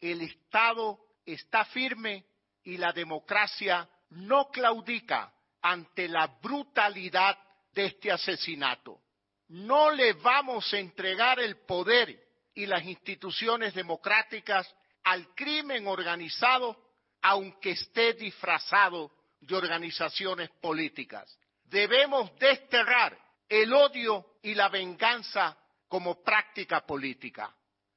El 0.00 0.22
Estado 0.22 0.98
está 1.24 1.64
firme 1.64 2.24
y 2.64 2.76
la 2.76 2.92
democracia 2.92 3.88
no 4.10 4.48
claudica 4.48 5.32
ante 5.62 6.08
la 6.08 6.38
brutalidad 6.42 7.36
de 7.72 7.86
este 7.86 8.10
asesinato. 8.10 9.00
No 9.48 9.90
le 9.90 10.14
vamos 10.14 10.72
a 10.72 10.78
entregar 10.78 11.38
el 11.38 11.58
poder 11.64 12.18
y 12.54 12.66
las 12.66 12.84
instituciones 12.84 13.74
democráticas 13.74 14.72
al 15.04 15.34
crimen 15.34 15.86
organizado, 15.86 16.76
aunque 17.22 17.70
esté 17.70 18.14
disfrazado 18.14 19.12
de 19.40 19.54
organizaciones 19.54 20.50
políticas. 20.60 21.38
Debemos 21.64 22.36
desterrar 22.38 23.16
el 23.48 23.72
odio 23.72 24.26
y 24.42 24.54
la 24.54 24.68
venganza 24.68 25.56
como 25.86 26.22
práctica 26.22 26.84
política. 26.84 27.54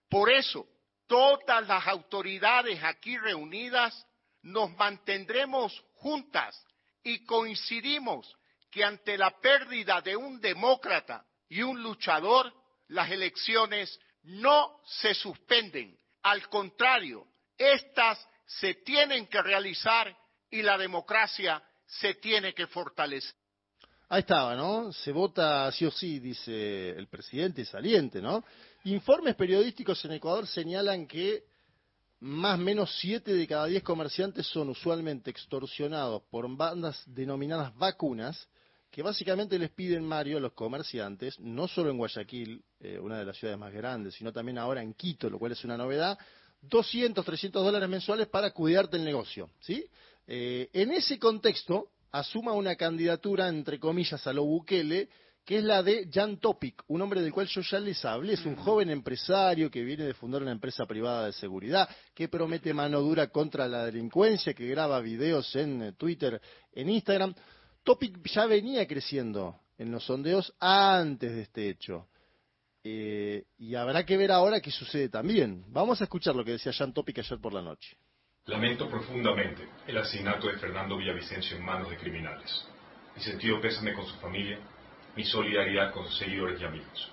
Por 0.08 0.30
eso, 0.32 0.68
todas 1.08 1.68
las 1.68 1.88
autoridades 1.88 2.84
aquí 2.84 3.18
reunidas 3.18 4.06
nos 4.44 4.72
mantendremos 4.78 5.84
juntas 5.96 6.64
y 7.04 7.26
coincidimos 7.26 8.36
que 8.70 8.84
ante 8.84 9.18
la 9.18 9.32
pérdida 9.40 10.02
de 10.02 10.16
un 10.16 10.40
demócrata 10.40 11.26
y 11.50 11.62
un 11.62 11.82
luchador, 11.82 12.54
las 12.88 13.10
elecciones 13.12 14.00
no 14.24 14.80
se 14.86 15.14
suspenden. 15.14 15.98
Al 16.24 16.48
contrario, 16.50 17.26
estas 17.58 18.26
se 18.46 18.76
tienen 18.76 19.28
que 19.28 19.42
realizar 19.42 20.16
y 20.50 20.62
la 20.62 20.78
democracia 20.78 21.62
se 21.86 22.16
tiene 22.16 22.54
que 22.54 22.68
fortalecer. 22.68 23.36
Ahí 24.12 24.22
estaba, 24.22 24.56
¿no? 24.56 24.92
Se 24.92 25.12
vota 25.12 25.72
sí 25.72 25.86
o 25.86 25.92
sí, 25.92 26.20
dice 26.20 26.90
el 26.90 27.08
presidente 27.08 27.64
saliente, 27.64 28.22
¿no? 28.22 28.44
Informes 28.86 29.36
periodísticos 29.36 30.04
en 30.06 30.14
Ecuador 30.14 30.48
señalan 30.48 31.06
que 31.06 31.44
más 32.22 32.60
o 32.60 32.62
menos 32.62 32.98
siete 33.00 33.34
de 33.34 33.48
cada 33.48 33.68
diez 33.68 33.84
comerciantes 33.84 34.48
son 34.48 34.70
usualmente 34.70 35.30
extorsionados 35.30 36.24
por 36.32 36.50
bandas 36.58 37.02
denominadas 37.06 37.76
vacunas, 37.78 38.48
que 38.92 39.04
básicamente 39.04 39.60
les 39.60 39.70
piden, 39.70 40.04
Mario, 40.04 40.38
a 40.38 40.42
los 40.42 40.54
comerciantes, 40.54 41.40
no 41.40 41.68
solo 41.68 41.92
en 41.92 41.98
Guayaquil, 41.98 42.64
eh, 42.80 43.00
una 43.00 43.20
de 43.20 43.26
las 43.26 43.38
ciudades 43.38 43.60
más 43.60 43.74
grandes, 43.74 44.16
sino 44.16 44.34
también 44.34 44.58
ahora 44.58 44.82
en 44.82 44.94
Quito, 44.94 45.30
lo 45.30 45.38
cual 45.38 45.52
es 45.52 45.64
una 45.64 45.78
novedad, 45.78 46.18
200, 46.62 47.24
300 47.24 47.64
dólares 47.64 47.88
mensuales 47.88 48.28
para 48.28 48.52
cuidarte 48.52 48.98
el 48.98 49.06
negocio, 49.06 49.50
¿sí? 49.60 49.86
Eh, 50.28 50.70
en 50.74 50.92
ese 50.92 51.18
contexto, 51.18 51.90
asuma 52.12 52.54
una 52.54 52.76
candidatura, 52.76 53.48
entre 53.48 53.80
comillas, 53.80 54.26
a 54.28 54.34
lo 54.34 54.44
Bukele, 54.44 55.10
que 55.46 55.58
es 55.58 55.64
la 55.64 55.82
de 55.82 56.08
Jan 56.14 56.38
Topic, 56.38 56.84
un 56.90 57.02
hombre 57.02 57.22
del 57.22 57.32
cual 57.32 57.48
yo 57.48 57.62
ya 57.62 57.80
les 57.80 58.06
hablé. 58.06 58.34
Es 58.34 58.46
un 58.46 58.56
joven 58.56 58.92
empresario 58.92 59.72
que 59.72 59.84
viene 59.84 60.04
de 60.04 60.14
fundar 60.14 60.44
una 60.44 60.52
empresa 60.52 60.86
privada 60.86 61.26
de 61.26 61.34
seguridad, 61.34 61.90
que 62.14 62.28
promete 62.28 62.72
mano 62.72 63.02
dura 63.02 63.30
contra 63.30 63.68
la 63.68 63.86
delincuencia, 63.86 64.54
que 64.54 64.68
graba 64.68 65.00
videos 65.00 65.56
en 65.56 65.82
eh, 65.82 65.92
Twitter, 65.94 66.40
en 66.72 66.90
Instagram. 66.90 67.34
Topic 67.90 68.22
ya 68.26 68.46
venía 68.46 68.86
creciendo 68.86 69.62
en 69.80 69.90
los 69.92 70.06
sondeos 70.06 70.54
antes 70.60 71.34
de 71.34 71.42
este 71.42 71.70
hecho. 71.70 72.08
Eh, 72.84 73.46
y 73.58 73.74
habrá 73.74 74.06
que 74.06 74.16
ver 74.16 74.32
ahora 74.32 74.62
qué 74.62 74.70
sucede 74.70 75.10
también. 75.10 75.66
Vamos 75.70 76.00
a 76.00 76.04
escuchar 76.04 76.36
lo 76.36 76.46
que 76.46 76.52
decía 76.52 76.72
Jan 76.72 76.94
Topic 76.94 77.18
ayer 77.18 77.40
por 77.40 77.52
la 77.52 77.64
noche. 77.64 77.98
Lamento 78.46 78.88
profundamente 78.88 79.68
el 79.88 79.98
asesinato 79.98 80.50
de 80.50 80.60
Fernando 80.60 80.98
Villavicencio 80.98 81.58
en 81.58 81.66
manos 81.66 81.90
de 81.90 81.98
criminales. 81.98 82.64
Mi 83.16 83.24
sentido 83.24 83.60
pésame 83.60 83.96
con 83.96 84.06
su 84.06 84.18
familia, 84.18 84.60
mi 85.16 85.24
solidaridad 85.24 85.92
con 85.92 86.06
sus 86.06 86.20
seguidores 86.20 86.62
y 86.62 86.66
amigos. 86.66 87.12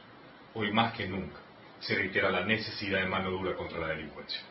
Hoy 0.52 0.74
más 0.74 0.92
que 0.92 1.08
nunca 1.08 1.40
se 1.80 1.94
reitera 1.94 2.30
la 2.30 2.44
necesidad 2.44 3.00
de 3.00 3.06
mano 3.06 3.30
dura 3.30 3.56
contra 3.56 3.78
la 3.78 3.88
delincuencia. 3.94 4.42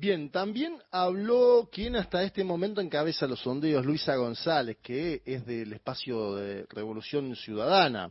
Bien, 0.00 0.30
también 0.30 0.78
habló 0.90 1.68
quien 1.70 1.94
hasta 1.94 2.22
este 2.22 2.42
momento 2.42 2.80
encabeza 2.80 3.26
los 3.26 3.40
sondeos, 3.40 3.84
Luisa 3.84 4.16
González, 4.16 4.78
que 4.82 5.20
es 5.26 5.44
del 5.44 5.74
espacio 5.74 6.36
de 6.36 6.64
Revolución 6.70 7.36
Ciudadana. 7.36 8.10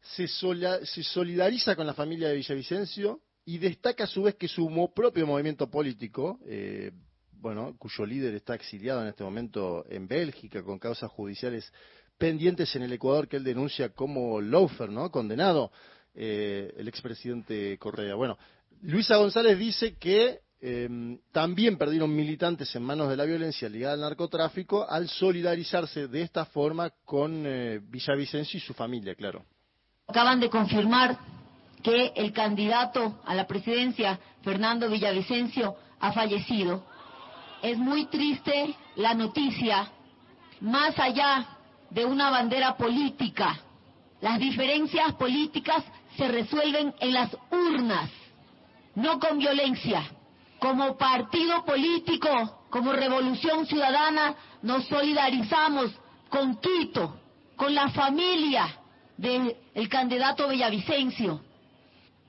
Se, 0.00 0.26
sola- 0.26 0.84
se 0.84 1.04
solidariza 1.04 1.76
con 1.76 1.86
la 1.86 1.94
familia 1.94 2.26
de 2.26 2.34
Villavicencio 2.34 3.20
y 3.44 3.58
destaca 3.58 4.04
a 4.04 4.06
su 4.08 4.24
vez 4.24 4.34
que 4.34 4.48
su 4.48 4.68
propio 4.92 5.24
movimiento 5.24 5.70
político, 5.70 6.40
eh, 6.46 6.90
bueno, 7.30 7.76
cuyo 7.78 8.04
líder 8.04 8.34
está 8.34 8.56
exiliado 8.56 9.00
en 9.02 9.06
este 9.06 9.22
momento 9.22 9.84
en 9.88 10.08
Bélgica 10.08 10.64
con 10.64 10.80
causas 10.80 11.12
judiciales 11.12 11.72
pendientes 12.18 12.74
en 12.74 12.82
el 12.82 12.92
Ecuador 12.92 13.28
que 13.28 13.36
él 13.36 13.44
denuncia 13.44 13.90
como 13.90 14.40
loafer, 14.40 14.90
¿no? 14.90 15.12
Condenado, 15.12 15.70
eh, 16.12 16.74
el 16.76 16.88
expresidente 16.88 17.78
Correa. 17.78 18.16
Bueno, 18.16 18.36
Luisa 18.82 19.16
González 19.16 19.56
dice 19.56 19.94
que 19.96 20.40
eh, 20.66 21.18
también 21.30 21.76
perdieron 21.76 22.16
militantes 22.16 22.74
en 22.74 22.82
manos 22.82 23.10
de 23.10 23.18
la 23.18 23.26
violencia 23.26 23.68
ligada 23.68 23.92
al 23.92 24.00
narcotráfico 24.00 24.88
al 24.88 25.10
solidarizarse 25.10 26.08
de 26.08 26.22
esta 26.22 26.46
forma 26.46 26.88
con 27.04 27.44
eh, 27.44 27.80
Villavicencio 27.82 28.56
y 28.56 28.60
su 28.62 28.72
familia, 28.72 29.14
claro. 29.14 29.44
Acaban 30.08 30.40
de 30.40 30.48
confirmar 30.48 31.18
que 31.82 32.14
el 32.16 32.32
candidato 32.32 33.20
a 33.26 33.34
la 33.34 33.46
presidencia, 33.46 34.18
Fernando 34.42 34.88
Villavicencio, 34.88 35.76
ha 36.00 36.12
fallecido. 36.12 36.86
Es 37.60 37.76
muy 37.76 38.06
triste 38.06 38.74
la 38.96 39.12
noticia, 39.12 39.90
más 40.62 40.98
allá 40.98 41.46
de 41.90 42.06
una 42.06 42.30
bandera 42.30 42.74
política. 42.74 43.60
Las 44.22 44.38
diferencias 44.38 45.12
políticas 45.16 45.84
se 46.16 46.26
resuelven 46.26 46.94
en 47.00 47.12
las 47.12 47.36
urnas, 47.50 48.08
no 48.94 49.18
con 49.18 49.38
violencia. 49.38 50.02
Como 50.58 50.96
partido 50.96 51.64
político, 51.64 52.64
como 52.70 52.92
Revolución 52.92 53.66
Ciudadana, 53.66 54.34
nos 54.62 54.86
solidarizamos 54.86 55.92
con 56.28 56.56
Quito, 56.56 57.20
con 57.56 57.74
la 57.74 57.90
familia 57.90 58.80
del 59.16 59.88
candidato 59.88 60.48
Villavicencio, 60.48 61.40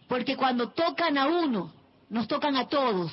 porque 0.08 0.36
cuando 0.36 0.70
tocan 0.70 1.18
a 1.18 1.28
uno, 1.28 1.74
nos 2.10 2.28
tocan 2.28 2.56
a 2.56 2.68
todos. 2.68 3.12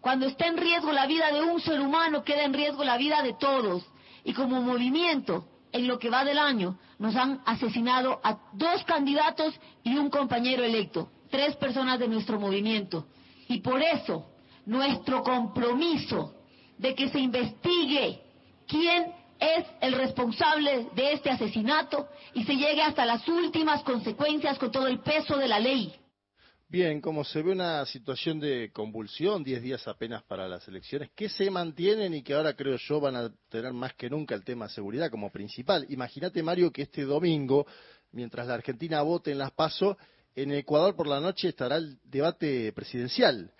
Cuando 0.00 0.26
está 0.26 0.46
en 0.46 0.56
riesgo 0.56 0.92
la 0.92 1.06
vida 1.06 1.30
de 1.32 1.42
un 1.42 1.60
ser 1.60 1.80
humano, 1.80 2.24
queda 2.24 2.44
en 2.44 2.52
riesgo 2.52 2.84
la 2.84 2.96
vida 2.96 3.22
de 3.22 3.34
todos. 3.34 3.84
Y 4.24 4.32
como 4.32 4.60
movimiento, 4.60 5.46
en 5.72 5.86
lo 5.86 5.98
que 5.98 6.10
va 6.10 6.24
del 6.24 6.38
año, 6.38 6.78
nos 6.98 7.16
han 7.16 7.40
asesinado 7.46 8.20
a 8.22 8.38
dos 8.52 8.84
candidatos 8.84 9.54
y 9.82 9.96
un 9.96 10.10
compañero 10.10 10.62
electo, 10.62 11.08
tres 11.30 11.56
personas 11.56 11.98
de 11.98 12.08
nuestro 12.08 12.38
movimiento. 12.38 13.06
Y 13.48 13.60
por 13.60 13.82
eso, 13.82 14.26
nuestro 14.66 15.22
compromiso 15.22 16.34
de 16.78 16.94
que 16.94 17.08
se 17.08 17.20
investigue 17.20 18.20
quién 18.66 19.12
es 19.38 19.66
el 19.80 19.92
responsable 19.92 20.88
de 20.94 21.12
este 21.12 21.30
asesinato 21.30 22.08
y 22.32 22.44
se 22.44 22.56
llegue 22.56 22.82
hasta 22.82 23.04
las 23.04 23.26
últimas 23.28 23.82
consecuencias 23.82 24.58
con 24.58 24.72
todo 24.72 24.86
el 24.86 25.00
peso 25.00 25.36
de 25.36 25.48
la 25.48 25.58
ley. 25.58 25.94
Bien, 26.68 27.00
como 27.00 27.22
se 27.24 27.42
ve 27.42 27.52
una 27.52 27.84
situación 27.86 28.40
de 28.40 28.70
convulsión, 28.72 29.44
10 29.44 29.62
días 29.62 29.86
apenas 29.86 30.22
para 30.24 30.48
las 30.48 30.66
elecciones, 30.66 31.10
que 31.14 31.28
se 31.28 31.48
mantienen 31.50 32.14
y 32.14 32.22
que 32.22 32.34
ahora 32.34 32.54
creo 32.54 32.76
yo 32.78 33.00
van 33.00 33.14
a 33.16 33.30
tener 33.48 33.72
más 33.72 33.94
que 33.94 34.10
nunca 34.10 34.34
el 34.34 34.42
tema 34.42 34.68
seguridad 34.68 35.10
como 35.10 35.30
principal. 35.30 35.86
Imagínate, 35.90 36.42
Mario, 36.42 36.72
que 36.72 36.82
este 36.82 37.02
domingo, 37.02 37.66
mientras 38.10 38.46
la 38.48 38.54
Argentina 38.54 39.02
vote 39.02 39.30
en 39.30 39.38
las 39.38 39.52
PASO, 39.52 39.96
en 40.34 40.52
Ecuador 40.52 40.96
por 40.96 41.06
la 41.06 41.20
noche 41.20 41.48
estará 41.48 41.76
el 41.76 41.98
debate 42.02 42.72
presidencial, 42.72 43.52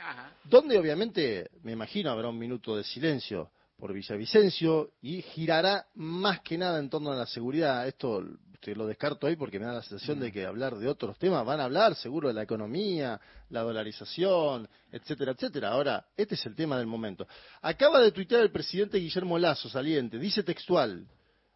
donde 0.45 0.79
obviamente, 0.79 1.51
me 1.63 1.73
imagino, 1.73 2.11
habrá 2.11 2.29
un 2.29 2.39
minuto 2.39 2.77
de 2.77 2.85
silencio 2.85 3.51
por 3.77 3.93
Villavicencio 3.93 4.93
y 5.03 5.23
girará 5.23 5.87
más 5.95 6.41
que 6.41 6.57
nada 6.57 6.79
en 6.79 6.89
torno 6.89 7.13
a 7.13 7.17
la 7.17 7.27
seguridad. 7.27 7.87
Esto 7.87 8.25
te 8.61 8.75
lo 8.75 8.87
descarto 8.87 9.27
ahí 9.27 9.37
porque 9.37 9.59
me 9.59 9.67
da 9.67 9.75
la 9.75 9.83
sensación 9.83 10.21
de 10.21 10.33
que 10.33 10.47
hablar 10.47 10.77
de 10.77 10.89
otros 10.89 11.19
temas, 11.19 11.45
van 11.45 11.61
a 11.61 11.65
hablar 11.65 11.95
seguro 11.97 12.29
de 12.29 12.35
la 12.35 12.43
economía, 12.43 13.21
la 13.51 13.63
dolarización, 13.63 14.69
etcétera, 14.91 15.33
etcétera. 15.33 15.71
Ahora, 15.71 16.07
este 16.17 16.35
es 16.35 16.47
el 16.47 16.55
tema 16.55 16.79
del 16.79 16.87
momento. 16.87 17.27
Acaba 17.61 18.01
de 18.01 18.13
tuitear 18.13 18.43
el 18.43 18.51
presidente 18.51 18.99
Guillermo 18.99 19.39
Lazo, 19.39 19.69
saliente, 19.69 20.19
dice 20.19 20.43
textual, 20.43 21.07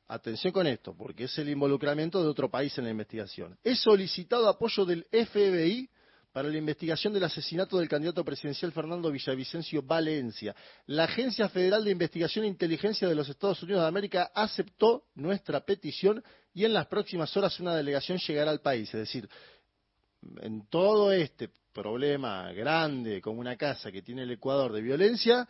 atención 0.06 0.52
con 0.52 0.66
esto, 0.66 0.94
porque 0.94 1.24
es 1.24 1.38
el 1.38 1.48
involucramiento 1.48 2.22
de 2.22 2.28
otro 2.28 2.50
país 2.50 2.76
en 2.76 2.84
la 2.84 2.90
investigación. 2.90 3.56
He 3.64 3.74
solicitado 3.74 4.48
apoyo 4.48 4.84
del 4.84 5.06
FBI 5.10 5.88
para 6.38 6.50
la 6.50 6.56
investigación 6.58 7.12
del 7.12 7.24
asesinato 7.24 7.78
del 7.78 7.88
candidato 7.88 8.24
presidencial 8.24 8.70
Fernando 8.70 9.10
Villavicencio 9.10 9.82
Valencia. 9.82 10.54
La 10.86 11.02
Agencia 11.02 11.48
Federal 11.48 11.82
de 11.84 11.90
Investigación 11.90 12.44
e 12.44 12.46
Inteligencia 12.46 13.08
de 13.08 13.16
los 13.16 13.28
Estados 13.28 13.60
Unidos 13.64 13.82
de 13.82 13.88
América 13.88 14.30
aceptó 14.32 15.02
nuestra 15.16 15.58
petición 15.66 16.22
y 16.54 16.64
en 16.64 16.74
las 16.74 16.86
próximas 16.86 17.36
horas 17.36 17.58
una 17.58 17.74
delegación 17.74 18.18
llegará 18.18 18.52
al 18.52 18.60
país. 18.60 18.86
Es 18.94 19.00
decir, 19.00 19.28
en 20.40 20.68
todo 20.68 21.10
este 21.10 21.50
problema 21.72 22.52
grande 22.52 23.20
como 23.20 23.40
una 23.40 23.56
casa 23.56 23.90
que 23.90 24.02
tiene 24.02 24.22
el 24.22 24.30
Ecuador 24.30 24.72
de 24.72 24.80
violencia, 24.80 25.48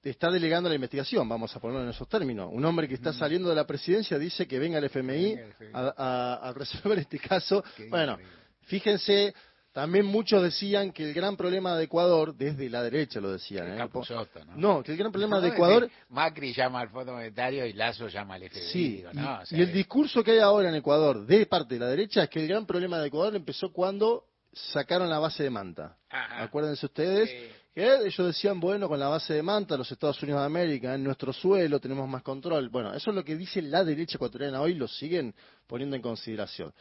está 0.00 0.30
delegando 0.30 0.68
la 0.68 0.76
investigación, 0.76 1.28
vamos 1.28 1.56
a 1.56 1.58
ponerlo 1.58 1.82
en 1.82 1.90
esos 1.90 2.08
términos. 2.08 2.48
Un 2.52 2.64
hombre 2.64 2.86
que 2.86 2.94
está 2.94 3.12
saliendo 3.12 3.48
de 3.48 3.56
la 3.56 3.66
presidencia 3.66 4.16
dice 4.16 4.46
que 4.46 4.60
venga 4.60 4.78
el 4.78 4.84
FMI 4.84 5.34
a, 5.72 5.92
a- 5.96 6.48
a 6.50 6.52
resolver 6.52 7.00
este 7.00 7.18
caso. 7.18 7.64
Bueno, 7.90 8.16
fíjense, 8.60 9.34
También 9.78 10.06
muchos 10.06 10.42
decían 10.42 10.90
que 10.90 11.04
el 11.04 11.14
gran 11.14 11.36
problema 11.36 11.76
de 11.76 11.84
Ecuador, 11.84 12.34
desde 12.34 12.68
la 12.68 12.82
derecha 12.82 13.20
lo 13.20 13.30
decían, 13.30 13.74
¿eh? 13.74 13.76
Capusotto, 13.76 14.44
¿no? 14.44 14.56
No, 14.56 14.82
que 14.82 14.90
el 14.90 14.98
gran 14.98 15.12
problema 15.12 15.40
de 15.40 15.50
Ecuador 15.50 15.88
Macri 16.08 16.52
llama 16.52 16.80
al 16.80 16.88
Fondo 16.88 17.12
Monetario 17.12 17.64
y 17.64 17.74
Lazo 17.74 18.08
llama 18.08 18.34
al 18.34 18.42
FMI. 18.42 18.64
Sí, 18.72 18.88
digo, 18.96 19.10
y, 19.12 19.16
no, 19.18 19.38
o 19.38 19.46
sea, 19.46 19.56
y 19.56 19.62
el 19.62 19.72
discurso 19.72 20.24
que 20.24 20.32
hay 20.32 20.38
ahora 20.40 20.70
en 20.70 20.74
Ecuador 20.74 21.24
de 21.24 21.46
parte 21.46 21.74
de 21.74 21.80
la 21.80 21.86
derecha 21.86 22.24
es 22.24 22.28
que 22.28 22.40
el 22.40 22.48
gran 22.48 22.66
problema 22.66 22.98
de 22.98 23.06
Ecuador 23.06 23.36
empezó 23.36 23.72
cuando 23.72 24.24
sacaron 24.52 25.08
la 25.08 25.20
base 25.20 25.44
de 25.44 25.50
Manta. 25.50 25.96
Ajá. 26.10 26.42
Acuérdense 26.42 26.84
ustedes 26.84 27.30
que 27.72 27.84
ellos 28.04 28.26
decían, 28.26 28.58
bueno, 28.58 28.88
con 28.88 28.98
la 28.98 29.06
base 29.06 29.34
de 29.34 29.44
Manta, 29.44 29.76
los 29.76 29.92
Estados 29.92 30.20
Unidos 30.24 30.40
de 30.40 30.46
América, 30.46 30.96
en 30.96 31.04
nuestro 31.04 31.32
suelo 31.32 31.78
tenemos 31.78 32.08
más 32.08 32.24
control. 32.24 32.68
Bueno, 32.68 32.92
eso 32.94 33.10
es 33.10 33.14
lo 33.14 33.24
que 33.24 33.36
dice 33.36 33.62
la 33.62 33.84
derecha 33.84 34.16
ecuatoriana 34.16 34.60
hoy, 34.60 34.74
lo 34.74 34.88
siguen 34.88 35.32
poniendo 35.68 35.94
en 35.94 36.02
consideración. 36.02 36.74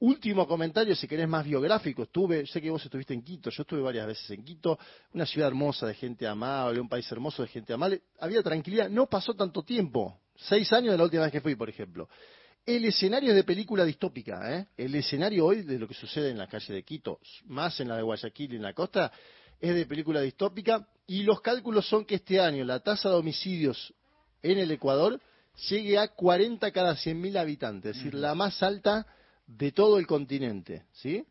Último 0.00 0.46
comentario, 0.46 0.94
si 0.94 1.08
querés 1.08 1.28
más 1.28 1.44
biográfico, 1.44 2.04
estuve, 2.04 2.46
sé 2.46 2.60
que 2.60 2.70
vos 2.70 2.84
estuviste 2.84 3.14
en 3.14 3.22
Quito, 3.22 3.50
yo 3.50 3.62
estuve 3.62 3.80
varias 3.80 4.06
veces 4.06 4.30
en 4.30 4.44
Quito, 4.44 4.78
una 5.12 5.26
ciudad 5.26 5.48
hermosa 5.48 5.88
de 5.88 5.94
gente 5.94 6.24
amable, 6.24 6.80
un 6.80 6.88
país 6.88 7.10
hermoso 7.10 7.42
de 7.42 7.48
gente 7.48 7.72
amable, 7.72 8.02
había 8.20 8.40
tranquilidad, 8.40 8.88
no 8.88 9.06
pasó 9.06 9.34
tanto 9.34 9.64
tiempo, 9.64 10.20
seis 10.36 10.72
años 10.72 10.92
de 10.92 10.98
la 10.98 11.04
última 11.04 11.24
vez 11.24 11.32
que 11.32 11.40
fui, 11.40 11.56
por 11.56 11.68
ejemplo. 11.68 12.08
El 12.64 12.84
escenario 12.84 13.30
es 13.30 13.34
de 13.34 13.42
película 13.42 13.84
distópica, 13.84 14.56
¿eh? 14.56 14.68
el 14.76 14.94
escenario 14.94 15.46
hoy 15.46 15.62
de 15.62 15.80
lo 15.80 15.88
que 15.88 15.94
sucede 15.94 16.30
en 16.30 16.38
la 16.38 16.46
calle 16.46 16.74
de 16.74 16.84
Quito, 16.84 17.18
más 17.46 17.80
en 17.80 17.88
la 17.88 17.96
de 17.96 18.02
Guayaquil 18.02 18.52
y 18.52 18.56
en 18.56 18.62
la 18.62 18.74
costa, 18.74 19.10
es 19.58 19.74
de 19.74 19.86
película 19.86 20.20
distópica. 20.20 20.86
Y 21.08 21.24
los 21.24 21.40
cálculos 21.40 21.88
son 21.88 22.04
que 22.04 22.16
este 22.16 22.38
año 22.38 22.64
la 22.64 22.78
tasa 22.80 23.08
de 23.08 23.16
homicidios 23.16 23.92
en 24.42 24.58
el 24.58 24.70
Ecuador 24.70 25.20
llegue 25.68 25.98
a 25.98 26.08
40 26.08 26.70
cada 26.70 26.94
100.000 26.94 27.36
habitantes, 27.36 27.96
es 27.96 28.04
decir, 28.04 28.14
la 28.14 28.36
más 28.36 28.62
alta 28.62 29.06
de 29.48 29.72
todo 29.72 29.98
el 29.98 30.06
continente, 30.06 30.84
¿sí? 30.92 31.24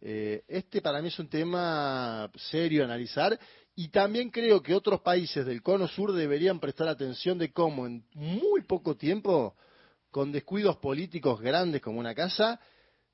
Eh, 0.00 0.42
este 0.48 0.80
para 0.80 1.00
mí 1.00 1.08
es 1.08 1.18
un 1.20 1.28
tema 1.28 2.28
serio 2.34 2.82
a 2.82 2.86
analizar 2.86 3.38
y 3.76 3.88
también 3.88 4.30
creo 4.30 4.60
que 4.60 4.74
otros 4.74 5.02
países 5.02 5.46
del 5.46 5.62
cono 5.62 5.86
sur 5.86 6.12
deberían 6.12 6.58
prestar 6.58 6.88
atención 6.88 7.38
de 7.38 7.52
cómo 7.52 7.86
en 7.86 8.04
muy 8.14 8.62
poco 8.62 8.96
tiempo, 8.96 9.54
con 10.10 10.32
descuidos 10.32 10.78
políticos 10.78 11.40
grandes 11.40 11.80
como 11.80 12.00
una 12.00 12.14
casa, 12.14 12.58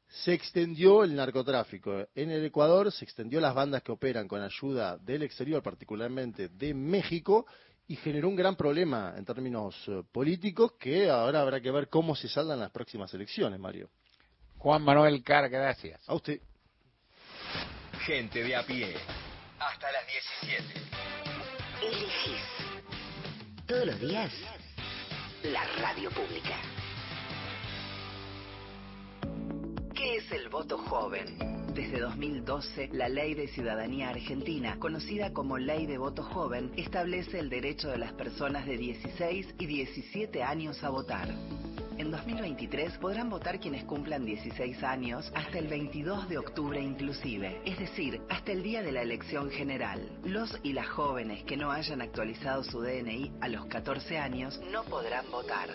se 0.09 0.33
extendió 0.33 1.05
el 1.05 1.15
narcotráfico. 1.15 2.07
En 2.15 2.31
el 2.31 2.45
Ecuador 2.45 2.91
se 2.91 3.05
extendió 3.05 3.41
las 3.41 3.55
bandas 3.55 3.83
que 3.83 3.93
operan 3.93 4.27
con 4.27 4.41
ayuda 4.41 4.97
del 4.97 5.25
exterior, 5.25 5.63
particularmente 5.63 6.49
de 6.49 6.73
México, 6.73 7.47
y 7.87 7.97
generó 7.97 8.29
un 8.29 8.37
gran 8.37 8.57
problema 8.57 9.15
en 9.17 9.25
términos 9.25 9.77
eh, 9.89 10.03
políticos 10.11 10.73
que 10.79 11.11
ahora 11.11 11.43
habrá 11.43 11.61
que 11.61 11.71
ver 11.71 11.89
cómo 11.89 12.17
se 12.17 12.29
saldan 12.29 12.61
las 12.61 12.71
próximas 12.71 13.13
elecciones, 13.13 13.59
Mario. 13.61 13.91
Juan 14.59 14.83
Manuel 14.83 15.23
Car, 15.23 15.49
gracias. 15.49 16.01
A 16.09 16.15
usted. 16.15 16.41
Gente 18.01 18.43
de 18.43 18.57
a 18.57 18.63
pie. 18.65 18.95
Hasta 19.59 19.93
las 19.93 20.07
17. 20.43 20.65
Elegís 21.83 22.69
todos 23.67 23.87
los 23.87 24.01
días 24.01 24.33
la 25.45 25.65
radio 25.81 26.11
pública. 26.11 26.57
¿Qué 29.95 30.17
es 30.17 30.33
el 30.33 30.49
voto 30.49 30.79
joven? 30.79 31.59
Desde 31.75 32.01
2012, 32.01 32.89
la 32.93 33.09
Ley 33.09 33.35
de 33.35 33.47
Ciudadanía 33.49 34.09
Argentina, 34.09 34.79
conocida 34.81 35.33
como 35.33 35.59
Ley 35.59 35.87
de 35.87 35.99
Voto 35.99 36.25
Joven, 36.25 36.73
establece 36.77 37.39
el 37.39 37.49
derecho 37.49 37.89
de 37.89 37.99
las 37.99 38.13
personas 38.15 38.67
de 38.67 38.77
16 38.77 39.55
y 39.61 39.67
17 39.67 40.43
años 40.43 40.83
a 40.83 40.89
votar. 40.89 41.29
En 41.99 42.11
2023 42.13 42.99
podrán 42.99 43.29
votar 43.29 43.59
quienes 43.59 43.83
cumplan 43.83 44.25
16 44.25 44.85
años 44.85 45.33
hasta 45.35 45.59
el 45.59 45.67
22 45.67 46.29
de 46.29 46.39
octubre 46.39 46.81
inclusive, 46.81 47.61
es 47.65 47.77
decir, 47.77 48.23
hasta 48.31 48.53
el 48.53 48.63
día 48.63 48.83
de 48.83 48.93
la 48.93 49.03
elección 49.03 49.51
general. 49.51 50.09
Los 50.23 50.57
y 50.63 50.75
las 50.75 50.89
jóvenes 50.89 51.43
que 51.43 51.57
no 51.57 51.73
hayan 51.73 52.01
actualizado 52.01 52.63
su 52.63 52.81
DNI 52.81 53.33
a 53.41 53.49
los 53.49 53.67
14 53.67 54.17
años 54.17 54.61
no 54.71 54.85
podrán 54.85 55.29
votar. 55.33 55.71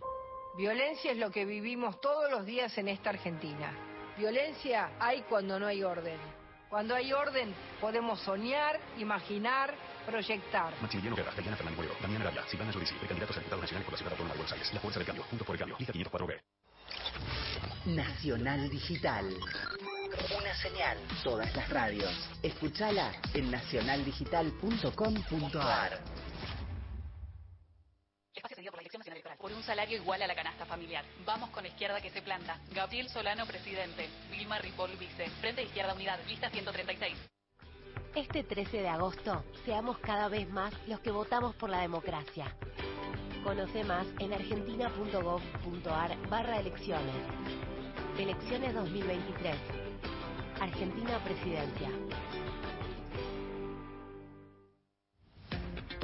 Violencia 0.56 1.10
es 1.10 1.18
lo 1.18 1.32
que 1.32 1.44
vivimos 1.44 2.00
todos 2.00 2.30
los 2.30 2.46
días 2.46 2.78
en 2.78 2.86
esta 2.86 3.10
Argentina. 3.10 3.76
Violencia 4.16 4.92
hay 5.00 5.22
cuando 5.22 5.58
no 5.58 5.66
hay 5.66 5.82
orden. 5.82 6.43
Cuando 6.74 6.96
hay 6.96 7.12
orden 7.12 7.54
podemos 7.80 8.18
soñar, 8.18 8.80
imaginar, 8.98 9.76
proyectar. 10.06 10.74
Maximiliano 10.82 11.14
Guerra, 11.14 11.30
Diana 11.36 11.56
Fernández 11.56 11.76
Moreno, 11.76 11.94
Damián 12.02 12.22
Arabia, 12.22 12.42
Silvana 12.48 12.72
Giudici, 12.72 12.96
precandidatos 12.96 13.36
a 13.36 13.38
diputados 13.38 13.62
nacionales 13.62 13.84
por 13.84 13.92
la 13.92 13.98
Ciudad 13.98 14.12
Autónoma 14.12 14.34
de 14.34 14.38
Buenos 14.38 14.52
Aires. 14.54 14.74
La 14.74 14.80
Fuerza 14.80 14.98
del 14.98 15.06
Cambio, 15.06 15.22
Juntos 15.22 15.46
por 15.46 15.54
el 15.54 15.60
Cambio, 15.60 15.76
lista 15.78 15.92
504B. 15.92 16.40
Nacional 17.94 18.68
Digital. 18.70 19.32
Una 20.36 20.52
señal. 20.56 20.98
Todas 21.22 21.54
las 21.54 21.70
radios. 21.70 22.10
Escúchala 22.42 23.12
en 23.34 23.52
nacionaldigital.com.ar. 23.52 26.00
Espacio 28.34 28.56
cedido 28.56 28.72
por 28.72 28.78
la 28.78 28.82
Dirección 28.82 28.98
Nacional 28.98 29.18
Electoral. 29.18 29.33
Por 29.44 29.52
un 29.52 29.62
salario 29.62 29.98
igual 29.98 30.22
a 30.22 30.26
la 30.26 30.34
canasta 30.34 30.64
familiar. 30.64 31.04
Vamos 31.26 31.50
con 31.50 31.64
la 31.64 31.68
izquierda 31.68 32.00
que 32.00 32.08
se 32.08 32.22
planta. 32.22 32.58
Gabriel 32.72 33.10
Solano, 33.10 33.44
presidente. 33.44 34.08
Vilma 34.30 34.58
Ripoll, 34.58 34.96
vice. 34.96 35.28
Frente 35.42 35.60
de 35.60 35.66
Izquierda 35.66 35.92
Unidad, 35.92 36.18
lista 36.26 36.48
136. 36.48 37.14
Este 38.14 38.42
13 38.42 38.80
de 38.80 38.88
agosto, 38.88 39.44
seamos 39.66 39.98
cada 39.98 40.28
vez 40.28 40.48
más 40.48 40.72
los 40.86 40.98
que 41.00 41.10
votamos 41.10 41.54
por 41.56 41.68
la 41.68 41.80
democracia. 41.80 42.56
Conoce 43.42 43.84
más 43.84 44.06
en 44.18 44.32
argentina.gov.ar 44.32 46.16
barra 46.30 46.60
elecciones. 46.60 47.14
Elecciones 48.18 48.72
2023. 48.72 49.56
Argentina 50.58 51.22
Presidencia. 51.22 51.90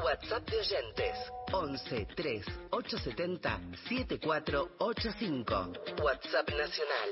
WhatsApp 0.04 0.48
de 0.48 0.58
oyentes 0.58 1.16
11 1.52 2.06
3 2.16 2.46
870 2.70 3.60
7485. 3.88 5.72
WhatsApp 6.02 6.48
Nacional. 6.50 7.10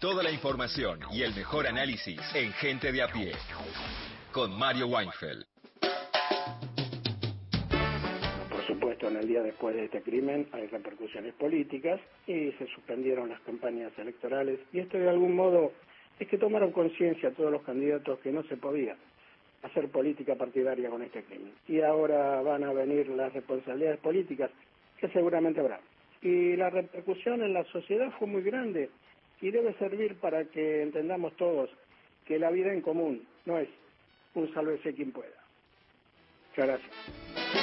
Toda 0.00 0.22
la 0.22 0.30
información 0.30 1.00
y 1.12 1.22
el 1.22 1.34
mejor 1.34 1.66
análisis 1.66 2.20
en 2.34 2.52
Gente 2.54 2.90
de 2.92 3.02
a 3.02 3.08
pie. 3.08 3.32
Con 4.32 4.58
Mario 4.58 4.86
Weinfeld. 4.86 5.44
Por 8.50 8.66
supuesto, 8.66 9.08
en 9.08 9.16
el 9.16 9.28
día 9.28 9.42
después 9.42 9.74
de 9.74 9.84
este 9.84 10.02
crimen 10.02 10.48
hay 10.52 10.68
repercusiones 10.68 11.34
políticas 11.34 12.00
y 12.26 12.52
se 12.52 12.66
suspendieron 12.74 13.28
las 13.28 13.40
campañas 13.42 13.92
electorales 13.98 14.58
y 14.72 14.80
esto 14.80 14.96
de 14.96 15.10
algún 15.10 15.36
modo 15.36 15.72
es 16.18 16.28
que 16.28 16.38
tomaron 16.38 16.72
conciencia 16.72 17.32
todos 17.32 17.50
los 17.52 17.62
candidatos 17.62 18.18
que 18.20 18.32
no 18.32 18.42
se 18.44 18.56
podía 18.56 18.96
hacer 19.62 19.88
política 19.88 20.34
partidaria 20.34 20.90
con 20.90 21.02
este 21.02 21.22
crimen. 21.22 21.52
Y 21.68 21.80
ahora 21.80 22.40
van 22.42 22.64
a 22.64 22.72
venir 22.72 23.08
las 23.08 23.32
responsabilidades 23.32 24.00
políticas 24.00 24.50
que 24.98 25.08
seguramente 25.08 25.60
habrá. 25.60 25.80
Y 26.20 26.56
la 26.56 26.70
repercusión 26.70 27.42
en 27.42 27.52
la 27.52 27.64
sociedad 27.64 28.12
fue 28.18 28.28
muy 28.28 28.42
grande 28.42 28.90
y 29.40 29.50
debe 29.50 29.74
servir 29.74 30.16
para 30.16 30.44
que 30.44 30.82
entendamos 30.82 31.36
todos 31.36 31.70
que 32.26 32.38
la 32.38 32.50
vida 32.50 32.72
en 32.72 32.80
común 32.80 33.26
no 33.44 33.58
es 33.58 33.68
un 34.34 34.52
sálvese 34.54 34.94
quien 34.94 35.12
pueda. 35.12 35.28
Muchas 36.50 36.66
gracias. 36.66 37.61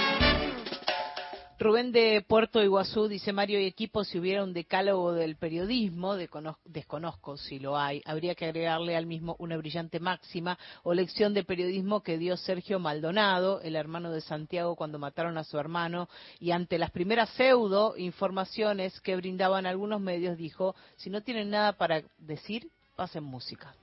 Rubén 1.60 1.92
de 1.92 2.24
Puerto 2.26 2.64
Iguazú 2.64 3.10
dice 3.10 3.34
Mario 3.34 3.60
y 3.60 3.66
equipo, 3.66 4.06
si 4.06 4.18
hubiera 4.18 4.46
un 4.46 4.54
decálogo 4.54 5.12
del 5.12 5.36
periodismo, 5.36 6.16
descono- 6.16 6.58
desconozco 6.64 7.36
si 7.36 7.60
lo 7.60 7.78
hay, 7.78 8.02
habría 8.06 8.34
que 8.34 8.46
agregarle 8.46 8.96
al 8.96 9.06
mismo 9.06 9.36
una 9.40 9.58
brillante 9.58 10.00
máxima 10.00 10.58
o 10.84 10.94
lección 10.94 11.34
de 11.34 11.44
periodismo 11.44 12.02
que 12.02 12.18
dio 12.18 12.38
Sergio 12.38 12.80
Maldonado, 12.80 13.60
el 13.60 13.76
hermano 13.76 14.10
de 14.10 14.22
Santiago, 14.22 14.78
cuando 14.78 15.00
mataron 15.00 15.38
a 15.38 15.44
su 15.44 15.60
hermano, 15.60 16.08
y 16.40 16.52
ante 16.52 16.78
las 16.78 16.92
primeras 16.92 17.30
pseudo 17.32 17.98
informaciones 17.98 19.02
que 19.02 19.18
brindaban 19.18 19.66
algunos 19.66 20.00
medios 20.00 20.38
dijo, 20.38 20.76
si 20.96 21.10
no 21.10 21.24
tienen 21.24 21.50
nada 21.50 21.74
para 21.74 22.04
decir, 22.20 22.70
pasen 22.96 23.26
música. 23.26 23.76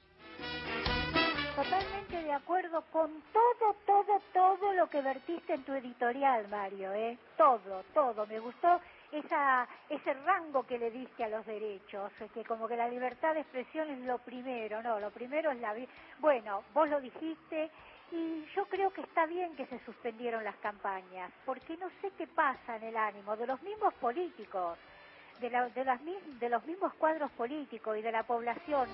De 2.11 2.32
acuerdo 2.32 2.82
con 2.92 3.11
todo, 3.32 3.74
todo, 3.84 4.20
todo 4.32 4.72
lo 4.72 4.88
que 4.88 5.00
vertiste 5.02 5.54
en 5.54 5.64
tu 5.64 5.72
editorial, 5.72 6.46
Mario, 6.48 6.92
¿eh? 6.92 7.18
Todo, 7.36 7.84
todo. 7.94 8.26
Me 8.26 8.38
gustó 8.38 8.80
esa, 9.12 9.66
ese 9.88 10.14
rango 10.14 10.64
que 10.66 10.78
le 10.78 10.90
diste 10.90 11.24
a 11.24 11.28
los 11.28 11.44
derechos, 11.46 12.11
que 12.32 12.44
como 12.44 12.68
que 12.68 12.76
la 12.76 12.88
libertad 12.88 13.34
de 13.34 13.40
expresión 13.40 13.90
es 13.90 13.98
lo 14.00 14.18
primero, 14.18 14.82
no, 14.82 14.98
lo 15.00 15.11
primero 15.11 15.50
es 15.50 15.61
la. 15.61 15.74
Bueno, 16.18 16.64
vos 16.74 16.88
lo 16.88 17.00
dijiste 17.00 17.70
y 18.12 18.44
yo 18.54 18.66
creo 18.66 18.92
que 18.92 19.00
está 19.02 19.26
bien 19.26 19.57
que 19.57 19.66
se 19.66 19.78
suspendieron 19.84 20.44
las 20.44 20.57
campañas, 20.57 21.30
porque 21.44 21.76
no 21.76 21.88
sé 22.00 22.12
qué 22.16 22.26
pasa 22.26 22.76
en 22.76 22.84
el 22.84 22.96
ánimo 22.96 23.36
de 23.36 23.46
los 23.46 23.61
mismos 23.62 23.92
políticos, 23.94 24.78
de, 25.40 25.50
la- 25.50 25.68
de, 25.68 25.84
las 25.84 26.00
de 26.04 26.48
los 26.48 26.64
mismos 26.66 26.94
cuadros 26.94 27.30
políticos 27.32 27.96
y 27.98 28.02
de 28.02 28.12
la 28.12 28.22
población. 28.22 28.88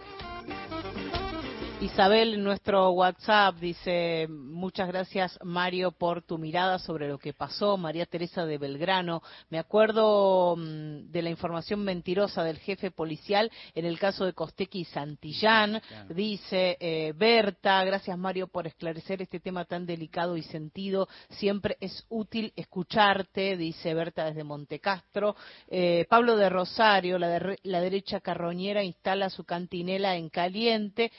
Isabel, 1.83 2.35
en 2.35 2.45
nuestro 2.45 2.91
WhatsApp 2.93 3.57
dice, 3.57 4.29
muchas 4.31 4.87
gracias 4.87 5.37
Mario 5.43 5.91
por 5.91 6.23
tu 6.23 6.39
mirada 6.39 6.79
sobre 6.79 7.09
lo 7.09 7.19
que 7.19 7.33
pasó. 7.33 7.77
María 7.77 8.07
Teresa 8.07 8.47
de 8.47 8.57
Belgrano, 8.57 9.21
me 9.51 9.59
acuerdo 9.59 10.55
mm, 10.57 11.11
de 11.11 11.23
la 11.23 11.31
información 11.31 11.83
mentirosa 11.83 12.45
del 12.45 12.59
jefe 12.61 12.93
policial 12.93 13.51
en 13.75 13.85
el 13.85 13.99
caso 13.99 14.25
de 14.25 14.33
Costequi 14.33 14.83
y 14.83 14.85
Santillán. 14.85 15.83
Dice 16.11 16.77
eh, 16.79 17.15
Berta, 17.17 17.83
gracias 17.83 18.17
Mario 18.17 18.47
por 18.47 18.69
esclarecer 18.69 19.21
este 19.21 19.41
tema 19.41 19.65
tan 19.65 19.85
delicado 19.85 20.37
y 20.37 20.43
sentido. 20.45 21.09
Siempre 21.31 21.79
es 21.81 22.07
útil 22.11 22.53
escucharte, 22.55 23.57
dice 23.57 23.93
Berta 23.93 24.27
desde 24.27 24.45
Montecastro. 24.45 25.35
Eh, 25.67 26.07
Pablo 26.09 26.37
de 26.37 26.49
Rosario, 26.49 27.19
la, 27.19 27.27
de- 27.29 27.59
la 27.65 27.81
derecha 27.81 28.21
carroñera 28.21 28.85
instala 28.85 29.31
su 29.31 29.43
cantinela 29.43 30.15
en 30.15 30.29
caliente, 30.29 31.11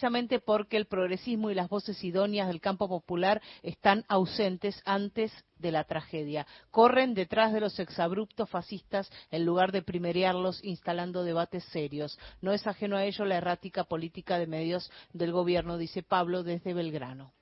precisamente 0.00 0.40
porque 0.40 0.78
el 0.78 0.86
progresismo 0.86 1.50
y 1.50 1.54
las 1.54 1.68
voces 1.68 2.02
idóneas 2.02 2.48
del 2.48 2.62
campo 2.62 2.88
popular 2.88 3.42
están 3.62 4.06
ausentes 4.08 4.80
antes 4.86 5.30
de 5.58 5.72
la 5.72 5.84
tragedia. 5.84 6.46
Corren 6.70 7.12
detrás 7.12 7.52
de 7.52 7.60
los 7.60 7.78
exabruptos 7.78 8.48
fascistas 8.48 9.10
en 9.30 9.44
lugar 9.44 9.72
de 9.72 9.82
primerearlos 9.82 10.64
instalando 10.64 11.22
debates 11.22 11.64
serios. 11.64 12.18
No 12.40 12.52
es 12.52 12.66
ajeno 12.66 12.96
a 12.96 13.04
ello 13.04 13.26
la 13.26 13.36
errática 13.36 13.84
política 13.84 14.38
de 14.38 14.46
medios 14.46 14.90
del 15.12 15.32
gobierno, 15.32 15.76
dice 15.76 16.02
Pablo 16.02 16.44
desde 16.44 16.72
Belgrano. 16.72 17.34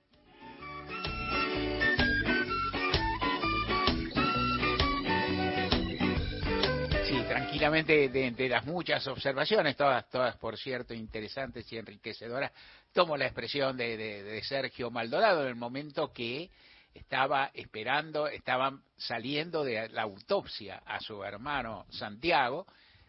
Tranquilamente 7.58 8.08
de, 8.08 8.30
de 8.30 8.48
las 8.48 8.64
muchas 8.66 9.04
observaciones, 9.08 9.76
todas, 9.76 10.08
todas 10.10 10.36
por 10.36 10.56
cierto 10.56 10.94
interesantes 10.94 11.70
y 11.72 11.76
enriquecedoras, 11.76 12.52
tomo 12.92 13.16
la 13.16 13.24
expresión 13.26 13.76
de, 13.76 13.96
de- 13.96 14.22
de 14.22 14.44
Sergio 14.44 14.92
Maldonado 14.92 15.42
en 15.42 15.48
el 15.48 15.54
momento 15.56 16.12
que 16.12 16.50
estaba 16.94 17.50
esperando, 17.54 18.28
estaban 18.28 18.80
saliendo 18.96 19.64
de 19.64 19.88
la 19.88 20.02
autopsia 20.02 20.82
a 20.86 21.00
su 21.00 21.24
hermano 21.24 21.84
Santiago 21.90 22.64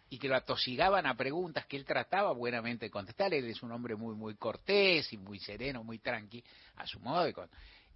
y 0.09 0.17
que 0.17 0.27
lo 0.27 0.35
atosigaban 0.35 1.05
a 1.05 1.13
preguntas 1.15 1.67
que 1.67 1.77
él 1.77 1.85
trataba 1.85 2.31
buenamente 2.33 2.85
de 2.87 2.89
contestar. 2.89 3.31
Él 3.31 3.45
es 3.45 3.61
un 3.61 3.71
hombre 3.71 3.95
muy, 3.95 4.15
muy 4.15 4.33
cortés 4.33 5.13
y 5.13 5.17
muy 5.17 5.37
sereno, 5.39 5.83
muy 5.83 5.99
tranqui, 5.99 6.43
a 6.77 6.87
su 6.87 6.99
modo. 7.01 7.27
Y, 7.27 7.33
con- 7.33 7.49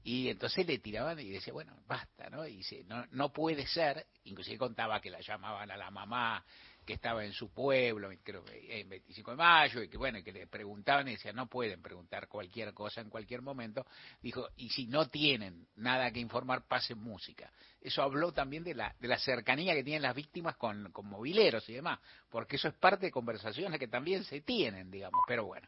y 0.03 0.29
entonces 0.29 0.67
le 0.67 0.79
tiraban 0.79 1.19
y 1.19 1.29
decía, 1.29 1.53
bueno, 1.53 1.75
basta, 1.87 2.29
¿no? 2.29 2.45
Y 2.45 2.57
dice, 2.57 2.83
no, 2.85 3.05
no 3.11 3.31
puede 3.31 3.65
ser, 3.67 4.05
inclusive 4.25 4.57
contaba 4.57 4.99
que 4.99 5.09
la 5.09 5.21
llamaban 5.21 5.71
a 5.71 5.77
la 5.77 5.89
mamá 5.91 6.43
que 6.85 6.93
estaba 6.93 7.23
en 7.23 7.31
su 7.31 7.53
pueblo, 7.53 8.09
creo 8.23 8.43
que 8.43 8.81
en 8.81 8.89
25 8.89 9.31
de 9.31 9.37
mayo, 9.37 9.81
y 9.81 9.87
que 9.87 9.97
bueno, 9.97 10.21
que 10.21 10.33
le 10.33 10.47
preguntaban 10.47 11.07
y 11.07 11.11
decían, 11.11 11.35
no 11.35 11.47
pueden 11.47 11.81
preguntar 11.81 12.27
cualquier 12.27 12.73
cosa 12.73 12.99
en 12.99 13.09
cualquier 13.09 13.41
momento. 13.41 13.85
Dijo, 14.21 14.49
y 14.57 14.69
si 14.69 14.87
no 14.87 15.07
tienen 15.07 15.67
nada 15.75 16.11
que 16.11 16.19
informar, 16.19 16.67
pasen 16.67 16.99
música. 16.99 17.51
Eso 17.79 18.01
habló 18.01 18.33
también 18.33 18.65
de 18.65 18.75
la, 18.75 18.93
de 18.99 19.07
la 19.07 19.17
cercanía 19.17 19.73
que 19.73 19.83
tienen 19.83 20.01
las 20.01 20.15
víctimas 20.15 20.57
con, 20.57 20.91
con 20.91 21.07
mobileros 21.07 21.67
y 21.69 21.73
demás, 21.73 21.99
porque 22.29 22.57
eso 22.57 22.67
es 22.67 22.73
parte 22.73 23.05
de 23.05 23.11
conversaciones 23.11 23.79
que 23.79 23.87
también 23.87 24.25
se 24.25 24.41
tienen, 24.41 24.91
digamos, 24.91 25.21
pero 25.27 25.45
bueno. 25.45 25.67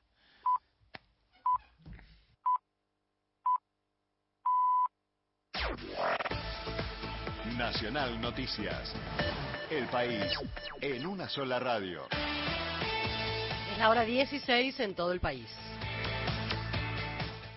Nacional 7.58 8.20
Noticias. 8.20 8.94
El 9.70 9.86
país 9.86 10.38
en 10.82 11.06
una 11.06 11.30
sola 11.30 11.58
radio. 11.58 12.02
Es 13.72 13.78
la 13.78 13.90
hora 13.90 14.04
16 14.04 14.78
en 14.82 14.94
todo 14.94 15.14
el 15.14 15.22
país. 15.22 15.48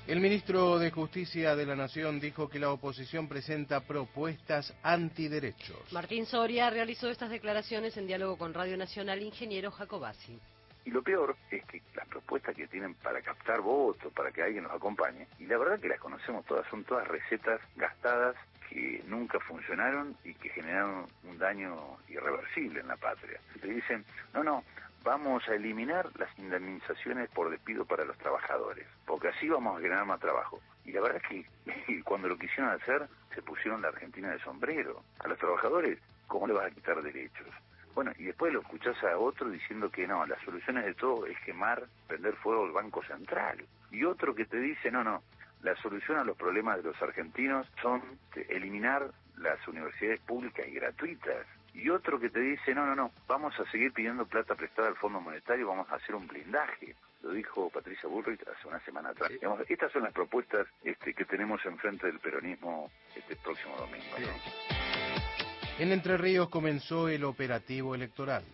El 0.06 0.20
ministro 0.20 0.78
de 0.78 0.90
Justicia 0.92 1.56
de 1.56 1.66
la 1.66 1.74
Nación 1.74 2.20
dijo 2.20 2.48
que 2.48 2.60
la 2.60 2.70
oposición 2.70 3.28
presenta 3.28 3.80
propuestas 3.80 4.72
antiderechos. 4.82 5.92
Martín 5.92 6.26
Soria 6.26 6.70
realizó 6.70 7.10
estas 7.10 7.30
declaraciones 7.30 7.96
en 7.96 8.06
diálogo 8.06 8.38
con 8.38 8.54
Radio 8.54 8.76
Nacional 8.76 9.20
Ingeniero 9.20 9.70
Jacobasi. 9.72 10.38
Y 10.84 10.90
lo 10.90 11.02
peor 11.02 11.36
es 11.50 11.64
que 11.66 11.82
las 11.94 12.08
propuestas 12.08 12.54
que 12.54 12.66
tienen 12.68 12.94
para 12.94 13.20
captar 13.20 13.60
votos, 13.60 14.12
para 14.14 14.30
que 14.30 14.42
alguien 14.42 14.62
nos 14.62 14.72
acompañe, 14.72 15.26
y 15.38 15.44
la 15.44 15.58
verdad 15.58 15.78
que 15.80 15.88
las 15.88 16.00
conocemos 16.00 16.46
todas, 16.46 16.66
son 16.70 16.84
todas 16.84 17.06
recetas 17.06 17.60
gastadas 17.76 18.36
que 18.68 19.02
nunca 19.06 19.40
funcionaron 19.40 20.16
y 20.24 20.34
que 20.34 20.50
generaron 20.50 21.06
un 21.24 21.38
daño 21.38 21.98
irreversible 22.08 22.80
en 22.80 22.88
la 22.88 22.96
patria. 22.96 23.40
Te 23.60 23.68
dicen, 23.68 24.04
no, 24.34 24.44
no, 24.44 24.64
vamos 25.02 25.46
a 25.48 25.54
eliminar 25.54 26.08
las 26.18 26.36
indemnizaciones 26.38 27.30
por 27.30 27.50
despido 27.50 27.84
para 27.84 28.04
los 28.04 28.18
trabajadores, 28.18 28.86
porque 29.06 29.28
así 29.28 29.48
vamos 29.48 29.76
a 29.76 29.80
generar 29.80 30.04
más 30.04 30.20
trabajo. 30.20 30.60
Y 30.84 30.92
la 30.92 31.00
verdad 31.00 31.22
es 31.22 31.44
que 31.66 32.02
cuando 32.04 32.28
lo 32.28 32.38
quisieron 32.38 32.70
hacer, 32.70 33.08
se 33.34 33.42
pusieron 33.42 33.82
la 33.82 33.88
Argentina 33.88 34.30
de 34.30 34.38
sombrero. 34.40 35.02
A 35.20 35.28
los 35.28 35.38
trabajadores, 35.38 35.98
¿cómo 36.26 36.46
le 36.46 36.54
vas 36.54 36.66
a 36.66 36.74
quitar 36.74 37.02
derechos? 37.02 37.46
Bueno, 37.94 38.12
y 38.16 38.24
después 38.24 38.52
lo 38.52 38.60
escuchás 38.60 39.02
a 39.02 39.18
otro 39.18 39.50
diciendo 39.50 39.90
que 39.90 40.06
no, 40.06 40.24
las 40.26 40.40
soluciones 40.42 40.84
de 40.84 40.94
todo 40.94 41.26
es 41.26 41.38
quemar, 41.40 41.84
prender 42.06 42.34
fuego 42.36 42.64
al 42.64 42.72
Banco 42.72 43.02
Central. 43.02 43.64
Y 43.90 44.04
otro 44.04 44.34
que 44.34 44.44
te 44.44 44.58
dice, 44.58 44.90
no, 44.90 45.02
no, 45.02 45.22
la 45.62 45.74
solución 45.76 46.18
a 46.18 46.24
los 46.24 46.36
problemas 46.36 46.76
de 46.78 46.84
los 46.84 47.02
argentinos 47.02 47.66
son 47.82 48.02
eliminar 48.48 49.10
las 49.38 49.66
universidades 49.68 50.20
públicas 50.20 50.66
y 50.66 50.72
gratuitas. 50.72 51.46
Y 51.74 51.90
otro 51.90 52.18
que 52.18 52.30
te 52.30 52.40
dice, 52.40 52.74
no, 52.74 52.86
no, 52.86 52.94
no, 52.94 53.12
vamos 53.28 53.54
a 53.60 53.70
seguir 53.70 53.92
pidiendo 53.92 54.26
plata 54.26 54.54
prestada 54.54 54.88
al 54.88 54.96
Fondo 54.96 55.20
Monetario, 55.20 55.68
vamos 55.68 55.88
a 55.90 55.96
hacer 55.96 56.14
un 56.14 56.26
blindaje. 56.26 56.94
Lo 57.22 57.30
dijo 57.30 57.70
Patricia 57.70 58.08
Bullrich 58.08 58.40
hace 58.42 58.68
una 58.68 58.80
semana 58.80 59.10
atrás. 59.10 59.30
Digamos, 59.30 59.60
estas 59.68 59.92
son 59.92 60.02
las 60.02 60.12
propuestas 60.12 60.66
este, 60.82 61.14
que 61.14 61.24
tenemos 61.24 61.64
enfrente 61.64 62.06
del 62.06 62.18
peronismo 62.18 62.90
este 63.14 63.36
próximo 63.36 63.76
domingo. 63.76 64.06
¿no? 64.18 64.26
En 65.78 65.92
Entre 65.92 66.16
Ríos 66.16 66.48
comenzó 66.48 67.08
el 67.08 67.24
operativo 67.24 67.94
electoral. 67.94 68.44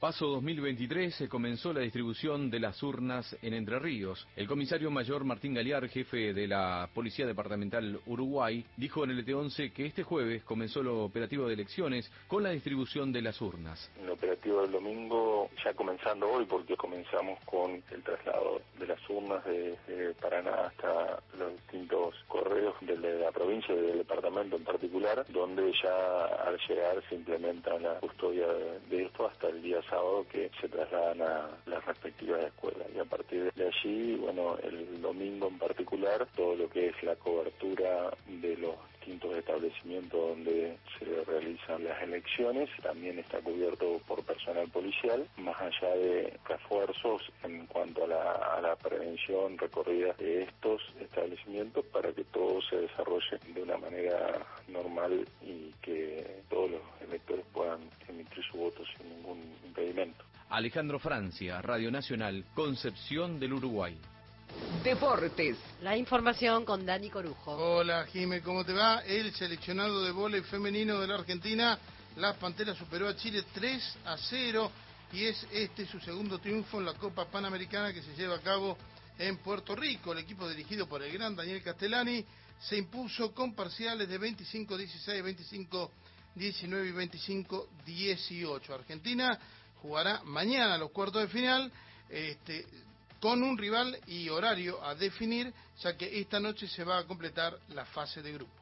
Paso 0.00 0.28
2023 0.28 1.12
se 1.12 1.28
comenzó 1.28 1.72
la 1.72 1.80
distribución 1.80 2.50
de 2.50 2.60
las 2.60 2.80
urnas 2.84 3.36
en 3.42 3.52
Entre 3.52 3.80
Ríos. 3.80 4.28
El 4.36 4.46
comisario 4.46 4.92
mayor 4.92 5.24
Martín 5.24 5.54
Galear, 5.54 5.88
jefe 5.88 6.32
de 6.32 6.46
la 6.46 6.88
Policía 6.94 7.26
Departamental 7.26 7.98
Uruguay, 8.06 8.64
dijo 8.76 9.02
en 9.02 9.10
el 9.10 9.26
ET11 9.26 9.72
que 9.72 9.86
este 9.86 10.04
jueves 10.04 10.44
comenzó 10.44 10.82
el 10.82 10.88
operativo 10.88 11.48
de 11.48 11.54
elecciones 11.54 12.08
con 12.28 12.44
la 12.44 12.50
distribución 12.50 13.10
de 13.12 13.22
las 13.22 13.40
urnas. 13.40 13.90
El 14.00 14.10
operativo 14.10 14.62
del 14.62 14.70
domingo 14.70 15.50
ya 15.64 15.74
comenzando 15.74 16.30
hoy 16.30 16.44
porque 16.44 16.76
comenzamos 16.76 17.40
con 17.44 17.82
el 17.90 18.02
traslado 18.04 18.60
de 18.78 18.86
las 18.86 19.10
urnas 19.10 19.44
de, 19.46 19.76
de 19.88 20.14
Paraná 20.14 20.68
hasta 20.68 21.20
los 21.36 21.54
distintos 21.54 22.14
correos 22.28 22.76
de 22.82 22.96
la 22.96 23.32
provincia 23.32 23.74
y 23.74 23.80
del 23.80 23.98
departamento 23.98 24.54
en 24.54 24.62
particular, 24.62 25.26
donde 25.30 25.72
ya 25.82 26.24
al 26.46 26.56
llegar 26.68 27.02
se 27.08 27.16
implementa 27.16 27.76
la 27.80 27.98
custodia 27.98 28.46
de 28.88 29.02
esto 29.02 29.26
hasta 29.26 29.48
el 29.48 29.60
día 29.60 29.82
sábado 29.88 30.26
que 30.30 30.50
se 30.60 30.68
trasladan 30.68 31.22
a 31.22 31.48
las 31.66 31.84
respectivas 31.84 32.44
escuelas. 32.44 32.88
Y 32.94 32.98
a 32.98 33.04
partir 33.04 33.52
de 33.54 33.66
allí, 33.66 34.16
bueno, 34.16 34.56
el 34.62 35.00
domingo 35.00 35.48
en 35.48 35.58
particular, 35.58 36.26
todo 36.36 36.54
lo 36.56 36.68
que 36.68 36.88
es 36.88 37.02
la 37.02 37.16
cobertura 37.16 38.10
de 38.26 38.56
los 38.56 38.74
establecimientos 39.38 40.20
donde 40.28 40.76
se 40.98 41.24
realizan 41.24 41.84
las 41.84 42.02
elecciones 42.02 42.68
también 42.82 43.18
está 43.18 43.40
cubierto 43.40 44.00
por 44.06 44.22
personal 44.24 44.68
policial, 44.68 45.26
más 45.38 45.56
allá 45.60 45.94
de 45.94 46.38
refuerzos 46.46 47.22
en 47.42 47.66
cuanto 47.66 48.04
a 48.04 48.08
la, 48.08 48.32
a 48.56 48.60
la 48.60 48.76
prevención 48.76 49.56
recorrida 49.56 50.12
de 50.14 50.42
estos 50.42 50.82
establecimientos 51.00 51.84
para 51.86 52.12
que 52.12 52.24
todo 52.24 52.60
se 52.62 52.76
desarrolle 52.76 53.38
de 53.54 53.62
una 53.62 53.78
manera 53.78 54.46
normal 54.68 55.26
y 55.42 55.72
que 55.80 56.42
todos 56.50 56.70
los 56.72 56.82
electores 57.08 57.44
puedan 57.52 57.80
emitir 58.08 58.44
su 58.50 58.58
voto 58.58 58.82
sin 58.96 59.08
ningún 59.08 59.40
impedimento. 59.64 60.24
Alejandro 60.50 60.98
Francia, 60.98 61.60
Radio 61.60 61.90
Nacional, 61.90 62.44
Concepción 62.54 63.38
del 63.38 63.54
Uruguay. 63.54 63.98
Deportes. 64.82 65.56
La 65.82 65.96
información 65.96 66.64
con 66.64 66.86
Dani 66.86 67.10
Corujo. 67.10 67.52
Hola, 67.52 68.06
Jime, 68.12 68.40
¿cómo 68.42 68.64
te 68.64 68.72
va? 68.72 69.00
El 69.00 69.34
seleccionado 69.34 70.02
de 70.02 70.12
vóley 70.12 70.42
femenino 70.42 71.00
de 71.00 71.06
la 71.06 71.16
Argentina, 71.16 71.78
las 72.16 72.36
Panteras 72.36 72.76
superó 72.76 73.08
a 73.08 73.16
Chile 73.16 73.44
3 73.52 73.98
a 74.06 74.16
0 74.16 74.70
y 75.12 75.24
es 75.24 75.46
este 75.52 75.86
su 75.86 76.00
segundo 76.00 76.38
triunfo 76.38 76.78
en 76.78 76.86
la 76.86 76.94
Copa 76.94 77.26
Panamericana 77.26 77.92
que 77.92 78.02
se 78.02 78.14
lleva 78.14 78.36
a 78.36 78.40
cabo 78.40 78.76
en 79.18 79.38
Puerto 79.38 79.74
Rico. 79.74 80.12
El 80.12 80.18
equipo 80.18 80.48
dirigido 80.48 80.88
por 80.88 81.02
el 81.02 81.12
gran 81.12 81.34
Daniel 81.34 81.62
Castellani 81.62 82.24
se 82.60 82.76
impuso 82.76 83.32
con 83.32 83.54
parciales 83.54 84.08
de 84.08 84.20
25-16, 84.20 85.90
25-19 86.36 86.88
y 86.88 88.44
25-18. 88.44 88.70
Argentina 88.70 89.38
jugará 89.82 90.22
mañana 90.24 90.78
los 90.78 90.90
cuartos 90.90 91.22
de 91.22 91.28
final. 91.28 91.72
Este, 92.08 92.66
con 93.20 93.42
un 93.42 93.58
rival 93.58 93.98
y 94.06 94.28
horario 94.28 94.82
a 94.84 94.94
definir, 94.94 95.52
ya 95.80 95.96
que 95.96 96.20
esta 96.20 96.40
noche 96.40 96.66
se 96.68 96.84
va 96.84 96.98
a 96.98 97.04
completar 97.04 97.58
la 97.70 97.84
fase 97.84 98.22
de 98.22 98.32
grupo. 98.32 98.52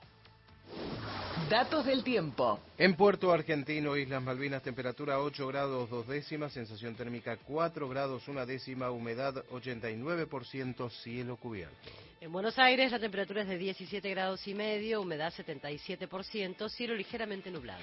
Datos 1.48 1.86
del 1.86 2.02
tiempo. 2.02 2.58
En 2.76 2.96
Puerto 2.96 3.32
Argentino, 3.32 3.96
Islas 3.96 4.22
Malvinas, 4.22 4.62
temperatura 4.62 5.20
8 5.20 5.46
grados 5.46 5.88
2 5.90 6.08
décimas, 6.08 6.52
sensación 6.52 6.96
térmica 6.96 7.36
4 7.36 7.88
grados 7.88 8.26
1 8.26 8.46
décima, 8.46 8.90
humedad 8.90 9.44
89%, 9.52 10.90
cielo 10.90 11.36
cubierto. 11.36 11.76
En 12.20 12.32
Buenos 12.32 12.58
Aires 12.58 12.90
la 12.90 12.98
temperatura 12.98 13.42
es 13.42 13.48
de 13.48 13.58
17 13.58 14.10
grados 14.10 14.48
y 14.48 14.54
medio, 14.54 15.02
humedad 15.02 15.32
77%, 15.32 16.68
cielo 16.68 16.94
ligeramente 16.94 17.50
nublado. 17.50 17.82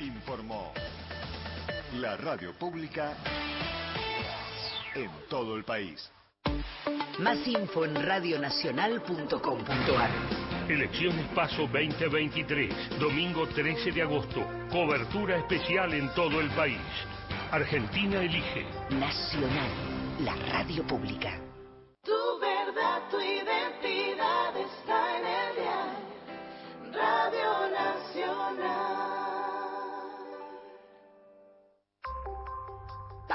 Informó 0.00 0.74
la 1.94 2.16
radio 2.18 2.52
pública 2.58 3.16
en 4.98 5.10
todo 5.28 5.56
el 5.56 5.64
país. 5.64 6.10
Más 7.18 7.46
info 7.46 7.84
en 7.84 7.94
radionacional.com.ar. 7.94 10.10
Elecciones 10.68 11.26
Paso 11.34 11.62
2023, 11.62 12.98
domingo 12.98 13.46
13 13.48 13.92
de 13.92 14.02
agosto. 14.02 14.46
Cobertura 14.70 15.38
especial 15.38 15.94
en 15.94 16.12
todo 16.14 16.40
el 16.40 16.50
país. 16.50 16.78
Argentina 17.50 18.22
elige. 18.22 18.66
Nacional, 18.90 19.70
la 20.20 20.36
radio 20.52 20.86
pública. 20.86 21.47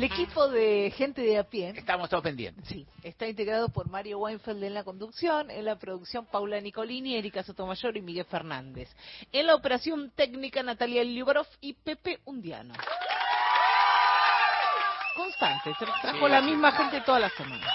El 0.00 0.04
equipo 0.04 0.48
de 0.48 0.90
gente 0.96 1.20
de 1.20 1.36
a 1.36 1.44
pie. 1.44 1.74
Estamos 1.76 2.08
todos 2.08 2.22
pendientes. 2.22 2.66
Sí, 2.66 2.86
está 3.02 3.26
integrado 3.28 3.68
por 3.68 3.90
Mario 3.90 4.18
Weinfeld 4.20 4.64
en 4.64 4.72
la 4.72 4.82
conducción, 4.82 5.50
en 5.50 5.66
la 5.66 5.76
producción 5.78 6.24
Paula 6.24 6.58
Nicolini, 6.58 7.16
Erika 7.16 7.42
Sotomayor 7.42 7.94
y 7.98 8.00
Miguel 8.00 8.24
Fernández. 8.24 8.88
En 9.30 9.46
la 9.46 9.54
operación 9.54 10.10
técnica 10.16 10.62
Natalia 10.62 11.04
Liubarov 11.04 11.46
y 11.60 11.74
Pepe 11.74 12.18
Undiano. 12.24 12.72
Constante, 15.14 15.70
tra- 15.72 16.00
trajo 16.00 16.26
Sí, 16.26 16.32
la 16.32 16.40
sí. 16.40 16.46
misma 16.46 16.72
gente 16.72 17.00
toda 17.02 17.18
la 17.18 17.28
semana. 17.28 17.66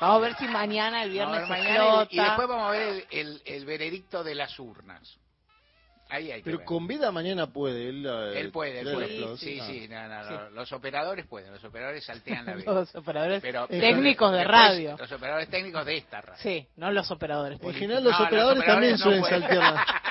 Vamos 0.00 0.16
a 0.16 0.20
ver 0.22 0.34
si 0.38 0.48
mañana, 0.48 1.04
el 1.04 1.10
viernes, 1.10 1.48
mañana 1.48 2.04
y- 2.10 2.16
después 2.18 2.48
vamos 2.48 2.66
a 2.66 2.70
ver 2.72 2.82
el, 2.82 3.06
el- 3.12 3.42
el 3.44 3.64
veredicto 3.64 4.24
de 4.24 4.34
las 4.34 4.58
urnas. 4.58 5.16
Ahí 6.10 6.30
hay 6.32 6.40
que 6.40 6.44
Pero 6.44 6.58
ver. 6.58 6.66
con 6.66 6.86
vida 6.86 7.10
mañana 7.12 7.46
puede. 7.46 7.88
Él, 7.88 8.04
eh, 8.06 8.40
Él 8.40 8.50
puede, 8.50 8.80
él. 8.80 9.36
Sí, 9.38 9.58
Ah. 9.60 9.66
sí, 9.66 9.88
no, 9.88 10.08
no, 10.08 10.24
Sí. 10.28 10.34
Los 10.54 10.72
operadores 10.72 11.26
pueden, 11.26 11.52
los 11.52 11.64
operadores 11.64 12.04
saltean 12.04 12.46
la 12.46 12.54
vida. 12.56 12.72
Los 12.72 12.94
operadores 12.94 13.40
Pero- 13.42 13.66
técnicos 13.68 14.32
de 14.32 14.38
después, 14.38 14.56
radio. 14.58 14.96
Los 14.98 15.12
operadores 15.12 15.48
técnicos 15.48 15.86
de 15.86 15.96
esta 15.96 16.20
radio. 16.20 16.42
Sí, 16.42 16.66
no 16.76 16.90
los 16.90 17.10
operadores. 17.10 17.58
En 17.62 17.74
general 17.74 18.04
los 18.04 18.18
No, 18.18 18.24
operadores 18.26 18.64
también 18.64 18.92
no 18.92 18.98
suelen 18.98 19.20
pueden. 19.20 19.40
saltear. 19.40 19.74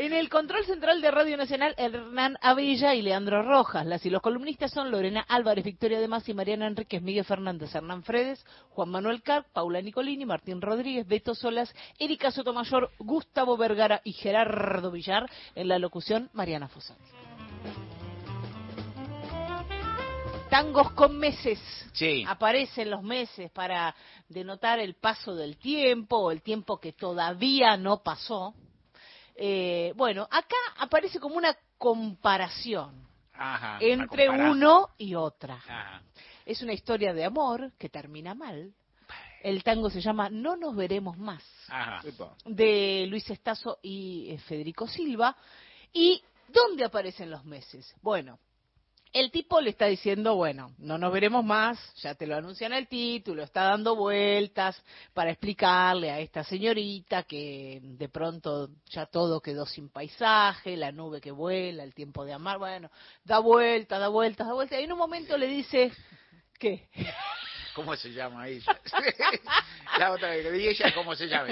En 0.00 0.14
el 0.14 0.30
control 0.30 0.64
central 0.64 1.02
de 1.02 1.10
Radio 1.10 1.36
Nacional, 1.36 1.74
Hernán 1.76 2.38
Avilla 2.40 2.94
y 2.94 3.02
Leandro 3.02 3.42
Rojas. 3.42 3.84
Las 3.84 4.06
y 4.06 4.08
los 4.08 4.22
columnistas 4.22 4.70
son 4.70 4.90
Lorena 4.90 5.20
Álvarez, 5.28 5.62
Victoria 5.62 6.00
de 6.00 6.08
Más 6.08 6.26
y 6.26 6.32
Mariana 6.32 6.68
Enríquez, 6.68 7.02
Miguel 7.02 7.26
Fernández, 7.26 7.74
Hernán 7.74 8.02
Fredes, 8.02 8.42
Juan 8.70 8.88
Manuel 8.88 9.22
Carp, 9.22 9.48
Paula 9.52 9.82
Nicolini, 9.82 10.24
Martín 10.24 10.62
Rodríguez, 10.62 11.06
Beto 11.06 11.34
Solas, 11.34 11.70
Erika 11.98 12.30
Sotomayor, 12.30 12.90
Gustavo 12.98 13.58
Vergara 13.58 14.00
y 14.02 14.14
Gerardo 14.14 14.90
Villar. 14.90 15.30
En 15.54 15.68
la 15.68 15.78
locución, 15.78 16.30
Mariana 16.32 16.68
Fosati. 16.68 17.04
Tangos 20.48 20.92
con 20.92 21.18
meses. 21.18 21.60
Sí. 21.92 22.24
Aparecen 22.26 22.88
los 22.88 23.02
meses 23.02 23.50
para 23.50 23.94
denotar 24.30 24.78
el 24.80 24.94
paso 24.94 25.34
del 25.34 25.58
tiempo 25.58 26.16
o 26.16 26.30
el 26.30 26.40
tiempo 26.40 26.80
que 26.80 26.94
todavía 26.94 27.76
no 27.76 28.02
pasó. 28.02 28.54
Eh, 29.42 29.94
bueno, 29.96 30.28
acá 30.30 30.56
aparece 30.76 31.18
como 31.18 31.36
una 31.36 31.56
comparación 31.78 33.08
Ajá, 33.32 33.78
entre 33.80 34.28
uno 34.28 34.90
y 34.98 35.14
otra. 35.14 35.54
Ajá. 35.54 36.02
Es 36.44 36.60
una 36.60 36.74
historia 36.74 37.14
de 37.14 37.24
amor 37.24 37.72
que 37.78 37.88
termina 37.88 38.34
mal. 38.34 38.74
El 39.42 39.64
tango 39.64 39.88
se 39.88 40.02
llama 40.02 40.28
No 40.28 40.56
nos 40.56 40.76
veremos 40.76 41.16
más, 41.16 41.42
Ajá. 41.70 42.02
de 42.44 43.06
Luis 43.08 43.30
Estazo 43.30 43.78
y 43.80 44.28
eh, 44.30 44.38
Federico 44.40 44.86
Silva. 44.86 45.34
¿Y 45.90 46.22
dónde 46.48 46.84
aparecen 46.84 47.30
los 47.30 47.42
meses? 47.46 47.94
Bueno, 48.02 48.38
el 49.12 49.30
tipo 49.30 49.60
le 49.60 49.70
está 49.70 49.86
diciendo, 49.86 50.36
bueno, 50.36 50.72
no 50.78 50.96
nos 50.96 51.12
veremos 51.12 51.44
más, 51.44 51.78
ya 51.96 52.14
te 52.14 52.26
lo 52.26 52.36
anuncian 52.36 52.72
el 52.72 52.86
título, 52.86 53.42
está 53.42 53.64
dando 53.64 53.96
vueltas 53.96 54.80
para 55.12 55.30
explicarle 55.30 56.10
a 56.10 56.20
esta 56.20 56.44
señorita 56.44 57.24
que 57.24 57.80
de 57.82 58.08
pronto 58.08 58.70
ya 58.86 59.06
todo 59.06 59.40
quedó 59.40 59.66
sin 59.66 59.88
paisaje, 59.88 60.76
la 60.76 60.92
nube 60.92 61.20
que 61.20 61.32
vuela, 61.32 61.82
el 61.82 61.94
tiempo 61.94 62.24
de 62.24 62.32
amar, 62.32 62.58
bueno, 62.58 62.90
da 63.24 63.40
vueltas, 63.40 63.98
da 63.98 64.08
vueltas, 64.08 64.46
da 64.46 64.54
vueltas, 64.54 64.80
y 64.80 64.84
en 64.84 64.92
un 64.92 64.98
momento 64.98 65.36
le 65.36 65.48
dice, 65.48 65.90
¿qué? 66.58 66.88
¿Cómo 67.74 67.96
se 67.96 68.12
llama 68.12 68.48
ella? 68.48 68.78
la 69.98 70.12
otra 70.12 70.30
vez, 70.30 70.46
¿y 70.60 70.68
ella 70.68 70.92
cómo 70.94 71.14
se 71.14 71.26
llama? 71.26 71.48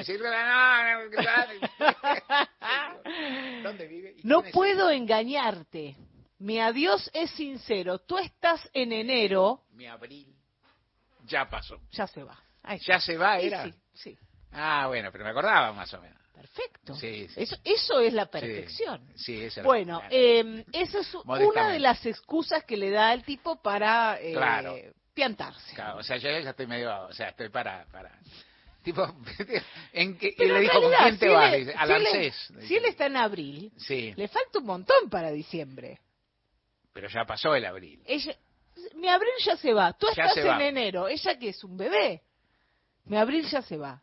¿Dónde 3.63 3.87
vive? 3.87 4.15
¿Y 4.19 4.27
No 4.27 4.43
puedo 4.43 4.91
engañarte, 4.91 5.97
mi 6.39 6.61
adiós 6.61 7.11
es 7.13 7.31
sincero, 7.33 7.99
tú 8.01 8.19
estás 8.19 8.69
en 8.73 8.93
enero, 8.93 9.63
Mi 9.73 9.87
abril. 9.87 10.35
Ya 11.27 11.49
pasó. 11.49 11.81
ya 11.93 12.07
se 12.07 12.23
va. 12.23 12.39
Ahí 12.63 12.79
¿Ya 12.81 13.01
se 13.01 13.17
va, 13.17 13.39
era? 13.39 13.65
sí, 13.65 13.75
sí. 13.95 14.19
Ah, 14.53 14.87
bueno, 14.89 15.11
pero 15.13 15.25
me 15.25 15.31
acordaba 15.31 15.73
más 15.73 15.93
o 15.95 16.01
menos. 16.01 16.17
Perfecto. 16.35 16.95
Sí, 16.95 17.27
sí. 17.29 17.43
Eso, 17.43 17.57
eso 17.65 18.01
es 18.01 18.13
la 18.13 18.27
perfección. 18.27 19.05
Sí, 19.17 19.43
esa 19.43 19.63
Bueno, 19.63 20.01
eh, 20.11 20.65
esa 20.73 21.01
es 21.01 21.15
una 21.15 21.69
de 21.71 21.81
las 21.81 22.05
excusas 22.07 22.63
que 22.65 22.77
le 22.77 22.91
da 22.91 23.13
el 23.13 23.25
tipo 23.25 23.61
para 23.61 24.19
eh, 24.21 24.33
Claro. 24.33 24.77
piantarse. 25.13 25.75
Claro, 25.75 25.99
o 25.99 26.03
sea, 26.03 26.17
yo 26.17 26.31
ya 26.31 26.51
estoy 26.51 26.67
medio, 26.69 27.07
o 27.07 27.13
sea, 27.13 27.31
estoy 27.31 27.49
para, 27.49 27.85
para. 27.87 28.17
Tipo, 28.85 29.03
¿en 29.93 30.17
qué? 30.17 30.35
Y 30.39 30.45
le 30.47 30.61
dijo, 30.61 30.81
¿con 30.81 30.91
realidad, 30.93 30.99
quién 31.09 31.19
te 31.19 31.27
si 31.27 31.33
vas? 31.35 31.53
él- 31.53 31.59
Dice, 31.61 31.73
si 31.73 31.79
al 31.79 31.91
él-. 32.07 32.33
Si 32.69 32.77
él 32.77 32.85
está 32.87 33.07
en 33.07 33.17
abril, 33.17 33.73
Sí, 33.77 34.15
le 34.17 34.29
falta 34.29 34.61
un 34.61 34.67
montón 34.67 35.11
para 35.11 35.31
diciembre. 35.33 35.99
Pero 36.99 37.09
ya 37.11 37.25
pasó 37.25 37.55
el 37.55 37.65
abril. 37.65 38.03
Ella, 38.05 38.37
mi 38.97 39.07
abril 39.07 39.31
ya 39.45 39.57
se 39.57 39.73
va. 39.73 39.93
Tú 39.93 40.09
Ya 40.17 40.25
estás 40.25 40.45
en 40.45 40.61
enero. 40.61 41.07
Ella 41.07 41.39
que 41.39 41.51
es 41.51 41.63
un 41.63 41.77
bebé. 41.77 42.23
Mi 43.05 43.17
abril 43.17 43.49
ya 43.49 43.63
se 43.63 43.77
va. 43.77 44.03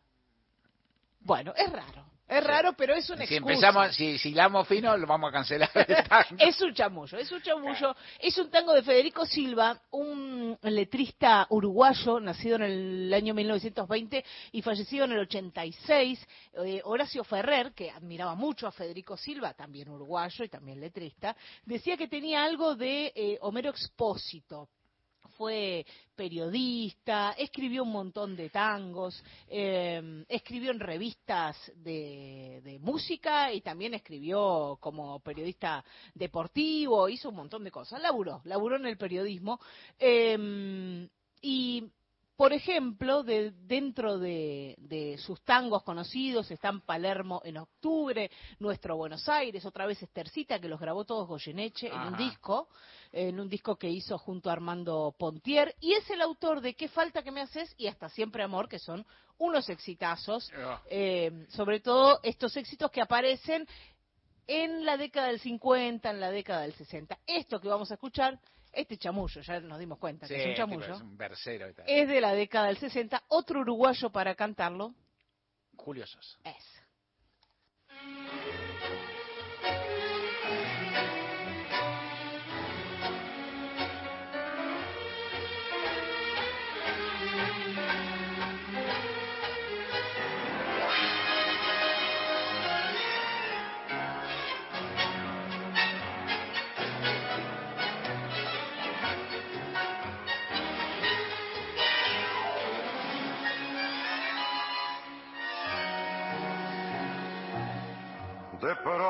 Bueno, 1.20 1.52
es 1.54 1.70
raro. 1.70 2.06
Es 2.28 2.42
raro, 2.42 2.72
pero 2.72 2.94
es 2.94 3.08
una 3.08 3.24
Si 3.24 3.36
excusa. 3.36 3.54
empezamos, 3.54 3.94
si, 3.94 4.18
si 4.18 4.30
hilamos 4.30 4.66
fino, 4.66 4.96
lo 4.96 5.06
vamos 5.06 5.30
a 5.30 5.32
cancelar. 5.32 5.70
es 6.38 6.60
un 6.60 6.74
chamullo, 6.74 7.18
es 7.18 7.30
un 7.30 7.40
chamullo. 7.40 7.94
Es 8.18 8.36
un 8.38 8.50
tango 8.50 8.72
de 8.74 8.82
Federico 8.82 9.24
Silva, 9.24 9.80
un 9.92 10.58
letrista 10.62 11.46
uruguayo, 11.50 12.18
nacido 12.18 12.56
en 12.56 12.62
el 12.62 13.14
año 13.14 13.32
1920 13.32 14.24
y 14.52 14.62
fallecido 14.62 15.04
en 15.04 15.12
el 15.12 15.20
86. 15.20 16.26
Eh, 16.64 16.80
Horacio 16.84 17.22
Ferrer, 17.22 17.72
que 17.72 17.90
admiraba 17.90 18.34
mucho 18.34 18.66
a 18.66 18.72
Federico 18.72 19.16
Silva, 19.16 19.54
también 19.54 19.88
uruguayo 19.88 20.44
y 20.44 20.48
también 20.48 20.80
letrista, 20.80 21.36
decía 21.64 21.96
que 21.96 22.08
tenía 22.08 22.42
algo 22.42 22.74
de 22.74 23.12
eh, 23.14 23.38
Homero 23.40 23.70
Expósito 23.70 24.68
fue 25.28 25.84
periodista, 26.14 27.32
escribió 27.32 27.82
un 27.82 27.92
montón 27.92 28.36
de 28.36 28.50
tangos, 28.50 29.22
eh, 29.48 30.24
escribió 30.28 30.70
en 30.70 30.80
revistas 30.80 31.56
de, 31.76 32.78
música 32.80 33.52
y 33.52 33.60
también 33.60 33.94
escribió 33.94 34.78
como 34.80 35.20
periodista 35.20 35.84
deportivo, 36.14 37.08
hizo 37.08 37.30
un 37.30 37.36
montón 37.36 37.64
de 37.64 37.70
cosas, 37.70 38.00
laburó, 38.00 38.40
laburó 38.44 38.76
en 38.76 38.86
el 38.86 38.96
periodismo. 38.96 39.58
eh, 39.98 41.08
y 41.42 41.84
por 42.36 42.52
ejemplo, 42.52 43.22
de, 43.22 43.50
dentro 43.62 44.18
de, 44.18 44.74
de 44.78 45.16
sus 45.18 45.40
tangos 45.42 45.82
conocidos 45.82 46.50
están 46.50 46.82
Palermo 46.82 47.40
en 47.44 47.56
octubre, 47.56 48.30
Nuestro 48.58 48.96
Buenos 48.96 49.26
Aires, 49.28 49.64
otra 49.64 49.86
vez 49.86 50.02
Estercita, 50.02 50.58
que 50.60 50.68
los 50.68 50.78
grabó 50.78 51.04
todos 51.06 51.26
Goyeneche 51.26 51.88
en 51.88 51.98
un 51.98 52.16
disco, 52.16 52.68
en 53.10 53.40
un 53.40 53.48
disco 53.48 53.76
que 53.76 53.88
hizo 53.88 54.18
junto 54.18 54.50
a 54.50 54.52
Armando 54.52 55.14
Pontier, 55.18 55.74
y 55.80 55.94
es 55.94 56.08
el 56.10 56.20
autor 56.20 56.60
de 56.60 56.74
¿Qué 56.74 56.88
falta 56.88 57.22
que 57.22 57.30
me 57.30 57.40
haces? 57.40 57.74
y 57.78 57.86
Hasta 57.86 58.10
Siempre 58.10 58.42
Amor, 58.42 58.68
que 58.68 58.78
son 58.78 59.06
unos 59.38 59.68
exitazos, 59.70 60.50
Ah. 60.56 60.82
eh, 60.90 61.46
sobre 61.48 61.80
todo 61.80 62.20
estos 62.22 62.56
éxitos 62.56 62.90
que 62.90 63.00
aparecen 63.00 63.66
en 64.46 64.84
la 64.84 64.96
década 64.96 65.28
del 65.28 65.40
50, 65.40 66.10
en 66.10 66.20
la 66.20 66.30
década 66.30 66.62
del 66.62 66.74
60. 66.74 67.18
Esto 67.26 67.60
que 67.60 67.68
vamos 67.68 67.90
a 67.90 67.94
escuchar, 67.94 68.38
este 68.76 68.96
chamullo, 68.98 69.40
ya 69.40 69.60
nos 69.60 69.78
dimos 69.78 69.98
cuenta 69.98 70.26
Sí, 70.26 70.34
que 70.34 70.42
es 70.42 70.46
un 70.48 70.54
chamullo, 70.54 70.94
es 70.94 71.00
un 71.00 71.16
versero 71.16 71.68
y 71.68 71.74
tal. 71.74 71.84
es 71.88 72.08
de 72.08 72.20
la 72.20 72.32
década 72.32 72.66
del 72.66 72.76
60. 72.78 73.22
Otro 73.28 73.60
uruguayo 73.60 74.10
para 74.10 74.34
cantarlo 74.34 74.94
Julio 75.76 76.06
Sosa. 76.06 76.38
es. 76.44 76.82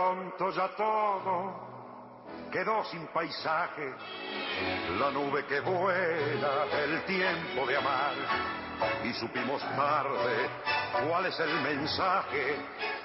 Pronto 0.06 0.50
ya 0.52 0.68
todo 0.76 1.66
quedó 2.52 2.84
sin 2.84 3.06
paisaje, 3.08 3.92
la 5.00 5.10
nube 5.10 5.44
que 5.46 5.58
vuela, 5.60 6.64
el 6.84 7.04
tiempo 7.04 7.66
de 7.66 7.76
amar. 7.76 8.14
Y 9.04 9.12
supimos 9.14 9.60
tarde 9.74 10.48
cuál 11.08 11.26
es 11.26 11.40
el 11.40 11.60
mensaje 11.60 12.56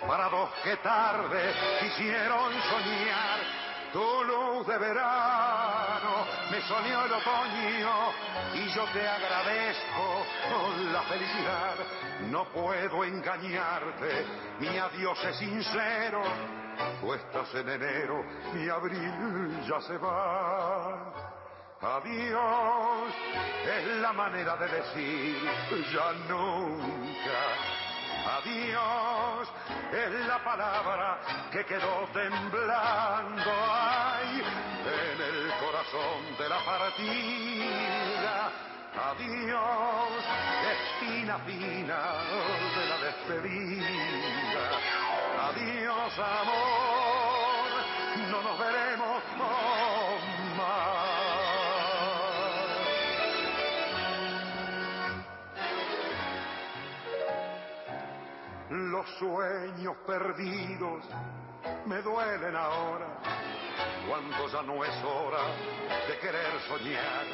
para 0.05 0.29
dos 0.29 0.49
que 0.63 0.77
tarde 0.77 1.53
quisieron 1.79 2.53
soñar. 2.69 3.39
Tu 3.91 4.23
luz 4.23 4.67
de 4.67 4.77
verano 4.77 6.25
me 6.49 6.61
soñó 6.61 7.05
el 7.05 7.11
otoño 7.11 8.13
y 8.53 8.69
yo 8.73 8.85
te 8.93 9.07
agradezco 9.07 10.25
con 10.49 10.93
la 10.93 11.01
felicidad. 11.01 11.75
No 12.29 12.45
puedo 12.45 13.03
engañarte, 13.03 14.25
mi 14.59 14.77
adiós 14.77 15.21
es 15.25 15.37
sincero. 15.37 16.21
Tú 16.99 17.13
estás 17.13 17.53
en 17.55 17.69
enero, 17.69 18.23
mi 18.53 18.69
abril 18.69 19.63
ya 19.67 19.81
se 19.81 19.97
va. 19.97 21.31
Adiós 21.81 23.13
es 23.65 24.01
la 24.01 24.13
manera 24.13 24.55
de 24.57 24.67
decir 24.67 25.37
ya 25.91 26.13
nunca. 26.29 27.41
Adiós 28.37 29.49
es 29.91 30.27
la 30.27 30.43
palabra 30.43 31.19
que 31.51 31.65
quedó 31.65 32.07
temblando 32.13 33.51
ay, 33.71 34.43
en 34.85 35.21
el 35.21 35.51
corazón 35.59 36.37
de 36.37 36.49
la 36.49 36.63
partida. 36.63 38.51
Adiós, 38.93 40.23
espina 40.71 41.39
fina 41.39 42.01
de 42.75 42.85
la 42.89 42.97
despedida. 42.97 44.80
Adiós, 45.43 46.19
amor, 46.19 47.69
no 48.29 48.41
nos 48.43 48.59
veremos 48.59 49.23
más. 49.37 50.81
Los 58.69 59.09
sueños 59.17 59.97
perdidos 60.05 61.03
me 61.87 62.01
duelen 62.03 62.55
ahora, 62.55 63.07
cuando 64.07 64.47
ya 64.47 64.61
no 64.63 64.83
es 64.83 64.93
hora 65.03 65.43
de 66.07 66.17
querer 66.19 66.59
soñar. 66.67 67.25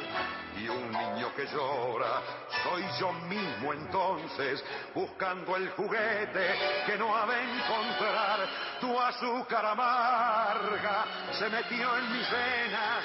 Y 0.58 0.68
un 0.68 0.90
niño 0.90 1.32
que 1.36 1.46
llora, 1.46 2.22
soy 2.64 2.84
yo 2.98 3.12
mismo 3.12 3.72
entonces, 3.72 4.64
buscando 4.94 5.56
el 5.56 5.70
juguete 5.70 6.54
que 6.86 6.98
no 6.98 7.16
ha 7.16 7.26
de 7.26 7.42
encontrar. 7.42 8.48
Tu 8.80 9.00
azúcar 9.00 9.66
amarga 9.66 11.04
se 11.32 11.48
metió 11.48 11.96
en 11.96 12.12
mis 12.12 12.30
venas, 12.30 13.04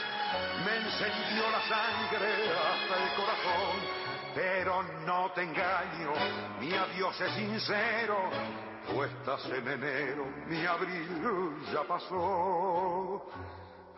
me 0.66 0.78
encendió 0.78 1.49
la 1.51 1.61
sangre 1.68 2.49
hasta 2.57 3.03
el 3.03 3.16
corazón. 3.16 4.03
Pero 4.34 4.82
no 5.05 5.32
te 5.32 5.43
engaño, 5.43 6.11
mi 6.59 6.74
adiós 6.74 7.22
es 7.22 7.34
sincero. 7.34 8.72
Tú 8.88 9.03
estás 9.03 9.45
en 9.45 9.67
enero, 9.67 10.25
mi 10.47 10.65
abril 10.65 11.57
ya 11.71 11.84
pasó. 11.84 13.25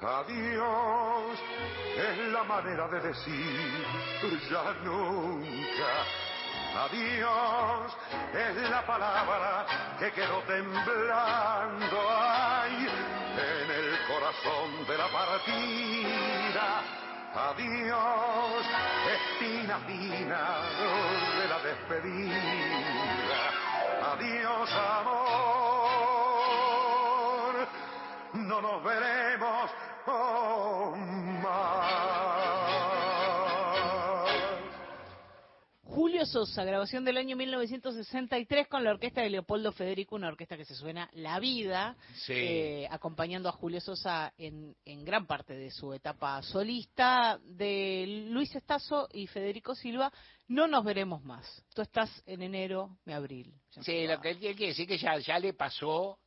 Adiós 0.02 1.40
es 1.98 2.18
la 2.32 2.44
manera 2.44 2.88
de 2.90 3.00
decir 3.00 3.86
ya 4.50 4.74
nunca. 4.84 6.26
Adiós 6.78 7.98
es 8.34 8.70
la 8.70 8.86
palabra 8.86 9.66
que 9.98 10.12
quedó 10.12 10.42
temblando 10.42 11.98
ay, 12.10 12.88
en 13.38 13.72
el 13.72 13.98
corazón 14.08 14.86
de 14.86 14.98
la 14.98 15.08
partida. 15.08 16.82
Adiós, 17.34 18.66
espina 19.16 19.80
fina 19.80 20.62
de 21.40 21.48
la 21.48 21.60
despedida. 21.60 23.15
Adiós, 24.14 24.72
amor, 24.72 25.25
Julio 36.26 36.46
Sosa, 36.46 36.64
grabación 36.64 37.06
del 37.06 37.18
año 37.18 37.36
1963 37.36 38.68
con 38.68 38.84
la 38.84 38.90
orquesta 38.92 39.22
de 39.22 39.30
Leopoldo 39.30 39.72
Federico, 39.72 40.16
una 40.16 40.28
orquesta 40.28 40.58
que 40.58 40.66
se 40.66 40.74
suena 40.74 41.08
La 41.14 41.40
Vida, 41.40 41.96
Sí. 42.26 42.34
eh, 42.34 42.88
acompañando 42.90 43.48
a 43.48 43.52
Julio 43.52 43.80
Sosa 43.80 44.34
en, 44.38 44.76
en 44.86 45.06
gran 45.06 45.28
parte 45.28 45.54
de 45.54 45.70
su 45.70 45.94
etapa 45.94 46.42
solista, 46.42 47.40
de 47.44 48.26
Luis 48.32 48.56
Estazo 48.56 49.08
y 49.14 49.28
Federico 49.28 49.76
Silva, 49.76 50.12
no 50.48 50.68
nos 50.68 50.84
veremos 50.84 51.24
más. 51.24 51.64
Tú 51.76 51.82
estás 51.84 52.10
en 52.26 52.42
enero, 52.42 52.98
mi 53.06 53.14
abril. 53.14 53.54
Sí, 53.82 54.08
lo 54.08 54.20
que 54.20 54.32
él 54.32 54.38
quiere 54.40 54.56
decir 54.68 54.88
que 54.88 54.98
ya, 54.98 55.18
ya 55.20 55.38
le 55.38 55.54
pasó. 55.54 56.18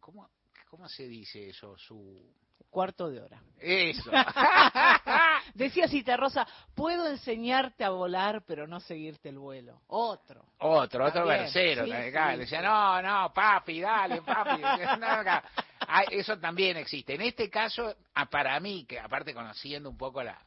¿Cómo, 0.00 0.28
¿Cómo 0.68 0.88
se 0.88 1.06
dice 1.06 1.50
eso? 1.50 1.76
Su. 1.78 2.34
Cuarto 2.70 3.08
de 3.10 3.20
hora. 3.20 3.42
Eso. 3.58 4.10
Decía 5.54 6.16
Rosa, 6.16 6.46
puedo 6.74 7.08
enseñarte 7.08 7.84
a 7.84 7.90
volar, 7.90 8.42
pero 8.46 8.66
no 8.66 8.80
seguirte 8.80 9.28
el 9.28 9.38
vuelo. 9.38 9.80
Otro. 9.86 10.44
Otro, 10.58 11.06
otro 11.06 11.26
versero. 11.26 11.84
sí, 11.84 11.92
decía, 12.38 12.62
no, 12.62 13.00
no, 13.02 13.32
papi, 13.32 13.80
dale, 13.80 14.22
papi. 14.22 14.62
Ah, 15.84 16.04
Eso 16.10 16.38
también 16.38 16.76
existe. 16.76 17.14
En 17.14 17.22
este 17.22 17.50
caso, 17.50 17.96
para 18.30 18.58
mí, 18.60 18.86
que 18.86 19.00
aparte 19.00 19.34
conociendo 19.34 19.90
un 19.90 19.98
poco 19.98 20.22
la... 20.22 20.38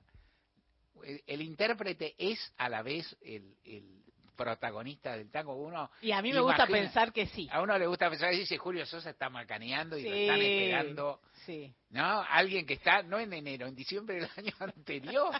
El, 1.03 1.21
el 1.27 1.41
intérprete 1.41 2.15
es 2.17 2.53
a 2.57 2.69
la 2.69 2.81
vez 2.81 3.15
el, 3.21 3.55
el 3.65 4.04
protagonista 4.35 5.15
del 5.17 5.31
tango. 5.31 5.55
Uno 5.55 5.89
Y 6.01 6.11
a 6.11 6.21
mí 6.21 6.31
me 6.33 6.39
gusta 6.41 6.67
pensar 6.67 7.11
que 7.13 7.25
sí. 7.27 7.47
A 7.51 7.61
uno 7.61 7.77
le 7.77 7.87
gusta 7.87 8.09
pensar 8.09 8.31
que 8.31 8.37
dice 8.37 8.57
Julio 8.57 8.85
Sosa 8.85 9.09
está 9.09 9.29
macaneando 9.29 9.97
y 9.97 10.03
lo 10.03 10.09
Sí, 10.09 10.21
están 10.21 10.41
esperando. 10.41 11.21
Sí. 11.45 11.73
¿No? 11.89 12.21
Alguien 12.29 12.65
que 12.65 12.73
está, 12.75 13.01
no 13.03 13.19
en 13.19 13.31
enero, 13.33 13.67
en 13.67 13.75
diciembre 13.75 14.15
del 14.15 14.29
año 14.37 14.53
anterior. 14.59 15.33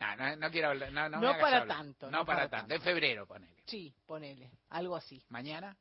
no, 0.00 0.16
no, 0.16 0.36
no 0.36 0.50
quiero 0.50 0.68
hablar. 0.70 0.92
No, 0.92 1.08
no, 1.08 1.20
para 1.38 1.58
hablar. 1.60 1.68
tanto, 1.78 2.10
No, 2.10 2.24
para 2.24 2.48
tanto. 2.48 2.74
En 2.74 2.80
febrero, 2.82 3.26
ponele. 3.26 3.52
Sí, 3.66 3.94
ponele, 4.06 4.50
algo 4.70 4.96
así. 4.96 5.22
¿Mañana? 5.28 5.76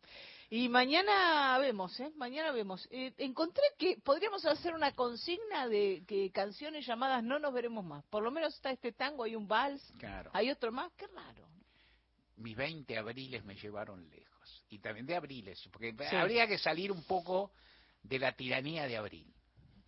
Y 0.54 0.68
mañana 0.68 1.58
vemos, 1.60 1.98
¿eh? 2.02 2.12
Mañana 2.18 2.52
vemos. 2.52 2.86
Eh, 2.92 3.14
encontré 3.20 3.64
que 3.80 3.96
podríamos 4.04 4.46
hacer 4.46 4.74
una 4.74 4.92
consigna 4.92 5.70
de 5.70 6.04
que 6.06 6.30
canciones 6.32 6.86
llamadas 6.86 7.24
No 7.24 7.40
nos 7.40 7.54
veremos 7.54 7.86
más. 7.86 8.04
Por 8.08 8.22
lo 8.22 8.32
menos 8.32 8.54
está 8.54 8.70
este 8.70 8.92
tango, 8.92 9.24
hay 9.24 9.36
un 9.38 9.48
vals, 9.48 9.82
Claro. 9.98 10.30
hay 10.34 10.52
otro 10.52 10.72
más, 10.74 10.92
qué 10.98 11.08
raro. 11.08 11.48
Mis 12.42 12.56
20 12.56 12.98
abriles 12.98 13.44
me 13.46 13.56
llevaron 13.56 14.10
lejos. 14.10 14.66
Y 14.70 14.80
también 14.80 15.06
de 15.06 15.16
abriles, 15.16 15.62
porque 15.72 15.94
Sí. 16.10 16.16
habría 16.16 16.48
que 16.48 16.58
salir 16.58 16.92
un 16.92 17.04
poco 17.04 17.52
de 18.04 18.20
la 18.20 18.32
tiranía 18.34 18.88
de 18.88 18.98
abril. 18.98 19.28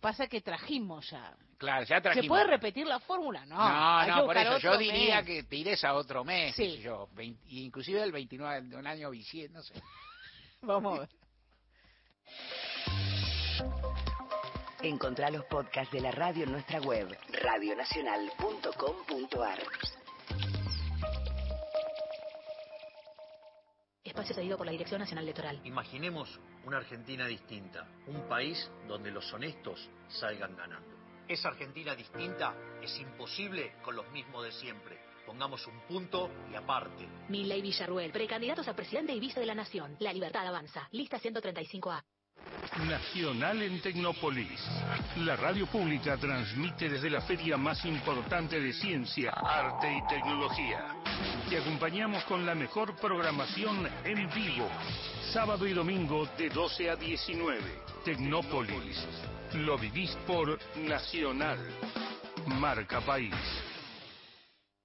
Pasa 0.00 0.26
que 0.26 0.40
trajimos 0.42 1.08
ya. 1.10 1.34
Claro, 1.56 1.84
ya 1.86 1.96
¿Se 1.96 2.02
trajimos. 2.02 2.28
puede 2.28 2.44
repetir 2.44 2.86
la 2.86 3.00
fórmula? 3.00 3.46
No. 3.46 3.56
No, 3.56 4.06
no, 4.18 4.26
por 4.26 4.36
eso 4.36 4.58
yo 4.58 4.76
diría 4.76 5.22
mes. 5.22 5.26
que 5.26 5.42
tires 5.44 5.82
a 5.84 5.94
otro 5.94 6.22
mes, 6.24 6.54
Sí. 6.54 6.62
qué 6.64 6.70
sé 6.76 6.82
yo, 6.82 7.08
20 7.14 7.40
inclusive 7.48 8.02
el 8.02 8.12
29 8.12 8.68
de 8.68 8.76
un 8.76 8.86
año 8.86 9.10
no 9.50 9.62
sé. 9.62 9.74
Vamos 10.62 10.98
a 10.98 11.00
ver. 11.00 11.08
Encontrá 14.82 15.30
los 15.30 15.44
podcasts 15.46 15.92
de 15.94 16.00
la 16.02 16.10
radio 16.10 16.44
en 16.44 16.52
nuestra 16.52 16.78
web, 16.80 17.16
radionacional.com.ar. 17.42 19.58
Espacio 24.14 24.36
cedido 24.36 24.56
por 24.56 24.64
la 24.64 24.70
Dirección 24.70 25.00
Nacional 25.00 25.24
Electoral. 25.24 25.60
Imaginemos 25.64 26.38
una 26.64 26.76
Argentina 26.76 27.26
distinta, 27.26 27.88
un 28.06 28.28
país 28.28 28.70
donde 28.86 29.10
los 29.10 29.32
honestos 29.32 29.90
salgan 30.06 30.54
ganando. 30.54 30.94
Esa 31.26 31.48
Argentina 31.48 31.96
distinta 31.96 32.54
es 32.80 32.96
imposible 33.00 33.72
con 33.82 33.96
los 33.96 34.08
mismos 34.12 34.44
de 34.44 34.52
siempre. 34.52 35.00
Pongamos 35.26 35.66
un 35.66 35.80
punto 35.88 36.30
y 36.48 36.54
aparte. 36.54 37.08
Milley 37.28 37.60
Villarruel, 37.60 38.12
precandidatos 38.12 38.68
a 38.68 38.76
presidente 38.76 39.12
y 39.12 39.18
vice 39.18 39.40
de 39.40 39.46
la 39.46 39.54
Nación. 39.56 39.96
La 39.98 40.12
libertad 40.12 40.46
avanza. 40.46 40.86
Lista 40.92 41.18
135A. 41.18 42.04
Nacional 42.86 43.62
en 43.62 43.82
Tecnópolis. 43.82 44.60
La 45.16 45.34
radio 45.34 45.66
pública 45.66 46.16
transmite 46.16 46.88
desde 46.88 47.10
la 47.10 47.20
feria 47.22 47.56
más 47.56 47.84
importante 47.84 48.60
de 48.60 48.72
ciencia, 48.72 49.32
arte 49.32 49.92
y 49.92 50.06
tecnología. 50.06 51.03
Te 51.48 51.58
acompañamos 51.58 52.24
con 52.24 52.44
la 52.44 52.54
mejor 52.54 52.96
programación 52.96 53.88
en 54.04 54.28
vivo. 54.30 54.68
Sábado 55.32 55.66
y 55.66 55.72
domingo 55.72 56.26
de 56.38 56.48
12 56.48 56.90
a 56.90 56.96
19. 56.96 57.60
Tecnópolis. 58.04 59.04
Lo 59.54 59.78
vivís 59.78 60.10
por 60.26 60.58
Nacional. 60.76 61.58
Marca 62.46 63.00
País. 63.00 63.34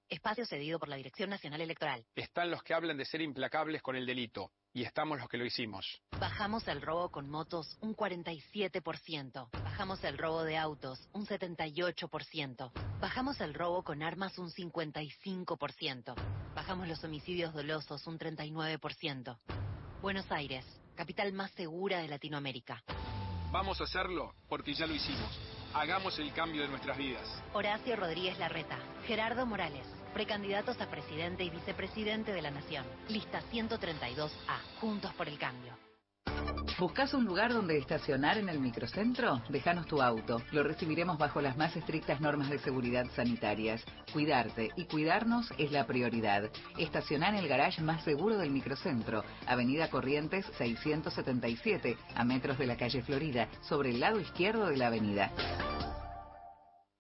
Espacio 0.10 0.46
cedido 0.46 0.80
por 0.80 0.90
la 0.90 0.96
Dirección 0.96 1.30
Nacional 1.30 1.62
Electoral. 1.62 2.04
Están 2.16 2.50
los 2.50 2.64
que 2.64 2.74
hablan 2.74 2.98
de 2.98 3.06
ser 3.06 3.22
implacables 3.22 3.82
con 3.82 3.96
el 3.96 4.06
delito. 4.06 4.52
Y 4.74 4.84
estamos 4.84 5.18
los 5.18 5.28
que 5.28 5.38
lo 5.38 5.46
hicimos. 5.46 6.02
Bajamos 6.20 6.68
el 6.68 6.82
robo 6.82 7.10
con 7.10 7.30
motos 7.30 7.78
un 7.82 7.96
47%. 7.96 9.50
Bajamos 9.64 10.04
el 10.04 10.18
robo 10.18 10.44
de 10.44 10.58
autos 10.58 11.10
un 11.14 11.26
78%. 11.26 12.72
Bajamos 13.00 13.42
el 13.42 13.54
robo 13.54 13.84
con 13.84 14.04
armas 14.04 14.38
un 14.38 14.52
55%. 14.52 16.14
Bajamos 16.54 16.88
los 16.88 17.04
homicidios 17.04 17.54
dolosos 17.54 18.06
un 18.06 18.20
39%. 18.20 19.38
Buenos 20.02 20.32
Aires, 20.32 20.66
capital 20.96 21.34
más 21.34 21.52
segura 21.52 22.00
de 22.00 22.08
Latinoamérica. 22.08 22.84
Vamos 23.52 23.82
a 23.82 23.86
hacerlo 23.86 24.36
porque 24.48 24.74
ya 24.76 24.86
lo 24.86 24.94
hicimos. 24.94 25.40
Hagamos 25.74 26.18
el 26.20 26.32
cambio 26.34 26.62
de 26.62 26.68
nuestras 26.68 26.98
vidas. 26.98 27.28
Horacio 27.54 27.96
Rodríguez 27.96 28.38
Larreta, 28.38 28.78
Gerardo 29.08 29.46
Morales, 29.46 29.88
precandidatos 30.10 30.80
a 30.82 30.90
presidente 30.90 31.44
y 31.44 31.50
vicepresidente 31.50 32.34
de 32.34 32.42
la 32.42 32.52
Nación. 32.52 32.86
Lista 33.08 33.42
132A, 33.52 34.80
Juntos 34.80 35.14
por 35.14 35.28
el 35.28 35.38
Cambio. 35.38 35.78
¿Buscas 36.80 37.14
un 37.14 37.26
lugar 37.26 37.52
donde 37.52 37.78
estacionar 37.78 38.38
en 38.38 38.48
el 38.48 38.60
microcentro? 38.60 39.42
Déjanos 39.50 39.86
tu 39.86 40.02
auto. 40.02 40.42
Lo 40.52 40.64
recibiremos 40.64 41.18
bajo 41.18 41.42
las 41.42 41.58
más 41.58 41.76
estrictas 41.76 42.22
normas 42.22 42.50
de 42.50 42.60
seguridad 42.60 43.06
sanitarias. 43.16 43.84
Cuidarte 44.14 44.70
y 44.78 44.86
cuidarnos 44.86 45.52
es 45.58 45.72
la 45.72 45.86
prioridad. 45.86 46.50
Estacionar 46.78 47.34
en 47.34 47.42
el 47.42 47.50
garage 47.50 47.82
más 47.82 48.04
seguro 48.06 48.38
del 48.38 48.52
microcentro, 48.52 49.26
Avenida 49.46 49.90
Corrientes 49.90 50.46
677, 50.58 51.98
a 52.16 52.24
metros 52.24 52.58
de 52.58 52.68
la 52.68 52.78
calle 52.78 53.02
Florida, 53.02 53.50
sobre 53.62 53.90
el 53.90 54.00
lado 54.00 54.20
izquierdo 54.22 54.68
de 54.68 54.78
la 54.78 54.88
avenida. 54.88 55.34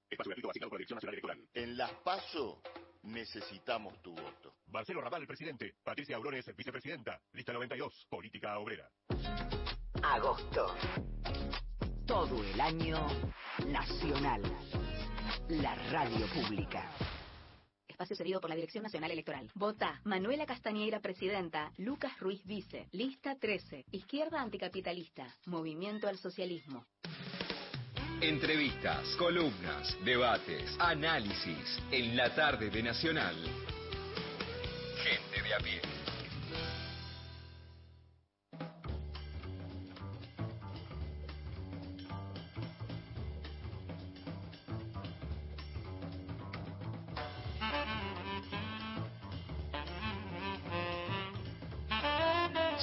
Espacio 0.10 0.32
gratuito 0.32 0.50
asignado 0.50 0.70
por 0.70 0.80
la 0.80 0.80
Dirección 0.80 0.98
Nacional 0.98 1.14
Electoral. 1.14 1.40
En 1.54 1.78
las 1.78 1.92
PASO 2.04 2.62
necesitamos 3.04 4.02
tu 4.02 4.12
voto. 4.12 4.56
Marcelo 4.68 5.02
Raval, 5.02 5.26
presidente. 5.26 5.76
Patricia 5.84 6.16
Aurones, 6.16 6.46
vicepresidenta. 6.56 7.20
Lista 7.34 7.54
92, 7.54 8.08
Política 8.10 8.58
Obrera. 8.60 8.90
Agosto. 10.04 10.76
Todo 12.06 12.44
el 12.44 12.62
año 12.62 13.08
nacional. 13.68 14.42
La 15.50 15.76
radio 15.92 16.26
pública. 16.28 16.90
Espacio 17.88 18.16
cedido 18.16 18.40
por 18.40 18.50
la 18.50 18.56
Dirección 18.56 18.84
Nacional 18.84 19.12
Electoral. 19.12 19.52
Vota 19.56 20.00
Manuela 20.06 20.46
Castañeira, 20.46 21.02
presidenta. 21.02 21.74
Lucas 21.78 22.18
Ruiz, 22.20 22.42
vice. 22.46 22.88
Lista 22.92 23.36
13. 23.36 23.86
Izquierda 23.92 24.42
anticapitalista. 24.42 25.28
Movimiento 25.46 26.08
al 26.08 26.18
socialismo. 26.18 26.86
Entrevistas, 28.22 29.16
columnas, 29.16 29.96
debates, 30.04 30.76
análisis 30.78 31.80
en 31.90 32.18
la 32.18 32.36
tarde 32.36 32.70
de 32.70 32.84
Nacional. 32.84 33.36
Gente 35.02 35.42
de 35.42 35.54
a 35.54 35.58
pie. 35.60 35.99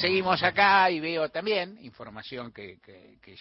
Seguimos 0.06 0.40
acá 0.44 0.88
y 0.88 1.00
veo 1.00 1.28
también 1.30 1.78
información 1.82 2.52
que, 2.52 2.78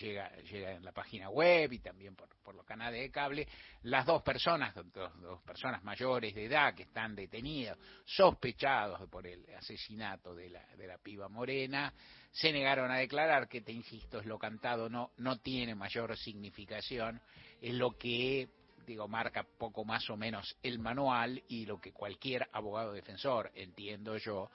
llega, 0.02 0.32
en 0.50 0.84
la 0.84 0.92
página 0.92 1.30
web 1.30 1.72
y 1.72 1.78
también 1.78 2.16
por, 2.16 2.28
por 2.42 2.56
los 2.56 2.66
canales 2.66 3.02
de 3.02 3.12
cable. 3.12 3.48
Las 3.84 4.04
dos 4.04 4.24
personas, 4.24 4.74
dos, 4.74 5.22
dos 5.22 5.44
personas 5.44 5.84
mayores 5.84 6.34
de 6.34 6.46
edad 6.46 6.74
que 6.74 6.82
están 6.82 7.14
detenidas, 7.14 7.78
sospechados 8.04 9.08
por 9.12 9.28
el 9.28 9.46
asesinato 9.56 10.34
de 10.34 10.50
la, 10.50 10.66
de 10.76 10.88
la 10.88 10.98
piba 10.98 11.30
morena, 11.30 11.94
se 12.32 12.52
negaron 12.52 12.90
a 12.90 12.98
declarar 12.98 13.48
que, 13.48 13.62
te 13.62 13.72
insisto, 13.72 14.20
es 14.20 14.26
lo 14.26 14.40
cantado, 14.40 14.90
no, 14.90 15.12
no 15.18 15.38
tiene 15.38 15.76
mayor 15.76 16.18
significación, 16.18 17.22
es 17.62 17.76
lo 17.76 17.96
que 17.96 18.50
digo, 18.88 19.08
marca 19.08 19.44
poco 19.44 19.84
más 19.84 20.10
o 20.10 20.18
menos 20.18 20.58
el 20.64 20.80
manual 20.80 21.42
y 21.48 21.66
lo 21.66 21.80
que 21.80 21.92
cualquier 21.92 22.48
abogado 22.54 22.94
defensor, 22.94 23.52
entiendo 23.56 24.18
yo, 24.18 24.50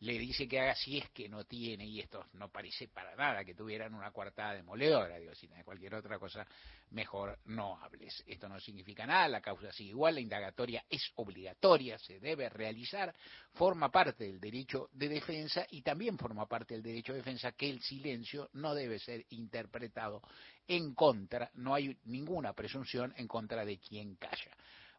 le 0.00 0.18
dice 0.18 0.46
que 0.46 0.60
haga 0.60 0.74
si 0.74 0.98
es 0.98 1.08
que 1.10 1.28
no 1.28 1.44
tiene, 1.44 1.86
y 1.86 2.00
esto 2.00 2.26
no 2.34 2.50
parece 2.50 2.88
para 2.88 3.16
nada 3.16 3.44
que 3.44 3.54
tuvieran 3.54 3.94
una 3.94 4.10
coartada 4.10 4.54
demoledora, 4.54 5.18
digo, 5.18 5.34
si 5.34 5.48
hay 5.54 5.62
cualquier 5.62 5.94
otra 5.94 6.18
cosa, 6.18 6.46
mejor 6.90 7.38
no 7.46 7.78
hables. 7.82 8.22
Esto 8.26 8.48
no 8.48 8.60
significa 8.60 9.06
nada, 9.06 9.28
la 9.28 9.40
causa 9.40 9.72
sigue 9.72 9.90
igual, 9.90 10.16
la 10.16 10.20
indagatoria 10.20 10.84
es 10.90 11.10
obligatoria, 11.16 11.98
se 11.98 12.20
debe 12.20 12.48
realizar, 12.50 13.14
forma 13.54 13.90
parte 13.90 14.24
del 14.24 14.38
derecho 14.38 14.90
de 14.92 15.08
defensa 15.08 15.66
y 15.70 15.80
también 15.80 16.18
forma 16.18 16.46
parte 16.46 16.74
del 16.74 16.82
derecho 16.82 17.12
de 17.12 17.18
defensa 17.18 17.52
que 17.52 17.70
el 17.70 17.80
silencio 17.80 18.50
no 18.52 18.74
debe 18.74 18.98
ser 18.98 19.24
interpretado 19.30 20.22
en 20.68 20.94
contra, 20.94 21.50
no 21.54 21.74
hay 21.74 21.96
ninguna 22.04 22.52
presunción 22.52 23.14
en 23.16 23.28
contra 23.28 23.64
de 23.64 23.78
quien 23.78 24.16
calla. 24.16 24.56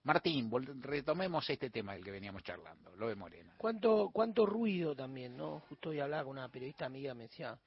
Martín, 0.07 0.49
retomemos 0.81 1.49
este 1.49 1.69
tema 1.69 1.91
del 1.93 2.01
que 2.01 2.11
veníamos 2.11 2.41
charlando, 2.41 2.95
lo 2.95 3.09
de 3.09 3.15
Morena. 3.15 3.53
¿Cuánto, 3.57 4.09
cuánto 4.13 4.45
ruido 4.45 4.95
también, 4.95 5.35
¿no? 5.35 5.59
Justo 5.67 5.89
hoy 5.89 5.99
hablaba 5.99 6.23
con 6.23 6.37
una 6.37 6.47
periodista 6.47 6.85
amiga, 6.85 7.13
me 7.13 7.23
decía, 7.23 7.59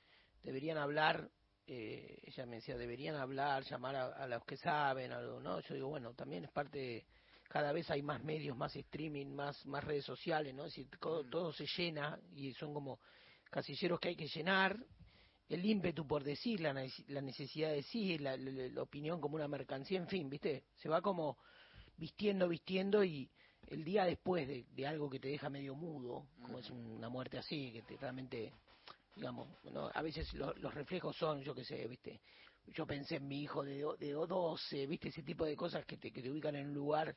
deberían 0.43 0.79
hablar, 0.79 1.31
eh, 1.67 2.19
ella 2.23 2.47
me 2.47 2.57
decía, 2.57 2.79
deberían 2.79 3.17
hablar, 3.17 3.63
llamar 3.65 3.95
a, 3.95 4.07
a 4.07 4.27
los 4.27 4.43
que 4.47 4.57
saben, 4.57 5.13
algo, 5.13 5.39
¿no? 5.39 5.61
Yo 5.61 5.75
digo, 5.75 5.89
bueno, 5.89 6.15
también 6.15 6.45
es 6.45 6.51
parte, 6.51 6.79
de- 6.79 7.07
cada 7.47 7.73
vez 7.73 7.91
hay 7.91 8.01
más 8.01 8.25
medios, 8.25 8.57
más 8.57 8.75
streaming, 8.75 9.27
más, 9.27 9.67
más 9.67 9.85
redes 9.85 10.07
sociales, 10.07 10.55
¿no? 10.55 10.65
Es 10.65 10.73
decir, 10.75 10.89
todo, 10.99 11.23
todo 11.29 11.53
se 11.53 11.67
llena 11.77 12.19
y 12.33 12.55
son 12.55 12.73
como 12.73 13.01
casilleros 13.51 14.01
que 14.01 14.09
hay 14.09 14.17
que 14.17 14.29
llenar, 14.29 14.79
el 15.51 15.63
ímpetu 15.63 16.07
por 16.07 16.25
decir, 16.25 16.61
la, 16.63 16.73
nece- 16.73 17.05
la 17.09 17.21
necesidad 17.21 17.69
de 17.69 17.77
decir, 17.77 18.23
la, 18.23 18.35
la- 18.39 18.69
la 18.69 18.83
opinión 18.83 19.21
como 19.21 19.35
una 19.37 19.47
mercancía, 19.47 19.99
en 19.99 20.09
fin, 20.09 20.31
¿viste? 20.31 20.65
Se 20.77 20.89
va 20.89 21.03
como 21.03 21.37
vistiendo, 22.01 22.49
vistiendo 22.49 23.05
y 23.05 23.31
el 23.69 23.85
día 23.85 24.05
después 24.07 24.49
de, 24.49 24.65
de 24.75 24.87
algo 24.87 25.09
que 25.11 25.21
te 25.21 25.29
deja 25.29 25.51
medio 25.51 25.75
mudo, 25.75 26.27
como 26.43 26.59
es 26.59 26.69
una 26.71 27.09
muerte 27.11 27.39
así, 27.39 27.71
que 27.73 27.83
te 27.83 27.97
realmente, 27.99 28.53
digamos, 29.15 29.47
¿no? 29.71 29.91
a 29.93 30.03
veces 30.03 30.33
lo- 30.33 30.55
los 30.55 30.75
reflejos 30.75 31.15
son, 31.17 31.43
yo 31.43 31.55
qué 31.55 31.63
sé, 31.65 31.87
¿viste? 31.87 32.21
Yo 32.69 32.87
pensé 32.87 33.17
en 33.17 33.29
mi 33.29 33.43
hijo 33.43 33.63
de, 33.63 33.85
de 33.99 34.13
12, 34.13 34.87
¿viste? 34.87 35.09
Ese 35.09 35.23
tipo 35.23 35.45
de 35.45 35.55
cosas 35.57 35.85
que 35.85 35.99
te, 35.99 36.11
que 36.11 36.23
te 36.23 36.31
ubican 36.31 36.57
en 36.57 36.69
un 36.69 36.75
lugar 36.75 37.15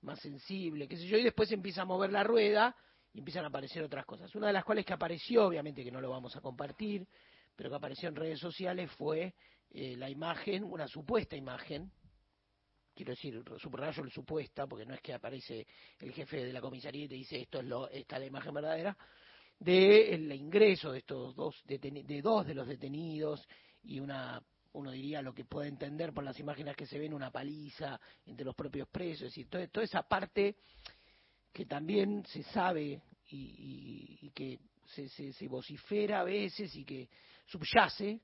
más 0.00 0.18
sensible, 0.20 0.88
qué 0.88 0.96
sé 0.96 1.06
yo, 1.06 1.18
y 1.18 1.22
después 1.24 1.52
empieza 1.52 1.82
a 1.82 1.84
mover 1.84 2.10
la 2.10 2.24
rueda 2.24 2.74
y 3.12 3.18
empiezan 3.18 3.44
a 3.44 3.48
aparecer 3.48 3.82
otras 3.84 4.06
cosas. 4.06 4.34
Una 4.34 4.46
de 4.48 4.52
las 4.54 4.64
cuales 4.64 4.86
que 4.86 4.94
apareció, 4.94 5.46
obviamente 5.46 5.84
que 5.84 5.90
no 5.92 6.00
lo 6.00 6.10
vamos 6.10 6.34
a 6.36 6.40
compartir, 6.40 7.06
pero 7.54 7.68
que 7.68 7.76
apareció 7.76 8.08
en 8.08 8.16
redes 8.16 8.40
sociales 8.40 8.90
fue 8.92 9.34
eh, 9.70 9.96
la 9.96 10.08
imagen, 10.08 10.64
una 10.64 10.88
supuesta 10.88 11.36
imagen, 11.36 11.92
quiero 12.94 13.12
decir, 13.12 13.42
subrayo 13.58 14.02
el 14.04 14.10
supuesta, 14.10 14.66
porque 14.66 14.86
no 14.86 14.94
es 14.94 15.00
que 15.00 15.14
aparece 15.14 15.66
el 15.98 16.12
jefe 16.12 16.44
de 16.44 16.52
la 16.52 16.60
comisaría 16.60 17.04
y 17.04 17.08
te 17.08 17.14
dice 17.14 17.40
esto 17.40 17.60
es 17.60 17.66
lo, 17.66 17.88
esta 17.88 18.16
es 18.16 18.20
la 18.20 18.26
imagen 18.26 18.54
verdadera, 18.54 18.96
de 19.58 20.14
el 20.14 20.32
ingreso 20.32 20.92
de 20.92 20.98
estos 20.98 21.34
dos 21.36 21.62
de 21.64 22.20
dos 22.22 22.46
de 22.46 22.54
los 22.54 22.66
detenidos 22.66 23.46
y 23.82 24.00
una 24.00 24.42
uno 24.74 24.90
diría 24.90 25.20
lo 25.20 25.34
que 25.34 25.44
puede 25.44 25.68
entender 25.68 26.12
por 26.14 26.24
las 26.24 26.38
imágenes 26.40 26.74
que 26.76 26.86
se 26.86 26.98
ven, 26.98 27.12
una 27.12 27.30
paliza 27.30 28.00
entre 28.24 28.44
los 28.46 28.54
propios 28.54 28.88
presos, 28.88 29.24
es 29.28 29.34
decir, 29.34 29.48
toda 29.70 29.84
esa 29.84 30.02
parte 30.02 30.56
que 31.52 31.66
también 31.66 32.24
se 32.26 32.42
sabe 32.44 33.02
y, 33.28 33.36
y- 33.36 34.18
y 34.26 34.30
que 34.30 34.58
se, 34.86 35.08
se, 35.10 35.32
se 35.34 35.46
vocifera 35.48 36.20
a 36.20 36.24
veces 36.24 36.74
y 36.74 36.84
que 36.84 37.08
subyace 37.46 38.20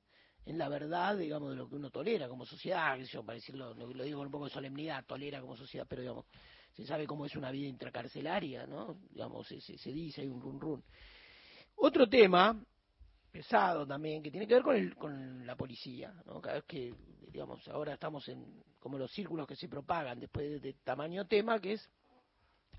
en 0.49 0.57
la 0.57 0.71
verdad, 0.71 1.19
digamos, 1.19 1.51
de 1.51 1.57
lo 1.57 1.69
que 1.69 1.75
uno 1.75 1.91
tolera 1.91 2.27
como 2.27 2.47
sociedad, 2.47 2.99
yo, 3.01 3.23
para 3.23 3.35
decirlo, 3.35 3.75
lo, 3.75 3.93
lo 3.93 4.03
digo 4.03 4.17
con 4.17 4.29
un 4.29 4.33
poco 4.33 4.47
de 4.47 4.51
solemnidad, 4.51 5.05
tolera 5.05 5.43
como 5.43 5.55
sociedad, 5.55 5.87
pero 5.87 6.01
digamos, 6.01 6.25
se 6.73 6.87
sabe 6.87 7.07
cómo 7.07 7.27
es 7.27 7.37
una 7.37 7.51
vida 7.51 7.69
intracarcelaria, 7.69 8.67
¿no? 8.67 8.99
Digamos, 9.11 9.47
se, 9.47 9.61
se, 9.61 9.77
se 9.77 9.93
dice, 9.93 10.23
hay 10.23 10.29
un 10.29 10.41
run 10.41 10.59
run. 10.59 10.85
Otro 11.77 12.09
tema 12.09 12.59
pesado 13.31 13.87
también, 13.87 14.23
que 14.23 14.31
tiene 14.31 14.47
que 14.47 14.55
ver 14.55 14.63
con, 14.63 14.77
el, 14.77 14.97
con 14.97 15.47
la 15.47 15.55
policía, 15.55 16.15
¿no? 16.25 16.41
Cada 16.41 16.55
vez 16.55 16.65
que, 16.65 16.95
digamos, 17.31 17.69
ahora 17.69 17.93
estamos 17.93 18.27
en 18.31 18.65
como 18.79 18.97
los 18.97 19.13
círculos 19.13 19.47
que 19.47 19.55
se 19.55 19.69
propagan 19.69 20.19
después 20.19 20.49
de, 20.49 20.61
de 20.61 20.73
tamaño 20.83 21.27
tema, 21.27 21.61
que 21.61 21.75
es 21.75 21.91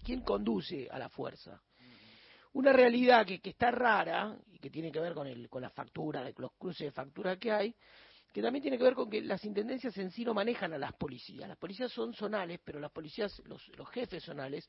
quién 0.03 0.21
conduce 0.21 0.89
a 0.89 0.97
la 0.97 1.09
fuerza. 1.09 1.61
Una 2.59 2.73
realidad 2.73 3.25
que, 3.25 3.39
que 3.39 3.51
está 3.51 3.71
rara 3.71 4.37
y 4.51 4.59
que 4.59 4.69
tiene 4.69 4.91
que 4.91 4.99
ver 4.99 5.13
con, 5.13 5.25
el, 5.25 5.47
con 5.47 5.61
las 5.61 5.71
facturas, 5.71 6.29
los 6.37 6.51
cruces 6.57 6.87
de 6.87 6.91
facturas 6.91 7.37
que 7.37 7.53
hay, 7.53 7.73
que 8.33 8.41
también 8.41 8.61
tiene 8.61 8.77
que 8.77 8.83
ver 8.83 8.95
con 8.95 9.09
que 9.09 9.21
las 9.21 9.45
intendencias 9.45 9.97
en 9.97 10.11
sí 10.11 10.25
no 10.25 10.33
manejan 10.33 10.73
a 10.73 10.77
las 10.77 10.91
policías. 10.95 11.47
Las 11.47 11.57
policías 11.57 11.89
son 11.89 12.13
zonales, 12.13 12.59
pero 12.61 12.81
las 12.81 12.91
policías, 12.91 13.41
los, 13.45 13.65
los 13.77 13.89
jefes 13.91 14.25
zonales, 14.25 14.67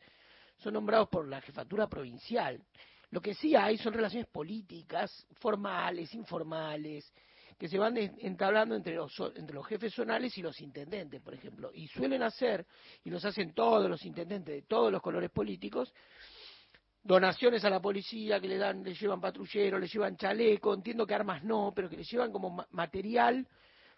son 0.59 0.75
nombrados 0.75 1.09
por 1.09 1.27
la 1.27 1.41
jefatura 1.41 1.89
provincial. 1.89 2.63
Lo 3.11 3.21
que 3.21 3.35
sí 3.35 3.57
hay 3.57 3.77
son 3.77 3.93
relaciones 3.93 4.29
políticas, 4.29 5.27
formales, 5.41 6.15
informales, 6.15 7.13
que 7.59 7.69
se 7.69 7.77
van 7.77 7.97
en- 7.97 8.15
entablando 8.21 8.77
entre 8.77 8.95
los, 8.95 9.13
entre 9.35 9.53
los 9.57 9.67
jefes 9.67 9.93
zonales 9.93 10.39
y 10.39 10.43
los 10.43 10.61
intendentes, 10.61 11.21
por 11.21 11.35
ejemplo. 11.35 11.73
Y 11.75 11.89
suelen 11.89 12.23
hacer, 12.23 12.65
y 13.03 13.11
los 13.11 13.25
hacen 13.25 13.53
todos 13.53 13.91
los 13.91 14.05
intendentes 14.07 14.55
de 14.55 14.63
todos 14.63 14.93
los 14.93 15.03
colores 15.03 15.31
políticos, 15.33 15.93
donaciones 17.03 17.65
a 17.65 17.71
la 17.71 17.81
policía 17.81 18.41
que 18.41 18.49
le 18.49 18.59
dan, 18.59 18.83
le 18.83 18.95
llevan 18.95 19.21
patrulleros, 19.21 19.81
le 19.81 19.89
llevan 19.89 20.17
chaleco, 20.17 20.75
entiendo 20.75 21.07
que 21.07 21.15
armas 21.15 21.43
no, 21.45 21.73
pero 21.75 21.89
que 21.89 21.97
le 21.97 22.05
llevan 22.05 22.31
como 22.33 22.51
ma- 22.51 22.67
material 22.71 23.47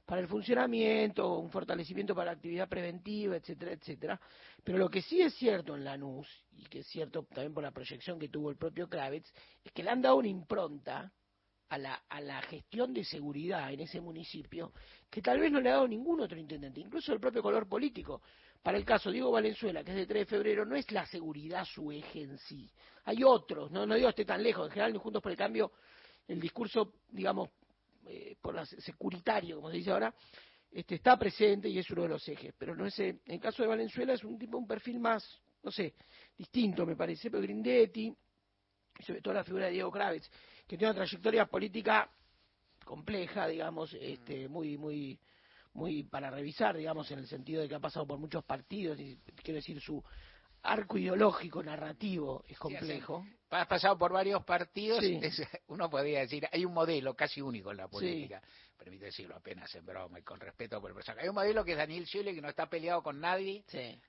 para 0.05 0.21
el 0.21 0.29
funcionamiento, 0.29 1.39
un 1.39 1.51
fortalecimiento 1.51 2.15
para 2.15 2.27
la 2.27 2.33
actividad 2.33 2.69
preventiva, 2.69 3.37
etcétera, 3.37 3.73
etcétera. 3.73 4.21
Pero 4.65 4.79
lo 4.79 4.89
que 4.89 5.03
sí 5.03 5.21
es 5.21 5.35
cierto 5.35 5.77
en 5.77 5.85
Lanús, 5.85 6.29
y 6.57 6.65
que 6.65 6.81
es 6.81 6.87
cierto 6.89 7.25
también 7.25 7.55
por 7.55 7.63
la 7.63 7.71
proyección 7.71 8.19
que 8.19 8.29
tuvo 8.29 8.51
el 8.51 8.57
propio 8.57 8.89
Kravitz, 8.89 9.33
es 9.65 9.73
que 9.73 9.83
le 9.83 9.91
han 9.91 10.03
dado 10.03 10.17
una 10.17 10.29
impronta 10.29 11.13
a 11.69 11.79
la, 11.79 11.95
a 12.09 12.21
la 12.21 12.43
gestión 12.43 12.93
de 12.93 13.05
seguridad 13.05 13.73
en 13.73 13.81
ese 13.81 14.01
municipio 14.01 14.73
que 15.09 15.23
tal 15.23 15.41
vez 15.41 15.51
no 15.51 15.61
le 15.61 15.71
ha 15.71 15.75
dado 15.75 15.89
ningún 15.89 16.21
otro 16.21 16.39
intendente, 16.39 16.81
incluso 16.81 17.13
el 17.15 17.21
propio 17.21 17.43
color 17.43 17.67
político. 17.67 18.21
Para 18.63 18.79
el 18.79 18.85
caso 18.85 19.11
Diego 19.11 19.33
Valenzuela, 19.33 19.83
que 19.83 19.91
es 19.91 19.97
de 19.97 20.07
3 20.07 20.21
de 20.21 20.27
febrero, 20.27 20.65
no 20.65 20.77
es 20.77 20.91
la 20.93 21.05
seguridad 21.07 21.65
su 21.65 21.91
eje 21.91 22.23
en 22.23 22.39
sí. 22.39 22.71
Hay 23.05 23.25
otros, 23.25 23.71
no, 23.73 23.85
no 23.85 23.97
digo 23.97 24.09
esté 24.09 24.25
tan 24.25 24.43
lejos, 24.43 24.67
en 24.67 24.73
general, 24.73 24.97
Juntos 24.99 25.21
por 25.21 25.33
el 25.33 25.39
Cambio, 25.39 25.73
el 26.29 26.41
discurso, 26.41 26.95
digamos, 27.11 27.51
eh, 28.07 28.37
por 28.41 28.55
la 28.55 28.65
securitario, 28.65 29.57
como 29.57 29.71
se 29.71 29.79
dice 29.79 29.91
ahora, 29.91 30.15
este, 30.71 30.95
está 30.95 31.19
presente 31.19 31.69
y 31.69 31.79
es 31.79 31.91
uno 31.91 32.03
de 32.03 32.09
los 32.09 32.29
ejes. 32.29 32.55
Pero 32.57 32.77
no 32.77 32.87
es, 32.87 32.99
en 33.01 33.21
el 33.27 33.41
caso 33.41 33.63
de 33.63 33.69
Valenzuela 33.69 34.13
es 34.13 34.23
un 34.23 34.39
tipo, 34.39 34.57
un 34.57 34.67
perfil 34.67 35.01
más, 35.01 35.25
no 35.63 35.71
sé, 35.71 35.95
distinto 36.37 36.87
me 36.87 36.97
parece, 36.97 37.31
pero 37.31 37.43
Grindetti, 37.43 38.15
sobre 39.01 39.21
todo 39.21 39.35
la 39.35 39.45
figura 39.45 39.67
de 39.67 39.73
Diego 39.73 39.91
Kravitz, 39.91 40.31
que 40.67 40.77
tiene 40.77 40.93
una 40.93 41.01
trayectoria 41.01 41.47
política 41.47 42.09
compleja, 42.85 43.47
digamos, 43.49 43.93
este, 43.95 44.49
muy, 44.49 44.79
muy, 44.79 45.19
muy 45.75 46.03
para 46.05 46.31
revisar, 46.31 46.77
digamos, 46.77 47.11
en 47.11 47.21
el 47.21 47.27
sentido 47.27 47.63
de 47.63 47.69
que 47.69 47.75
ha 47.75 47.81
pasado 47.81 48.07
por 48.07 48.19
muchos 48.19 48.45
partidos, 48.45 48.99
y 49.01 49.17
quiero 49.43 49.57
decir, 49.57 49.81
su 49.81 50.03
arco 50.65 50.97
ideológico, 50.97 51.63
narrativo, 51.63 52.45
es 52.47 52.57
complejo. 52.59 53.25
Has 53.51 53.67
pasado 53.67 53.99
por 53.99 54.13
varios 54.13 54.45
partidos, 54.45 55.01
Sí. 55.01 55.19
es- 55.21 55.43
uno 55.69 55.91
podría 55.91 56.21
decir, 56.21 56.47
hay 56.53 56.65
un 56.65 56.73
modelo 56.73 57.15
casi 57.15 57.41
único 57.41 57.71
en 57.73 57.79
la 57.79 57.89
política, 57.89 58.41
permite 58.79 59.07
decirlo 59.07 59.37
apenas 59.37 59.75
en 59.75 59.85
broma 59.85 60.19
y 60.19 60.23
con 60.23 60.39
respeto 60.41 60.81
por 60.81 60.91
el 60.91 60.95
personaje. 60.95 61.23
Hay 61.25 61.29
un 61.29 61.35
modelo 61.35 61.65
que 61.65 61.73
es 61.73 61.79
Daniel 61.79 62.07
Scioli, 62.07 62.35
que 62.35 62.41
no 62.41 62.49
está 62.49 62.67
peleado 62.69 63.03
con 63.03 63.21
nadie, 63.21 63.65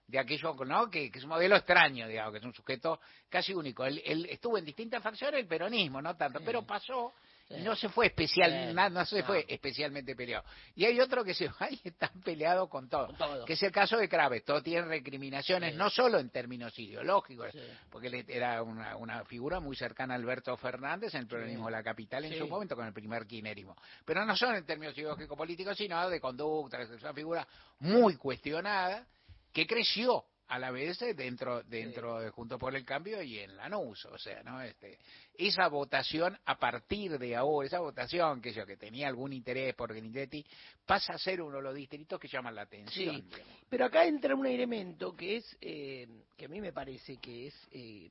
de 0.07 0.19
aquello, 0.19 0.53
¿no? 0.65 0.89
Que, 0.89 1.09
que 1.11 1.17
es 1.19 1.23
un 1.23 1.29
modelo 1.31 1.55
extraño, 1.55 2.07
digamos, 2.07 2.33
que 2.33 2.39
es 2.39 2.45
un 2.45 2.53
sujeto 2.53 2.99
casi 3.29 3.53
único. 3.53 3.83
Él, 3.85 4.01
él 4.05 4.27
estuvo 4.29 4.57
en 4.57 4.65
distintas 4.65 5.01
facciones, 5.01 5.39
el 5.41 5.47
peronismo, 5.47 6.01
no 6.01 6.15
tanto, 6.15 6.39
pero 6.45 6.65
pasó 6.65 7.13
y 7.49 7.61
no 7.61 7.75
se 7.75 7.89
fue 7.89 8.07
especial, 8.07 8.73
no 8.73 9.05
se 9.05 9.23
fue 9.23 9.45
especialmente 9.47 10.15
peleado. 10.15 10.43
Y 10.75 10.85
hay 10.85 10.99
otro 10.99 11.23
que 11.23 11.33
se 11.33 11.47
va 11.61 11.69
y 11.69 11.79
está 11.83 12.11
peleado 12.23 12.67
con 12.67 12.89
todo, 12.89 13.13
que 13.45 13.53
es 13.53 13.63
el 13.63 13.71
caso 13.71 13.97
de 13.97 14.07
Kraves. 14.09 14.43
Todo 14.43 14.61
tiene 14.61 14.83
recriminaciones, 14.83 15.75
no 15.75 15.89
solo 15.89 16.19
en 16.19 16.29
términos 16.29 16.77
ideológicos, 16.79 17.53
porque 17.89 18.07
él 18.07 18.25
era 18.27 18.61
una, 18.63 18.95
una 18.95 19.23
figura 19.25 19.59
muy 19.59 19.75
cercana 19.75 20.13
a 20.13 20.17
Alberto 20.17 20.55
Fernández 20.57 21.13
en 21.15 21.21
el 21.21 21.27
peronismo 21.27 21.65
de 21.65 21.71
la 21.71 21.83
capital 21.83 22.25
en 22.25 22.37
su 22.37 22.47
momento 22.47 22.75
con 22.75 22.87
el 22.87 22.93
primer 22.93 23.25
kirchnerismo. 23.25 23.75
Pero 24.05 24.25
no 24.25 24.35
son 24.35 24.55
en 24.55 24.65
términos 24.65 24.97
ideológico-políticos, 24.97 25.77
sino 25.77 26.09
de 26.09 26.19
conducta, 26.19 26.81
es 26.81 26.89
una 27.01 27.13
figura 27.13 27.47
muy 27.79 28.15
cuestionada 28.15 29.05
que 29.51 29.67
creció 29.67 30.25
a 30.47 30.59
la 30.59 30.71
vez 30.71 31.01
eh, 31.01 31.13
dentro 31.13 31.63
dentro 31.63 32.19
de 32.19 32.29
Junto 32.29 32.57
por 32.59 32.75
el 32.75 32.83
Cambio 32.85 33.21
y 33.21 33.39
en 33.39 33.55
Lanús, 33.55 34.05
o 34.05 34.17
sea, 34.17 34.43
¿no? 34.43 34.61
Este, 34.61 34.99
esa 35.35 35.67
votación 35.67 36.37
a 36.45 36.59
partir 36.59 37.17
de 37.17 37.35
ahora, 37.35 37.65
esa 37.67 37.79
votación 37.79 38.41
que 38.41 38.51
yo 38.53 38.65
que 38.65 38.77
tenía 38.77 39.07
algún 39.07 39.33
interés 39.33 39.73
por 39.75 39.93
Grindetti, 39.93 40.45
pasa 40.85 41.13
a 41.13 41.17
ser 41.17 41.41
uno 41.41 41.57
de 41.57 41.63
los 41.63 41.75
distritos 41.75 42.19
que 42.19 42.27
llaman 42.27 42.55
la 42.55 42.63
atención. 42.63 43.15
Sí, 43.15 43.41
pero 43.69 43.85
acá 43.85 44.05
entra 44.05 44.35
un 44.35 44.45
elemento 44.45 45.15
que 45.15 45.37
es, 45.37 45.57
eh, 45.61 46.07
que 46.37 46.45
a 46.45 46.49
mí 46.49 46.59
me 46.61 46.73
parece 46.73 47.17
que 47.17 47.47
es, 47.47 47.55
eh, 47.71 48.09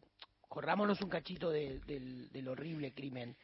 corrámonos 0.48 1.00
un 1.00 1.08
cachito 1.10 1.50
de- 1.50 1.80
del, 1.80 2.30
del 2.30 2.48
horrible 2.48 2.92
crimen 2.92 3.36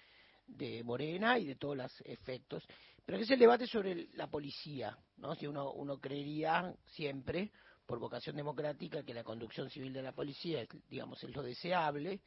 de 0.47 0.83
Morena 0.83 1.39
y 1.39 1.45
de 1.47 1.55
todos 1.57 1.77
los 1.77 2.01
efectos, 2.07 2.67
pero 3.05 3.19
que 3.19 3.25
es 3.25 3.31
el 3.31 3.39
debate 3.39 3.67
sobre 3.67 3.93
el- 3.93 4.09
la 4.15 4.27
policía, 4.29 4.97
¿no? 5.19 5.35
Si 5.35 5.47
uno, 5.47 5.73
uno 5.73 5.99
creería 5.99 6.75
siempre, 6.87 7.51
por 7.89 7.99
vocación 7.99 8.37
democrática, 8.37 9.03
que 9.03 9.15
la 9.15 9.25
conducción 9.25 9.71
civil 9.71 9.95
de 9.95 10.03
la 10.03 10.13
policía, 10.13 10.61
es, 10.61 10.69
digamos, 10.91 11.25
es 11.25 11.35
lo 11.35 11.43
deseable, 11.43 12.21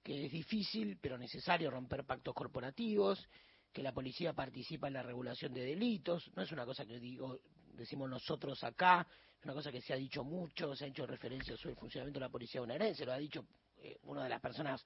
que 0.00 0.26
es 0.26 0.30
difícil 0.30 0.96
pero 1.02 1.18
necesario 1.18 1.72
romper 1.72 2.04
pactos 2.04 2.32
corporativos, 2.32 3.28
que 3.72 3.82
la 3.82 3.92
policía 3.92 4.32
participa 4.32 4.86
en 4.86 4.94
la 4.94 5.02
regulación 5.02 5.52
de 5.52 5.64
delitos, 5.64 6.30
no 6.36 6.42
es 6.42 6.52
una 6.52 6.64
cosa 6.64 6.86
que 6.86 7.00
digo, 7.00 7.40
decimos 7.74 8.08
nosotros 8.08 8.62
acá, 8.62 9.04
es 9.40 9.44
una 9.44 9.54
cosa 9.54 9.72
que 9.72 9.80
se 9.80 9.92
ha 9.92 9.96
dicho 9.96 10.22
mucho, 10.22 10.76
se 10.76 10.84
ha 10.84 10.88
hecho 10.88 11.04
referencia 11.04 11.56
sobre 11.56 11.72
el 11.72 11.80
funcionamiento 11.80 12.20
de 12.20 12.26
la 12.26 12.30
policía 12.30 12.60
bonaerense, 12.60 13.04
lo 13.04 13.12
ha 13.12 13.18
dicho 13.18 13.44
eh, 13.78 13.98
una 14.04 14.22
de 14.22 14.28
las 14.28 14.40
personas 14.40 14.84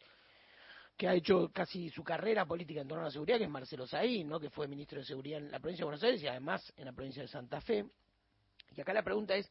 que 0.96 1.08
ha 1.08 1.14
hecho 1.14 1.50
casi 1.52 1.90
su 1.90 2.02
carrera 2.02 2.46
política 2.46 2.80
en 2.80 2.88
torno 2.88 3.02
a 3.02 3.08
la 3.08 3.12
seguridad, 3.12 3.36
que 3.36 3.44
es 3.44 3.50
Marcelo 3.50 3.86
Saín, 3.86 4.30
¿no? 4.30 4.40
que 4.40 4.48
fue 4.48 4.66
ministro 4.66 4.98
de 4.98 5.04
Seguridad 5.04 5.40
en 5.40 5.50
la 5.50 5.60
provincia 5.60 5.82
de 5.82 5.88
Buenos 5.88 6.02
Aires 6.02 6.22
y 6.22 6.26
además 6.26 6.72
en 6.74 6.86
la 6.86 6.92
provincia 6.92 7.20
de 7.20 7.28
Santa 7.28 7.60
Fe. 7.60 7.84
Y 8.74 8.80
acá 8.80 8.94
la 8.94 9.02
pregunta 9.02 9.36
es 9.36 9.50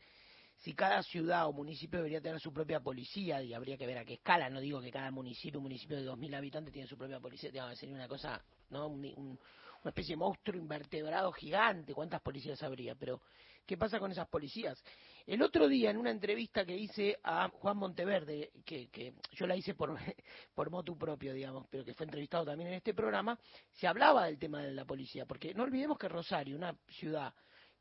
si 0.57 0.73
cada 0.73 1.03
ciudad 1.03 1.48
o 1.48 1.53
municipio 1.53 1.99
debería 1.99 2.22
tener 2.22 2.40
su 2.40 2.52
propia 2.53 2.80
policía 2.80 3.41
y 3.44 3.53
habría 3.53 3.77
que 3.77 3.86
ver 3.86 3.98
a 3.98 4.06
qué 4.06 4.14
escala. 4.15 4.49
No 4.49 4.60
digo 4.60 4.82
que 4.82 4.91
cada 4.91 5.11
municipio, 5.11 5.60
un 5.60 5.64
municipio 5.64 5.98
de 5.98 6.03
2.000 6.03 6.34
habitantes 6.36 6.73
tiene 6.73 6.88
su 6.88 6.98
propia 6.98 7.19
policía, 7.19 7.52
digamos, 7.52 7.77
sería 7.77 7.95
una 7.95 8.07
cosa, 8.07 8.41
¿no? 8.69 8.88
Un- 8.88 9.06
un- 9.18 9.40
una 9.84 9.90
especie 9.91 10.14
de 10.14 10.18
monstruo 10.18 10.57
invertebrado 10.60 11.32
gigante. 11.32 11.94
¿Cuántas 11.94 12.19
policías 12.22 12.61
habría? 12.64 12.95
Pero, 12.95 13.22
¿qué 13.68 13.77
pasa 13.77 13.99
con 13.99 14.11
esas 14.11 14.27
policías? 14.27 14.84
El 15.27 15.44
otro 15.44 15.68
día, 15.68 15.91
en 15.91 15.98
una 15.98 16.10
entrevista 16.10 16.65
que 16.65 16.76
hice 16.76 17.19
a 17.23 17.49
Juan 17.49 17.77
Monteverde, 17.77 18.52
que, 18.65 18.88
que 18.90 19.14
yo 19.34 19.45
la 19.45 19.56
hice 19.56 19.76
por, 19.76 19.95
por 20.56 20.72
motu 20.72 20.98
propio, 20.98 21.34
digamos, 21.34 21.68
pero 21.69 21.86
que 21.86 21.94
fue 21.94 22.06
entrevistado 22.06 22.45
también 22.45 22.69
en 22.69 22.76
este 22.76 22.95
programa, 22.95 23.38
se 23.73 23.86
hablaba 23.88 24.26
del 24.26 24.40
tema 24.40 24.64
de 24.64 24.73
la 24.73 24.86
policía, 24.86 25.26
porque 25.27 25.53
no 25.53 25.64
olvidemos 25.64 25.99
que 25.99 26.07
Rosario, 26.10 26.56
una 26.56 26.76
ciudad 26.90 27.32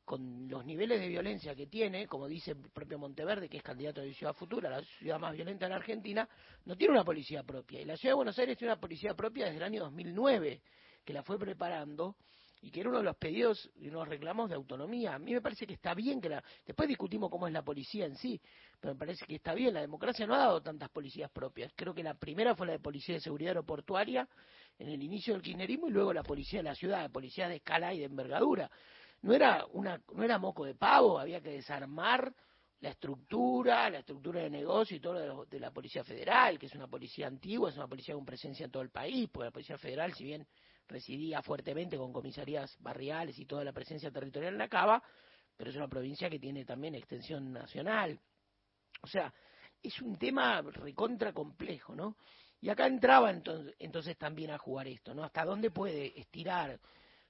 con 0.04 0.48
los 0.48 0.64
niveles 0.64 1.00
de 1.00 1.08
violencia 1.08 1.54
que 1.54 1.66
tiene, 1.66 2.06
como 2.06 2.28
dice 2.28 2.52
el 2.52 2.58
propio 2.70 2.98
Monteverde, 2.98 3.48
que 3.48 3.56
es 3.56 3.62
candidato 3.62 4.02
de 4.02 4.12
Ciudad 4.12 4.34
Futura, 4.34 4.68
la 4.68 4.82
ciudad 4.82 5.18
más 5.18 5.34
violenta 5.34 5.66
de 5.66 5.70
la 5.70 5.76
Argentina, 5.76 6.28
no 6.66 6.76
tiene 6.76 6.92
una 6.92 7.04
policía 7.04 7.42
propia. 7.42 7.80
Y 7.80 7.84
la 7.84 7.96
ciudad 7.96 8.12
de 8.12 8.16
Buenos 8.16 8.38
Aires 8.38 8.58
tiene 8.58 8.72
una 8.72 8.80
policía 8.80 9.14
propia 9.14 9.46
desde 9.46 9.58
el 9.58 9.64
año 9.64 9.80
2009, 9.84 10.60
que 11.04 11.12
la 11.12 11.22
fue 11.22 11.38
preparando 11.38 12.16
y 12.64 12.70
que 12.70 12.80
era 12.80 12.88
uno 12.88 12.98
de 12.98 13.04
los 13.04 13.16
pedidos 13.16 13.70
y 13.76 13.88
unos 13.88 14.08
reclamos 14.08 14.48
de 14.48 14.56
autonomía. 14.56 15.14
A 15.14 15.18
mí 15.18 15.34
me 15.34 15.42
parece 15.42 15.66
que 15.66 15.74
está 15.74 15.92
bien 15.92 16.18
que 16.18 16.30
la... 16.30 16.42
Después 16.66 16.88
discutimos 16.88 17.30
cómo 17.30 17.46
es 17.46 17.52
la 17.52 17.62
policía 17.62 18.06
en 18.06 18.16
sí, 18.16 18.40
pero 18.80 18.94
me 18.94 18.98
parece 18.98 19.26
que 19.26 19.34
está 19.34 19.52
bien. 19.52 19.74
La 19.74 19.82
democracia 19.82 20.26
no 20.26 20.34
ha 20.34 20.38
dado 20.38 20.62
tantas 20.62 20.88
policías 20.88 21.30
propias. 21.30 21.72
Creo 21.76 21.92
que 21.92 22.02
la 22.02 22.14
primera 22.14 22.54
fue 22.54 22.66
la 22.66 22.72
de 22.72 22.78
Policía 22.78 23.16
de 23.16 23.20
Seguridad 23.20 23.50
Aeroportuaria 23.50 24.26
en 24.78 24.88
el 24.88 25.02
inicio 25.02 25.34
del 25.34 25.42
kirchnerismo 25.42 25.88
y 25.88 25.90
luego 25.90 26.14
la 26.14 26.22
policía 26.22 26.60
de 26.60 26.64
la 26.64 26.74
ciudad, 26.74 27.10
policía 27.10 27.48
de 27.48 27.56
escala 27.56 27.92
y 27.92 27.98
de 27.98 28.06
envergadura. 28.06 28.70
No 29.24 29.32
era, 29.32 29.64
una, 29.72 29.98
no 30.12 30.22
era 30.22 30.38
moco 30.38 30.66
de 30.66 30.74
pavo, 30.74 31.18
había 31.18 31.40
que 31.40 31.50
desarmar 31.50 32.30
la 32.80 32.90
estructura, 32.90 33.88
la 33.88 34.00
estructura 34.00 34.42
de 34.42 34.50
negocio 34.50 34.98
y 34.98 35.00
todo 35.00 35.14
lo 35.14 35.44
de, 35.46 35.50
de 35.50 35.60
la 35.60 35.70
Policía 35.70 36.04
Federal, 36.04 36.58
que 36.58 36.66
es 36.66 36.74
una 36.74 36.88
policía 36.88 37.26
antigua, 37.26 37.70
es 37.70 37.76
una 37.76 37.88
policía 37.88 38.14
con 38.14 38.26
presencia 38.26 38.66
en 38.66 38.70
todo 38.70 38.82
el 38.82 38.90
país, 38.90 39.30
porque 39.32 39.46
la 39.46 39.50
Policía 39.50 39.78
Federal, 39.78 40.12
si 40.12 40.24
bien 40.24 40.46
residía 40.86 41.40
fuertemente 41.40 41.96
con 41.96 42.12
comisarías 42.12 42.76
barriales 42.80 43.38
y 43.38 43.46
toda 43.46 43.64
la 43.64 43.72
presencia 43.72 44.10
territorial 44.10 44.52
en 44.52 44.58
la 44.58 44.68
Cava, 44.68 45.02
pero 45.56 45.70
es 45.70 45.76
una 45.76 45.88
provincia 45.88 46.28
que 46.28 46.38
tiene 46.38 46.66
también 46.66 46.94
extensión 46.94 47.50
nacional. 47.50 48.20
O 49.00 49.06
sea, 49.06 49.32
es 49.82 50.02
un 50.02 50.18
tema 50.18 50.60
recontra 50.60 51.32
complejo, 51.32 51.94
¿no? 51.94 52.18
Y 52.60 52.68
acá 52.68 52.86
entraba 52.86 53.30
entonces, 53.30 53.74
entonces 53.78 54.18
también 54.18 54.50
a 54.50 54.58
jugar 54.58 54.86
esto, 54.86 55.14
¿no? 55.14 55.24
¿Hasta 55.24 55.46
dónde 55.46 55.70
puede 55.70 56.20
estirar 56.20 56.78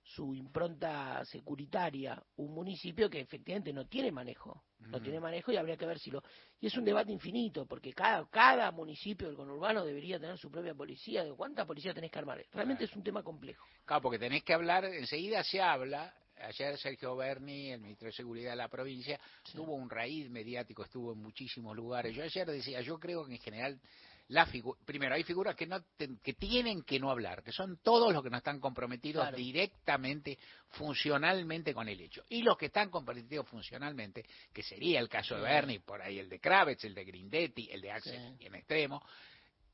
su 0.05 0.35
impronta 0.35 1.25
securitaria 1.25 2.23
un 2.37 2.55
municipio 2.55 3.09
que 3.09 3.21
efectivamente 3.21 3.73
no 3.73 3.87
tiene 3.87 4.13
manejo? 4.13 4.65
No 4.81 5.01
tiene 5.01 5.19
manejo 5.19 5.51
y 5.51 5.57
habría 5.57 5.79
que 5.79 5.87
ver 5.87 5.99
si 5.99 6.11
lo... 6.11 6.23
Y 6.61 6.67
es 6.67 6.77
un 6.77 6.85
debate 6.85 7.11
infinito, 7.11 7.65
porque 7.65 7.95
cada, 7.95 8.29
cada 8.29 8.71
municipio 8.71 9.27
del 9.27 9.37
conurbano 9.37 9.83
debería 9.83 10.21
tener 10.21 10.37
su 10.37 10.51
propia 10.51 10.75
policía. 10.75 11.25
¿De 11.25 11.33
cuánta 11.33 11.65
policía 11.65 11.95
tenés 11.95 12.11
que 12.11 12.19
armar? 12.19 12.45
Realmente 12.53 12.85
es 12.85 12.95
un 12.95 13.03
tema 13.03 13.23
complejo. 13.23 13.67
Claro, 13.87 14.03
porque 14.03 14.19
tenés 14.19 14.45
que 14.45 14.53
hablar, 14.53 14.85
enseguida 14.85 15.43
se 15.43 15.63
habla. 15.63 16.15
Ayer 16.37 16.77
Sergio 16.77 17.17
Berni, 17.17 17.71
el 17.71 17.81
ministro 17.81 18.07
de 18.07 18.13
Seguridad 18.13 18.51
de 18.51 18.57
la 18.57 18.69
provincia, 18.69 19.19
tuvo 19.55 19.75
un 19.75 19.89
raíz 19.89 20.29
mediático, 20.29 20.83
estuvo 20.85 21.13
en 21.13 21.23
muchísimos 21.23 21.75
lugares. 21.75 22.15
Yo 22.15 22.23
ayer 22.23 22.47
decía, 22.47 22.83
yo 22.83 22.99
creo 22.99 23.25
que 23.25 23.33
en 23.33 23.39
general, 23.39 23.81
la 24.29 24.49
primero, 24.87 25.15
hay 25.15 25.23
figuras 25.23 25.55
que, 25.55 25.67
no 25.67 25.83
ten- 25.97 26.19
que 26.23 26.33
tienen 26.33 26.83
que 26.83 26.99
no 26.99 27.11
hablar, 27.11 27.43
que 27.43 27.53
son 27.53 27.79
todos 27.83 28.13
los 28.13 28.23
que 28.23 28.31
no 28.31 28.39
están 28.39 28.59
comprometidos 28.59 29.23
Claro. 29.25 29.37
directamente, 29.37 30.39
funcionalmente 30.71 31.75
con 31.75 31.89
el 31.89 32.01
hecho. 32.01 32.23
Y 32.29 32.43
los 32.43 32.57
que 32.57 32.67
están 32.67 32.91
comprometidos 32.91 33.47
funcionalmente, 33.49 34.25
que 34.53 34.63
sería 34.63 35.01
el 35.01 35.09
caso 35.09 35.35
de 35.37 35.43
Sí. 35.43 35.47
Berni, 35.49 35.79
por 35.81 36.01
ahí 36.01 36.19
el 36.19 36.29
de 36.29 36.41
Kravitz, 36.41 36.85
el 36.85 36.95
de 36.95 37.05
Grindetti, 37.05 37.69
el 37.71 37.81
de 37.81 37.91
Axel 37.91 38.37
en 38.41 38.55
extremo, 38.55 39.03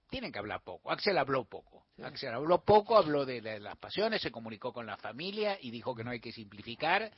tienen 0.09 0.33
que 0.33 0.39
hablar 0.41 0.63
poco. 0.65 0.91
Axel 0.91 1.17
habló 1.19 1.45
poco. 1.45 1.87
Axel 2.03 2.35
habló 2.35 2.65
poco, 2.65 2.97
habló 2.97 3.25
de, 3.25 3.41
la- 3.41 3.59
las 3.61 3.79
pasiones, 3.79 4.21
se 4.21 4.33
comunicó 4.33 4.73
con 4.73 4.85
la 4.87 4.97
familia 4.97 5.57
y 5.61 5.71
dijo 5.71 5.95
que 5.95 6.03
no 6.03 6.11
hay 6.11 6.21
que 6.21 6.33
simplificar 6.33 7.13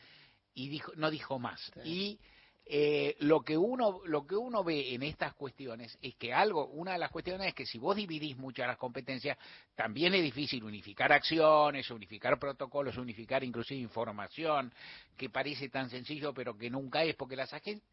y 0.54 0.68
dijo, 0.68 0.92
no 0.96 1.10
dijo 1.10 1.38
más. 1.38 1.72
Y 1.84 2.18
eh, 2.64 3.16
lo 3.20 3.40
que 3.40 3.56
uno 3.56 4.00
lo 4.04 4.24
que 4.24 4.36
uno 4.36 4.62
ve 4.62 4.94
en 4.94 5.02
estas 5.02 5.34
cuestiones 5.34 5.98
es 6.00 6.14
que 6.14 6.32
algo 6.32 6.66
una 6.66 6.92
de 6.92 6.98
las 6.98 7.10
cuestiones 7.10 7.48
es 7.48 7.54
que 7.54 7.66
si 7.66 7.78
vos 7.78 7.96
dividís 7.96 8.36
muchas 8.36 8.68
las 8.68 8.76
competencias 8.76 9.36
también 9.74 10.14
es 10.14 10.22
difícil 10.22 10.62
unificar 10.62 11.12
acciones 11.12 11.90
unificar 11.90 12.38
protocolos 12.38 12.96
unificar 12.96 13.42
inclusive 13.42 13.80
información 13.80 14.72
que 15.16 15.28
parece 15.28 15.68
tan 15.70 15.90
sencillo 15.90 16.32
pero 16.32 16.56
que 16.56 16.70
nunca 16.70 17.02
es 17.02 17.16
porque 17.16 17.34
las 17.34 17.52
agencias 17.52 17.84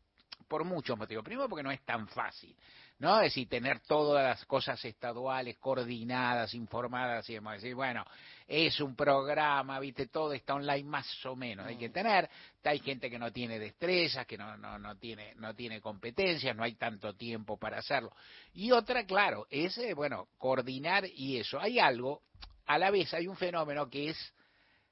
por 0.47 0.63
muchos 0.63 0.97
motivos. 0.97 1.23
Primero 1.23 1.47
porque 1.47 1.63
no 1.63 1.71
es 1.71 1.81
tan 1.85 2.07
fácil, 2.07 2.55
¿no? 2.99 3.17
Es 3.17 3.31
decir, 3.31 3.47
tener 3.47 3.79
todas 3.81 4.23
las 4.23 4.45
cosas 4.45 4.83
estaduales 4.83 5.57
coordinadas, 5.57 6.53
informadas 6.53 7.29
y 7.29 7.33
demás. 7.33 7.61
Decir, 7.61 7.75
bueno, 7.75 8.03
es 8.47 8.79
un 8.79 8.95
programa, 8.95 9.79
viste, 9.79 10.07
todo 10.07 10.33
está 10.33 10.55
online 10.55 10.83
más 10.83 11.25
o 11.25 11.35
menos. 11.35 11.67
Hay 11.67 11.77
que 11.77 11.89
tener, 11.89 12.29
hay 12.63 12.79
gente 12.79 13.09
que 13.09 13.19
no 13.19 13.31
tiene 13.31 13.59
destrezas, 13.59 14.25
que 14.25 14.37
no, 14.37 14.57
no, 14.57 14.79
no 14.79 14.97
tiene, 14.97 15.33
no 15.35 15.55
tiene 15.55 15.79
competencias, 15.79 16.55
no 16.55 16.63
hay 16.63 16.73
tanto 16.73 17.15
tiempo 17.15 17.57
para 17.57 17.77
hacerlo. 17.77 18.11
Y 18.53 18.71
otra, 18.71 19.05
claro, 19.05 19.45
es, 19.49 19.77
eh, 19.77 19.93
bueno, 19.93 20.29
coordinar 20.37 21.05
y 21.05 21.37
eso. 21.37 21.59
Hay 21.59 21.79
algo, 21.79 22.23
a 22.65 22.77
la 22.77 22.91
vez 22.91 23.13
hay 23.13 23.27
un 23.27 23.37
fenómeno 23.37 23.89
que 23.89 24.09
es, 24.09 24.33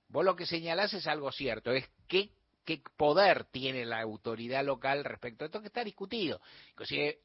vos 0.09 0.23
lo 0.23 0.35
que 0.35 0.45
señalás 0.45 0.93
es 0.93 1.07
algo 1.07 1.31
cierto, 1.31 1.71
es 1.71 1.89
que 2.07 2.29
qué 2.67 2.83
poder 2.97 3.45
tiene 3.45 3.85
la 3.85 4.01
autoridad 4.01 4.65
local 4.65 5.05
respecto 5.05 5.45
a 5.45 5.47
esto 5.47 5.61
que 5.61 5.67
está 5.67 5.85
discutido. 5.85 6.41
Es 6.77 7.15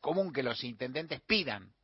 común 0.00 0.32
que 0.32 0.44
los 0.44 0.62
intendentes 0.62 1.20
pidan 1.22 1.74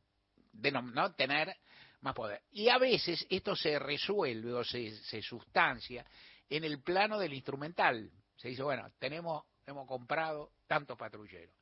de 0.53 0.71
no, 0.71 0.81
no 0.81 1.13
tener 1.13 1.57
más 1.99 2.15
poder. 2.15 2.41
Y 2.51 2.69
a 2.69 2.77
veces 2.77 3.27
esto 3.29 3.53
se 3.53 3.77
resuelve 3.79 4.53
o 4.53 4.63
se, 4.63 4.91
se 4.91 5.21
sustancia 5.21 6.05
en 6.49 6.63
el 6.63 6.81
plano 6.81 7.19
del 7.19 7.33
instrumental. 7.33 8.09
Se 8.37 8.47
dice, 8.47 8.63
bueno, 8.63 8.89
tenemos, 8.97 9.43
hemos 9.67 9.85
comprado 9.85 10.53
tantos 10.65 10.97
patrulleros, 10.97 11.53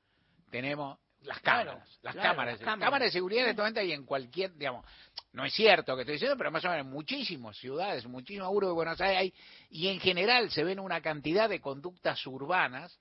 tenemos 0.51 0.99
las 1.23 1.39
Claro, 1.41 1.71
cámaras, 1.71 1.99
las 2.01 2.13
claro, 2.13 2.29
cámaras, 2.29 2.53
las 2.53 2.59
cámaras. 2.65 2.85
cámaras 2.87 3.07
de 3.07 3.11
seguridad 3.11 3.43
en 3.43 3.49
este 3.51 3.61
momento 3.61 3.79
hay 3.79 3.91
en 3.91 4.05
cualquier, 4.05 4.53
digamos, 4.55 4.85
no 5.33 5.45
es 5.45 5.53
cierto 5.53 5.95
que 5.95 6.01
estoy 6.01 6.13
diciendo, 6.15 6.37
pero 6.37 6.51
más 6.51 6.65
o 6.65 6.69
menos 6.69 6.85
en 6.85 6.91
muchísimas 6.91 7.57
ciudades, 7.57 8.05
muchísimos 8.05 8.49
urbe 8.51 8.67
de 8.67 8.73
Buenos 8.73 8.99
Aires 9.01 9.17
hay, 9.19 9.33
y 9.69 9.87
en 9.89 9.99
general 9.99 10.49
se 10.51 10.63
ven 10.63 10.79
una 10.79 10.99
cantidad 11.01 11.47
de 11.47 11.61
conductas 11.61 12.25
urbanas, 12.25 12.97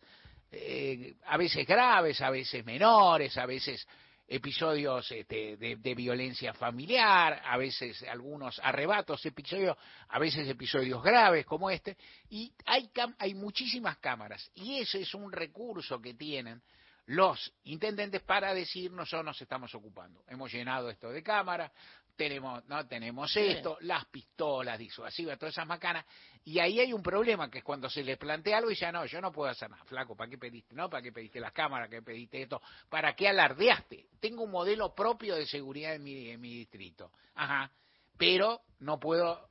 eh, 0.53 1.15
a 1.27 1.37
veces 1.37 1.67
graves, 1.67 2.21
a 2.21 2.31
veces 2.31 2.65
menores, 2.65 3.37
a 3.39 3.47
veces 3.47 3.87
episodios 4.29 5.11
este, 5.11 5.57
de, 5.57 5.77
de 5.77 5.95
violencia 5.95 6.53
familiar, 6.55 7.43
a 7.45 7.57
veces 7.57 8.03
algunos 8.05 8.61
arrebatos, 8.63 9.25
episodios, 9.27 9.77
a 10.09 10.19
veces 10.21 10.49
episodios 10.49 11.03
graves 11.03 11.45
como 11.47 11.69
este, 11.71 11.97
y 12.29 12.53
hay, 12.67 12.89
cam- 12.95 13.17
hay 13.19 13.35
muchísimas 13.35 13.99
cámaras, 13.99 14.51
y 14.55 14.79
ese 14.79 15.01
es 15.01 15.15
un 15.15 15.33
recurso 15.33 16.01
que 16.01 16.15
tienen 16.15 16.63
los 17.11 17.53
intendentes 17.65 18.23
para 18.23 18.55
decir 18.55 18.93
nosotros 18.93 19.25
nos 19.25 19.43
estamos 19.43 19.75
ocupando. 19.75 20.23
Hemos 20.29 20.53
llenado 20.53 20.89
esto 20.91 21.11
de 21.11 21.25
cámaras, 21.25 21.73
tenemos, 22.15 22.65
no 22.67 22.87
tenemos 22.87 23.33
Sí. 23.33 23.41
esto, 23.41 23.79
las 23.81 24.05
pistolas 24.07 24.79
disuasivas, 24.79 25.37
todas 25.37 25.53
esas 25.53 25.67
macanas, 25.67 26.05
y 26.45 26.61
ahí 26.61 26.79
hay 26.79 26.93
un 26.93 27.03
problema 27.03 27.51
que 27.51 27.59
es 27.59 27.65
cuando 27.65 27.91
se 27.91 28.05
les 28.05 28.17
plantea 28.17 28.59
algo 28.59 28.71
y 28.71 28.77
ya 28.77 28.93
no, 28.93 29.05
yo 29.07 29.21
no 29.21 29.33
puedo 29.33 29.51
hacer 29.51 29.69
nada, 29.69 29.85
flaco, 29.87 30.15
¿para 30.15 30.31
qué 30.31 30.39
pediste? 30.39 30.73
No, 30.77 30.89
¿para 30.89 31.03
qué 31.03 31.11
pediste 31.11 31.41
las 31.41 31.53
cámaras? 31.53 31.89
¿Para 31.89 31.99
qué 31.99 32.03
pediste 32.05 32.43
esto? 32.43 32.63
¿Para 32.89 33.17
qué 33.17 33.29
alardeaste? 33.29 34.07
Tengo 34.21 34.45
un 34.45 34.53
modelo 34.53 34.95
propio 34.95 35.35
de 35.35 35.47
seguridad 35.47 35.97
en 35.97 36.05
mi, 36.05 36.31
en 36.31 36.41
mi 36.41 36.55
distrito. 36.55 37.11
Ajá, 37.35 37.73
pero 38.17 38.61
no 38.79 39.01
puedo 39.01 39.49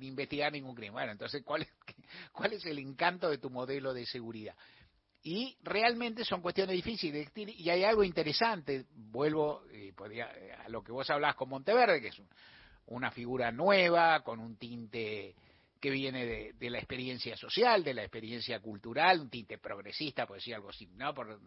investigar 0.00 0.52
ningún 0.52 0.76
crimen. 0.76 0.92
Bueno, 0.92 1.12
entonces, 1.12 1.42
¿cuál 1.44 1.62
es, 1.62 1.72
¿cuál 2.32 2.52
es 2.52 2.64
el 2.66 2.78
encanto 2.78 3.28
de 3.28 3.38
tu 3.38 3.50
modelo 3.50 3.92
de 3.92 4.06
seguridad? 4.06 4.54
Y 5.22 5.56
realmente 5.62 6.24
son 6.24 6.40
cuestiones 6.40 6.74
difíciles. 6.74 7.28
Y 7.34 7.68
hay 7.68 7.84
algo 7.84 8.02
interesante, 8.04 8.86
vuelvo 8.94 9.64
eh, 9.70 9.92
podría- 9.94 10.30
eh, 10.34 10.52
a 10.64 10.68
lo 10.68 10.82
que 10.82 10.92
vos 10.92 11.08
hablás 11.10 11.34
con 11.34 11.48
Monteverde, 11.50 12.00
que 12.00 12.08
es 12.08 12.18
un- 12.18 12.28
una 12.86 13.10
figura 13.10 13.52
nueva, 13.52 14.20
con 14.22 14.40
un 14.40 14.56
tinte 14.56 15.34
que 15.80 15.90
viene 15.90 16.26
de, 16.26 16.52
de 16.54 16.70
la 16.70 16.78
experiencia 16.78 17.36
social, 17.36 17.82
de 17.82 17.94
la 17.94 18.02
experiencia 18.02 18.60
cultural, 18.60 19.20
un 19.20 19.30
tinte 19.30 19.56
progresista, 19.58 20.26
por 20.26 20.36
decir 20.36 20.54
algo 20.54 20.68
así, 20.70 20.86
¿no? 20.96 21.14
por 21.14 21.40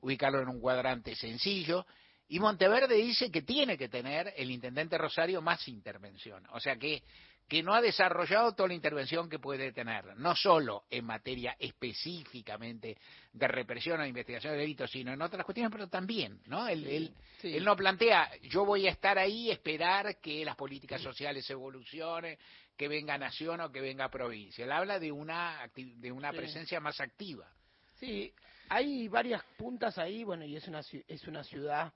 ubicarlo 0.00 0.40
en 0.42 0.48
un 0.48 0.60
cuadrante 0.60 1.14
sencillo. 1.14 1.86
Y 2.28 2.40
Monteverde 2.40 2.96
dice 2.96 3.30
que 3.30 3.42
tiene 3.42 3.78
que 3.78 3.88
tener 3.88 4.32
el 4.36 4.50
intendente 4.50 4.98
Rosario 4.98 5.40
más 5.40 5.66
intervención, 5.68 6.44
o 6.52 6.58
sea 6.60 6.76
que, 6.76 7.02
que 7.48 7.62
no 7.62 7.74
ha 7.74 7.80
desarrollado 7.80 8.52
toda 8.54 8.68
la 8.68 8.74
intervención 8.74 9.28
que 9.28 9.38
puede 9.38 9.72
tener, 9.72 10.14
no 10.18 10.36
solo 10.36 10.84
en 10.90 11.06
materia 11.06 11.56
específicamente 11.58 12.98
de 13.32 13.48
represión 13.48 13.98
o 13.98 14.02
de 14.02 14.10
investigación 14.10 14.52
de 14.52 14.58
delitos, 14.60 14.90
sino 14.90 15.12
en 15.12 15.22
otras 15.22 15.46
cuestiones, 15.46 15.72
pero 15.72 15.88
también, 15.88 16.40
¿no? 16.46 16.68
Él, 16.68 16.86
él, 16.86 17.14
sí. 17.40 17.56
él 17.56 17.64
no 17.64 17.74
plantea, 17.74 18.30
yo 18.42 18.66
voy 18.66 18.86
a 18.86 18.90
estar 18.90 19.18
ahí, 19.18 19.50
esperar 19.50 20.20
que 20.20 20.44
las 20.44 20.56
políticas 20.56 21.00
sociales 21.00 21.48
evolucionen, 21.48 22.38
que 22.76 22.86
venga 22.86 23.16
nación 23.16 23.62
o 23.62 23.72
que 23.72 23.80
venga 23.80 24.10
provincia. 24.10 24.64
Él 24.64 24.70
habla 24.72 24.98
de 24.98 25.10
una, 25.10 25.68
de 25.74 26.12
una 26.12 26.30
Sí. 26.30 26.36
presencia 26.36 26.80
más 26.80 27.00
activa. 27.00 27.50
Sí, 27.94 28.32
hay 28.68 29.08
varias 29.08 29.42
puntas 29.56 29.96
ahí, 29.96 30.22
bueno, 30.22 30.44
y 30.44 30.54
es 30.54 30.68
una 30.68 30.80
es 30.80 31.26
una 31.26 31.42
ciudad 31.42 31.92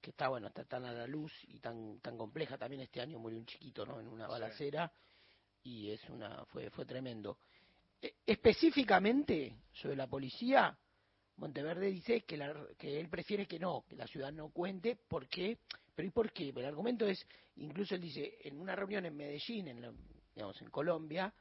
que 0.00 0.10
está 0.10 0.28
bueno, 0.28 0.48
está 0.48 0.64
tan 0.64 0.84
a 0.84 0.92
la 0.92 1.06
luz 1.06 1.32
y 1.48 1.58
tan 1.60 2.00
tan 2.00 2.16
compleja. 2.16 2.56
También 2.58 2.82
este 2.82 3.00
año 3.00 3.18
murió 3.18 3.38
un 3.38 3.46
chiquito, 3.46 3.84
¿no? 3.84 4.00
En 4.00 4.08
una 4.08 4.26
balacera 4.26 4.92
y 5.62 5.90
es 5.90 6.02
una 6.08 6.44
fue 6.46 6.70
fue 6.70 6.86
tremendo. 6.86 7.38
E- 8.00 8.14
específicamente 8.26 9.56
sobre 9.72 9.96
la 9.96 10.06
policía, 10.06 10.76
Monteverde 11.36 11.86
dice 11.90 12.22
que 12.22 12.36
la- 12.36 12.66
que 12.78 13.00
él 13.00 13.08
prefiere 13.08 13.46
que 13.46 13.58
no, 13.58 13.84
que 13.88 13.96
la 13.96 14.06
ciudad 14.06 14.32
no 14.32 14.50
cuente, 14.50 14.96
¿por 14.96 15.26
qué? 15.28 15.58
Pero 15.94 16.08
¿y 16.08 16.10
por 16.10 16.32
qué? 16.32 16.50
El 16.50 16.64
argumento 16.64 17.06
es, 17.06 17.26
incluso 17.56 17.94
él 17.94 18.00
dice, 18.02 18.38
en 18.42 18.58
una 18.60 18.74
reunión 18.76 19.04
en 19.06 19.16
Medellín, 19.16 19.68
en 19.68 19.80
la- 19.82 19.92
digamos 20.34 20.60
en 20.62 20.70
Colombia, 20.70 21.32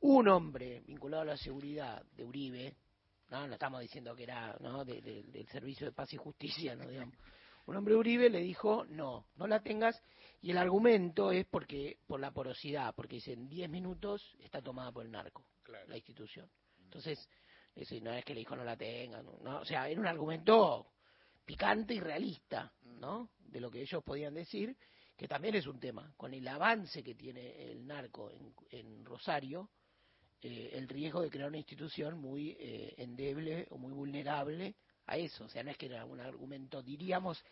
un 0.00 0.28
hombre 0.28 0.80
vinculado 0.86 1.22
a 1.22 1.26
la 1.26 1.36
seguridad 1.36 2.02
de 2.12 2.24
Uribe, 2.24 2.74
no, 3.30 3.46
no 3.46 3.54
estamos 3.54 3.80
diciendo 3.80 4.14
que 4.16 4.22
era 4.24 4.56
¿no? 4.60 4.84
de- 4.84 5.00
de- 5.00 5.22
del 5.24 5.46
Servicio 5.48 5.86
de 5.86 5.92
Paz 5.92 6.12
y 6.12 6.16
Justicia, 6.16 6.74
no 6.74 6.88
digamos. 6.88 7.14
Un 7.70 7.76
hombre 7.76 7.94
Uribe 7.94 8.28
le 8.28 8.40
dijo, 8.40 8.84
no, 8.86 9.28
no 9.36 9.46
la 9.46 9.62
tengas, 9.62 10.02
y 10.42 10.50
el 10.50 10.58
argumento 10.58 11.30
es 11.30 11.46
porque 11.46 11.98
por 12.04 12.18
la 12.18 12.32
porosidad, 12.32 12.92
porque 12.96 13.14
dice, 13.14 13.32
en 13.32 13.48
10 13.48 13.70
minutos 13.70 14.36
está 14.40 14.60
tomada 14.60 14.90
por 14.90 15.06
el 15.06 15.12
narco, 15.12 15.46
la 15.86 15.96
institución. 15.96 16.50
Entonces, 16.82 17.28
no 18.02 18.12
es 18.12 18.24
que 18.24 18.34
le 18.34 18.40
dijo 18.40 18.56
no 18.56 18.64
la 18.64 18.76
tengan, 18.76 19.24
no, 19.24 19.60
o 19.60 19.64
sea, 19.64 19.88
era 19.88 20.00
un 20.00 20.08
argumento 20.08 20.94
picante 21.44 21.94
y 21.94 22.00
realista, 22.00 22.72
¿no? 22.82 23.30
De 23.38 23.60
lo 23.60 23.70
que 23.70 23.82
ellos 23.82 24.02
podían 24.02 24.34
decir, 24.34 24.76
que 25.16 25.28
también 25.28 25.54
es 25.54 25.68
un 25.68 25.78
tema, 25.78 26.12
con 26.16 26.34
el 26.34 26.48
avance 26.48 27.04
que 27.04 27.14
tiene 27.14 27.70
el 27.70 27.86
narco 27.86 28.32
en, 28.32 28.52
en 28.70 29.04
Rosario, 29.04 29.70
eh, 30.42 30.70
el 30.72 30.88
riesgo 30.88 31.20
de 31.20 31.30
crear 31.30 31.48
una 31.48 31.58
institución 31.58 32.18
muy 32.18 32.56
eh, 32.58 32.94
endeble 32.96 33.68
o 33.70 33.78
muy 33.78 33.92
vulnerable 33.92 34.74
a 35.10 35.16
eso. 35.16 35.44
O 35.44 35.48
sea, 35.48 35.62
no 35.64 35.70
es 35.70 35.76
que 35.76 35.86
era 35.86 36.04
un 36.04 36.20
argumento, 36.20 36.82
diríamos, 36.82 37.42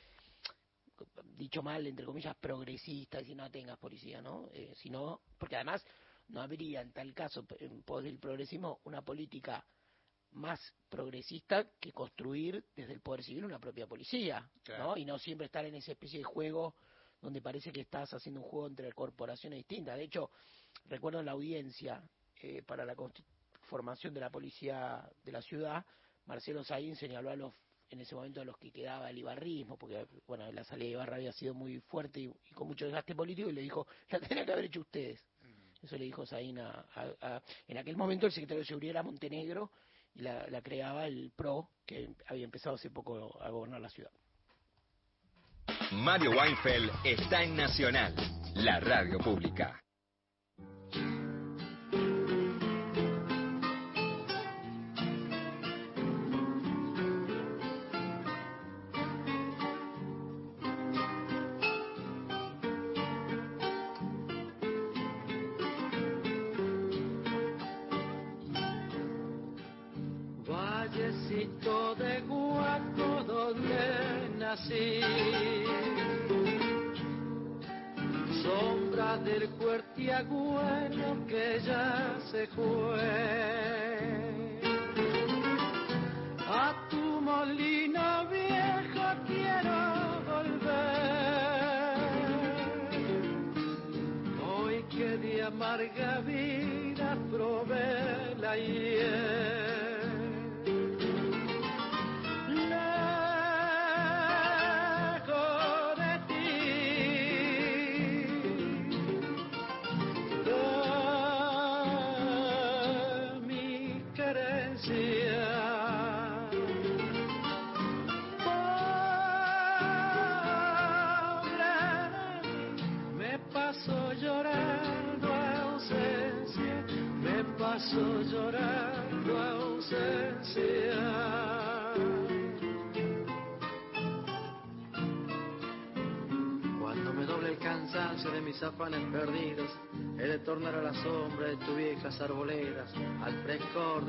dicho 1.37 1.63
mal, 1.63 1.87
entre 1.87 2.07
comillas, 2.07 2.37
progresista, 2.37 3.23
si 3.23 3.35
no 3.35 3.51
tengas 3.51 3.79
policía, 3.79 4.23
¿no? 4.23 4.49
Eh, 4.53 4.73
sino, 4.77 5.21
porque 5.37 5.57
además 5.57 5.85
no 6.29 6.41
habría 6.41 6.81
en 6.81 6.93
tal 6.93 7.13
caso, 7.15 7.45
en 7.59 7.83
pos 7.83 8.05
del 8.05 8.19
progresismo, 8.19 8.81
una 8.85 9.03
política 9.03 9.65
más 10.33 10.61
progresista 10.89 11.67
que 11.81 11.93
construir 11.93 12.65
desde 12.77 12.93
el 12.93 13.01
poder 13.01 13.25
civil 13.25 13.45
una 13.45 13.59
propia 13.59 13.87
policía, 13.87 14.49
¿no? 14.79 14.97
Y 14.97 15.05
no 15.05 15.19
siempre 15.19 15.47
estar 15.47 15.65
en 15.65 15.75
esa 15.75 15.93
especie 15.93 16.19
de 16.19 16.25
juego 16.25 16.75
donde 17.21 17.43
parece 17.43 17.73
que 17.73 17.81
estás 17.81 18.15
haciendo 18.15 18.41
un 18.41 18.47
juego 18.47 18.69
entre 18.69 18.93
corporaciones 18.93 19.59
distintas. 19.59 19.97
De 19.97 20.05
hecho, 20.05 20.31
recuerdo 20.85 21.19
en 21.19 21.27
la 21.27 21.33
audiencia 21.33 22.03
eh, 22.41 22.63
para 22.63 22.85
la 22.85 22.95
formación 23.63 24.15
de 24.15 24.21
la 24.21 24.31
policía 24.31 25.11
de 25.25 25.33
la 25.33 25.43
ciudad, 25.43 25.85
Marcelo 26.29 26.63
Saín 26.63 26.95
señaló 26.95 27.31
a 27.31 27.37
los 27.37 27.53
en 27.91 28.03
ese 28.03 28.15
momento 28.15 28.43
a 28.43 28.45
los 28.45 28.59
que 28.59 28.71
quedaba 28.71 29.09
el 29.09 29.17
ibarrismo, 29.17 29.79
porque 29.79 30.07
bueno, 30.27 30.53
la 30.53 30.63
salida 30.63 30.85
de 30.89 30.93
Ibarra 30.93 31.17
había 31.17 31.33
sido 31.33 31.55
muy 31.55 31.81
fuerte 31.81 32.21
y, 32.21 32.25
y 32.51 32.55
con 32.55 32.69
mucho 32.69 32.85
desgaste 32.85 33.15
político, 33.15 33.49
y 33.49 33.55
le 33.55 33.63
dijo, 33.63 33.87
la 34.11 34.21
tenían 34.21 34.45
que 34.45 34.53
haber 34.53 34.67
hecho 34.67 34.81
ustedes. 34.81 35.25
Eso 35.83 35.97
le 35.97 36.05
dijo 36.05 36.27
Saín 36.27 36.59
a, 36.59 36.85
a- 36.95 37.43
En 37.67 37.79
aquel 37.79 37.97
momento 37.97 38.27
el 38.27 38.33
secretario 38.33 38.61
de 38.61 38.67
Seguridad 38.67 38.91
era 38.91 39.03
Montenegro 39.03 39.71
y 40.15 40.21
la, 40.21 40.47
la 40.49 40.61
creaba 40.61 41.07
el 41.07 41.33
PRO, 41.35 41.71
que 41.87 42.11
había 42.27 42.45
empezado 42.45 42.77
hace 42.77 42.91
poco 42.91 43.41
a 43.43 43.49
gobernar 43.49 43.81
la 43.81 43.89
ciudad. 43.89 44.11
Mario 45.93 46.33
Weinfeld 46.33 46.91
está 47.05 47.43
en 47.43 47.57
Nacional, 47.57 48.15
la 48.57 48.81
radio 48.81 49.19
pública. 49.19 49.83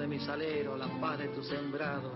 Mi 0.09 0.19
salero, 0.19 0.75
la 0.75 0.87
paz 0.99 1.19
de 1.19 1.27
tu 1.27 1.43
sembrado, 1.43 2.11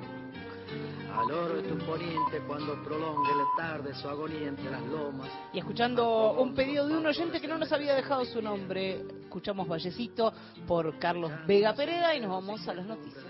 al 1.15 1.31
oro 1.31 1.61
de 1.61 1.69
tu 1.69 1.77
poniente 1.85 2.39
cuando 2.47 2.83
prolongue 2.83 3.29
la 3.35 3.45
tarde 3.55 3.93
su 3.93 4.09
agonía 4.09 4.47
entre 4.47 4.71
las 4.71 4.81
lomas. 4.81 5.29
Y 5.53 5.59
escuchando 5.59 6.33
un 6.33 6.55
pedido 6.55 6.87
de 6.87 6.97
un 6.97 7.05
oyente 7.05 7.39
que 7.39 7.47
no 7.47 7.59
nos 7.59 7.71
había 7.71 7.93
dejado 7.93 8.25
su 8.25 8.41
nombre, 8.41 9.05
escuchamos 9.21 9.67
Vallecito 9.67 10.33
por 10.65 10.97
Carlos 10.97 11.31
Vega 11.45 11.75
Pereda 11.75 12.15
y 12.15 12.19
nos 12.19 12.31
vamos 12.31 12.67
a 12.67 12.73
las 12.73 12.85
noticias. 12.87 13.23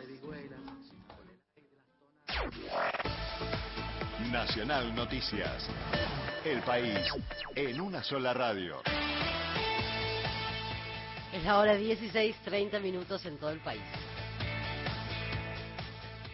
Nacional 4.31 4.95
Noticias. 4.95 5.67
El 6.45 6.61
país 6.61 6.99
en 7.53 7.81
una 7.81 8.01
sola 8.01 8.33
radio. 8.33 8.77
Es 11.33 11.43
la 11.43 11.57
hora 11.57 11.75
16, 11.75 12.37
30 12.45 12.79
minutos 12.79 13.25
en 13.25 13.37
todo 13.37 13.49
el 13.49 13.59
país. 13.59 13.81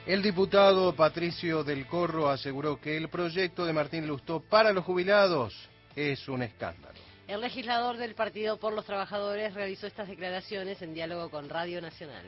El 0.09 0.23
diputado 0.23 0.95
Patricio 0.95 1.63
del 1.63 1.85
Corro 1.85 2.29
aseguró 2.29 2.81
que 2.81 2.97
el 2.97 3.09
proyecto 3.09 3.63
de 3.63 3.73
Martín 3.73 4.07
Lustó 4.07 4.39
para 4.39 4.73
los 4.73 4.83
jubilados 4.83 5.69
es 5.95 6.27
un 6.27 6.41
escándalo. 6.41 6.97
El 7.27 7.41
legislador 7.41 7.97
del 7.97 8.15
Partido 8.15 8.57
por 8.57 8.73
los 8.73 8.85
Trabajadores 8.85 9.53
realizó 9.53 9.85
estas 9.85 10.07
declaraciones 10.07 10.81
en 10.81 10.95
diálogo 10.95 11.29
con 11.29 11.47
Radio 11.47 11.79
Nacional. 11.79 12.25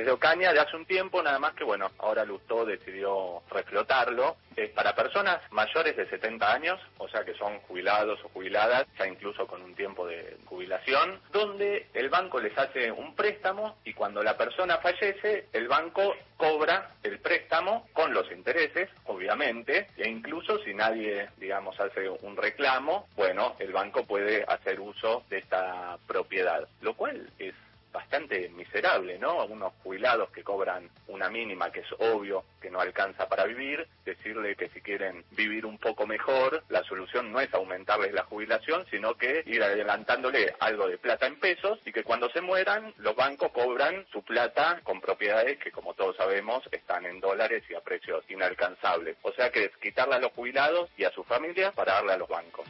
Es 0.00 0.06
de 0.06 0.12
Ocaña 0.12 0.54
de 0.54 0.60
hace 0.60 0.76
un 0.76 0.86
tiempo, 0.86 1.22
nada 1.22 1.38
más 1.38 1.52
que 1.52 1.62
bueno, 1.62 1.90
ahora 1.98 2.24
Lustó 2.24 2.64
decidió 2.64 3.42
reflotarlo. 3.50 4.36
Es 4.56 4.70
para 4.70 4.94
personas 4.94 5.42
mayores 5.50 5.94
de 5.94 6.08
70 6.08 6.50
años, 6.50 6.80
o 6.96 7.06
sea 7.10 7.22
que 7.22 7.34
son 7.34 7.58
jubilados 7.68 8.18
o 8.24 8.30
jubiladas, 8.30 8.86
ya 8.98 9.06
incluso 9.06 9.46
con 9.46 9.60
un 9.60 9.74
tiempo 9.74 10.06
de 10.06 10.38
jubilación, 10.46 11.20
donde 11.30 11.88
el 11.92 12.08
banco 12.08 12.40
les 12.40 12.56
hace 12.56 12.90
un 12.90 13.14
préstamo 13.14 13.76
y 13.84 13.92
cuando 13.92 14.22
la 14.22 14.38
persona 14.38 14.78
fallece, 14.78 15.48
el 15.52 15.68
banco 15.68 16.14
cobra 16.38 16.92
el 17.02 17.18
préstamo 17.18 17.86
con 17.92 18.14
los 18.14 18.32
intereses, 18.32 18.88
obviamente, 19.04 19.88
e 19.98 20.08
incluso 20.08 20.58
si 20.64 20.72
nadie, 20.72 21.28
digamos, 21.36 21.78
hace 21.78 22.08
un 22.08 22.38
reclamo, 22.38 23.06
bueno, 23.16 23.54
el 23.58 23.70
banco 23.70 24.06
puede 24.06 24.44
hacer 24.48 24.80
uso 24.80 25.24
de 25.28 25.40
esta 25.40 25.98
propiedad, 26.06 26.66
lo 26.80 26.94
cual 26.94 27.28
es 27.38 27.52
bastante 27.92 28.48
miserable, 28.50 29.18
¿no? 29.18 29.40
A 29.40 29.44
unos 29.44 29.72
jubilados 29.82 30.30
que 30.30 30.44
cobran 30.44 30.88
una 31.08 31.28
mínima 31.28 31.70
que 31.72 31.80
es 31.80 31.92
obvio 31.98 32.44
que 32.60 32.70
no 32.70 32.80
alcanza 32.80 33.28
para 33.28 33.44
vivir, 33.44 33.86
decirle 34.04 34.54
que 34.54 34.68
si 34.68 34.80
quieren 34.80 35.24
vivir 35.32 35.66
un 35.66 35.78
poco 35.78 36.06
mejor, 36.06 36.62
la 36.68 36.84
solución 36.84 37.32
no 37.32 37.40
es 37.40 37.52
aumentarles 37.54 38.12
la 38.12 38.24
jubilación, 38.24 38.84
sino 38.90 39.14
que 39.14 39.42
ir 39.46 39.62
adelantándole 39.62 40.54
algo 40.60 40.86
de 40.88 40.98
plata 40.98 41.26
en 41.26 41.38
pesos 41.40 41.78
y 41.84 41.92
que 41.92 42.04
cuando 42.04 42.30
se 42.30 42.40
mueran 42.40 42.94
los 42.98 43.16
bancos 43.16 43.50
cobran 43.52 44.06
su 44.12 44.22
plata 44.22 44.80
con 44.84 45.00
propiedades 45.00 45.58
que 45.58 45.72
como 45.72 45.94
todos 45.94 46.16
sabemos 46.16 46.62
están 46.70 47.06
en 47.06 47.20
dólares 47.20 47.64
y 47.68 47.74
a 47.74 47.80
precios 47.80 48.24
inalcanzables. 48.28 49.16
O 49.22 49.32
sea 49.32 49.50
que 49.50 49.64
es 49.64 49.76
quitarle 49.78 50.16
a 50.16 50.20
los 50.20 50.32
jubilados 50.32 50.90
y 50.96 51.04
a 51.04 51.10
sus 51.10 51.26
familias 51.26 51.72
para 51.74 51.94
darle 51.94 52.12
a 52.12 52.18
los 52.18 52.28
bancos. 52.28 52.66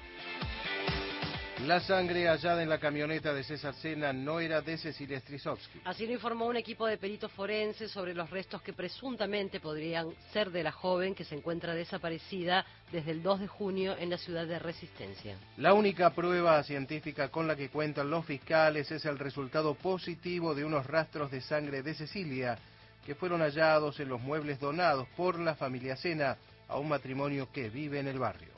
La 1.66 1.78
sangre 1.78 2.27
hallada 2.27 2.62
en 2.62 2.70
la 2.70 2.78
camioneta 2.78 3.35
de 3.35 3.45
César 3.45 3.74
Sena 3.74 4.15
no 4.15 4.41
era 4.41 4.62
de 4.62 4.78
Cecilia 4.78 5.20
Strisovsky. 5.20 5.82
Así 5.85 6.07
lo 6.07 6.12
informó 6.12 6.47
un 6.47 6.57
equipo 6.57 6.87
de 6.87 6.97
peritos 6.97 7.31
forenses 7.32 7.91
sobre 7.91 8.15
los 8.15 8.31
restos 8.31 8.62
que 8.62 8.73
presuntamente 8.73 9.61
podrían 9.61 10.09
ser 10.32 10.51
de 10.51 10.62
la 10.62 10.73
joven 10.73 11.15
que 11.15 11.24
se 11.24 11.35
encuentra 11.35 11.74
desaparecida 11.74 12.65
desde 12.91 13.11
el 13.11 13.23
2 13.23 13.41
de 13.41 13.47
junio 13.47 13.95
en 13.99 14.09
la 14.09 14.16
ciudad 14.16 14.47
de 14.47 14.59
Resistencia. 14.59 15.37
La 15.59 15.74
única 15.74 16.11
prueba 16.11 16.62
científica 16.62 17.28
con 17.28 17.47
la 17.47 17.57
que 17.57 17.69
cuentan 17.69 18.09
los 18.09 18.24
fiscales 18.24 18.91
es 18.91 19.05
el 19.05 19.19
resultado 19.19 19.74
positivo 19.74 20.55
de 20.55 20.65
unos 20.65 20.87
rastros 20.87 21.31
de 21.31 21.43
sangre 21.43 21.82
de 21.82 21.93
Cecilia 21.93 22.59
que 23.05 23.15
fueron 23.15 23.43
hallados 23.43 24.01
en 24.01 24.09
los 24.09 24.20
muebles 24.20 24.59
donados 24.61 25.07
por 25.15 25.39
la 25.39 25.55
familia 25.55 25.95
Sena 25.97 26.39
a 26.69 26.78
un 26.78 26.89
matrimonio 26.89 27.51
que 27.53 27.69
vive 27.69 28.01
en 28.01 28.09
el 28.09 28.19
barrio. 28.19 28.49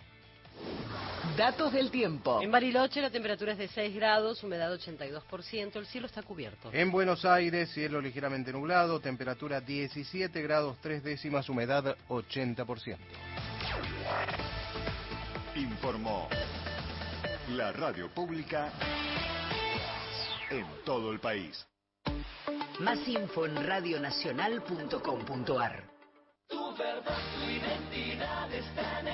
Datos 1.36 1.72
del 1.72 1.90
tiempo. 1.90 2.40
En 2.42 2.50
Bariloche 2.50 3.00
la 3.00 3.08
temperatura 3.10 3.52
es 3.52 3.58
de 3.58 3.68
6 3.68 3.94
grados, 3.94 4.42
humedad 4.44 4.70
82%, 4.72 5.76
el 5.76 5.86
cielo 5.86 6.06
está 6.06 6.22
cubierto. 6.22 6.68
En 6.72 6.90
Buenos 6.90 7.24
Aires, 7.24 7.70
cielo 7.70 8.02
ligeramente 8.02 8.52
nublado, 8.52 9.00
temperatura 9.00 9.62
17 9.62 10.42
grados 10.42 10.76
3 10.82 11.02
décimas, 11.02 11.48
humedad 11.48 11.96
80%. 12.08 12.98
Informó 15.56 16.28
la 17.50 17.72
radio 17.72 18.10
pública 18.10 18.70
en 20.50 20.66
todo 20.84 21.12
el 21.12 21.20
país. 21.20 21.66
Más 22.80 22.98
info 23.08 23.46
en 23.46 23.56
radionacional.com.ar. 23.56 25.84
Tu 26.48 26.76
verdad, 26.76 27.18
tu 27.38 27.44
identidad 27.48 28.52
está 28.52 29.00
en 29.00 29.08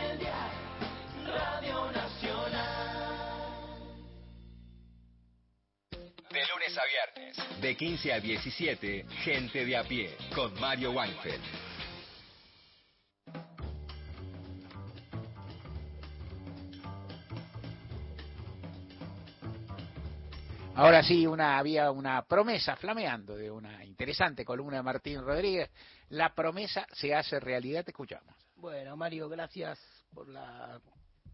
a 6.79 6.85
viernes, 6.85 7.61
de 7.61 7.77
15 7.77 8.13
a 8.13 8.21
17, 8.21 9.07
Gente 9.25 9.65
de 9.65 9.77
a 9.77 9.85
pie, 9.85 10.17
con 10.35 10.59
Mario 10.61 10.93
Weinfeld. 10.93 11.43
Ahora 20.75 21.03
sí, 21.03 21.27
una, 21.27 21.59
había 21.59 21.91
una 21.91 22.23
promesa 22.23 22.77
flameando 22.77 23.35
de 23.35 23.51
una 23.51 23.85
interesante 23.85 24.45
columna 24.45 24.77
de 24.77 24.83
Martín 24.85 25.21
Rodríguez. 25.23 25.69
La 26.11 26.33
promesa 26.33 26.87
se 26.93 27.13
hace 27.13 27.41
realidad, 27.41 27.85
te 27.85 27.91
escuchamos. 27.91 28.33
Bueno, 28.55 28.97
Mario, 28.97 29.29
gracias 29.29 29.81
por 30.15 30.29
la 30.29 30.81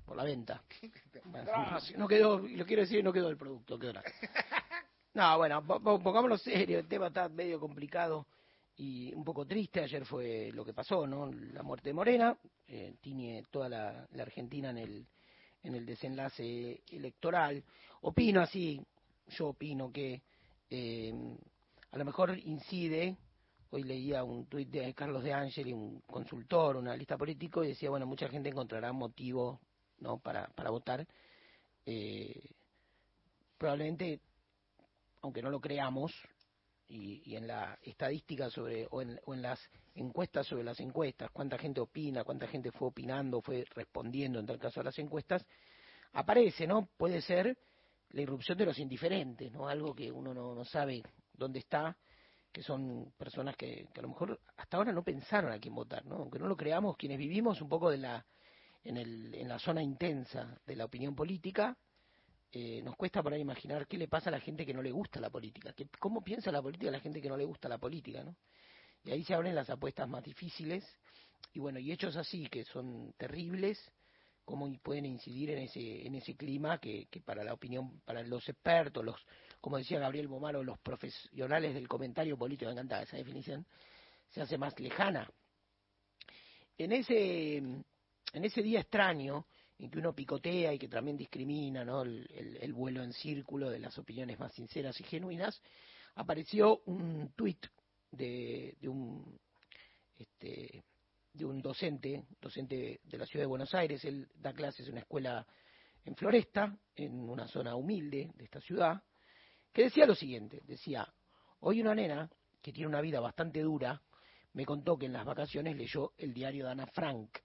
por 0.06 0.16
la 0.16 0.24
venta. 0.24 0.62
Bueno, 1.24 1.50
no 1.96 2.06
quedó, 2.06 2.38
lo 2.38 2.66
quiero 2.66 2.82
decir, 2.82 3.02
no 3.02 3.12
quedó 3.12 3.30
el 3.30 3.36
producto, 3.36 3.78
quedó 3.78 3.94
nada. 3.94 4.10
No, 5.14 5.38
bueno, 5.38 5.64
po- 5.64 5.80
po- 5.80 6.00
pongámoslo 6.00 6.36
serio, 6.38 6.78
el 6.80 6.88
tema 6.88 7.06
está 7.08 7.28
medio 7.28 7.60
complicado 7.60 8.26
y 8.76 9.12
un 9.14 9.24
poco 9.24 9.46
triste. 9.46 9.80
Ayer 9.80 10.04
fue 10.04 10.50
lo 10.52 10.64
que 10.64 10.72
pasó, 10.74 11.06
¿no? 11.06 11.30
La 11.32 11.62
muerte 11.62 11.90
de 11.90 11.94
Morena, 11.94 12.36
eh, 12.66 12.94
tiñe 13.00 13.44
toda 13.50 13.68
la, 13.68 14.06
la 14.12 14.22
Argentina 14.24 14.70
en 14.70 14.78
el, 14.78 15.06
en 15.62 15.74
el 15.76 15.86
desenlace 15.86 16.82
electoral. 16.90 17.62
Opino 18.02 18.40
así, 18.40 18.80
yo 19.28 19.48
opino 19.48 19.92
que 19.92 20.20
eh, 20.70 21.14
a 21.92 21.98
lo 21.98 22.04
mejor 22.04 22.36
incide, 22.36 23.16
hoy 23.70 23.84
leía 23.84 24.24
un 24.24 24.46
tuit 24.46 24.68
de 24.68 24.92
Carlos 24.94 25.22
de 25.22 25.32
Angeli, 25.32 25.72
un 25.72 26.00
consultor, 26.00 26.76
un 26.76 26.88
analista 26.88 27.16
político, 27.16 27.62
y 27.62 27.68
decía, 27.68 27.88
bueno, 27.90 28.04
mucha 28.06 28.28
gente 28.28 28.48
encontrará 28.48 28.92
motivo 28.92 29.60
¿no? 30.00 30.18
para, 30.18 30.48
para 30.48 30.70
votar. 30.70 31.06
Eh, 31.86 32.42
probablemente, 33.56 34.18
aunque 35.24 35.40
no 35.40 35.48
lo 35.48 35.58
creamos, 35.58 36.12
y, 36.86 37.34
en 37.34 37.46
la 37.46 37.78
estadística 37.82 38.50
sobre, 38.50 38.86
o 38.90 39.00
en, 39.00 39.18
o 39.24 39.32
en 39.32 39.40
las 39.40 39.58
encuestas 39.94 40.46
sobre 40.46 40.64
las 40.64 40.78
encuestas, 40.80 41.30
cuánta 41.30 41.56
gente 41.56 41.80
opina, 41.80 42.24
cuánta 42.24 42.46
gente 42.46 42.70
fue 42.70 42.88
opinando, 42.88 43.40
fue 43.40 43.64
respondiendo 43.74 44.38
en 44.38 44.44
tal 44.44 44.58
caso 44.58 44.80
a 44.80 44.84
las 44.84 44.98
encuestas, 44.98 45.44
aparece, 46.12 46.66
¿no? 46.66 46.90
Puede 46.98 47.22
ser 47.22 47.56
la 48.10 48.20
irrupción 48.20 48.58
de 48.58 48.66
los 48.66 48.78
indiferentes, 48.78 49.50
¿no? 49.50 49.66
Algo 49.66 49.94
que 49.94 50.12
uno 50.12 50.34
no, 50.34 50.54
no 50.54 50.64
sabe 50.66 51.02
dónde 51.32 51.60
está, 51.60 51.96
que 52.52 52.62
son 52.62 53.14
personas 53.16 53.56
que, 53.56 53.88
que 53.94 54.00
a 54.00 54.02
lo 54.02 54.10
mejor 54.10 54.38
hasta 54.58 54.76
ahora 54.76 54.92
no 54.92 55.02
pensaron 55.02 55.52
a 55.52 55.58
quién 55.58 55.74
votar, 55.74 56.04
¿no? 56.04 56.16
Aunque 56.16 56.38
no 56.38 56.46
lo 56.46 56.56
creamos, 56.56 56.98
quienes 56.98 57.16
vivimos 57.16 57.62
un 57.62 57.68
poco 57.70 57.90
de 57.90 57.96
la, 57.96 58.26
en, 58.82 58.98
el, 58.98 59.34
en 59.34 59.48
la 59.48 59.58
zona 59.58 59.82
intensa 59.82 60.60
de 60.66 60.76
la 60.76 60.84
opinión 60.84 61.14
política, 61.14 61.78
eh, 62.52 62.80
nos 62.82 62.96
cuesta 62.96 63.22
por 63.22 63.32
ahí 63.32 63.40
imaginar 63.40 63.86
qué 63.86 63.98
le 63.98 64.08
pasa 64.08 64.30
a 64.30 64.32
la 64.32 64.40
gente 64.40 64.64
que 64.64 64.72
no 64.72 64.82
le 64.82 64.92
gusta 64.92 65.20
la 65.20 65.30
política, 65.30 65.72
que, 65.72 65.88
cómo 65.98 66.22
piensa 66.22 66.52
la 66.52 66.62
política 66.62 66.90
la 66.90 67.00
gente 67.00 67.20
que 67.20 67.28
no 67.28 67.36
le 67.36 67.44
gusta 67.44 67.68
la 67.68 67.78
política, 67.78 68.22
¿no? 68.22 68.36
Y 69.04 69.10
ahí 69.10 69.24
se 69.24 69.34
abren 69.34 69.54
las 69.54 69.68
apuestas 69.68 70.08
más 70.08 70.24
difíciles, 70.24 70.84
y 71.52 71.60
bueno, 71.60 71.78
y 71.78 71.92
hechos 71.92 72.16
así 72.16 72.46
que 72.46 72.64
son 72.64 73.12
terribles, 73.16 73.92
cómo 74.44 74.72
pueden 74.82 75.06
incidir 75.06 75.50
en 75.50 75.58
ese, 75.58 76.06
en 76.06 76.14
ese 76.14 76.36
clima 76.36 76.78
que, 76.78 77.06
que 77.06 77.20
para 77.20 77.44
la 77.44 77.54
opinión, 77.54 78.00
para 78.04 78.22
los 78.22 78.48
expertos, 78.48 79.04
los, 79.04 79.16
como 79.60 79.78
decía 79.78 79.98
Gabriel 79.98 80.28
Bomaro, 80.28 80.62
los 80.62 80.78
profesionales 80.78 81.74
del 81.74 81.88
comentario 81.88 82.36
político, 82.36 82.66
me 82.66 82.72
encanta 82.72 83.02
esa 83.02 83.16
definición, 83.16 83.66
se 84.30 84.42
hace 84.42 84.58
más 84.58 84.78
lejana. 84.78 85.30
En 86.76 86.92
ese, 86.92 87.56
en 87.56 87.84
ese 88.32 88.62
día 88.62 88.80
extraño, 88.80 89.46
en 89.78 89.90
que 89.90 89.98
uno 89.98 90.14
picotea 90.14 90.72
y 90.72 90.78
que 90.78 90.88
también 90.88 91.16
discrimina 91.16 91.82
el 91.82 92.72
vuelo 92.72 93.02
en 93.02 93.12
círculo 93.12 93.70
de 93.70 93.80
las 93.80 93.98
opiniones 93.98 94.38
más 94.38 94.52
sinceras 94.52 95.00
y 95.00 95.04
genuinas, 95.04 95.60
apareció 96.14 96.82
un 96.86 97.32
tuit 97.34 97.66
de, 98.10 98.76
de 98.80 98.88
un 98.88 99.38
este, 100.16 100.84
de 101.32 101.44
un 101.44 101.60
docente, 101.60 102.24
docente 102.40 103.00
de 103.02 103.18
la 103.18 103.26
ciudad 103.26 103.42
de 103.42 103.48
Buenos 103.48 103.74
Aires, 103.74 104.04
él 104.04 104.28
da 104.36 104.52
clases 104.52 104.86
en 104.86 104.92
una 104.92 105.00
escuela 105.00 105.46
en 106.04 106.14
Floresta, 106.14 106.76
en 106.94 107.28
una 107.28 107.48
zona 107.48 107.74
humilde 107.74 108.30
de 108.34 108.44
esta 108.44 108.60
ciudad, 108.60 109.02
que 109.72 109.84
decía 109.84 110.06
lo 110.06 110.14
siguiente, 110.14 110.62
decía, 110.64 111.12
hoy 111.60 111.80
una 111.80 111.94
nena 111.94 112.30
que 112.62 112.72
tiene 112.72 112.88
una 112.88 113.00
vida 113.00 113.18
bastante 113.18 113.60
dura, 113.62 114.00
me 114.52 114.64
contó 114.64 114.96
que 114.96 115.06
en 115.06 115.12
las 115.12 115.24
vacaciones 115.24 115.76
leyó 115.76 116.12
el 116.16 116.32
diario 116.32 116.66
de 116.66 116.70
Ana 116.70 116.86
Frank. 116.86 117.38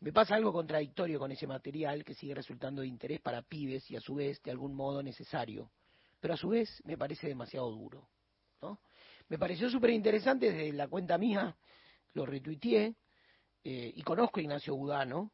Me 0.00 0.14
pasa 0.14 0.34
algo 0.34 0.50
contradictorio 0.50 1.18
con 1.18 1.30
ese 1.30 1.46
material 1.46 2.04
que 2.04 2.14
sigue 2.14 2.34
resultando 2.34 2.80
de 2.80 2.88
interés 2.88 3.20
para 3.20 3.42
pibes 3.42 3.90
y 3.90 3.96
a 3.96 4.00
su 4.00 4.14
vez 4.14 4.42
de 4.42 4.50
algún 4.50 4.74
modo 4.74 5.02
necesario, 5.02 5.70
pero 6.20 6.34
a 6.34 6.36
su 6.38 6.48
vez 6.48 6.82
me 6.84 6.96
parece 6.96 7.28
demasiado 7.28 7.70
duro. 7.70 8.08
¿no? 8.62 8.80
Me 9.28 9.38
pareció 9.38 9.68
súper 9.68 9.90
interesante 9.90 10.50
desde 10.52 10.72
la 10.72 10.88
cuenta 10.88 11.18
mía, 11.18 11.54
lo 12.14 12.24
retuiteé, 12.24 12.94
eh, 13.62 13.92
y 13.94 14.02
conozco 14.02 14.40
a 14.40 14.42
Ignacio 14.42 14.74
Budano, 14.74 15.32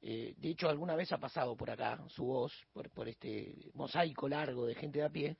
eh, 0.00 0.34
de 0.36 0.48
hecho 0.48 0.68
alguna 0.68 0.96
vez 0.96 1.12
ha 1.12 1.18
pasado 1.18 1.56
por 1.56 1.70
acá 1.70 2.02
su 2.08 2.24
voz, 2.24 2.52
por, 2.72 2.90
por 2.90 3.08
este 3.08 3.70
mosaico 3.74 4.28
largo 4.28 4.66
de 4.66 4.74
gente 4.74 4.98
de 4.98 5.04
a 5.04 5.10
pie, 5.10 5.36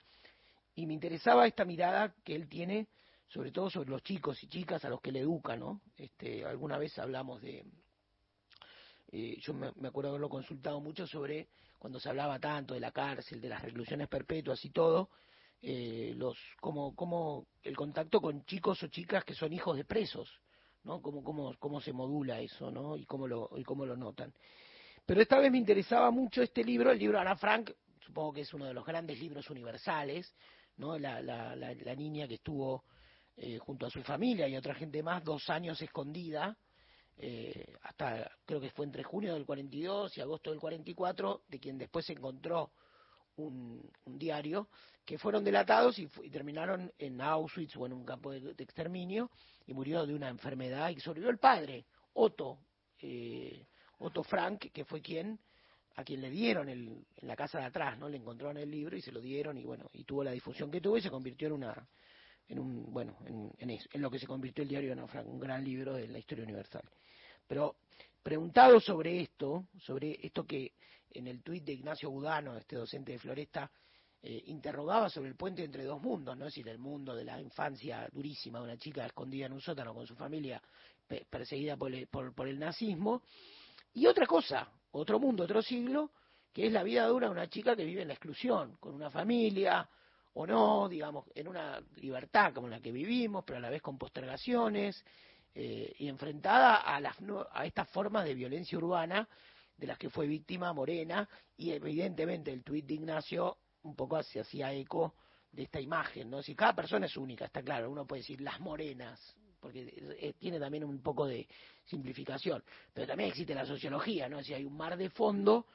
y 0.76 0.86
me 0.86 0.94
interesaba 0.94 1.48
esta 1.48 1.64
mirada 1.64 2.14
que 2.22 2.36
él 2.36 2.48
tiene, 2.48 2.86
sobre 3.26 3.50
todo 3.50 3.70
sobre 3.70 3.90
los 3.90 4.04
chicos 4.04 4.40
y 4.44 4.46
chicas 4.46 4.84
a 4.84 4.88
los 4.88 5.00
que 5.00 5.10
le 5.10 5.18
educa, 5.18 5.56
¿no? 5.56 5.80
Este, 5.96 6.44
alguna 6.44 6.78
vez 6.78 6.96
hablamos 7.00 7.42
de, 7.42 7.64
eh, 9.10 9.36
yo 9.40 9.54
me, 9.54 9.88
acuerdo 9.88 10.10
haberlo 10.10 10.28
consultado 10.28 10.80
mucho 10.80 11.06
sobre 11.06 11.48
cuando 11.78 11.98
se 12.00 12.08
hablaba 12.08 12.38
tanto 12.38 12.74
de 12.74 12.80
la 12.80 12.90
cárcel, 12.92 13.40
de 13.40 13.48
las 13.48 13.62
reclusiones 13.62 14.08
perpetuas 14.08 14.62
y 14.64 14.70
todo, 14.70 15.10
eh, 15.62 16.12
los 16.16 16.36
como 16.60 16.94
como 16.94 17.46
el 17.62 17.76
contacto 17.76 18.20
con 18.20 18.44
chicos 18.44 18.82
o 18.82 18.88
chicas 18.88 19.24
que 19.24 19.34
son 19.34 19.52
hijos 19.52 19.76
de 19.76 19.84
presos, 19.84 20.28
¿no? 20.84 21.00
Cómo, 21.00 21.22
cómo, 21.22 21.54
cómo 21.58 21.80
se 21.80 21.92
modula 21.92 22.40
eso, 22.40 22.70
¿no? 22.70 22.96
Y 22.96 23.04
cómo 23.06 23.26
lo 23.26 23.50
y 23.56 23.64
cómo 23.64 23.86
lo 23.86 23.96
notan. 23.96 24.32
Pero 25.06 25.22
esta 25.22 25.38
vez 25.38 25.50
me 25.50 25.58
interesaba 25.58 26.10
mucho 26.10 26.42
este 26.42 26.62
libro, 26.62 26.90
el 26.90 26.98
libro 26.98 27.18
Ana 27.18 27.36
Frank, 27.36 27.70
supongo 28.00 28.34
que 28.34 28.40
es 28.42 28.52
uno 28.52 28.66
de 28.66 28.74
los 28.74 28.84
grandes 28.84 29.18
libros 29.18 29.48
universales, 29.50 30.34
¿no? 30.76 30.98
La, 30.98 31.22
la, 31.22 31.56
la, 31.56 31.74
la 31.74 31.94
niña 31.94 32.28
que 32.28 32.34
estuvo 32.34 32.84
eh, 33.40 33.58
junto 33.58 33.86
a 33.86 33.90
su 33.90 34.02
familia 34.02 34.48
y 34.48 34.56
otra 34.56 34.74
gente 34.74 35.00
más 35.00 35.22
dos 35.22 35.48
años 35.48 35.80
escondida, 35.80 36.58
eh, 37.18 37.74
hasta 37.82 38.30
creo 38.44 38.60
que 38.60 38.70
fue 38.70 38.86
entre 38.86 39.02
junio 39.02 39.34
del 39.34 39.44
42 39.44 40.16
y 40.16 40.20
agosto 40.20 40.50
del 40.50 40.60
44, 40.60 41.42
de 41.48 41.58
quien 41.58 41.78
después 41.78 42.06
se 42.06 42.12
encontró 42.12 42.70
un, 43.36 43.90
diario, 44.04 44.68
que 45.04 45.18
fueron 45.18 45.44
delatados 45.44 45.98
y, 45.98 46.06
terminaron 46.30 46.92
en 46.98 47.20
Auschwitz 47.20 47.76
o 47.76 47.86
en 47.86 47.92
un 47.92 48.04
campo 48.04 48.32
de, 48.32 48.54
de 48.54 48.64
exterminio 48.64 49.30
y 49.66 49.74
murió 49.74 50.06
de 50.06 50.14
una 50.14 50.28
enfermedad 50.28 50.90
y 50.90 51.00
sobrevivió 51.00 51.30
el 51.30 51.38
padre, 51.38 51.86
Otto, 52.14 52.58
eh, 53.00 53.66
Otto 53.98 54.22
Frank, 54.22 54.70
que 54.72 54.84
fue 54.84 55.00
quien 55.00 55.38
a 55.96 56.04
quien 56.04 56.20
le 56.20 56.30
dieron 56.30 56.68
el, 56.68 57.04
en 57.16 57.28
la 57.28 57.34
casa 57.34 57.58
de 57.58 57.64
atrás, 57.64 57.98
¿no? 57.98 58.08
Le 58.08 58.18
encontraron 58.18 58.56
el 58.56 58.70
libro 58.70 58.96
y 58.96 59.02
se 59.02 59.10
lo 59.10 59.20
dieron 59.20 59.58
y 59.58 59.64
bueno, 59.64 59.90
y 59.92 60.04
tuvo 60.04 60.22
la 60.22 60.30
difusión 60.30 60.70
que 60.70 60.80
tuvo 60.80 60.96
y 60.96 61.02
se 61.02 61.10
convirtió 61.10 61.48
en 61.48 61.54
una 61.54 61.88
en 62.48 62.58
un 62.58 62.92
bueno, 62.92 63.16
en, 63.26 63.52
en, 63.58 63.70
eso, 63.70 63.88
en 63.92 64.02
lo 64.02 64.10
que 64.10 64.18
se 64.18 64.26
convirtió 64.26 64.62
el 64.62 64.68
diario 64.68 64.94
de 64.94 65.02
un 65.24 65.38
gran 65.38 65.64
libro 65.64 65.94
de 65.94 66.08
la 66.08 66.18
historia 66.18 66.44
universal. 66.44 66.82
Pero 67.46 67.76
preguntado 68.22 68.80
sobre 68.80 69.20
esto, 69.20 69.66
sobre 69.78 70.18
esto 70.24 70.44
que 70.44 70.72
en 71.10 71.26
el 71.26 71.42
tuit 71.42 71.64
de 71.64 71.72
Ignacio 71.72 72.10
Budano, 72.10 72.56
este 72.56 72.76
docente 72.76 73.12
de 73.12 73.18
Floresta, 73.18 73.70
eh, 74.22 74.42
interrogaba 74.46 75.08
sobre 75.08 75.28
el 75.28 75.36
puente 75.36 75.62
entre 75.64 75.84
dos 75.84 76.02
mundos, 76.02 76.36
¿no? 76.36 76.46
Es 76.46 76.54
decir, 76.54 76.68
el 76.68 76.78
mundo 76.78 77.14
de 77.14 77.24
la 77.24 77.40
infancia 77.40 78.08
durísima 78.12 78.58
de 78.58 78.64
una 78.64 78.76
chica 78.76 79.06
escondida 79.06 79.46
en 79.46 79.52
un 79.52 79.60
sótano 79.60 79.94
con 79.94 80.06
su 80.06 80.16
familia 80.16 80.60
pe- 81.06 81.24
perseguida 81.30 81.76
por 81.76 81.94
el, 81.94 82.06
por, 82.08 82.34
por 82.34 82.48
el 82.48 82.58
nazismo, 82.58 83.22
y 83.94 84.06
otra 84.06 84.26
cosa, 84.26 84.68
otro 84.90 85.18
mundo, 85.18 85.44
otro 85.44 85.62
siglo, 85.62 86.10
que 86.52 86.66
es 86.66 86.72
la 86.72 86.82
vida 86.82 87.06
dura 87.06 87.28
de 87.28 87.32
una 87.32 87.48
chica 87.48 87.76
que 87.76 87.84
vive 87.84 88.02
en 88.02 88.08
la 88.08 88.14
exclusión, 88.14 88.76
con 88.80 88.94
una 88.94 89.10
familia 89.10 89.88
o 90.40 90.46
no, 90.46 90.88
digamos, 90.88 91.24
en 91.34 91.48
una 91.48 91.82
libertad 91.96 92.54
como 92.54 92.68
la 92.68 92.78
que 92.78 92.92
vivimos, 92.92 93.42
pero 93.44 93.58
a 93.58 93.60
la 93.60 93.70
vez 93.70 93.82
con 93.82 93.98
postergaciones, 93.98 95.04
eh, 95.52 95.92
y 95.98 96.06
enfrentada 96.06 96.76
a, 96.76 97.00
las, 97.00 97.16
a 97.50 97.66
estas 97.66 97.88
formas 97.90 98.24
de 98.24 98.34
violencia 98.34 98.78
urbana 98.78 99.28
de 99.76 99.86
las 99.88 99.98
que 99.98 100.10
fue 100.10 100.28
víctima 100.28 100.72
Morena, 100.72 101.28
y 101.56 101.72
evidentemente 101.72 102.52
el 102.52 102.62
tuit 102.62 102.86
de 102.86 102.94
Ignacio 102.94 103.58
un 103.82 103.96
poco 103.96 104.22
se 104.22 104.38
hacía 104.38 104.72
eco 104.72 105.16
de 105.50 105.64
esta 105.64 105.80
imagen, 105.80 106.30
¿no? 106.30 106.40
Si 106.40 106.54
cada 106.54 106.72
persona 106.72 107.06
es 107.06 107.16
única, 107.16 107.46
está 107.46 107.60
claro, 107.60 107.90
uno 107.90 108.06
puede 108.06 108.22
decir 108.22 108.40
las 108.40 108.60
morenas, 108.60 109.34
porque 109.58 109.92
eh, 110.20 110.34
tiene 110.38 110.60
también 110.60 110.84
un 110.84 111.02
poco 111.02 111.26
de 111.26 111.48
simplificación, 111.84 112.62
pero 112.94 113.08
también 113.08 113.30
existe 113.30 113.56
la 113.56 113.66
sociología, 113.66 114.28
¿no? 114.28 114.40
Si 114.44 114.54
hay 114.54 114.64
un 114.64 114.76
mar 114.76 114.96
de 114.96 115.10
fondo 115.10 115.66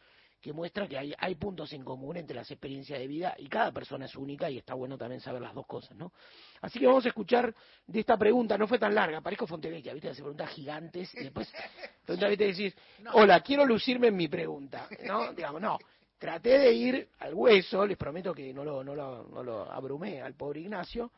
que 0.44 0.52
muestra 0.52 0.90
que 0.90 0.98
hay, 0.98 1.14
hay 1.18 1.36
puntos 1.36 1.72
en 1.72 1.86
común 1.86 2.18
entre 2.18 2.36
las 2.36 2.52
experiencias 2.52 3.00
de 3.00 3.08
vida 3.08 3.34
y 3.38 3.48
cada 3.48 3.72
persona 3.72 4.08
es 4.08 4.16
única 4.18 4.50
y 4.50 4.58
está 4.58 4.74
bueno 4.74 4.98
también 4.98 5.22
saber 5.22 5.42
las 5.42 5.54
dos 5.54 5.66
cosas, 5.66 5.96
¿no? 5.96 6.12
Así 6.60 6.80
que 6.80 6.86
vamos 6.86 7.06
a 7.06 7.08
escuchar 7.08 7.56
de 7.88 8.00
esta 8.02 8.18
pregunta, 8.18 8.58
no 8.58 8.68
fue 8.68 8.78
tan 8.78 8.94
larga, 8.94 9.22
parezco 9.22 9.48
Fontevecchia, 9.48 9.94
¿viste? 9.94 10.10
Hace 10.10 10.22
preguntas 10.22 10.50
gigantes 10.50 11.16
y 11.16 11.24
después. 11.24 11.50
Decís, 12.38 12.76
hola, 13.14 13.40
quiero 13.40 13.66
lucirme 13.66 14.08
en 14.08 14.18
mi 14.18 14.28
pregunta, 14.28 14.90
¿no? 15.06 15.32
Digamos, 15.34 15.62
no, 15.62 15.80
traté 16.20 16.60
de 16.60 16.74
ir 16.74 17.10
al 17.20 17.34
hueso, 17.34 17.86
les 17.86 17.98
prometo 17.98 18.34
que 18.34 18.54
no 18.54 18.66
lo, 18.66 18.84
no 18.84 18.94
lo, 18.94 19.24
no 19.24 19.44
lo 19.44 19.72
abrumé 19.72 20.22
al 20.22 20.34
pobre 20.34 20.60
Ignacio, 20.60 21.10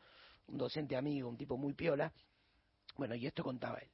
un 0.46 0.56
docente 0.56 0.96
amigo, 0.96 1.28
un 1.28 1.36
tipo 1.36 1.56
muy 1.56 1.74
piola, 1.74 2.12
bueno, 2.96 3.16
y 3.16 3.26
esto 3.26 3.42
contaba 3.42 3.78
él. 3.78 3.88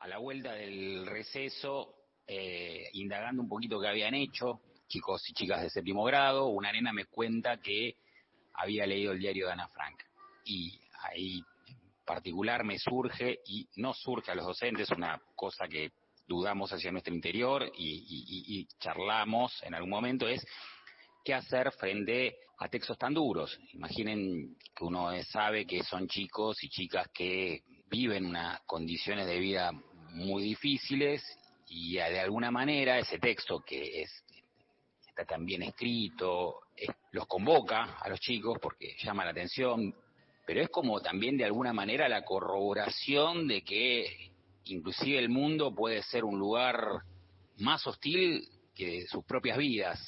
A 0.00 0.08
la 0.08 0.18
vuelta 0.18 0.52
del 0.52 1.06
receso, 1.06 1.99
eh, 2.32 2.88
indagando 2.92 3.42
un 3.42 3.48
poquito 3.48 3.80
qué 3.80 3.88
habían 3.88 4.14
hecho, 4.14 4.60
chicos 4.86 5.28
y 5.28 5.32
chicas 5.32 5.62
de 5.62 5.68
séptimo 5.68 6.04
grado, 6.04 6.46
una 6.46 6.70
nena 6.70 6.92
me 6.92 7.06
cuenta 7.06 7.60
que 7.60 7.96
había 8.54 8.86
leído 8.86 9.10
el 9.10 9.18
diario 9.18 9.46
de 9.46 9.52
Ana 9.52 9.66
Frank. 9.66 10.00
Y 10.44 10.78
ahí 11.02 11.42
en 11.66 12.04
particular 12.04 12.62
me 12.62 12.78
surge, 12.78 13.40
y 13.46 13.66
no 13.78 13.92
surge 13.94 14.30
a 14.30 14.36
los 14.36 14.46
docentes, 14.46 14.88
una 14.90 15.20
cosa 15.34 15.66
que 15.66 15.90
dudamos 16.28 16.72
hacia 16.72 16.92
nuestro 16.92 17.12
interior 17.12 17.68
y, 17.76 18.64
charlamos 18.78 19.60
en 19.64 19.74
algún 19.74 19.90
momento, 19.90 20.28
es 20.28 20.46
qué 21.24 21.34
hacer 21.34 21.72
frente 21.72 22.36
a 22.60 22.68
textos 22.68 22.96
tan 22.96 23.12
duros. 23.12 23.58
Imaginen 23.72 24.56
que 24.72 24.84
uno 24.84 25.10
sabe 25.24 25.66
que 25.66 25.82
son 25.82 26.06
chicos 26.06 26.62
y 26.62 26.68
chicas 26.68 27.08
que 27.12 27.64
viven 27.90 28.26
unas 28.26 28.60
condiciones 28.66 29.26
de 29.26 29.40
vida 29.40 29.72
muy 30.12 30.44
difíciles 30.44 31.24
y 31.70 31.94
de 31.94 32.20
alguna 32.20 32.50
manera 32.50 32.98
ese 32.98 33.18
texto 33.18 33.60
que 33.60 34.02
es 34.02 34.24
está 35.08 35.24
tan 35.24 35.46
bien 35.46 35.62
escrito 35.62 36.60
eh, 36.76 36.86
los 37.12 37.26
convoca 37.26 37.96
a 38.00 38.08
los 38.08 38.20
chicos 38.20 38.58
porque 38.60 38.96
llama 39.02 39.24
la 39.24 39.30
atención 39.30 39.94
pero 40.46 40.62
es 40.62 40.68
como 40.68 41.00
también 41.00 41.36
de 41.36 41.44
alguna 41.44 41.72
manera 41.72 42.08
la 42.08 42.24
corroboración 42.24 43.46
de 43.46 43.62
que 43.62 44.32
inclusive 44.64 45.18
el 45.18 45.28
mundo 45.28 45.74
puede 45.74 46.02
ser 46.02 46.24
un 46.24 46.38
lugar 46.38 47.02
más 47.58 47.86
hostil 47.86 48.48
que 48.74 49.06
sus 49.06 49.24
propias 49.24 49.58
vidas. 49.58 50.00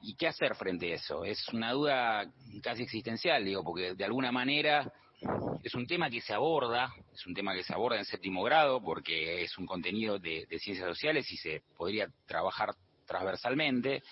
Y 0.00 0.14
qué 0.16 0.28
hacer 0.28 0.54
frente 0.54 0.92
a 0.92 0.94
eso 0.96 1.24
es 1.24 1.46
una 1.50 1.72
duda 1.72 2.32
casi 2.62 2.82
existencial 2.84 3.44
digo 3.44 3.62
porque 3.62 3.94
de 3.94 4.04
alguna 4.04 4.32
manera 4.32 4.92
es 5.62 5.74
un 5.74 5.86
tema 5.86 6.10
que 6.10 6.20
se 6.20 6.34
aborda, 6.34 6.92
es 7.12 7.26
un 7.26 7.34
tema 7.34 7.54
que 7.54 7.62
se 7.62 7.72
aborda 7.72 7.98
en 7.98 8.04
séptimo 8.04 8.42
grado 8.42 8.82
porque 8.82 9.42
es 9.42 9.56
un 9.58 9.66
contenido 9.66 10.18
de, 10.18 10.46
ciencias 10.58 10.88
sociales 10.88 11.30
y 11.30 11.36
se 11.36 11.62
podría 11.76 12.08
trabajar 12.26 12.74
transversalmente, 13.06 14.02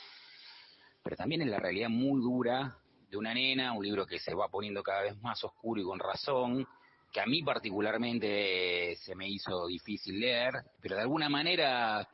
pero 1.02 1.16
también 1.16 1.42
es 1.42 1.48
la 1.48 1.58
realidad 1.58 1.88
muy 1.88 2.20
dura 2.20 2.76
de 3.10 3.16
una 3.16 3.34
nena, 3.34 3.72
un 3.72 3.84
libro 3.84 4.06
que 4.06 4.20
se 4.20 4.34
va 4.34 4.48
poniendo 4.48 4.82
cada 4.82 5.02
vez 5.02 5.20
más 5.20 5.42
oscuro 5.42 5.80
y 5.80 5.84
con 5.84 5.98
razón, 5.98 6.66
que 7.12 7.20
a 7.20 7.26
mí 7.26 7.42
particularmente 7.42 8.94
se 8.96 9.16
me 9.16 9.28
hizo 9.28 9.66
difícil 9.66 10.20
leer, 10.20 10.54
pero 10.80 10.94
de 10.94 11.02
alguna 11.02 11.28
manera, 11.28 12.08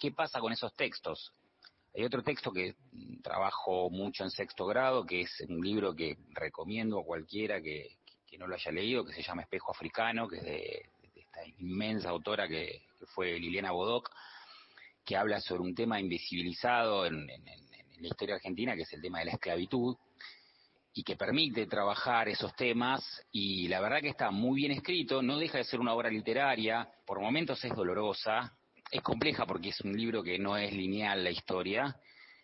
¿qué 0.00 0.10
pasa 0.10 0.40
con 0.40 0.52
esos 0.52 0.74
textos? 0.74 1.32
Hay 1.94 2.04
otro 2.04 2.22
texto 2.22 2.50
que 2.52 2.74
trabajo 3.22 3.90
mucho 3.90 4.24
en 4.24 4.30
sexto 4.30 4.66
grado, 4.66 5.04
que 5.04 5.22
es 5.22 5.44
un 5.48 5.60
libro 5.60 5.94
que 5.94 6.16
recomiendo 6.34 7.00
a 7.00 7.04
cualquiera 7.04 7.60
que, 7.60 7.99
que 8.30 8.38
no 8.38 8.46
lo 8.46 8.54
haya 8.54 8.70
leído, 8.70 9.04
que 9.04 9.12
se 9.12 9.22
llama 9.22 9.42
Espejo 9.42 9.72
Africano, 9.72 10.28
que 10.28 10.36
es 10.36 10.44
de, 10.44 10.86
esta 11.16 11.44
inmensa 11.58 12.10
autora 12.10 12.46
que, 12.46 12.82
fue 13.14 13.38
Liliana 13.38 13.72
Bodoc, 13.72 14.10
que 15.04 15.16
habla 15.16 15.40
sobre 15.40 15.62
un 15.62 15.74
tema 15.74 15.98
invisibilizado 15.98 17.06
en, 17.06 17.28
en, 17.28 17.44
la 17.98 18.08
historia 18.08 18.36
argentina, 18.36 18.74
que 18.74 18.82
es 18.82 18.92
el 18.94 19.02
tema 19.02 19.18
de 19.18 19.26
la 19.26 19.32
esclavitud, 19.32 19.94
y 20.94 21.02
que 21.02 21.16
permite 21.16 21.66
trabajar 21.66 22.28
esos 22.28 22.54
temas, 22.56 23.02
y 23.30 23.68
la 23.68 23.80
verdad 23.80 24.00
que 24.00 24.08
está 24.08 24.30
muy 24.30 24.60
bien 24.60 24.72
escrito, 24.72 25.22
no 25.22 25.38
deja 25.38 25.58
de 25.58 25.64
ser 25.64 25.80
una 25.80 25.92
obra 25.92 26.08
literaria, 26.08 26.88
por 27.06 27.20
momentos 27.20 27.62
es 27.64 27.74
dolorosa, 27.74 28.56
es 28.90 29.02
compleja 29.02 29.46
porque 29.46 29.68
es 29.68 29.80
un 29.82 29.96
libro 29.96 30.22
que 30.22 30.38
no 30.38 30.56
es 30.56 30.72
lineal 30.72 31.22
la 31.22 31.30
historia, 31.30 31.96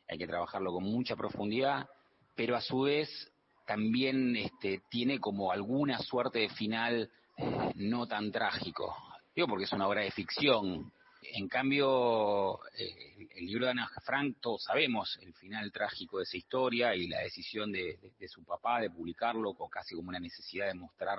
hay 0.09 0.19
que 0.19 0.27
trabajarlo 0.27 0.73
con 0.73 0.85
mucha 0.85 1.17
profundidad, 1.17 1.89
pero 2.35 2.55
a 2.55 2.61
su 2.61 2.83
vez 2.83 3.33
también 3.67 4.37
este, 4.37 4.83
tiene 4.89 5.19
como 5.19 5.53
alguna 5.53 5.99
suerte 5.99 6.39
de 6.39 6.49
final 6.49 7.11
eh, 7.37 7.73
no 7.75 8.07
tan 8.07 8.31
trágico. 8.31 8.97
Digo 9.35 9.49
porque 9.49 9.65
es 9.65 9.73
una 9.73 9.89
obra 9.89 10.03
de 10.03 10.11
ficción. 10.11 10.93
En 11.23 11.49
cambio, 11.49 12.61
eh, 12.79 13.29
el 13.35 13.47
libro 13.47 13.65
de 13.65 13.73
Ana 13.73 13.91
Frank, 14.05 14.37
todos 14.41 14.63
sabemos 14.63 15.19
el 15.21 15.35
final 15.35 15.73
trágico 15.73 16.19
de 16.19 16.25
esa 16.25 16.37
historia 16.37 16.95
y 16.95 17.09
la 17.09 17.21
decisión 17.21 17.73
de, 17.73 17.99
de, 18.19 18.29
su 18.29 18.45
papá 18.45 18.81
de 18.81 18.91
publicarlo 18.91 19.55
con 19.55 19.69
casi 19.69 19.97
como 19.97 20.11
una 20.11 20.21
necesidad 20.21 20.69
de 20.69 20.75
mostrar 20.75 21.19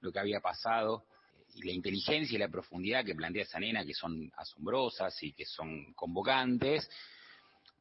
lo 0.00 0.10
que 0.10 0.18
había 0.18 0.40
pasado 0.40 1.04
y 1.54 1.62
la 1.62 1.72
inteligencia 1.72 2.34
y 2.34 2.38
la 2.38 2.48
profundidad 2.48 3.04
que 3.04 3.14
plantea 3.14 3.42
esa 3.42 3.60
nena, 3.60 3.84
que 3.84 3.94
son 3.94 4.32
asombrosas 4.36 5.22
y 5.22 5.32
que 5.32 5.44
son 5.44 5.92
convocantes, 5.92 6.88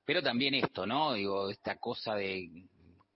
pero 0.05 0.21
también 0.21 0.53
esto, 0.53 0.85
¿no? 0.85 1.13
Digo, 1.13 1.49
esta 1.49 1.77
cosa 1.77 2.15
de 2.15 2.49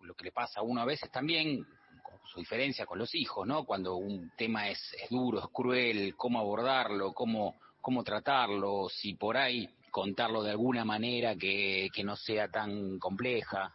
lo 0.07 0.15
que 0.15 0.25
le 0.25 0.31
pasa 0.31 0.61
a 0.61 0.63
uno 0.63 0.81
a 0.81 0.85
veces 0.85 1.11
también, 1.11 1.63
con 2.01 2.19
su 2.25 2.39
diferencia 2.39 2.85
con 2.85 2.97
los 2.97 3.13
hijos, 3.13 3.45
¿no? 3.45 3.65
Cuando 3.65 3.97
un 3.97 4.31
tema 4.35 4.69
es, 4.69 4.79
es 5.01 5.09
duro, 5.09 5.39
es 5.39 5.47
cruel, 5.51 6.15
cómo 6.15 6.39
abordarlo, 6.39 7.13
cómo, 7.13 7.55
cómo 7.81 8.03
tratarlo, 8.03 8.87
si 8.89 9.13
por 9.15 9.37
ahí 9.37 9.69
contarlo 9.91 10.43
de 10.43 10.51
alguna 10.51 10.85
manera 10.85 11.35
que, 11.35 11.89
que 11.93 12.03
no 12.03 12.15
sea 12.15 12.47
tan 12.49 12.97
compleja. 12.99 13.73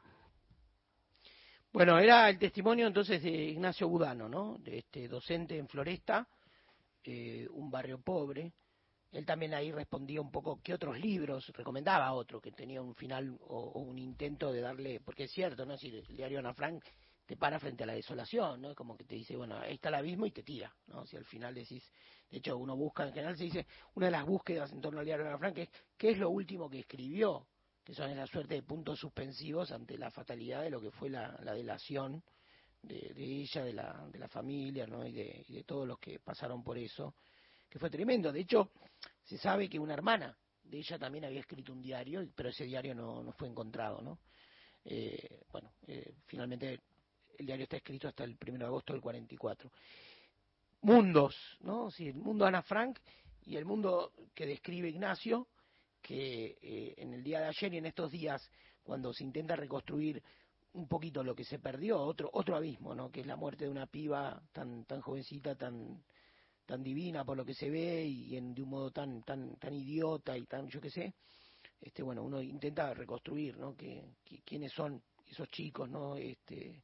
Bueno, 1.72 1.98
era 1.98 2.28
el 2.28 2.38
testimonio 2.38 2.86
entonces 2.86 3.22
de 3.22 3.30
Ignacio 3.30 3.88
Budano, 3.88 4.28
¿no? 4.28 4.58
De 4.58 4.78
este 4.78 5.08
docente 5.08 5.56
en 5.56 5.68
Floresta, 5.68 6.28
eh, 7.04 7.46
un 7.50 7.70
barrio 7.70 8.00
pobre. 8.00 8.52
Él 9.12 9.26
también 9.26 9.52
ahí 9.52 9.70
respondía 9.70 10.22
un 10.22 10.30
poco 10.30 10.60
qué 10.62 10.72
otros 10.72 10.98
libros, 10.98 11.46
recomendaba 11.54 12.12
otro 12.14 12.40
que 12.40 12.50
tenía 12.50 12.80
un 12.80 12.94
final 12.94 13.36
o, 13.40 13.80
un 13.80 13.98
intento 13.98 14.50
de 14.50 14.62
darle, 14.62 15.00
porque 15.00 15.24
es 15.24 15.30
cierto, 15.30 15.66
¿no? 15.66 15.76
Si 15.76 15.88
el 15.88 16.16
diario 16.16 16.38
Ana 16.38 16.54
Frank 16.54 16.82
te 17.26 17.36
para 17.36 17.60
frente 17.60 17.84
a 17.84 17.86
la 17.86 17.92
desolación, 17.92 18.62
¿no? 18.62 18.74
Como 18.74 18.96
que 18.96 19.04
te 19.04 19.14
dice, 19.14 19.36
bueno, 19.36 19.58
ahí 19.58 19.74
está 19.74 19.90
el 19.90 19.96
abismo 19.96 20.24
y 20.24 20.30
te 20.30 20.42
tira, 20.42 20.74
¿no? 20.86 21.04
Si 21.06 21.16
al 21.16 21.26
final 21.26 21.54
decís, 21.54 21.84
de 22.30 22.38
hecho 22.38 22.56
uno 22.56 22.74
busca, 22.74 23.06
en 23.06 23.12
general 23.12 23.36
se 23.36 23.44
dice, 23.44 23.66
una 23.94 24.06
de 24.06 24.12
las 24.12 24.24
búsquedas 24.24 24.72
en 24.72 24.80
torno 24.80 25.00
al 25.00 25.04
diario 25.04 25.26
Ana 25.26 25.38
Frank 25.38 25.58
es 25.58 25.68
qué 25.98 26.12
es 26.12 26.18
lo 26.18 26.30
último 26.30 26.70
que 26.70 26.78
escribió, 26.78 27.46
que 27.84 27.94
son 27.94 28.10
esa 28.10 28.26
suerte 28.26 28.54
de 28.54 28.62
puntos 28.62 28.98
suspensivos 28.98 29.72
ante 29.72 29.98
la 29.98 30.10
fatalidad 30.10 30.62
de 30.62 30.70
lo 30.70 30.80
que 30.80 30.90
fue 30.90 31.10
la, 31.10 31.38
la 31.42 31.52
delación 31.52 32.22
de, 32.80 33.12
de, 33.14 33.24
ella, 33.24 33.62
de 33.62 33.72
la, 33.74 34.08
de 34.10 34.18
la 34.18 34.28
familia, 34.28 34.86
¿no? 34.86 35.06
Y 35.06 35.12
de, 35.12 35.44
y 35.48 35.52
de 35.52 35.64
todos 35.64 35.86
los 35.86 35.98
que 35.98 36.18
pasaron 36.18 36.64
por 36.64 36.78
eso, 36.78 37.14
que 37.72 37.78
fue 37.78 37.88
tremendo. 37.88 38.30
De 38.30 38.40
hecho, 38.40 38.70
se 39.24 39.38
sabe 39.38 39.66
que 39.66 39.78
una 39.78 39.94
hermana 39.94 40.36
de 40.62 40.76
ella 40.76 40.98
también 40.98 41.24
había 41.24 41.40
escrito 41.40 41.72
un 41.72 41.80
diario, 41.80 42.22
pero 42.34 42.50
ese 42.50 42.64
diario 42.64 42.94
no, 42.94 43.22
no 43.22 43.32
fue 43.32 43.48
encontrado, 43.48 44.02
¿no? 44.02 44.18
Eh, 44.84 45.40
bueno, 45.50 45.72
eh, 45.86 46.16
finalmente 46.26 46.80
el 47.38 47.46
diario 47.46 47.62
está 47.62 47.78
escrito 47.78 48.08
hasta 48.08 48.24
el 48.24 48.36
1 48.46 48.58
de 48.58 48.64
agosto 48.66 48.92
del 48.92 49.00
44. 49.00 49.70
Mundos, 50.82 51.34
¿no? 51.60 51.90
Sí, 51.90 52.08
el 52.08 52.16
mundo 52.16 52.44
Ana 52.44 52.60
Frank 52.60 52.98
y 53.46 53.56
el 53.56 53.64
mundo 53.64 54.12
que 54.34 54.44
describe 54.44 54.90
Ignacio, 54.90 55.48
que 56.02 56.58
eh, 56.60 56.94
en 56.98 57.14
el 57.14 57.22
día 57.22 57.40
de 57.40 57.46
ayer 57.46 57.72
y 57.72 57.78
en 57.78 57.86
estos 57.86 58.12
días, 58.12 58.50
cuando 58.82 59.14
se 59.14 59.24
intenta 59.24 59.56
reconstruir 59.56 60.22
un 60.74 60.88
poquito 60.88 61.24
lo 61.24 61.34
que 61.34 61.44
se 61.44 61.58
perdió, 61.58 61.98
otro 61.98 62.28
otro 62.34 62.54
abismo, 62.54 62.94
¿no? 62.94 63.10
Que 63.10 63.20
es 63.20 63.26
la 63.26 63.36
muerte 63.36 63.64
de 63.64 63.70
una 63.70 63.86
piba 63.86 64.42
tan 64.52 64.84
tan 64.84 65.00
jovencita, 65.00 65.54
tan 65.54 66.02
tan 66.66 66.82
divina 66.82 67.24
por 67.24 67.36
lo 67.36 67.44
que 67.44 67.54
se 67.54 67.70
ve 67.70 68.04
y 68.04 68.36
en, 68.36 68.54
de 68.54 68.62
un 68.62 68.70
modo 68.70 68.90
tan 68.90 69.22
tan 69.22 69.56
tan 69.56 69.74
idiota 69.74 70.36
y 70.36 70.44
tan 70.46 70.68
yo 70.68 70.80
qué 70.80 70.90
sé. 70.90 71.14
Este 71.80 72.02
bueno, 72.02 72.22
uno 72.22 72.40
intenta 72.40 72.94
reconstruir, 72.94 73.56
¿no? 73.56 73.76
Que, 73.76 74.14
quiénes 74.44 74.72
son 74.72 75.02
esos 75.26 75.48
chicos, 75.48 75.88
¿no? 75.88 76.16
Este 76.16 76.82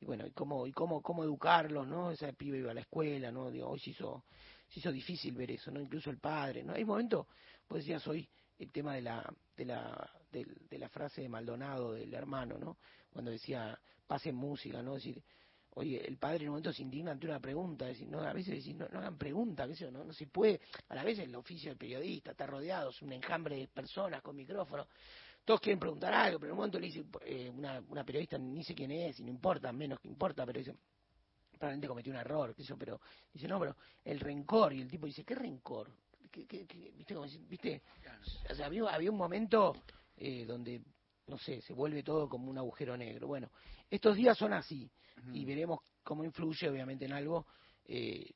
y 0.00 0.06
bueno, 0.06 0.26
y 0.26 0.32
cómo 0.32 0.66
y 0.66 0.72
cómo 0.72 1.00
cómo 1.02 1.24
educarlos, 1.24 1.86
¿no? 1.86 2.10
Esa 2.10 2.32
piba 2.32 2.56
iba 2.56 2.70
a 2.72 2.74
la 2.74 2.80
escuela, 2.80 3.30
¿no? 3.30 3.50
Digo, 3.50 3.68
hoy 3.68 3.80
se 3.80 3.90
hizo 3.90 4.24
se 4.68 4.80
hizo 4.80 4.92
difícil 4.92 5.34
ver 5.34 5.52
eso, 5.52 5.70
¿no? 5.70 5.80
Incluso 5.80 6.10
el 6.10 6.18
padre, 6.18 6.62
¿no? 6.64 6.72
Hay 6.74 6.84
momentos, 6.84 7.26
pues 7.66 7.84
decías 7.84 8.06
hoy 8.08 8.28
el 8.58 8.72
tema 8.72 8.94
de 8.94 9.02
la 9.02 9.34
de 9.56 9.64
la 9.64 10.10
de, 10.32 10.46
de 10.68 10.78
la 10.78 10.88
frase 10.88 11.22
de 11.22 11.28
Maldonado 11.28 11.92
del 11.92 12.12
hermano, 12.14 12.58
¿no? 12.58 12.78
Cuando 13.10 13.30
decía 13.30 13.78
pasen 14.06 14.34
música, 14.34 14.82
¿no? 14.82 14.96
Es 14.96 15.04
decir, 15.04 15.22
oye, 15.74 16.04
el 16.06 16.16
padre 16.16 16.44
en 16.44 16.48
un 16.48 16.52
momento 16.54 16.72
se 16.72 16.82
indigna 16.82 17.12
ante 17.12 17.26
una 17.26 17.40
pregunta, 17.40 17.86
decir, 17.86 18.08
no, 18.08 18.20
a 18.20 18.32
veces 18.32 18.54
decir, 18.54 18.74
no, 18.76 18.88
no 18.88 18.98
hagan 18.98 19.16
preguntas, 19.16 19.68
sé 19.70 19.84
yo, 19.84 19.90
no, 19.90 20.04
no 20.04 20.12
se 20.12 20.26
puede, 20.26 20.60
a 20.88 20.94
la 20.94 21.04
vez 21.04 21.18
el 21.18 21.34
oficio 21.34 21.70
del 21.70 21.78
periodista 21.78 22.32
está 22.32 22.46
rodeado, 22.46 22.90
es 22.90 23.00
un 23.02 23.12
enjambre 23.12 23.56
de 23.56 23.68
personas 23.68 24.22
con 24.22 24.34
micrófono, 24.36 24.86
todos 25.44 25.60
quieren 25.60 25.78
preguntar 25.78 26.12
algo, 26.12 26.38
pero 26.38 26.50
en 26.50 26.52
un 26.52 26.56
momento 26.58 26.78
le 26.78 26.86
dice 26.86 27.04
eh, 27.24 27.50
una, 27.50 27.82
una 27.88 28.04
periodista, 28.04 28.38
ni 28.38 28.62
sé 28.64 28.74
quién 28.74 28.90
es, 28.90 29.20
y 29.20 29.24
no 29.24 29.30
importa, 29.30 29.72
menos 29.72 30.00
que 30.00 30.08
importa, 30.08 30.44
pero 30.44 30.58
dice, 30.58 30.74
probablemente 31.52 31.88
cometió 31.88 32.12
un 32.12 32.18
error, 32.18 32.54
sé 32.54 32.62
yo, 32.62 32.76
pero 32.76 33.00
dice, 33.32 33.46
no, 33.46 33.58
pero 33.58 33.76
el 34.04 34.20
rencor, 34.20 34.72
y 34.72 34.80
el 34.80 34.88
tipo 34.88 35.06
dice, 35.06 35.24
¿qué 35.24 35.34
rencor? 35.34 35.90
¿Qué, 36.30 36.46
qué, 36.46 36.66
qué? 36.66 36.92
¿Viste? 36.96 37.14
Como, 37.14 37.26
¿Viste? 37.48 37.82
O 38.50 38.54
sea, 38.54 38.66
había, 38.66 38.84
había 38.88 39.10
un 39.10 39.16
momento 39.16 39.74
eh, 40.16 40.44
donde, 40.46 40.80
no 41.26 41.36
sé, 41.38 41.60
se 41.60 41.72
vuelve 41.72 42.02
todo 42.02 42.28
como 42.28 42.50
un 42.50 42.56
agujero 42.56 42.96
negro. 42.96 43.26
Bueno, 43.26 43.50
estos 43.90 44.16
días 44.16 44.38
son 44.38 44.52
así 44.52 44.88
y 45.32 45.44
veremos 45.44 45.80
cómo 46.02 46.24
influye 46.24 46.68
obviamente 46.68 47.04
en 47.04 47.12
algo. 47.12 47.46
Eh, 47.84 48.30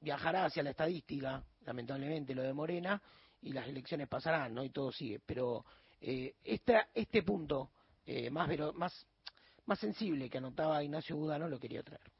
viajará 0.00 0.46
hacia 0.46 0.62
la 0.62 0.70
estadística, 0.70 1.42
lamentablemente, 1.64 2.34
lo 2.34 2.42
de 2.42 2.52
Morena, 2.52 3.00
y 3.42 3.52
las 3.52 3.66
elecciones 3.68 4.08
pasarán, 4.08 4.54
¿no? 4.54 4.64
Y 4.64 4.70
todo 4.70 4.92
sigue. 4.92 5.20
Pero 5.24 5.64
eh, 6.00 6.34
esta, 6.44 6.88
este 6.94 7.22
punto 7.22 7.70
eh, 8.06 8.30
más, 8.30 8.48
más, 8.74 9.06
más 9.66 9.78
sensible 9.78 10.28
que 10.28 10.38
anotaba 10.38 10.82
Ignacio 10.82 11.16
Budano 11.16 11.48
lo 11.48 11.58
quería 11.58 11.82
traer. 11.82 12.10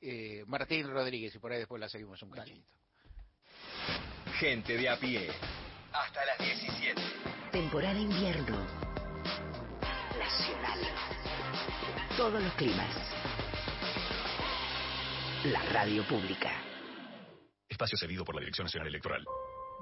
Eh, 0.00 0.44
Martín 0.46 0.88
Rodríguez, 0.88 1.34
y 1.34 1.38
por 1.38 1.52
ahí 1.52 1.58
después 1.58 1.80
la 1.80 1.88
seguimos 1.88 2.22
un 2.22 2.30
cachito. 2.30 2.66
Gente 4.38 4.76
de 4.76 4.88
a 4.88 4.98
pie. 4.98 5.28
Hasta 5.92 6.24
las 6.26 6.38
17. 6.38 7.00
Temporada 7.52 7.98
invierno. 7.98 8.58
Nacional. 10.18 11.05
Todos 12.16 12.42
los 12.42 12.52
climas. 12.54 12.88
La 15.44 15.62
radio 15.64 16.02
pública. 16.08 16.50
Espacio 17.68 17.98
cedido 17.98 18.24
por 18.24 18.36
la 18.36 18.40
Dirección 18.40 18.64
Nacional 18.64 18.88
Electoral. 18.88 19.22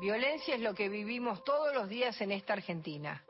Violencia 0.00 0.56
es 0.56 0.60
lo 0.60 0.74
que 0.74 0.88
vivimos 0.88 1.44
todos 1.44 1.72
los 1.72 1.88
días 1.88 2.20
en 2.20 2.32
esta 2.32 2.54
Argentina. 2.54 3.22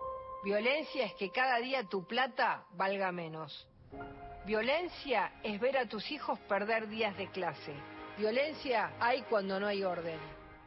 Violencia 0.43 1.05
es 1.05 1.13
que 1.17 1.31
cada 1.31 1.59
día 1.59 1.85
tu 1.85 2.07
plata 2.07 2.65
valga 2.73 3.13
menos. 3.13 3.69
Violencia 4.47 5.33
es 5.43 5.61
ver 5.61 5.77
a 5.77 5.87
tus 5.87 6.11
hijos 6.11 6.39
perder 6.49 6.89
días 6.89 7.15
de 7.19 7.31
clase. 7.31 7.75
Violencia 8.17 8.95
hay 8.99 9.21
cuando 9.25 9.61
no 9.61 9.67
hay 9.67 9.85
orden. 9.85 10.19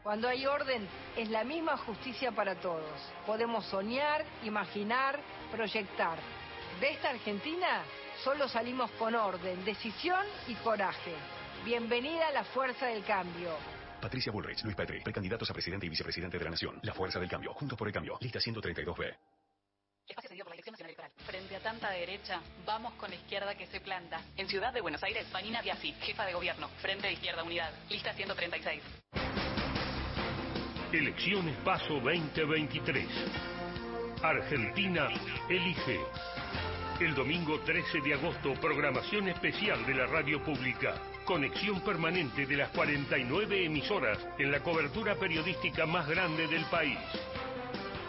Cuando 0.04 0.28
hay 0.28 0.46
orden 0.46 0.88
es 1.16 1.30
la 1.30 1.44
misma 1.44 1.76
justicia 1.78 2.32
para 2.32 2.54
todos. 2.54 3.02
Podemos 3.26 3.66
soñar, 3.66 4.24
imaginar, 4.44 5.20
proyectar. 5.52 6.20
De 6.80 6.92
esta 6.92 7.10
Argentina 7.10 7.82
solo 8.24 8.48
salimos 8.48 8.92
con 8.92 9.16
orden, 9.16 9.64
decisión 9.66 10.26
y 10.48 10.56
coraje. 10.56 11.14
Bienvenida 11.66 12.28
a 12.28 12.32
la 12.32 12.44
fuerza 12.44 12.88
del 12.88 13.04
cambio. 13.04 13.52
Patricia 14.02 14.32
Bullrich, 14.32 14.64
Luis 14.64 14.76
Petri, 14.76 15.02
precandidatos 15.02 15.50
a 15.50 15.54
presidente 15.54 15.86
y 15.86 15.90
vicepresidente 15.90 16.38
de 16.38 16.44
la 16.44 16.52
Nación. 16.52 16.80
La 16.84 16.94
Fuerza 16.94 17.20
del 17.20 17.30
Cambio, 17.30 17.54
Juntos 17.54 17.78
por 17.78 17.88
el 17.88 17.94
Cambio, 17.94 18.18
lista 18.22 18.40
132B. 18.40 19.16
Espacio 20.08 20.30
cedido 20.30 20.46
por 20.46 20.52
la 20.52 20.56
Dirección 20.56 20.74
Nacional 20.74 20.92
Electoral. 20.92 21.12
Frente 21.26 21.56
a 21.56 21.60
tanta 21.60 21.90
derecha, 21.90 22.42
vamos 22.66 22.94
con 22.94 23.10
la 23.10 23.18
izquierda 23.18 23.56
que 23.56 23.66
se 23.68 23.82
planta. 23.82 24.22
En 24.38 24.48
Ciudad 24.48 24.72
de 24.72 24.82
Buenos 24.82 25.04
Aires, 25.04 25.30
Vanina 25.34 25.62
Biasi, 25.62 25.92
jefa 25.94 26.26
de 26.26 26.34
gobierno. 26.34 26.70
Frente 26.82 27.08
de 27.08 27.14
Izquierda 27.14 27.44
Unidad, 27.44 27.74
lista 27.90 28.14
136. 28.14 28.82
Elecciones 30.94 31.58
Paso 31.66 31.96
2023. 31.96 33.06
Argentina 34.24 35.10
elige. 35.50 36.00
El 37.00 37.14
domingo 37.14 37.60
13 37.60 38.02
de 38.02 38.16
agosto, 38.16 38.56
programación 38.56 39.28
especial 39.28 39.86
de 39.86 39.94
la 39.94 40.08
radio 40.08 40.44
pública. 40.44 40.96
Conexión 41.26 41.80
permanente 41.82 42.48
de 42.48 42.58
las 42.58 42.72
49 42.72 43.66
emisoras 43.66 44.18
en 44.40 44.52
la 44.52 44.64
cobertura 44.64 45.14
periodística 45.14 45.86
más 45.86 46.08
grande 46.10 46.48
del 46.48 46.66
país. 46.66 46.98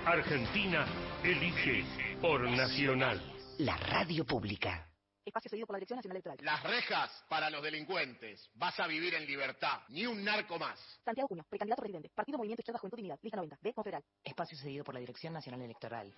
Argentina 0.06 0.86
elige 1.22 1.84
por 2.22 2.40
Nacional. 2.50 3.20
La 3.58 3.76
radio 3.76 4.24
pública. 4.24 4.88
Espacio 5.22 5.50
cedido 5.50 5.66
por 5.66 5.74
la 5.74 5.80
Dirección 5.80 5.98
Nacional 5.98 6.16
Electoral. 6.16 6.38
Las 6.40 6.62
rejas 6.62 7.24
para 7.28 7.50
los 7.50 7.62
delincuentes. 7.62 8.50
Vas 8.54 8.80
a 8.80 8.86
vivir 8.86 9.12
en 9.12 9.26
libertad. 9.26 9.80
Ni 9.90 10.06
un 10.06 10.24
narco 10.24 10.58
más. 10.58 10.80
Santiago 11.04 11.28
Cuño, 11.28 11.44
precandidato 11.50 11.82
presidente. 11.82 12.10
Partido 12.14 12.38
Movimiento 12.38 12.62
Izquierda 12.62 12.78
Juventud 12.78 12.98
y 12.98 13.02
Unidad. 13.02 13.18
Lista 13.20 13.36
90. 13.36 13.58
B. 13.60 13.74
Confederal. 13.74 14.02
Espacio 14.24 14.56
cedido 14.56 14.82
por 14.84 14.94
la 14.94 15.00
Dirección 15.00 15.34
Nacional 15.34 15.60
Electoral. 15.60 16.14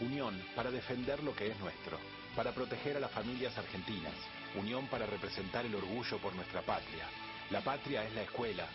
Unión 0.00 0.42
para 0.54 0.70
defender 0.70 1.22
lo 1.22 1.34
que 1.34 1.48
es 1.48 1.58
nuestro, 1.60 1.98
para 2.34 2.52
proteger 2.52 2.96
a 2.96 3.00
las 3.00 3.10
familias 3.10 3.56
argentinas, 3.58 4.14
unión 4.56 4.86
para 4.88 5.06
representar 5.06 5.66
el 5.66 5.74
orgullo 5.74 6.18
por 6.18 6.34
nuestra 6.34 6.62
patria. 6.62 7.06
La 7.50 7.60
patria 7.60 8.04
es 8.04 8.14
la 8.14 8.22
escuela, 8.22 8.66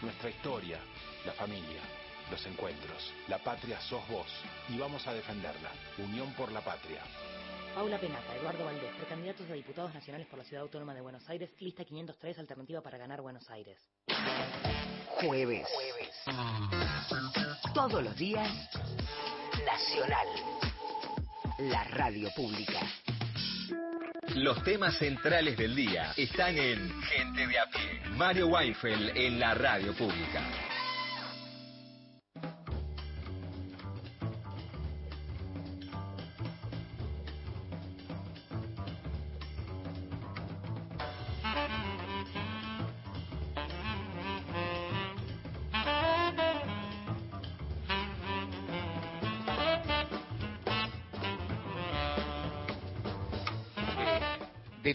nuestra 0.00 0.30
historia, 0.30 0.78
la 1.26 1.32
familia, 1.32 1.82
los 2.30 2.44
encuentros. 2.46 3.12
La 3.28 3.38
patria 3.38 3.80
sos 3.80 4.06
vos 4.08 4.28
y 4.68 4.78
vamos 4.78 5.06
a 5.06 5.12
defenderla. 5.12 5.70
Unión 5.98 6.32
por 6.34 6.50
la 6.52 6.60
patria. 6.60 7.02
Paula 7.74 7.98
Penata, 7.98 8.34
Eduardo 8.36 8.64
Valdés, 8.64 8.94
precandidatos 8.96 9.48
a 9.48 9.52
diputados 9.52 9.94
nacionales 9.94 10.26
por 10.26 10.38
la 10.38 10.44
Ciudad 10.44 10.62
Autónoma 10.62 10.94
de 10.94 11.00
Buenos 11.00 11.28
Aires, 11.28 11.50
lista 11.60 11.84
503, 11.84 12.38
alternativa 12.38 12.80
para 12.80 12.98
ganar 12.98 13.20
Buenos 13.20 13.48
Aires. 13.50 13.78
Jueves. 15.20 15.68
Todos 17.74 18.02
los 18.02 18.16
días. 18.16 18.50
Nacional. 19.64 20.69
La 21.60 21.84
radio 21.84 22.30
pública. 22.34 22.80
Los 24.34 24.64
temas 24.64 24.96
centrales 24.96 25.58
del 25.58 25.74
día 25.74 26.14
están 26.16 26.56
en 26.56 27.02
Gente 27.02 27.46
de 27.46 27.58
a 27.58 27.66
pie. 27.66 28.00
Mario 28.16 28.46
Weinfeld 28.46 29.14
en 29.14 29.38
la 29.38 29.52
radio 29.52 29.92
pública. 29.94 30.69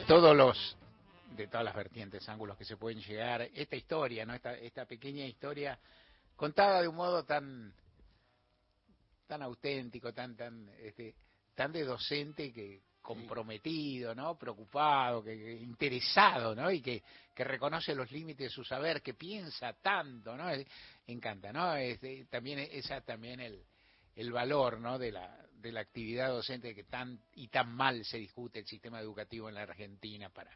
Todos 0.08 0.36
los 0.36 0.78
de 1.36 1.48
todas 1.48 1.66
las 1.66 1.76
vertientes, 1.76 2.28
ángulos 2.30 2.58
que 2.58 2.64
se 2.64 2.78
pueden 2.78 3.02
llegar, 3.02 3.42
esta 3.42 3.76
historia, 3.76 4.26
¿no? 4.26 4.34
Esta, 4.34 4.54
esta 4.54 4.86
pequeña 4.86 5.26
historia 5.26 5.78
contada 6.36 6.82
de 6.82 6.88
un 6.88 6.96
modo 6.96 7.26
tan 7.26 7.74
tan 9.28 9.42
auténtico, 9.42 10.14
tan 10.14 10.36
tan 10.36 10.70
este, 10.80 11.16
tan 11.56 11.72
de 11.72 11.84
docente 11.84 12.54
que 12.54 12.82
comprometido, 13.02 14.16
¿no? 14.16 14.38
Preocupado, 14.38 15.24
que, 15.24 15.36
que 15.38 15.52
interesado, 15.54 16.56
¿no? 16.56 16.72
Y 16.72 16.82
que, 16.82 17.04
que 17.34 17.44
reconoce 17.44 17.94
los 17.94 18.12
límites 18.12 18.48
de 18.48 18.50
su 18.50 18.64
saber, 18.64 19.02
que 19.02 19.14
piensa 19.14 19.74
tanto, 19.74 20.36
¿no? 20.38 20.50
Es- 20.50 20.66
encanta, 21.08 21.52
¿no? 21.52 21.76
Este, 21.76 22.26
también 22.26 22.60
esa 22.60 23.02
también 23.02 23.40
el 23.40 23.64
el 24.16 24.32
valor, 24.32 24.80
¿no? 24.80 24.98
De 24.98 25.12
la 25.12 25.45
de 25.62 25.72
la 25.72 25.82
actividad 25.82 26.30
docente 26.30 26.76
que 26.76 26.84
tan 26.84 27.20
y 27.34 27.48
tan 27.48 27.74
mal 27.76 28.04
se 28.06 28.18
discute 28.18 28.60
el 28.60 28.66
sistema 28.66 29.00
educativo 29.00 29.50
en 29.50 29.56
la 29.56 29.64
Argentina 29.64 30.30
para 30.30 30.52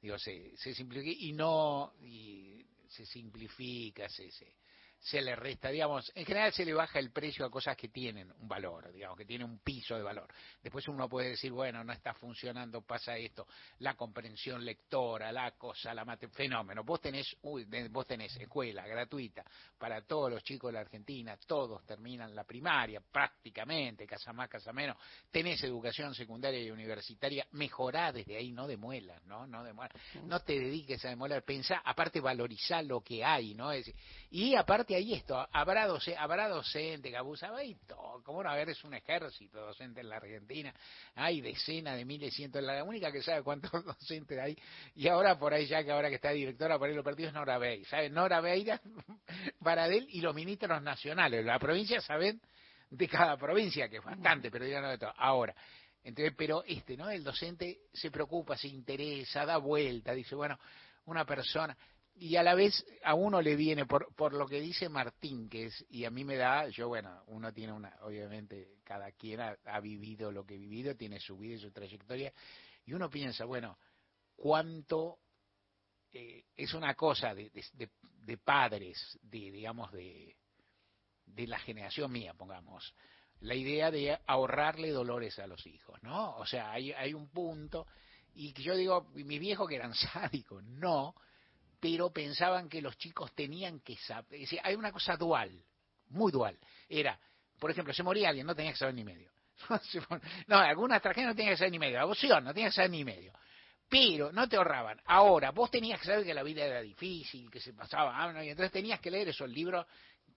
digo 0.00 0.18
se 0.18 0.56
se 0.56 0.74
simplifica 0.74 1.16
y 1.18 1.32
no 1.32 1.94
y 2.02 2.64
se 2.88 3.06
simplifica 3.06 4.08
se 4.08 4.30
se 4.30 4.54
se 5.04 5.20
le 5.20 5.36
resta, 5.36 5.68
digamos, 5.68 6.10
en 6.14 6.24
general 6.24 6.50
se 6.54 6.64
le 6.64 6.72
baja 6.72 6.98
el 6.98 7.10
precio 7.10 7.44
a 7.44 7.50
cosas 7.50 7.76
que 7.76 7.88
tienen 7.88 8.32
un 8.40 8.48
valor, 8.48 8.90
digamos, 8.90 9.18
que 9.18 9.26
tienen 9.26 9.46
un 9.50 9.58
piso 9.58 9.94
de 9.96 10.02
valor. 10.02 10.26
Después 10.62 10.88
uno 10.88 11.10
puede 11.10 11.28
decir, 11.30 11.52
bueno, 11.52 11.84
no 11.84 11.92
está 11.92 12.14
funcionando, 12.14 12.80
pasa 12.80 13.14
esto, 13.18 13.46
la 13.80 13.94
comprensión 13.96 14.64
lectora, 14.64 15.30
la 15.30 15.50
cosa, 15.58 15.92
la 15.92 16.06
mate, 16.06 16.28
fenómeno. 16.28 16.82
Vos 16.84 17.02
tenés, 17.02 17.36
uy, 17.42 17.66
vos 17.90 18.06
tenés 18.06 18.34
escuela 18.36 18.86
gratuita 18.86 19.44
para 19.76 20.00
todos 20.06 20.30
los 20.30 20.42
chicos 20.42 20.68
de 20.68 20.72
la 20.72 20.80
Argentina, 20.80 21.36
todos 21.46 21.84
terminan 21.84 22.34
la 22.34 22.44
primaria, 22.44 23.02
prácticamente, 23.12 24.06
casa 24.06 24.32
más, 24.32 24.48
casa 24.48 24.72
menos. 24.72 24.96
Tenés 25.30 25.62
educación 25.64 26.14
secundaria 26.14 26.62
y 26.62 26.70
universitaria, 26.70 27.46
mejorá 27.52 28.10
desde 28.10 28.38
ahí, 28.38 28.52
no 28.52 28.66
demuelas, 28.66 29.22
¿no? 29.24 29.46
No 29.46 29.62
demuelas. 29.62 29.94
No 30.24 30.40
te 30.40 30.58
dediques 30.58 31.04
a 31.04 31.10
demoler, 31.10 31.44
pensá, 31.44 31.82
aparte 31.84 32.20
valorizá 32.20 32.80
lo 32.80 33.02
que 33.02 33.22
hay, 33.22 33.54
¿no? 33.54 33.70
Es- 33.70 33.92
y 34.30 34.54
aparte 34.54 34.93
ahí 34.94 35.14
esto, 35.14 35.46
habrá, 35.52 35.86
doce, 35.86 36.16
habrá 36.16 36.48
docente 36.48 37.10
que 37.10 37.16
abusaba 37.16 37.62
y 37.64 37.74
todo, 37.86 38.22
como 38.22 38.42
no, 38.42 38.50
a 38.50 38.56
ver, 38.56 38.70
es 38.70 38.82
un 38.84 38.94
ejército 38.94 39.60
docente 39.60 40.00
en 40.00 40.08
la 40.08 40.16
Argentina, 40.16 40.74
hay 41.14 41.40
decenas 41.40 41.96
de 41.96 42.04
miles, 42.04 42.34
cientos, 42.34 42.62
la 42.62 42.82
única 42.84 43.12
que 43.12 43.22
sabe 43.22 43.42
cuántos 43.42 43.70
docentes 43.84 44.38
hay, 44.38 44.56
y 44.94 45.08
ahora 45.08 45.38
por 45.38 45.52
ahí 45.54 45.66
ya 45.66 45.84
que 45.84 45.90
ahora 45.90 46.08
que 46.08 46.16
está 46.16 46.30
directora 46.30 46.78
por 46.78 46.88
ahí 46.88 46.94
lo 46.94 47.04
perdido 47.04 47.28
es 47.28 47.34
Nora 47.34 47.58
Bey, 47.58 47.84
¿sabe? 47.84 48.10
Nora 48.10 48.40
Beira, 48.40 48.80
Baradel 49.60 50.06
y 50.10 50.20
los 50.20 50.34
ministros 50.34 50.82
nacionales, 50.82 51.44
la 51.44 51.58
provincia 51.58 52.00
saben 52.00 52.40
de 52.90 53.08
cada 53.08 53.36
provincia, 53.36 53.88
que 53.88 53.96
es 53.96 54.04
bastante, 54.04 54.50
pero 54.50 54.66
ya 54.66 54.80
no 54.80 54.88
de 54.88 54.98
todo. 54.98 55.12
Ahora, 55.16 55.54
entonces, 56.04 56.34
pero 56.36 56.62
este, 56.64 56.96
¿no? 56.96 57.10
El 57.10 57.24
docente 57.24 57.80
se 57.92 58.10
preocupa, 58.10 58.56
se 58.56 58.68
interesa, 58.68 59.46
da 59.46 59.56
vuelta, 59.56 60.12
dice, 60.12 60.34
bueno, 60.34 60.58
una 61.06 61.24
persona, 61.24 61.76
y 62.16 62.36
a 62.36 62.42
la 62.42 62.54
vez 62.54 62.84
a 63.02 63.14
uno 63.14 63.42
le 63.42 63.56
viene, 63.56 63.86
por, 63.86 64.14
por 64.14 64.34
lo 64.34 64.46
que 64.46 64.60
dice 64.60 64.88
Martín, 64.88 65.48
que 65.48 65.66
es, 65.66 65.84
y 65.88 66.04
a 66.04 66.10
mí 66.10 66.24
me 66.24 66.36
da, 66.36 66.68
yo 66.68 66.88
bueno, 66.88 67.22
uno 67.26 67.52
tiene 67.52 67.72
una, 67.72 67.96
obviamente, 68.02 68.76
cada 68.84 69.10
quien 69.12 69.40
ha, 69.40 69.80
vivido 69.80 70.30
lo 70.30 70.44
que 70.46 70.54
ha 70.54 70.58
vivido, 70.58 70.94
tiene 70.94 71.18
su 71.18 71.36
vida 71.36 71.54
y 71.54 71.58
su 71.58 71.72
trayectoria, 71.72 72.32
y 72.86 72.92
uno 72.92 73.10
piensa, 73.10 73.44
bueno, 73.44 73.78
cuánto 74.36 75.18
eh, 76.12 76.44
es 76.54 76.72
una 76.74 76.94
cosa 76.94 77.34
de, 77.34 77.50
de, 77.50 77.90
de- 78.22 78.38
padres, 78.38 79.18
de, 79.22 79.50
digamos, 79.50 79.90
de, 79.90 80.36
de 81.26 81.46
la 81.48 81.58
generación 81.58 82.12
mía, 82.12 82.32
pongamos, 82.34 82.94
la 83.40 83.56
idea 83.56 83.90
de 83.90 84.16
ahorrarle 84.26 84.90
dolores 84.90 85.38
a 85.40 85.48
los 85.48 85.66
hijos, 85.66 86.00
¿no? 86.02 86.36
O 86.36 86.46
sea, 86.46 86.70
hay, 86.70 86.92
hay 86.92 87.12
un 87.12 87.28
punto, 87.28 87.86
y 88.34 88.52
yo 88.62 88.76
digo, 88.76 89.08
mis 89.14 89.40
viejos 89.40 89.68
que 89.68 89.74
eran 89.76 89.94
sádicos, 90.12 90.62
no, 90.62 91.16
pero 91.84 92.10
pensaban 92.10 92.66
que 92.66 92.80
los 92.80 92.96
chicos 92.96 93.34
tenían 93.34 93.80
que 93.80 93.94
saber, 93.98 94.40
hay 94.62 94.74
una 94.74 94.90
cosa 94.90 95.18
dual, 95.18 95.52
muy 96.08 96.32
dual, 96.32 96.58
era, 96.88 97.20
por 97.58 97.70
ejemplo, 97.70 97.92
se 97.92 98.02
moría 98.02 98.30
alguien, 98.30 98.46
no 98.46 98.54
tenía 98.54 98.72
que 98.72 98.78
saber 98.78 98.94
ni 98.94 99.04
medio. 99.04 99.30
No, 100.46 100.56
algunas 100.56 101.02
tragedias 101.02 101.28
no 101.28 101.36
tenía 101.36 101.50
que 101.50 101.58
saber 101.58 101.72
ni 101.72 101.78
medio, 101.78 101.96
la 101.96 102.04
aborción 102.04 102.42
no 102.42 102.54
tenía 102.54 102.70
que 102.70 102.76
saber 102.76 102.90
ni 102.90 103.04
medio. 103.04 103.34
Pero 103.86 104.32
no 104.32 104.48
te 104.48 104.56
ahorraban. 104.56 104.98
Ahora, 105.04 105.50
vos 105.50 105.70
tenías 105.70 106.00
que 106.00 106.06
saber 106.06 106.24
que 106.24 106.32
la 106.32 106.42
vida 106.42 106.64
era 106.64 106.80
difícil, 106.80 107.50
que 107.50 107.60
se 107.60 107.74
pasaba 107.74 108.32
y 108.42 108.48
entonces 108.48 108.72
tenías 108.72 108.98
que 108.98 109.10
leer 109.10 109.28
esos 109.28 109.50
libros 109.50 109.84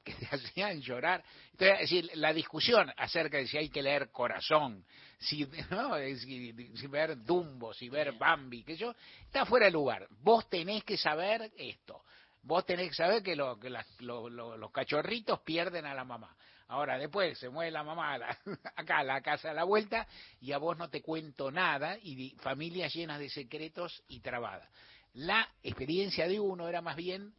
que 0.08 0.14
te 0.14 0.26
hacían 0.36 0.82
llorar. 0.82 1.24
Entonces, 1.52 1.76
es 1.76 1.80
decir, 1.82 2.12
la 2.16 2.34
discusión 2.34 2.92
acerca 2.98 3.38
de 3.38 3.48
si 3.48 3.58
hay 3.58 3.70
que 3.70 3.82
leer 3.82 4.10
Corazón, 4.12 4.84
si, 5.20 5.46
¿no? 5.70 5.96
si, 5.98 6.54
si 6.76 6.88
ver 6.88 7.24
Dumbo, 7.24 7.74
si 7.74 7.90
ver 7.90 8.14
Bambi, 8.14 8.64
que 8.64 8.76
yo, 8.76 8.94
está 9.26 9.46
fuera 9.46 9.66
de 9.66 9.72
lugar. 9.72 10.08
Vos 10.22 10.50
tenés 10.50 10.84
que 10.84 10.98
saber 10.98 11.52
esto. 11.58 12.02
Vos 12.44 12.66
tenés 12.66 12.90
que 12.90 12.96
saber 12.96 13.22
que, 13.24 13.36
lo, 13.36 13.60
que 13.60 13.70
las- 13.70 14.00
lo- 14.02 14.30
lo- 14.30 14.56
los 14.58 14.72
cachorritos 14.72 15.42
pierden 15.42 15.86
a 15.86 15.94
la 15.94 16.06
mamá. 16.06 16.36
Ahora, 16.70 16.98
después 16.98 17.38
se 17.40 17.50
mueve 17.50 17.72
la 17.72 17.84
mamá 17.84 18.14
a 18.14 18.18
la- 18.18 18.38
acá 18.76 19.00
a 19.00 19.04
la 19.04 19.22
casa 19.22 19.52
a 19.52 19.54
la 19.54 19.64
vuelta 19.64 20.08
y 20.42 20.52
a 20.54 20.58
vos 20.58 20.78
no 20.78 20.90
te 20.90 21.02
cuento 21.02 21.52
nada 21.52 21.98
y 22.02 22.16
di- 22.16 22.36
familias 22.40 22.94
llenas 22.94 23.20
de 23.20 23.30
secretos 23.30 24.02
y 24.08 24.20
trabadas. 24.22 24.70
La 25.14 25.48
experiencia 25.64 26.28
de 26.28 26.40
uno 26.40 26.68
era 26.70 26.82
más 26.82 26.96
bien, 26.96 27.34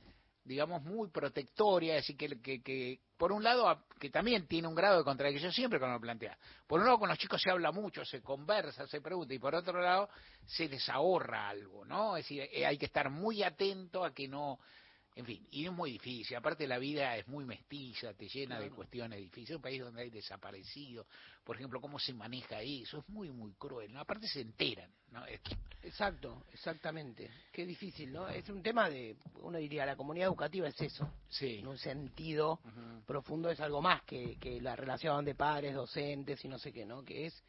digamos, 0.48 0.82
muy 0.82 1.10
protectoria, 1.10 1.94
decir, 1.94 2.16
que, 2.16 2.40
que, 2.40 2.62
que, 2.62 3.00
por 3.16 3.30
un 3.30 3.44
lado, 3.44 3.84
que 4.00 4.10
también 4.10 4.48
tiene 4.48 4.66
un 4.66 4.74
grado 4.74 4.98
de 4.98 5.04
contradicción 5.04 5.52
siempre 5.52 5.78
cuando 5.78 5.96
lo 5.96 6.00
plantea. 6.00 6.36
Por 6.66 6.80
un 6.80 6.86
lado, 6.86 6.98
con 6.98 7.08
los 7.08 7.18
chicos 7.18 7.40
se 7.40 7.50
habla 7.50 7.70
mucho, 7.70 8.04
se 8.04 8.22
conversa, 8.22 8.86
se 8.86 9.00
pregunta, 9.00 9.34
y 9.34 9.38
por 9.38 9.54
otro 9.54 9.80
lado, 9.80 10.08
se 10.46 10.68
les 10.68 10.88
ahorra 10.88 11.48
algo, 11.48 11.84
¿no? 11.84 12.16
Es 12.16 12.24
decir, 12.24 12.48
eh, 12.50 12.66
hay 12.66 12.78
que 12.78 12.86
estar 12.86 13.10
muy 13.10 13.42
atento 13.42 14.04
a 14.04 14.12
que 14.14 14.26
no 14.26 14.58
en 15.18 15.24
fin, 15.24 15.44
y 15.50 15.66
es 15.66 15.72
muy 15.72 15.90
difícil. 15.90 16.36
Aparte 16.36 16.64
la 16.64 16.78
vida 16.78 17.16
es 17.16 17.26
muy 17.26 17.44
mestiza, 17.44 18.14
te 18.14 18.28
llena 18.28 18.60
de 18.60 18.70
cuestiones 18.70 19.18
difíciles. 19.18 19.56
Un 19.56 19.62
país 19.62 19.80
donde 19.80 20.02
hay 20.02 20.10
desaparecidos, 20.10 21.08
por 21.42 21.56
ejemplo, 21.56 21.80
cómo 21.80 21.98
se 21.98 22.14
maneja 22.14 22.62
eso 22.62 22.98
es 22.98 23.08
muy, 23.08 23.28
muy 23.28 23.52
cruel. 23.54 23.92
¿no? 23.92 23.98
Aparte 23.98 24.28
se 24.28 24.42
enteran, 24.42 24.88
¿no? 25.10 25.26
Esto. 25.26 25.56
Exacto, 25.82 26.44
exactamente. 26.52 27.28
Qué 27.50 27.66
difícil, 27.66 28.12
¿no? 28.12 28.28
Es 28.28 28.48
un 28.48 28.62
tema 28.62 28.88
de, 28.88 29.16
uno 29.40 29.58
diría, 29.58 29.84
la 29.84 29.96
comunidad 29.96 30.28
educativa 30.28 30.68
es 30.68 30.80
eso. 30.80 31.10
Sí. 31.28 31.58
En 31.58 31.66
un 31.66 31.78
sentido 31.78 32.60
profundo 33.04 33.50
es 33.50 33.58
algo 33.58 33.82
más 33.82 34.02
que, 34.02 34.36
que 34.38 34.60
la 34.60 34.76
relación 34.76 35.24
de 35.24 35.34
padres, 35.34 35.74
docentes 35.74 36.44
y 36.44 36.48
no 36.48 36.60
sé 36.60 36.72
qué, 36.72 36.86
¿no? 36.86 37.02
Que 37.02 37.26
es, 37.26 37.42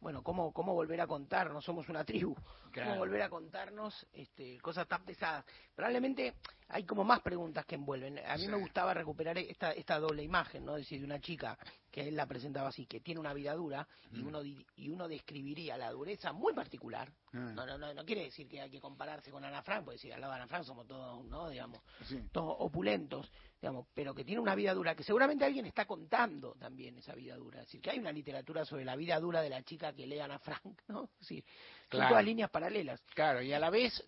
bueno, 0.00 0.24
cómo, 0.24 0.52
cómo 0.52 0.74
volver 0.74 1.00
a 1.00 1.06
contarnos, 1.06 1.64
somos 1.64 1.88
una 1.88 2.04
tribu, 2.04 2.34
Claro. 2.72 2.90
cómo 2.90 3.00
volver 3.02 3.22
a 3.22 3.28
contarnos 3.28 4.04
este, 4.12 4.58
cosas 4.60 4.88
tan 4.88 5.04
pesadas. 5.04 5.44
Probablemente 5.76 6.34
hay 6.68 6.84
como 6.84 7.04
más 7.04 7.20
preguntas 7.20 7.64
que 7.66 7.74
envuelven. 7.74 8.18
A 8.26 8.36
mí 8.36 8.48
me 8.48 8.56
gustaba 8.58 8.94
recuperar 8.94 9.36
esta, 9.38 9.72
esta 9.72 9.98
doble 9.98 10.22
imagen, 10.22 10.64
¿no? 10.64 10.76
Es 10.76 10.82
decir, 10.84 10.98
de 11.00 11.06
una 11.06 11.20
chica 11.20 11.58
que 11.90 12.08
él 12.08 12.16
la 12.16 12.26
presentaba 12.26 12.68
así, 12.70 12.86
que 12.86 13.00
tiene 13.00 13.20
una 13.20 13.32
vida 13.34 13.54
dura 13.54 13.86
y 14.12 14.22
Mm. 14.22 14.26
uno 14.26 14.42
di- 14.42 14.66
y 14.76 14.88
uno 14.88 15.06
describiría 15.06 15.76
la 15.76 15.90
dureza 15.92 16.32
muy 16.32 16.52
particular. 16.54 17.12
Mm. 17.32 17.54
No, 17.54 17.66
no, 17.66 17.78
no, 17.78 17.94
no 17.94 18.04
quiere 18.04 18.24
decir 18.24 18.48
que 18.48 18.60
hay 18.60 18.70
que 18.70 18.80
compararse 18.80 19.30
con 19.30 19.44
Ana 19.44 19.62
Frank, 19.62 19.84
porque 19.84 19.98
si 19.98 20.10
al 20.10 20.20
lado 20.20 20.32
de 20.32 20.38
Ana 20.40 20.48
Frank 20.48 20.64
somos 20.64 20.86
todos, 20.86 21.24
¿no? 21.26 21.48
Digamos, 21.50 21.80
Sí. 22.08 22.18
todos 22.32 22.56
opulentos, 22.58 23.30
digamos, 23.60 23.86
pero 23.94 24.14
que 24.14 24.24
tiene 24.24 24.40
una 24.40 24.54
vida 24.54 24.74
dura, 24.74 24.94
que 24.96 25.04
seguramente 25.04 25.44
alguien 25.44 25.66
está 25.66 25.84
contando 25.86 26.54
también 26.58 26.96
esa 26.98 27.14
vida 27.14 27.36
dura. 27.36 27.60
Es 27.60 27.66
decir, 27.66 27.80
que 27.80 27.90
hay 27.90 27.98
una 27.98 28.10
literatura 28.12 28.64
sobre 28.64 28.84
la 28.84 28.96
vida 28.96 29.20
dura 29.20 29.40
de 29.42 29.50
la 29.50 29.62
chica 29.62 29.92
que 29.92 30.06
lee 30.06 30.18
Ana 30.18 30.38
Frank, 30.40 30.80
¿no? 30.88 31.04
Es 31.04 31.18
decir, 31.20 31.44
son 31.44 32.00
Claro. 32.00 32.08
todas 32.08 32.24
líneas 32.24 32.50
paralelas. 32.50 33.00
Claro, 33.14 33.40
y 33.42 33.52
a 33.52 33.58
la 33.60 33.70
vez 33.70 34.02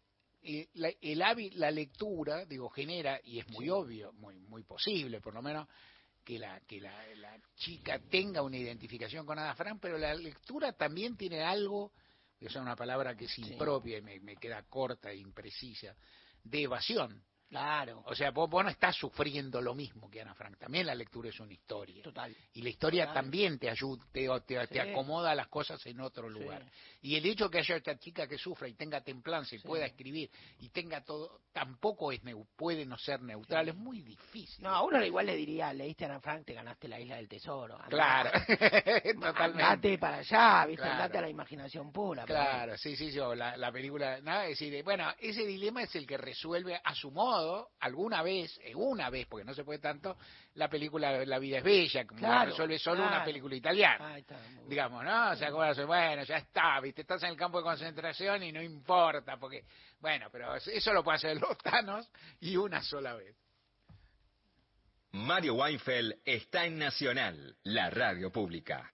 la, 0.74 0.90
el 1.00 1.20
hábil- 1.22 1.54
la 1.54 1.70
lectura, 1.70 2.44
digo, 2.44 2.68
genera, 2.70 3.20
y 3.24 3.38
es 3.40 3.48
muy 3.48 3.68
obvio, 3.68 4.12
muy, 4.14 4.36
muy 4.38 4.62
posible 4.62 5.20
por 5.20 5.34
lo 5.34 5.42
menos, 5.42 5.68
que 6.24 6.38
la, 6.38 6.60
que 6.60 6.80
la, 6.80 6.92
la 7.16 7.38
chica 7.56 8.00
tenga 8.10 8.42
una 8.42 8.56
identificación 8.56 9.24
con 9.24 9.38
Ana 9.38 9.54
pero 9.80 9.96
la 9.96 10.14
lectura 10.14 10.72
también 10.72 11.16
tiene 11.16 11.42
algo, 11.42 11.92
que 12.38 12.46
es 12.46 12.56
una 12.56 12.76
palabra 12.76 13.16
que 13.16 13.26
es 13.26 13.38
impropia 13.38 13.98
y 13.98 14.02
me, 14.02 14.20
me 14.20 14.36
queda 14.36 14.62
corta 14.64 15.10
e 15.10 15.16
imprecisa, 15.16 15.94
de 16.42 16.62
evasión. 16.62 17.22
Claro. 17.48 18.02
O 18.06 18.14
sea, 18.14 18.30
vos, 18.32 18.50
vos 18.50 18.64
no 18.64 18.70
estás 18.70 18.96
sufriendo 18.96 19.60
lo 19.60 19.74
mismo 19.74 20.10
que 20.10 20.20
Ana 20.20 20.34
Frank. 20.34 20.58
También 20.58 20.86
la 20.86 20.94
lectura 20.94 21.28
es 21.28 21.38
una 21.40 21.52
historia. 21.52 22.02
Total. 22.02 22.34
Y 22.54 22.62
la 22.62 22.68
historia 22.70 23.06
Total. 23.06 23.22
también 23.22 23.58
te 23.58 23.70
ayuda, 23.70 24.04
te, 24.12 24.28
te, 24.46 24.66
te 24.66 24.72
Sí. 24.74 24.78
acomoda 24.80 25.34
las 25.34 25.46
cosas 25.48 25.84
en 25.86 26.00
otro 26.00 26.28
lugar. 26.28 26.64
Y 27.02 27.14
el 27.16 27.24
hecho 27.26 27.48
que 27.48 27.58
haya 27.58 27.76
esta 27.76 27.96
chica 27.98 28.26
que 28.26 28.36
sufra 28.36 28.66
y 28.68 28.74
tenga 28.74 29.00
templanza 29.00 29.54
y 29.54 29.60
pueda 29.60 29.86
escribir 29.86 30.28
y 30.58 30.68
tenga 30.70 31.02
todo, 31.02 31.40
tampoco 31.52 32.10
es 32.12 32.20
puede 32.56 32.84
no 32.84 32.98
ser 32.98 33.22
neutral, 33.22 33.68
es 33.68 33.76
muy 33.76 34.00
difícil. 34.02 34.64
No, 34.64 34.70
a 34.70 34.82
uno 34.82 35.02
igual 35.04 35.26
le 35.26 35.36
diría, 35.36 35.72
leíste 35.72 36.04
a 36.04 36.08
Ana 36.08 36.20
Frank, 36.20 36.44
te 36.44 36.52
ganaste 36.54 36.88
la 36.88 36.98
isla 37.00 37.16
del 37.16 37.28
tesoro. 37.28 37.76
Andá- 37.78 37.88
Claro, 37.88 38.30
totalmente. 39.20 39.62
Andate 39.62 39.98
para 39.98 40.16
allá, 40.18 40.66
¿viste? 40.66 40.82
Claro. 40.82 40.94
Andate 40.94 41.18
a 41.18 41.20
la 41.22 41.28
imaginación 41.30 41.92
pura. 41.92 42.24
Claro, 42.24 42.76
sí, 42.76 42.96
sí, 42.96 43.10
yo, 43.12 43.34
la, 43.34 43.56
la 43.56 43.70
película, 43.70 44.20
nada, 44.20 44.44
es 44.46 44.58
decir, 44.58 44.82
bueno, 44.82 45.12
ese 45.20 45.46
dilema 45.46 45.82
es 45.82 45.94
el 45.94 46.06
que 46.06 46.16
resuelve 46.16 46.80
a 46.82 46.94
su 46.94 47.10
modo, 47.10 47.35
alguna 47.80 48.22
vez, 48.22 48.58
eh, 48.62 48.74
una 48.74 49.10
vez, 49.10 49.26
porque 49.26 49.44
no 49.44 49.54
se 49.54 49.64
puede 49.64 49.78
tanto, 49.78 50.16
la 50.54 50.68
película 50.68 51.24
La 51.24 51.38
vida 51.38 51.58
es 51.58 51.64
bella, 51.64 52.06
como 52.06 52.20
la 52.20 52.28
Claro, 52.28 52.50
resuelve 52.50 52.78
solo 52.78 53.06
una 53.06 53.24
película 53.24 53.54
italiana. 53.54 54.18
Está, 54.18 54.38
digamos, 54.66 55.04
¿no? 55.04 55.30
O 55.30 55.36
sea, 55.36 55.50
como 55.50 55.62
hace, 55.62 55.84
bueno, 55.84 56.22
ya 56.24 56.36
está, 56.36 56.80
viste, 56.80 57.02
estás 57.02 57.22
en 57.22 57.30
el 57.30 57.36
campo 57.36 57.58
de 57.58 57.64
concentración 57.64 58.42
y 58.42 58.52
no 58.52 58.62
importa, 58.62 59.36
porque, 59.36 59.64
bueno, 60.00 60.28
pero 60.30 60.54
eso 60.56 60.92
lo 60.92 61.02
pueden 61.04 61.16
hacer 61.16 61.40
los 61.40 61.56
tanos 61.58 62.10
y 62.40 62.56
una 62.56 62.82
sola 62.82 63.14
vez. 63.14 63.36
Mario 65.12 65.54
Weinfeld 65.54 66.20
está 66.24 66.66
en 66.66 66.78
Nacional, 66.78 67.56
la 67.62 67.88
radio 67.90 68.30
pública. 68.30 68.92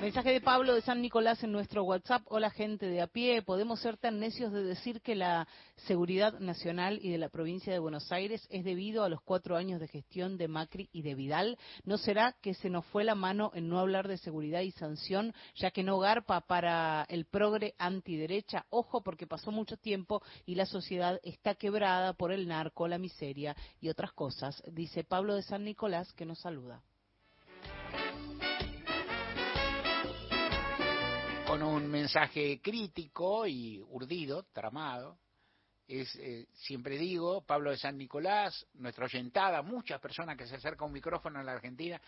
Mensaje 0.00 0.32
de 0.32 0.40
Pablo 0.40 0.74
de 0.74 0.80
San 0.80 1.02
Nicolás 1.02 1.44
en 1.44 1.52
nuestro 1.52 1.84
WhatsApp. 1.84 2.22
Hola 2.30 2.48
gente 2.48 2.86
de 2.86 3.02
a 3.02 3.06
pie, 3.06 3.42
podemos 3.42 3.80
ser 3.80 3.98
tan 3.98 4.18
necios 4.18 4.50
de 4.50 4.64
decir 4.64 5.02
que 5.02 5.14
la 5.14 5.46
seguridad 5.76 6.40
nacional 6.40 6.98
y 7.02 7.10
de 7.10 7.18
la 7.18 7.28
provincia 7.28 7.70
de 7.70 7.78
Buenos 7.78 8.10
Aires 8.10 8.46
es 8.48 8.64
debido 8.64 9.04
a 9.04 9.10
los 9.10 9.20
cuatro 9.20 9.58
años 9.58 9.78
de 9.78 9.88
gestión 9.88 10.38
de 10.38 10.48
Macri 10.48 10.88
y 10.90 11.02
de 11.02 11.14
Vidal. 11.14 11.58
¿No 11.84 11.98
será 11.98 12.34
que 12.40 12.54
se 12.54 12.70
nos 12.70 12.86
fue 12.86 13.04
la 13.04 13.14
mano 13.14 13.50
en 13.54 13.68
no 13.68 13.78
hablar 13.78 14.08
de 14.08 14.16
seguridad 14.16 14.62
y 14.62 14.70
sanción, 14.70 15.34
ya 15.54 15.70
que 15.70 15.82
no 15.82 15.98
garpa 15.98 16.40
para 16.40 17.04
el 17.10 17.26
progre 17.26 17.74
antiderecha? 17.76 18.64
Ojo, 18.70 19.02
porque 19.02 19.26
pasó 19.26 19.52
mucho 19.52 19.76
tiempo 19.76 20.22
y 20.46 20.54
la 20.54 20.64
sociedad 20.64 21.20
está 21.22 21.56
quebrada 21.56 22.14
por 22.14 22.32
el 22.32 22.48
narco, 22.48 22.88
la 22.88 22.96
miseria 22.96 23.54
y 23.82 23.90
otras 23.90 24.12
cosas. 24.12 24.62
Dice 24.72 25.04
Pablo 25.04 25.34
de 25.34 25.42
San 25.42 25.62
Nicolás 25.62 26.10
que 26.14 26.24
nos 26.24 26.40
saluda. 26.40 26.82
Con 31.60 31.68
un 31.74 31.90
mensaje 31.90 32.58
crítico 32.62 33.46
y 33.46 33.78
urdido, 33.90 34.44
tramado, 34.44 35.18
es, 35.86 36.08
eh, 36.16 36.46
siempre 36.54 36.96
digo, 36.96 37.42
Pablo 37.42 37.70
de 37.70 37.76
San 37.76 37.98
Nicolás, 37.98 38.66
nuestra 38.72 39.04
oyentada, 39.04 39.60
muchas 39.60 40.00
personas 40.00 40.38
que 40.38 40.46
se 40.46 40.54
acercan 40.56 40.84
a 40.84 40.86
un 40.86 40.94
micrófono 40.94 41.38
en 41.38 41.44
la 41.44 41.52
Argentina, 41.52 42.00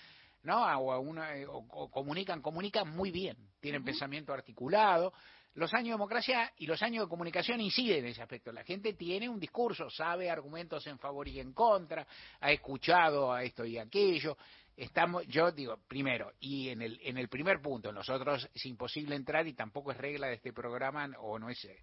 ¿no? 0.45 0.63
O, 0.79 0.91
a 0.91 0.99
una, 0.99 1.37
eh, 1.37 1.47
o- 1.47 1.67
o 1.69 1.91
comunican, 1.91 2.41
comunican 2.41 2.89
muy 2.97 3.11
bien, 3.11 3.37
tienen 3.61 3.85
pensamiento 3.85 4.33
articulado. 4.33 5.13
Los 5.55 5.75
años 5.75 5.89
de 5.89 5.93
democracia 5.93 6.51
y 6.57 6.67
los 6.67 6.83
años 6.83 7.05
de 7.05 7.11
comunicación 7.11 7.61
inciden 7.61 8.05
en 8.05 8.13
ese 8.13 8.23
aspecto. 8.23 8.53
La 8.53 8.65
gente 8.65 8.95
tiene 8.95 9.29
un 9.29 9.39
discurso, 9.39 9.91
sabe 9.91 10.31
argumentos 10.31 10.87
en 10.87 10.99
favor 10.99 11.29
y 11.29 11.41
en 11.41 11.53
contra, 11.53 12.07
ha 12.41 12.51
escuchado 12.51 13.33
a 13.33 13.43
esto 13.43 13.65
y 13.65 13.77
aquello. 13.77 14.37
Estamos, 14.75 15.27
yo 15.27 15.53
digo, 15.53 15.79
primero, 15.87 16.33
y 16.41 16.71
en 16.71 16.81
el, 16.81 16.99
en 17.03 17.19
el 17.19 17.29
primer 17.29 17.61
punto, 17.61 17.93
nosotros 17.93 18.49
es 18.55 18.65
imposible 18.65 19.15
entrar 19.15 19.47
y 19.47 19.53
tampoco 19.53 19.93
es 19.93 19.99
regla 19.99 20.29
de 20.29 20.35
este 20.35 20.55
programa 20.55 21.11
o 21.19 21.39
no 21.39 21.51
es 21.51 21.63
eh, 21.67 21.77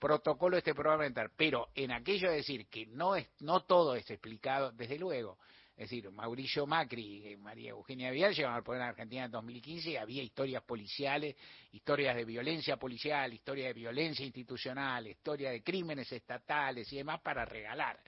protocolo 0.00 0.56
de 0.56 0.58
este 0.58 0.74
programa 0.74 1.06
entrar, 1.06 1.30
pero 1.36 1.68
en 1.76 1.92
aquello 1.92 2.28
de 2.30 2.36
decir 2.36 2.66
que 2.66 2.86
no 2.86 3.14
es, 3.14 3.28
no 3.40 3.60
todo 3.60 3.94
es 3.94 4.10
explicado, 4.10 4.72
desde 4.72 4.98
luego, 4.98 5.38
es 5.76 5.90
decir, 5.90 6.08
Mauricio 6.12 6.66
Macri 6.66 7.32
y 7.32 7.36
María 7.36 7.70
Eugenia 7.70 8.12
Vidal 8.12 8.32
llegaron 8.32 8.56
al 8.56 8.62
poder 8.62 8.82
en 8.82 8.88
Argentina 8.88 9.24
en 9.24 9.30
2015 9.32 9.90
y 9.90 9.96
había 9.96 10.22
historias 10.22 10.62
policiales, 10.62 11.34
historias 11.72 12.14
de 12.14 12.24
violencia 12.24 12.76
policial, 12.76 13.32
historias 13.32 13.68
de 13.68 13.80
violencia 13.80 14.24
institucional, 14.24 15.08
historias 15.08 15.52
de 15.52 15.64
crímenes 15.64 16.12
estatales 16.12 16.92
y 16.92 16.98
demás 16.98 17.20
para 17.22 17.44
regalar. 17.44 17.98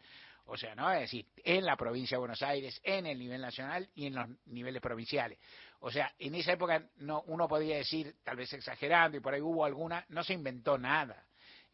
O 0.44 0.56
sea, 0.56 0.76
¿no? 0.76 0.92
Es 0.92 1.00
decir, 1.00 1.26
en 1.42 1.64
la 1.64 1.76
provincia 1.76 2.14
de 2.14 2.20
Buenos 2.20 2.42
Aires, 2.42 2.80
en 2.84 3.04
el 3.06 3.18
nivel 3.18 3.40
nacional 3.40 3.88
y 3.96 4.06
en 4.06 4.14
los 4.14 4.28
niveles 4.46 4.80
provinciales. 4.80 5.38
O 5.80 5.90
sea, 5.90 6.14
en 6.20 6.36
esa 6.36 6.52
época 6.52 6.84
no, 6.98 7.22
uno 7.26 7.48
podría 7.48 7.78
decir, 7.78 8.14
tal 8.22 8.36
vez 8.36 8.52
exagerando, 8.52 9.16
y 9.16 9.20
por 9.20 9.34
ahí 9.34 9.40
hubo 9.40 9.64
alguna, 9.64 10.06
no 10.10 10.22
se 10.22 10.34
inventó 10.34 10.78
nada. 10.78 11.25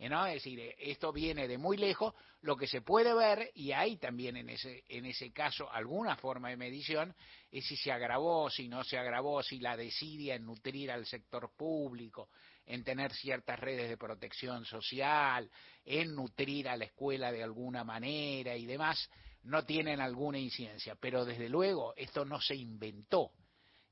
¿No? 0.08 0.26
Es 0.26 0.34
decir, 0.34 0.74
esto 0.78 1.12
viene 1.12 1.46
de 1.48 1.58
muy 1.58 1.76
lejos, 1.76 2.14
lo 2.40 2.56
que 2.56 2.66
se 2.66 2.82
puede 2.82 3.14
ver, 3.14 3.50
y 3.54 3.72
hay 3.72 3.96
también 3.98 4.36
en 4.36 4.50
ese, 4.50 4.84
en 4.88 5.06
ese 5.06 5.32
caso 5.32 5.70
alguna 5.70 6.16
forma 6.16 6.50
de 6.50 6.56
medición, 6.56 7.14
es 7.50 7.66
si 7.66 7.76
se 7.76 7.92
agravó, 7.92 8.50
si 8.50 8.68
no 8.68 8.82
se 8.84 8.98
agravó, 8.98 9.42
si 9.42 9.58
la 9.60 9.76
desidia 9.76 10.34
en 10.34 10.44
nutrir 10.44 10.90
al 10.90 11.06
sector 11.06 11.52
público, 11.56 12.28
en 12.66 12.84
tener 12.84 13.12
ciertas 13.12 13.58
redes 13.58 13.88
de 13.88 13.96
protección 13.96 14.64
social, 14.64 15.50
en 15.84 16.14
nutrir 16.14 16.68
a 16.68 16.76
la 16.76 16.84
escuela 16.84 17.32
de 17.32 17.42
alguna 17.42 17.84
manera 17.84 18.56
y 18.56 18.66
demás, 18.66 19.08
no 19.44 19.64
tienen 19.64 20.00
alguna 20.00 20.38
incidencia. 20.38 20.94
Pero 21.00 21.24
desde 21.24 21.48
luego 21.48 21.94
esto 21.96 22.24
no 22.24 22.40
se 22.40 22.54
inventó. 22.54 23.32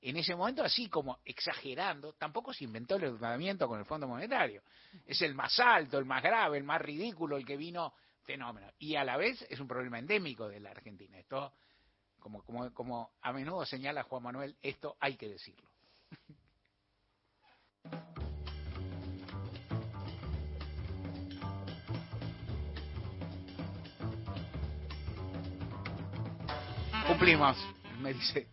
En 0.03 0.17
ese 0.17 0.35
momento, 0.35 0.65
así 0.65 0.89
como 0.89 1.19
exagerando, 1.25 2.15
tampoco 2.15 2.55
se 2.55 2.65
inventó 2.65 2.97
el 2.97 3.05
endeudamiento 3.05 3.69
con 3.69 3.79
el 3.79 3.85
Fondo 3.85 4.09
Monetario. 4.09 4.63
Es 5.05 5.21
el 5.21 5.35
más 5.35 5.61
alto, 5.61 5.99
el 5.99 6.07
más 6.07 6.23
grave, 6.23 6.57
el 6.57 6.65
más 6.65 6.81
ridículo, 6.81 7.37
el 7.37 7.45
que 7.45 7.59
vino 7.59 7.93
fenómeno. 8.23 8.73
Y 8.79 8.97
a 8.97 9.05
la 9.05 9.19
vez 9.19 9.45
es 9.51 9.61
un 9.61 9.69
problema 9.69 9.99
endémico 9.99 10.49
de 10.49 10.61
la 10.61 10.71
Argentina. 10.71 11.19
Esto, 11.19 11.53
como, 12.19 12.43
como, 12.45 12.73
como 12.73 13.11
a 13.21 13.31
menudo 13.33 13.67
señala 13.67 14.05
Juan 14.05 14.23
Manuel, 14.23 14.57
esto 14.63 14.97
hay 15.01 15.17
que 15.17 15.29
decirlo. 15.29 15.69
Cumplimos, 27.07 27.57
me 28.01 28.15
dice 28.15 28.49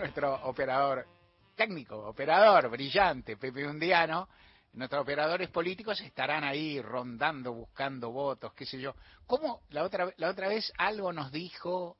nuestro 0.00 0.34
operador 0.44 1.06
técnico, 1.54 1.96
operador 2.08 2.70
brillante, 2.70 3.36
Pepe 3.36 3.66
Undiano. 3.66 4.28
Nuestros 4.72 5.02
operadores 5.02 5.50
políticos 5.50 6.00
estarán 6.00 6.42
ahí 6.42 6.80
rondando, 6.80 7.52
buscando 7.52 8.10
votos, 8.10 8.54
qué 8.54 8.64
sé 8.64 8.80
yo. 8.80 8.94
¿Cómo 9.26 9.60
la 9.70 9.82
otra, 9.82 10.10
la 10.16 10.30
otra 10.30 10.48
vez 10.48 10.72
algo 10.78 11.12
nos 11.12 11.30
dijo? 11.30 11.98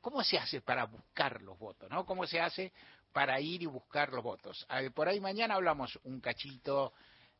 ¿Cómo 0.00 0.22
se 0.22 0.38
hace 0.38 0.62
para 0.62 0.84
buscar 0.86 1.42
los 1.42 1.58
votos? 1.58 1.90
¿no? 1.90 2.06
¿Cómo 2.06 2.26
se 2.26 2.40
hace 2.40 2.72
para 3.12 3.38
ir 3.40 3.62
y 3.62 3.66
buscar 3.66 4.10
los 4.10 4.22
votos? 4.22 4.66
Por 4.94 5.08
ahí 5.08 5.20
mañana 5.20 5.56
hablamos 5.56 5.98
un 6.04 6.20
cachito 6.20 6.94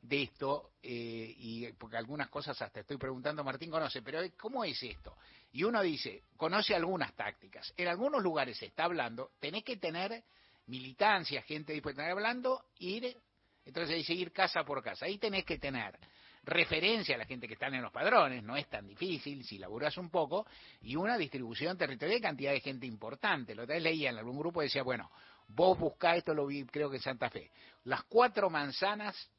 de 0.05 0.23
esto, 0.23 0.73
eh, 0.83 1.35
y 1.39 1.73
porque 1.73 1.97
algunas 1.97 2.29
cosas 2.29 2.61
hasta 2.61 2.81
estoy 2.81 2.99
preguntando, 2.99 3.43
Martín 3.43 3.71
conoce, 3.71 4.03
pero 4.03 4.21
¿cómo 4.39 4.63
es 4.63 4.83
esto? 4.83 5.17
Y 5.53 5.65
uno 5.65 5.81
dice, 5.83 6.25
conoce 6.37 6.75
algunas 6.75 7.15
tácticas. 7.15 7.73
En 7.77 7.89
algunos 7.89 8.23
lugares 8.23 8.59
se 8.59 8.67
está 8.67 8.85
hablando, 8.85 9.31
tenés 9.41 9.65
que 9.65 9.79
tener 9.79 10.23
militancia, 10.67 11.41
gente 11.43 11.73
dispuesta 11.73 12.03
a 12.03 12.05
estar 12.05 12.19
hablando, 12.19 12.67
ir, 12.81 13.17
entonces 13.65 13.97
dice 13.97 14.13
ir 14.13 14.31
casa 14.31 14.63
por 14.63 14.83
casa. 14.83 15.07
Ahí 15.07 15.17
tenés 15.17 15.45
que 15.47 15.59
tener 15.59 15.99
referencia 16.43 17.15
a 17.15 17.19
la 17.19 17.25
gente 17.25 17.49
que 17.49 17.55
están 17.55 17.75
en 17.75 17.81
los 17.81 17.91
padrones, 17.91 18.43
no 18.43 18.55
es 18.55 18.69
tan 18.69 18.87
difícil 18.87 19.43
si 19.43 19.57
laburas 19.57 19.97
un 19.97 20.11
poco, 20.11 20.47
y 20.83 20.97
una 20.97 21.17
distribución 21.17 21.79
territorial 21.79 22.21
de 22.21 22.27
cantidad 22.27 22.53
de 22.53 22.61
gente 22.61 22.87
importante. 22.87 23.55
Lo 23.55 23.67
que 23.67 23.81
leía 23.81 24.11
en 24.11 24.19
algún 24.19 24.39
grupo 24.39 24.61
decía, 24.61 24.83
bueno, 24.83 25.11
vos 25.49 25.79
buscá 25.79 26.15
esto, 26.15 26.35
lo 26.35 26.47
vi 26.47 26.67
creo 26.67 26.91
que 26.91 26.97
en 26.97 27.03
Santa 27.03 27.31
Fe, 27.31 27.51
las 27.85 28.05
cuatro 28.05 28.51
manzanas 28.51 29.31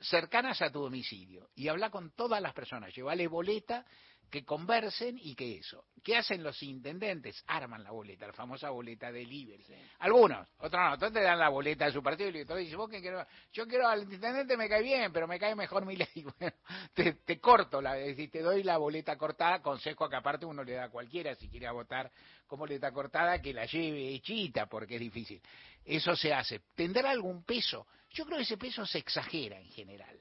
cercanas 0.00 0.62
a 0.62 0.70
tu 0.70 0.80
domicilio 0.80 1.50
y 1.54 1.68
habla 1.68 1.90
con 1.90 2.10
todas 2.12 2.40
las 2.40 2.54
personas, 2.54 2.94
llévale 2.94 3.26
boleta, 3.28 3.84
que 4.30 4.44
conversen 4.44 5.18
y 5.20 5.34
que 5.34 5.58
eso. 5.58 5.84
¿Qué 6.02 6.16
hacen 6.16 6.42
los 6.42 6.62
intendentes? 6.62 7.42
Arman 7.46 7.82
la 7.82 7.90
boleta, 7.90 8.26
la 8.26 8.32
famosa 8.32 8.70
boleta 8.70 9.12
de 9.12 9.24
libre. 9.26 9.58
Algunos, 9.98 10.48
otros 10.58 10.80
no, 10.80 10.92
otros 10.94 11.12
te 11.12 11.20
dan 11.20 11.38
la 11.38 11.48
boleta 11.48 11.86
de 11.86 11.92
su 11.92 12.02
partido 12.02 12.30
y 12.30 12.44
tú 12.44 12.54
dices, 12.54 12.76
¿vos 12.76 12.88
qué 12.88 13.02
querés? 13.02 13.26
Yo 13.52 13.66
quiero 13.66 13.88
al 13.88 14.02
intendente 14.02 14.56
me 14.56 14.68
cae 14.68 14.82
bien, 14.82 15.12
pero 15.12 15.26
me 15.26 15.38
cae 15.38 15.54
mejor 15.54 15.84
mi 15.84 15.96
ley. 15.96 16.08
Bueno, 16.38 16.56
te, 16.94 17.12
te 17.12 17.40
corto, 17.40 17.82
la, 17.82 17.98
es 17.98 18.16
decir, 18.16 18.30
te 18.30 18.40
doy 18.40 18.62
la 18.62 18.78
boleta 18.78 19.16
cortada, 19.18 19.60
consejo 19.60 20.08
que 20.08 20.16
aparte 20.16 20.46
uno 20.46 20.62
le 20.62 20.72
da 20.72 20.84
a 20.84 20.90
cualquiera 20.90 21.34
si 21.34 21.48
quiere 21.48 21.70
votar 21.70 22.10
como 22.46 22.60
boleta 22.60 22.92
cortada, 22.92 23.40
que 23.42 23.52
la 23.52 23.66
lleve 23.66 24.14
hechita, 24.14 24.66
porque 24.66 24.94
es 24.94 25.00
difícil. 25.00 25.40
Eso 25.84 26.14
se 26.16 26.32
hace. 26.32 26.60
¿Tendrá 26.74 27.10
algún 27.10 27.44
peso? 27.44 27.86
Yo 28.10 28.24
creo 28.24 28.38
que 28.38 28.44
ese 28.44 28.56
peso 28.56 28.86
se 28.86 28.98
exagera 28.98 29.58
en 29.58 29.68
general. 29.70 30.18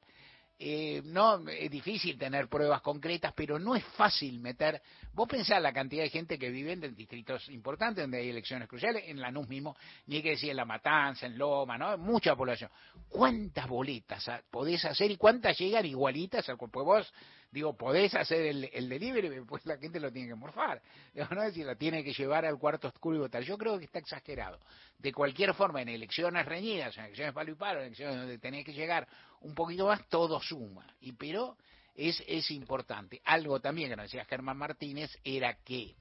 Eh, 0.61 1.01
no 1.05 1.47
es 1.47 1.71
difícil 1.71 2.17
tener 2.17 2.49
pruebas 2.49 2.81
concretas, 2.81 3.31
pero 3.33 3.57
no 3.57 3.77
es 3.77 3.83
fácil 3.95 4.41
meter. 4.41 4.81
Vos 5.13 5.25
pensás 5.25 5.61
la 5.61 5.71
cantidad 5.71 6.03
de 6.03 6.09
gente 6.09 6.37
que 6.37 6.49
vive 6.49 6.73
en 6.73 6.93
distritos 6.93 7.47
importantes 7.47 8.03
donde 8.03 8.17
hay 8.17 8.29
elecciones 8.29 8.67
cruciales, 8.67 9.03
en 9.07 9.21
Lanús 9.21 9.47
mismo, 9.47 9.77
ni 10.07 10.17
hay 10.17 10.21
que 10.21 10.31
decir 10.31 10.49
en 10.49 10.57
La 10.57 10.65
Matanza, 10.65 11.27
en 11.27 11.37
Loma, 11.37 11.77
¿no? 11.77 11.97
Mucha 11.97 12.35
población. 12.35 12.69
¿Cuántas 13.07 13.69
boletas 13.69 14.29
podés 14.51 14.83
hacer 14.83 15.09
y 15.09 15.15
cuántas 15.15 15.57
llegan 15.57 15.85
igualitas? 15.85 16.45
Pues 16.57 16.71
vos 16.71 17.13
Digo, 17.51 17.75
podés 17.75 18.13
hacer 18.13 18.41
el, 18.45 18.69
el 18.71 18.87
delivery, 18.87 19.41
pues 19.41 19.65
la 19.65 19.77
gente 19.77 19.99
lo 19.99 20.11
tiene 20.11 20.27
que 20.27 20.35
morfar. 20.35 20.81
Digo, 21.13 21.27
no 21.33 21.41
es 21.41 21.57
la 21.57 21.75
tiene 21.75 22.03
que 22.03 22.13
llevar 22.13 22.45
al 22.45 22.59
cuarto 22.59 22.89
oscuro 22.89 23.17
y 23.17 23.19
votar. 23.19 23.41
Yo 23.41 23.57
creo 23.57 23.79
que 23.79 23.85
está 23.85 23.99
exagerado. 23.99 24.59
De 24.99 25.13
cualquier 25.13 25.53
forma, 25.53 25.81
en 25.81 25.89
elecciones 25.89 26.45
reñidas, 26.45 26.97
en 26.97 27.05
elecciones 27.05 27.33
palo 27.33 27.51
y 27.51 27.55
palo, 27.55 27.79
en 27.79 27.87
elecciones 27.87 28.17
donde 28.17 28.37
tenés 28.37 28.65
que 28.65 28.73
llegar 28.73 29.07
un 29.39 29.55
poquito 29.55 29.87
más, 29.87 30.07
todo 30.09 30.41
suma. 30.41 30.85
Y 30.99 31.13
pero 31.13 31.57
es, 31.95 32.21
es 32.27 32.51
importante. 32.51 33.21
Algo 33.25 33.59
también 33.59 33.89
que 33.89 33.95
nos 33.95 34.03
decía 34.03 34.25
Germán 34.25 34.57
Martínez 34.57 35.09
era 35.23 35.55
que 35.63 35.95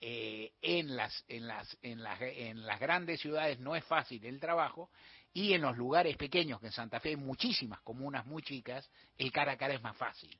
eh, 0.00 0.52
en, 0.62 0.96
las, 0.96 1.24
en, 1.28 1.46
las, 1.46 1.76
en, 1.82 2.02
las, 2.02 2.20
en 2.20 2.66
las 2.66 2.80
grandes 2.80 3.20
ciudades 3.20 3.58
no 3.60 3.76
es 3.76 3.84
fácil 3.84 4.24
el 4.24 4.40
trabajo 4.40 4.90
y 5.32 5.52
en 5.52 5.60
los 5.60 5.76
lugares 5.76 6.16
pequeños, 6.16 6.60
que 6.60 6.66
en 6.66 6.72
Santa 6.72 6.98
Fe 6.98 7.10
hay 7.10 7.16
muchísimas 7.16 7.80
comunas 7.82 8.24
muy 8.24 8.42
chicas, 8.42 8.90
el 9.18 9.30
cara 9.30 9.52
a 9.52 9.56
cara 9.58 9.74
es 9.74 9.82
más 9.82 9.96
fácil. 9.96 10.34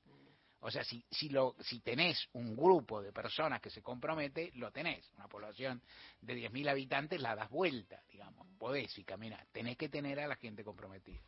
O 0.66 0.70
sea, 0.72 0.82
si, 0.82 1.00
si, 1.08 1.28
lo, 1.28 1.54
si 1.60 1.78
tenés 1.78 2.28
un 2.32 2.56
grupo 2.56 3.00
de 3.00 3.12
personas 3.12 3.60
que 3.60 3.70
se 3.70 3.82
compromete, 3.82 4.50
lo 4.56 4.72
tenés. 4.72 5.08
Una 5.16 5.28
población 5.28 5.80
de 6.20 6.34
10.000 6.34 6.68
habitantes 6.68 7.20
la 7.20 7.36
das 7.36 7.48
vuelta, 7.48 8.02
digamos. 8.10 8.48
Podés 8.58 8.98
y 8.98 9.04
caminar. 9.04 9.46
Tenés 9.52 9.76
que 9.76 9.88
tener 9.88 10.18
a 10.18 10.26
la 10.26 10.34
gente 10.34 10.64
comprometida. 10.64 11.20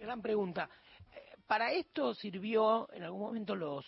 gran 0.00 0.22
pregunta. 0.22 0.70
Eh, 1.12 1.34
para 1.48 1.72
esto 1.72 2.14
sirvió 2.14 2.88
en 2.92 3.02
algún 3.02 3.22
momento 3.22 3.56
los 3.56 3.84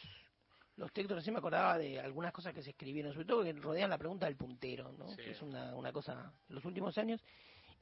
los 0.76 0.92
textos, 0.92 1.18
recién 1.18 1.34
me 1.34 1.38
acordaba 1.38 1.76
de 1.78 2.00
algunas 2.00 2.32
cosas 2.32 2.54
que 2.54 2.62
se 2.62 2.70
escribieron, 2.70 3.12
sobre 3.12 3.26
todo 3.26 3.44
que 3.44 3.52
rodean 3.52 3.90
la 3.90 3.98
pregunta 3.98 4.24
del 4.24 4.36
puntero, 4.36 4.90
¿no? 4.92 5.14
que 5.14 5.32
es 5.32 5.42
una, 5.42 5.76
una 5.76 5.92
cosa 5.92 6.32
en 6.48 6.54
los 6.54 6.64
últimos 6.64 6.96
años, 6.96 7.22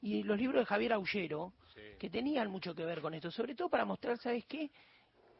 y 0.01 0.21
los 0.23 0.37
libros 0.37 0.61
de 0.61 0.65
Javier 0.65 0.93
Aullero, 0.93 1.53
que 1.97 2.09
tenían 2.09 2.51
mucho 2.51 2.75
que 2.75 2.83
ver 2.83 2.99
con 2.99 3.13
esto, 3.13 3.31
sobre 3.31 3.55
todo 3.55 3.69
para 3.69 3.85
mostrar, 3.85 4.17
¿sabes 4.17 4.45
qué? 4.45 4.69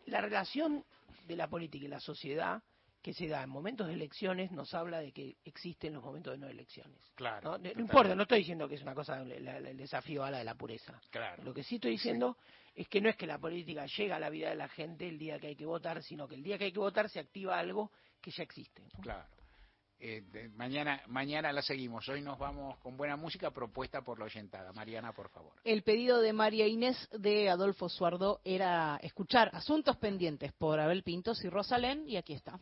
La 0.06 0.22
relación 0.22 0.84
de 1.28 1.36
la 1.36 1.48
política 1.48 1.86
y 1.86 1.90
la 1.90 2.00
sociedad 2.00 2.62
que 3.02 3.14
se 3.14 3.28
da 3.28 3.44
en 3.44 3.50
momentos 3.50 3.88
de 3.88 3.94
elecciones 3.94 4.52
nos 4.52 4.74
habla 4.74 5.00
de 5.00 5.12
que 5.12 5.38
existen 5.46 5.94
los 5.94 6.04
momentos 6.04 6.34
de 6.34 6.38
no 6.38 6.48
elecciones. 6.48 7.00
Claro. 7.16 7.58
No, 7.58 7.70
importa, 7.82 8.14
no 8.14 8.24
estoy 8.24 8.40
diciendo 8.40 8.68
que 8.68 8.76
es 8.76 8.82
una 8.82 8.94
cosa, 8.94 9.22
el 9.22 9.78
desafío 9.78 10.24
a 10.24 10.32
la 10.32 10.40
de 10.40 10.44
la 10.44 10.56
pureza. 10.56 11.00
Claro. 11.10 11.44
Lo 11.44 11.54
que 11.54 11.64
sí 11.64 11.76
estoy 11.76 11.92
diciendo 11.92 12.38
es 12.76 12.88
que 12.90 13.00
no 13.00 13.10
es 13.10 13.16
que 13.16 13.26
la 13.26 13.38
política 13.38 13.86
llega 13.86 14.18
a 14.18 14.20
la 14.20 14.30
vida 14.30 14.50
de 14.50 14.56
la 14.56 14.68
gente 14.68 15.08
el 15.08 15.18
día 15.18 15.40
que 15.40 15.48
hay 15.48 15.56
que 15.56 15.66
votar, 15.66 16.04
sino 16.04 16.28
que 16.28 16.36
el 16.36 16.44
día 16.44 16.58
que 16.58 16.66
hay 16.66 16.72
que 16.74 16.80
votar 16.80 17.10
se 17.10 17.20
activa 17.20 17.58
algo 17.58 17.92
que 18.22 18.32
ya 18.32 18.44
existe. 18.44 18.84
Claro. 19.02 19.28
Eh, 20.02 20.50
mañana, 20.56 21.02
mañana 21.08 21.52
la 21.52 21.62
seguimos. 21.62 22.08
Hoy 22.08 22.22
nos 22.22 22.40
vamos 22.40 22.78
con 22.80 22.96
buena 22.96 23.18
música 23.18 23.52
propuesta 23.52 24.02
por 24.02 24.18
la 24.18 24.26
oyentada. 24.26 24.72
Mariana, 24.72 25.12
por 25.12 25.30
favor. 25.30 25.52
El 25.64 25.84
pedido 25.84 26.22
de 26.22 26.32
María 26.32 26.68
Inés 26.68 27.10
de 27.12 27.50
Adolfo 27.50 27.90
Suardo 27.90 28.40
era 28.46 28.98
escuchar 29.04 29.50
Asuntos 29.54 29.98
Pendientes 29.98 30.54
por 30.54 30.80
Abel 30.80 31.04
Pintos 31.04 31.44
y 31.44 31.50
Rosalén, 31.50 32.08
y 32.08 32.16
aquí 32.16 32.34
está. 32.34 32.60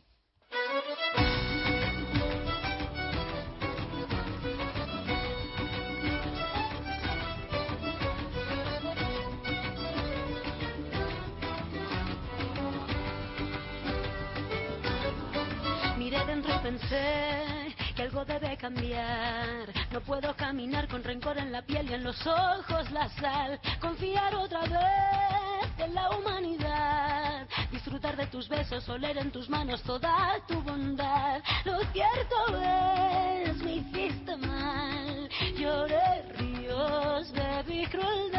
Pensé 16.68 17.74
que 17.96 18.02
algo 18.02 18.24
debe 18.24 18.56
cambiar. 18.58 19.72
No 19.90 20.00
puedo 20.00 20.34
caminar 20.36 20.86
con 20.88 21.02
rencor 21.02 21.38
en 21.38 21.50
la 21.50 21.62
piel 21.62 21.90
y 21.90 21.94
en 21.94 22.04
los 22.04 22.26
ojos 22.26 22.90
la 22.90 23.08
sal. 23.20 23.58
Confiar 23.80 24.34
otra 24.34 24.60
vez 24.62 25.70
en 25.78 25.94
la 25.94 26.10
humanidad. 26.10 27.46
Disfrutar 27.70 28.16
de 28.16 28.26
tus 28.26 28.48
besos, 28.48 28.86
oler 28.88 29.16
en 29.16 29.30
tus 29.30 29.48
manos 29.48 29.82
toda 29.82 30.36
tu 30.46 30.60
bondad. 30.62 31.40
Lo 31.64 31.78
cierto 31.92 32.36
es, 32.62 33.56
me 33.62 33.76
hiciste 33.76 34.36
mal. 34.36 35.28
Lloré 35.56 36.22
ríos 36.36 37.32
mi 37.66 37.86
crueldad. 37.86 38.37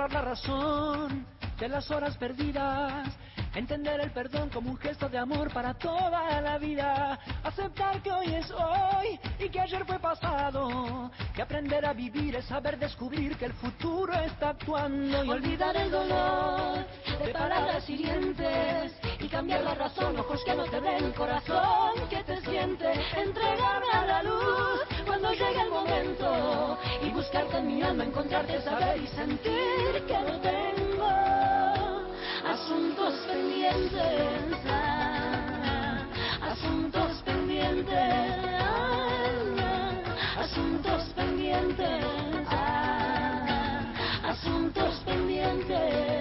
Encontrar 0.00 0.12
la 0.12 0.30
razón 0.30 1.26
de 1.58 1.68
las 1.68 1.90
horas 1.90 2.16
perdidas. 2.16 3.08
Entender 3.54 4.00
el 4.00 4.12
perdón 4.12 4.48
como 4.48 4.70
un 4.70 4.76
gesto 4.78 5.08
de 5.08 5.18
amor 5.18 5.52
para 5.52 5.74
toda 5.74 6.40
la 6.40 6.56
vida. 6.56 7.18
Aceptar 7.42 8.00
que 8.00 8.12
hoy 8.12 8.32
es 8.34 8.50
hoy 8.52 9.18
y 9.40 9.48
que 9.48 9.60
ayer 9.60 9.84
fue 9.84 9.98
pasado. 9.98 11.10
Que 11.34 11.42
aprender 11.42 11.84
a 11.84 11.92
vivir 11.92 12.36
es 12.36 12.44
saber 12.44 12.78
descubrir 12.78 13.36
que 13.36 13.46
el 13.46 13.52
futuro 13.54 14.12
está 14.14 14.50
actuando. 14.50 15.24
Y 15.24 15.30
olvidar 15.30 15.76
el 15.76 15.90
dolor 15.90 16.86
de 17.24 17.32
palabras 17.32 17.90
hirientes. 17.90 18.92
Y 19.18 19.28
cambiar 19.28 19.64
la 19.64 19.74
razón, 19.74 20.16
ojos 20.18 20.42
que 20.44 20.54
no 20.54 20.64
te 20.64 20.80
ven, 20.80 21.12
corazón 21.12 22.08
que 22.08 22.22
te 22.22 22.40
siente. 22.42 22.92
Entregarme 23.16 23.92
a 23.92 24.06
la 24.06 24.22
luz 24.22 24.89
cuando 25.20 25.44
llega 25.44 25.62
el 25.62 25.70
momento 25.70 26.78
y 27.02 27.10
buscarte 27.10 27.58
en 27.58 27.66
mi 27.66 27.82
alma, 27.82 28.04
encontrarte, 28.04 28.60
saber 28.62 29.02
y 29.02 29.06
sentir 29.08 30.04
que 30.06 30.18
no 30.18 30.40
tengo 30.40 31.08
asuntos 32.46 33.14
pendientes, 33.26 34.56
ah, 34.68 35.98
asuntos 36.42 37.22
pendientes, 37.24 37.94
ah, 38.60 39.40
asuntos 40.38 41.02
pendientes, 41.14 42.04
ah, 42.50 43.92
asuntos 44.24 44.94
pendientes. 45.04 46.19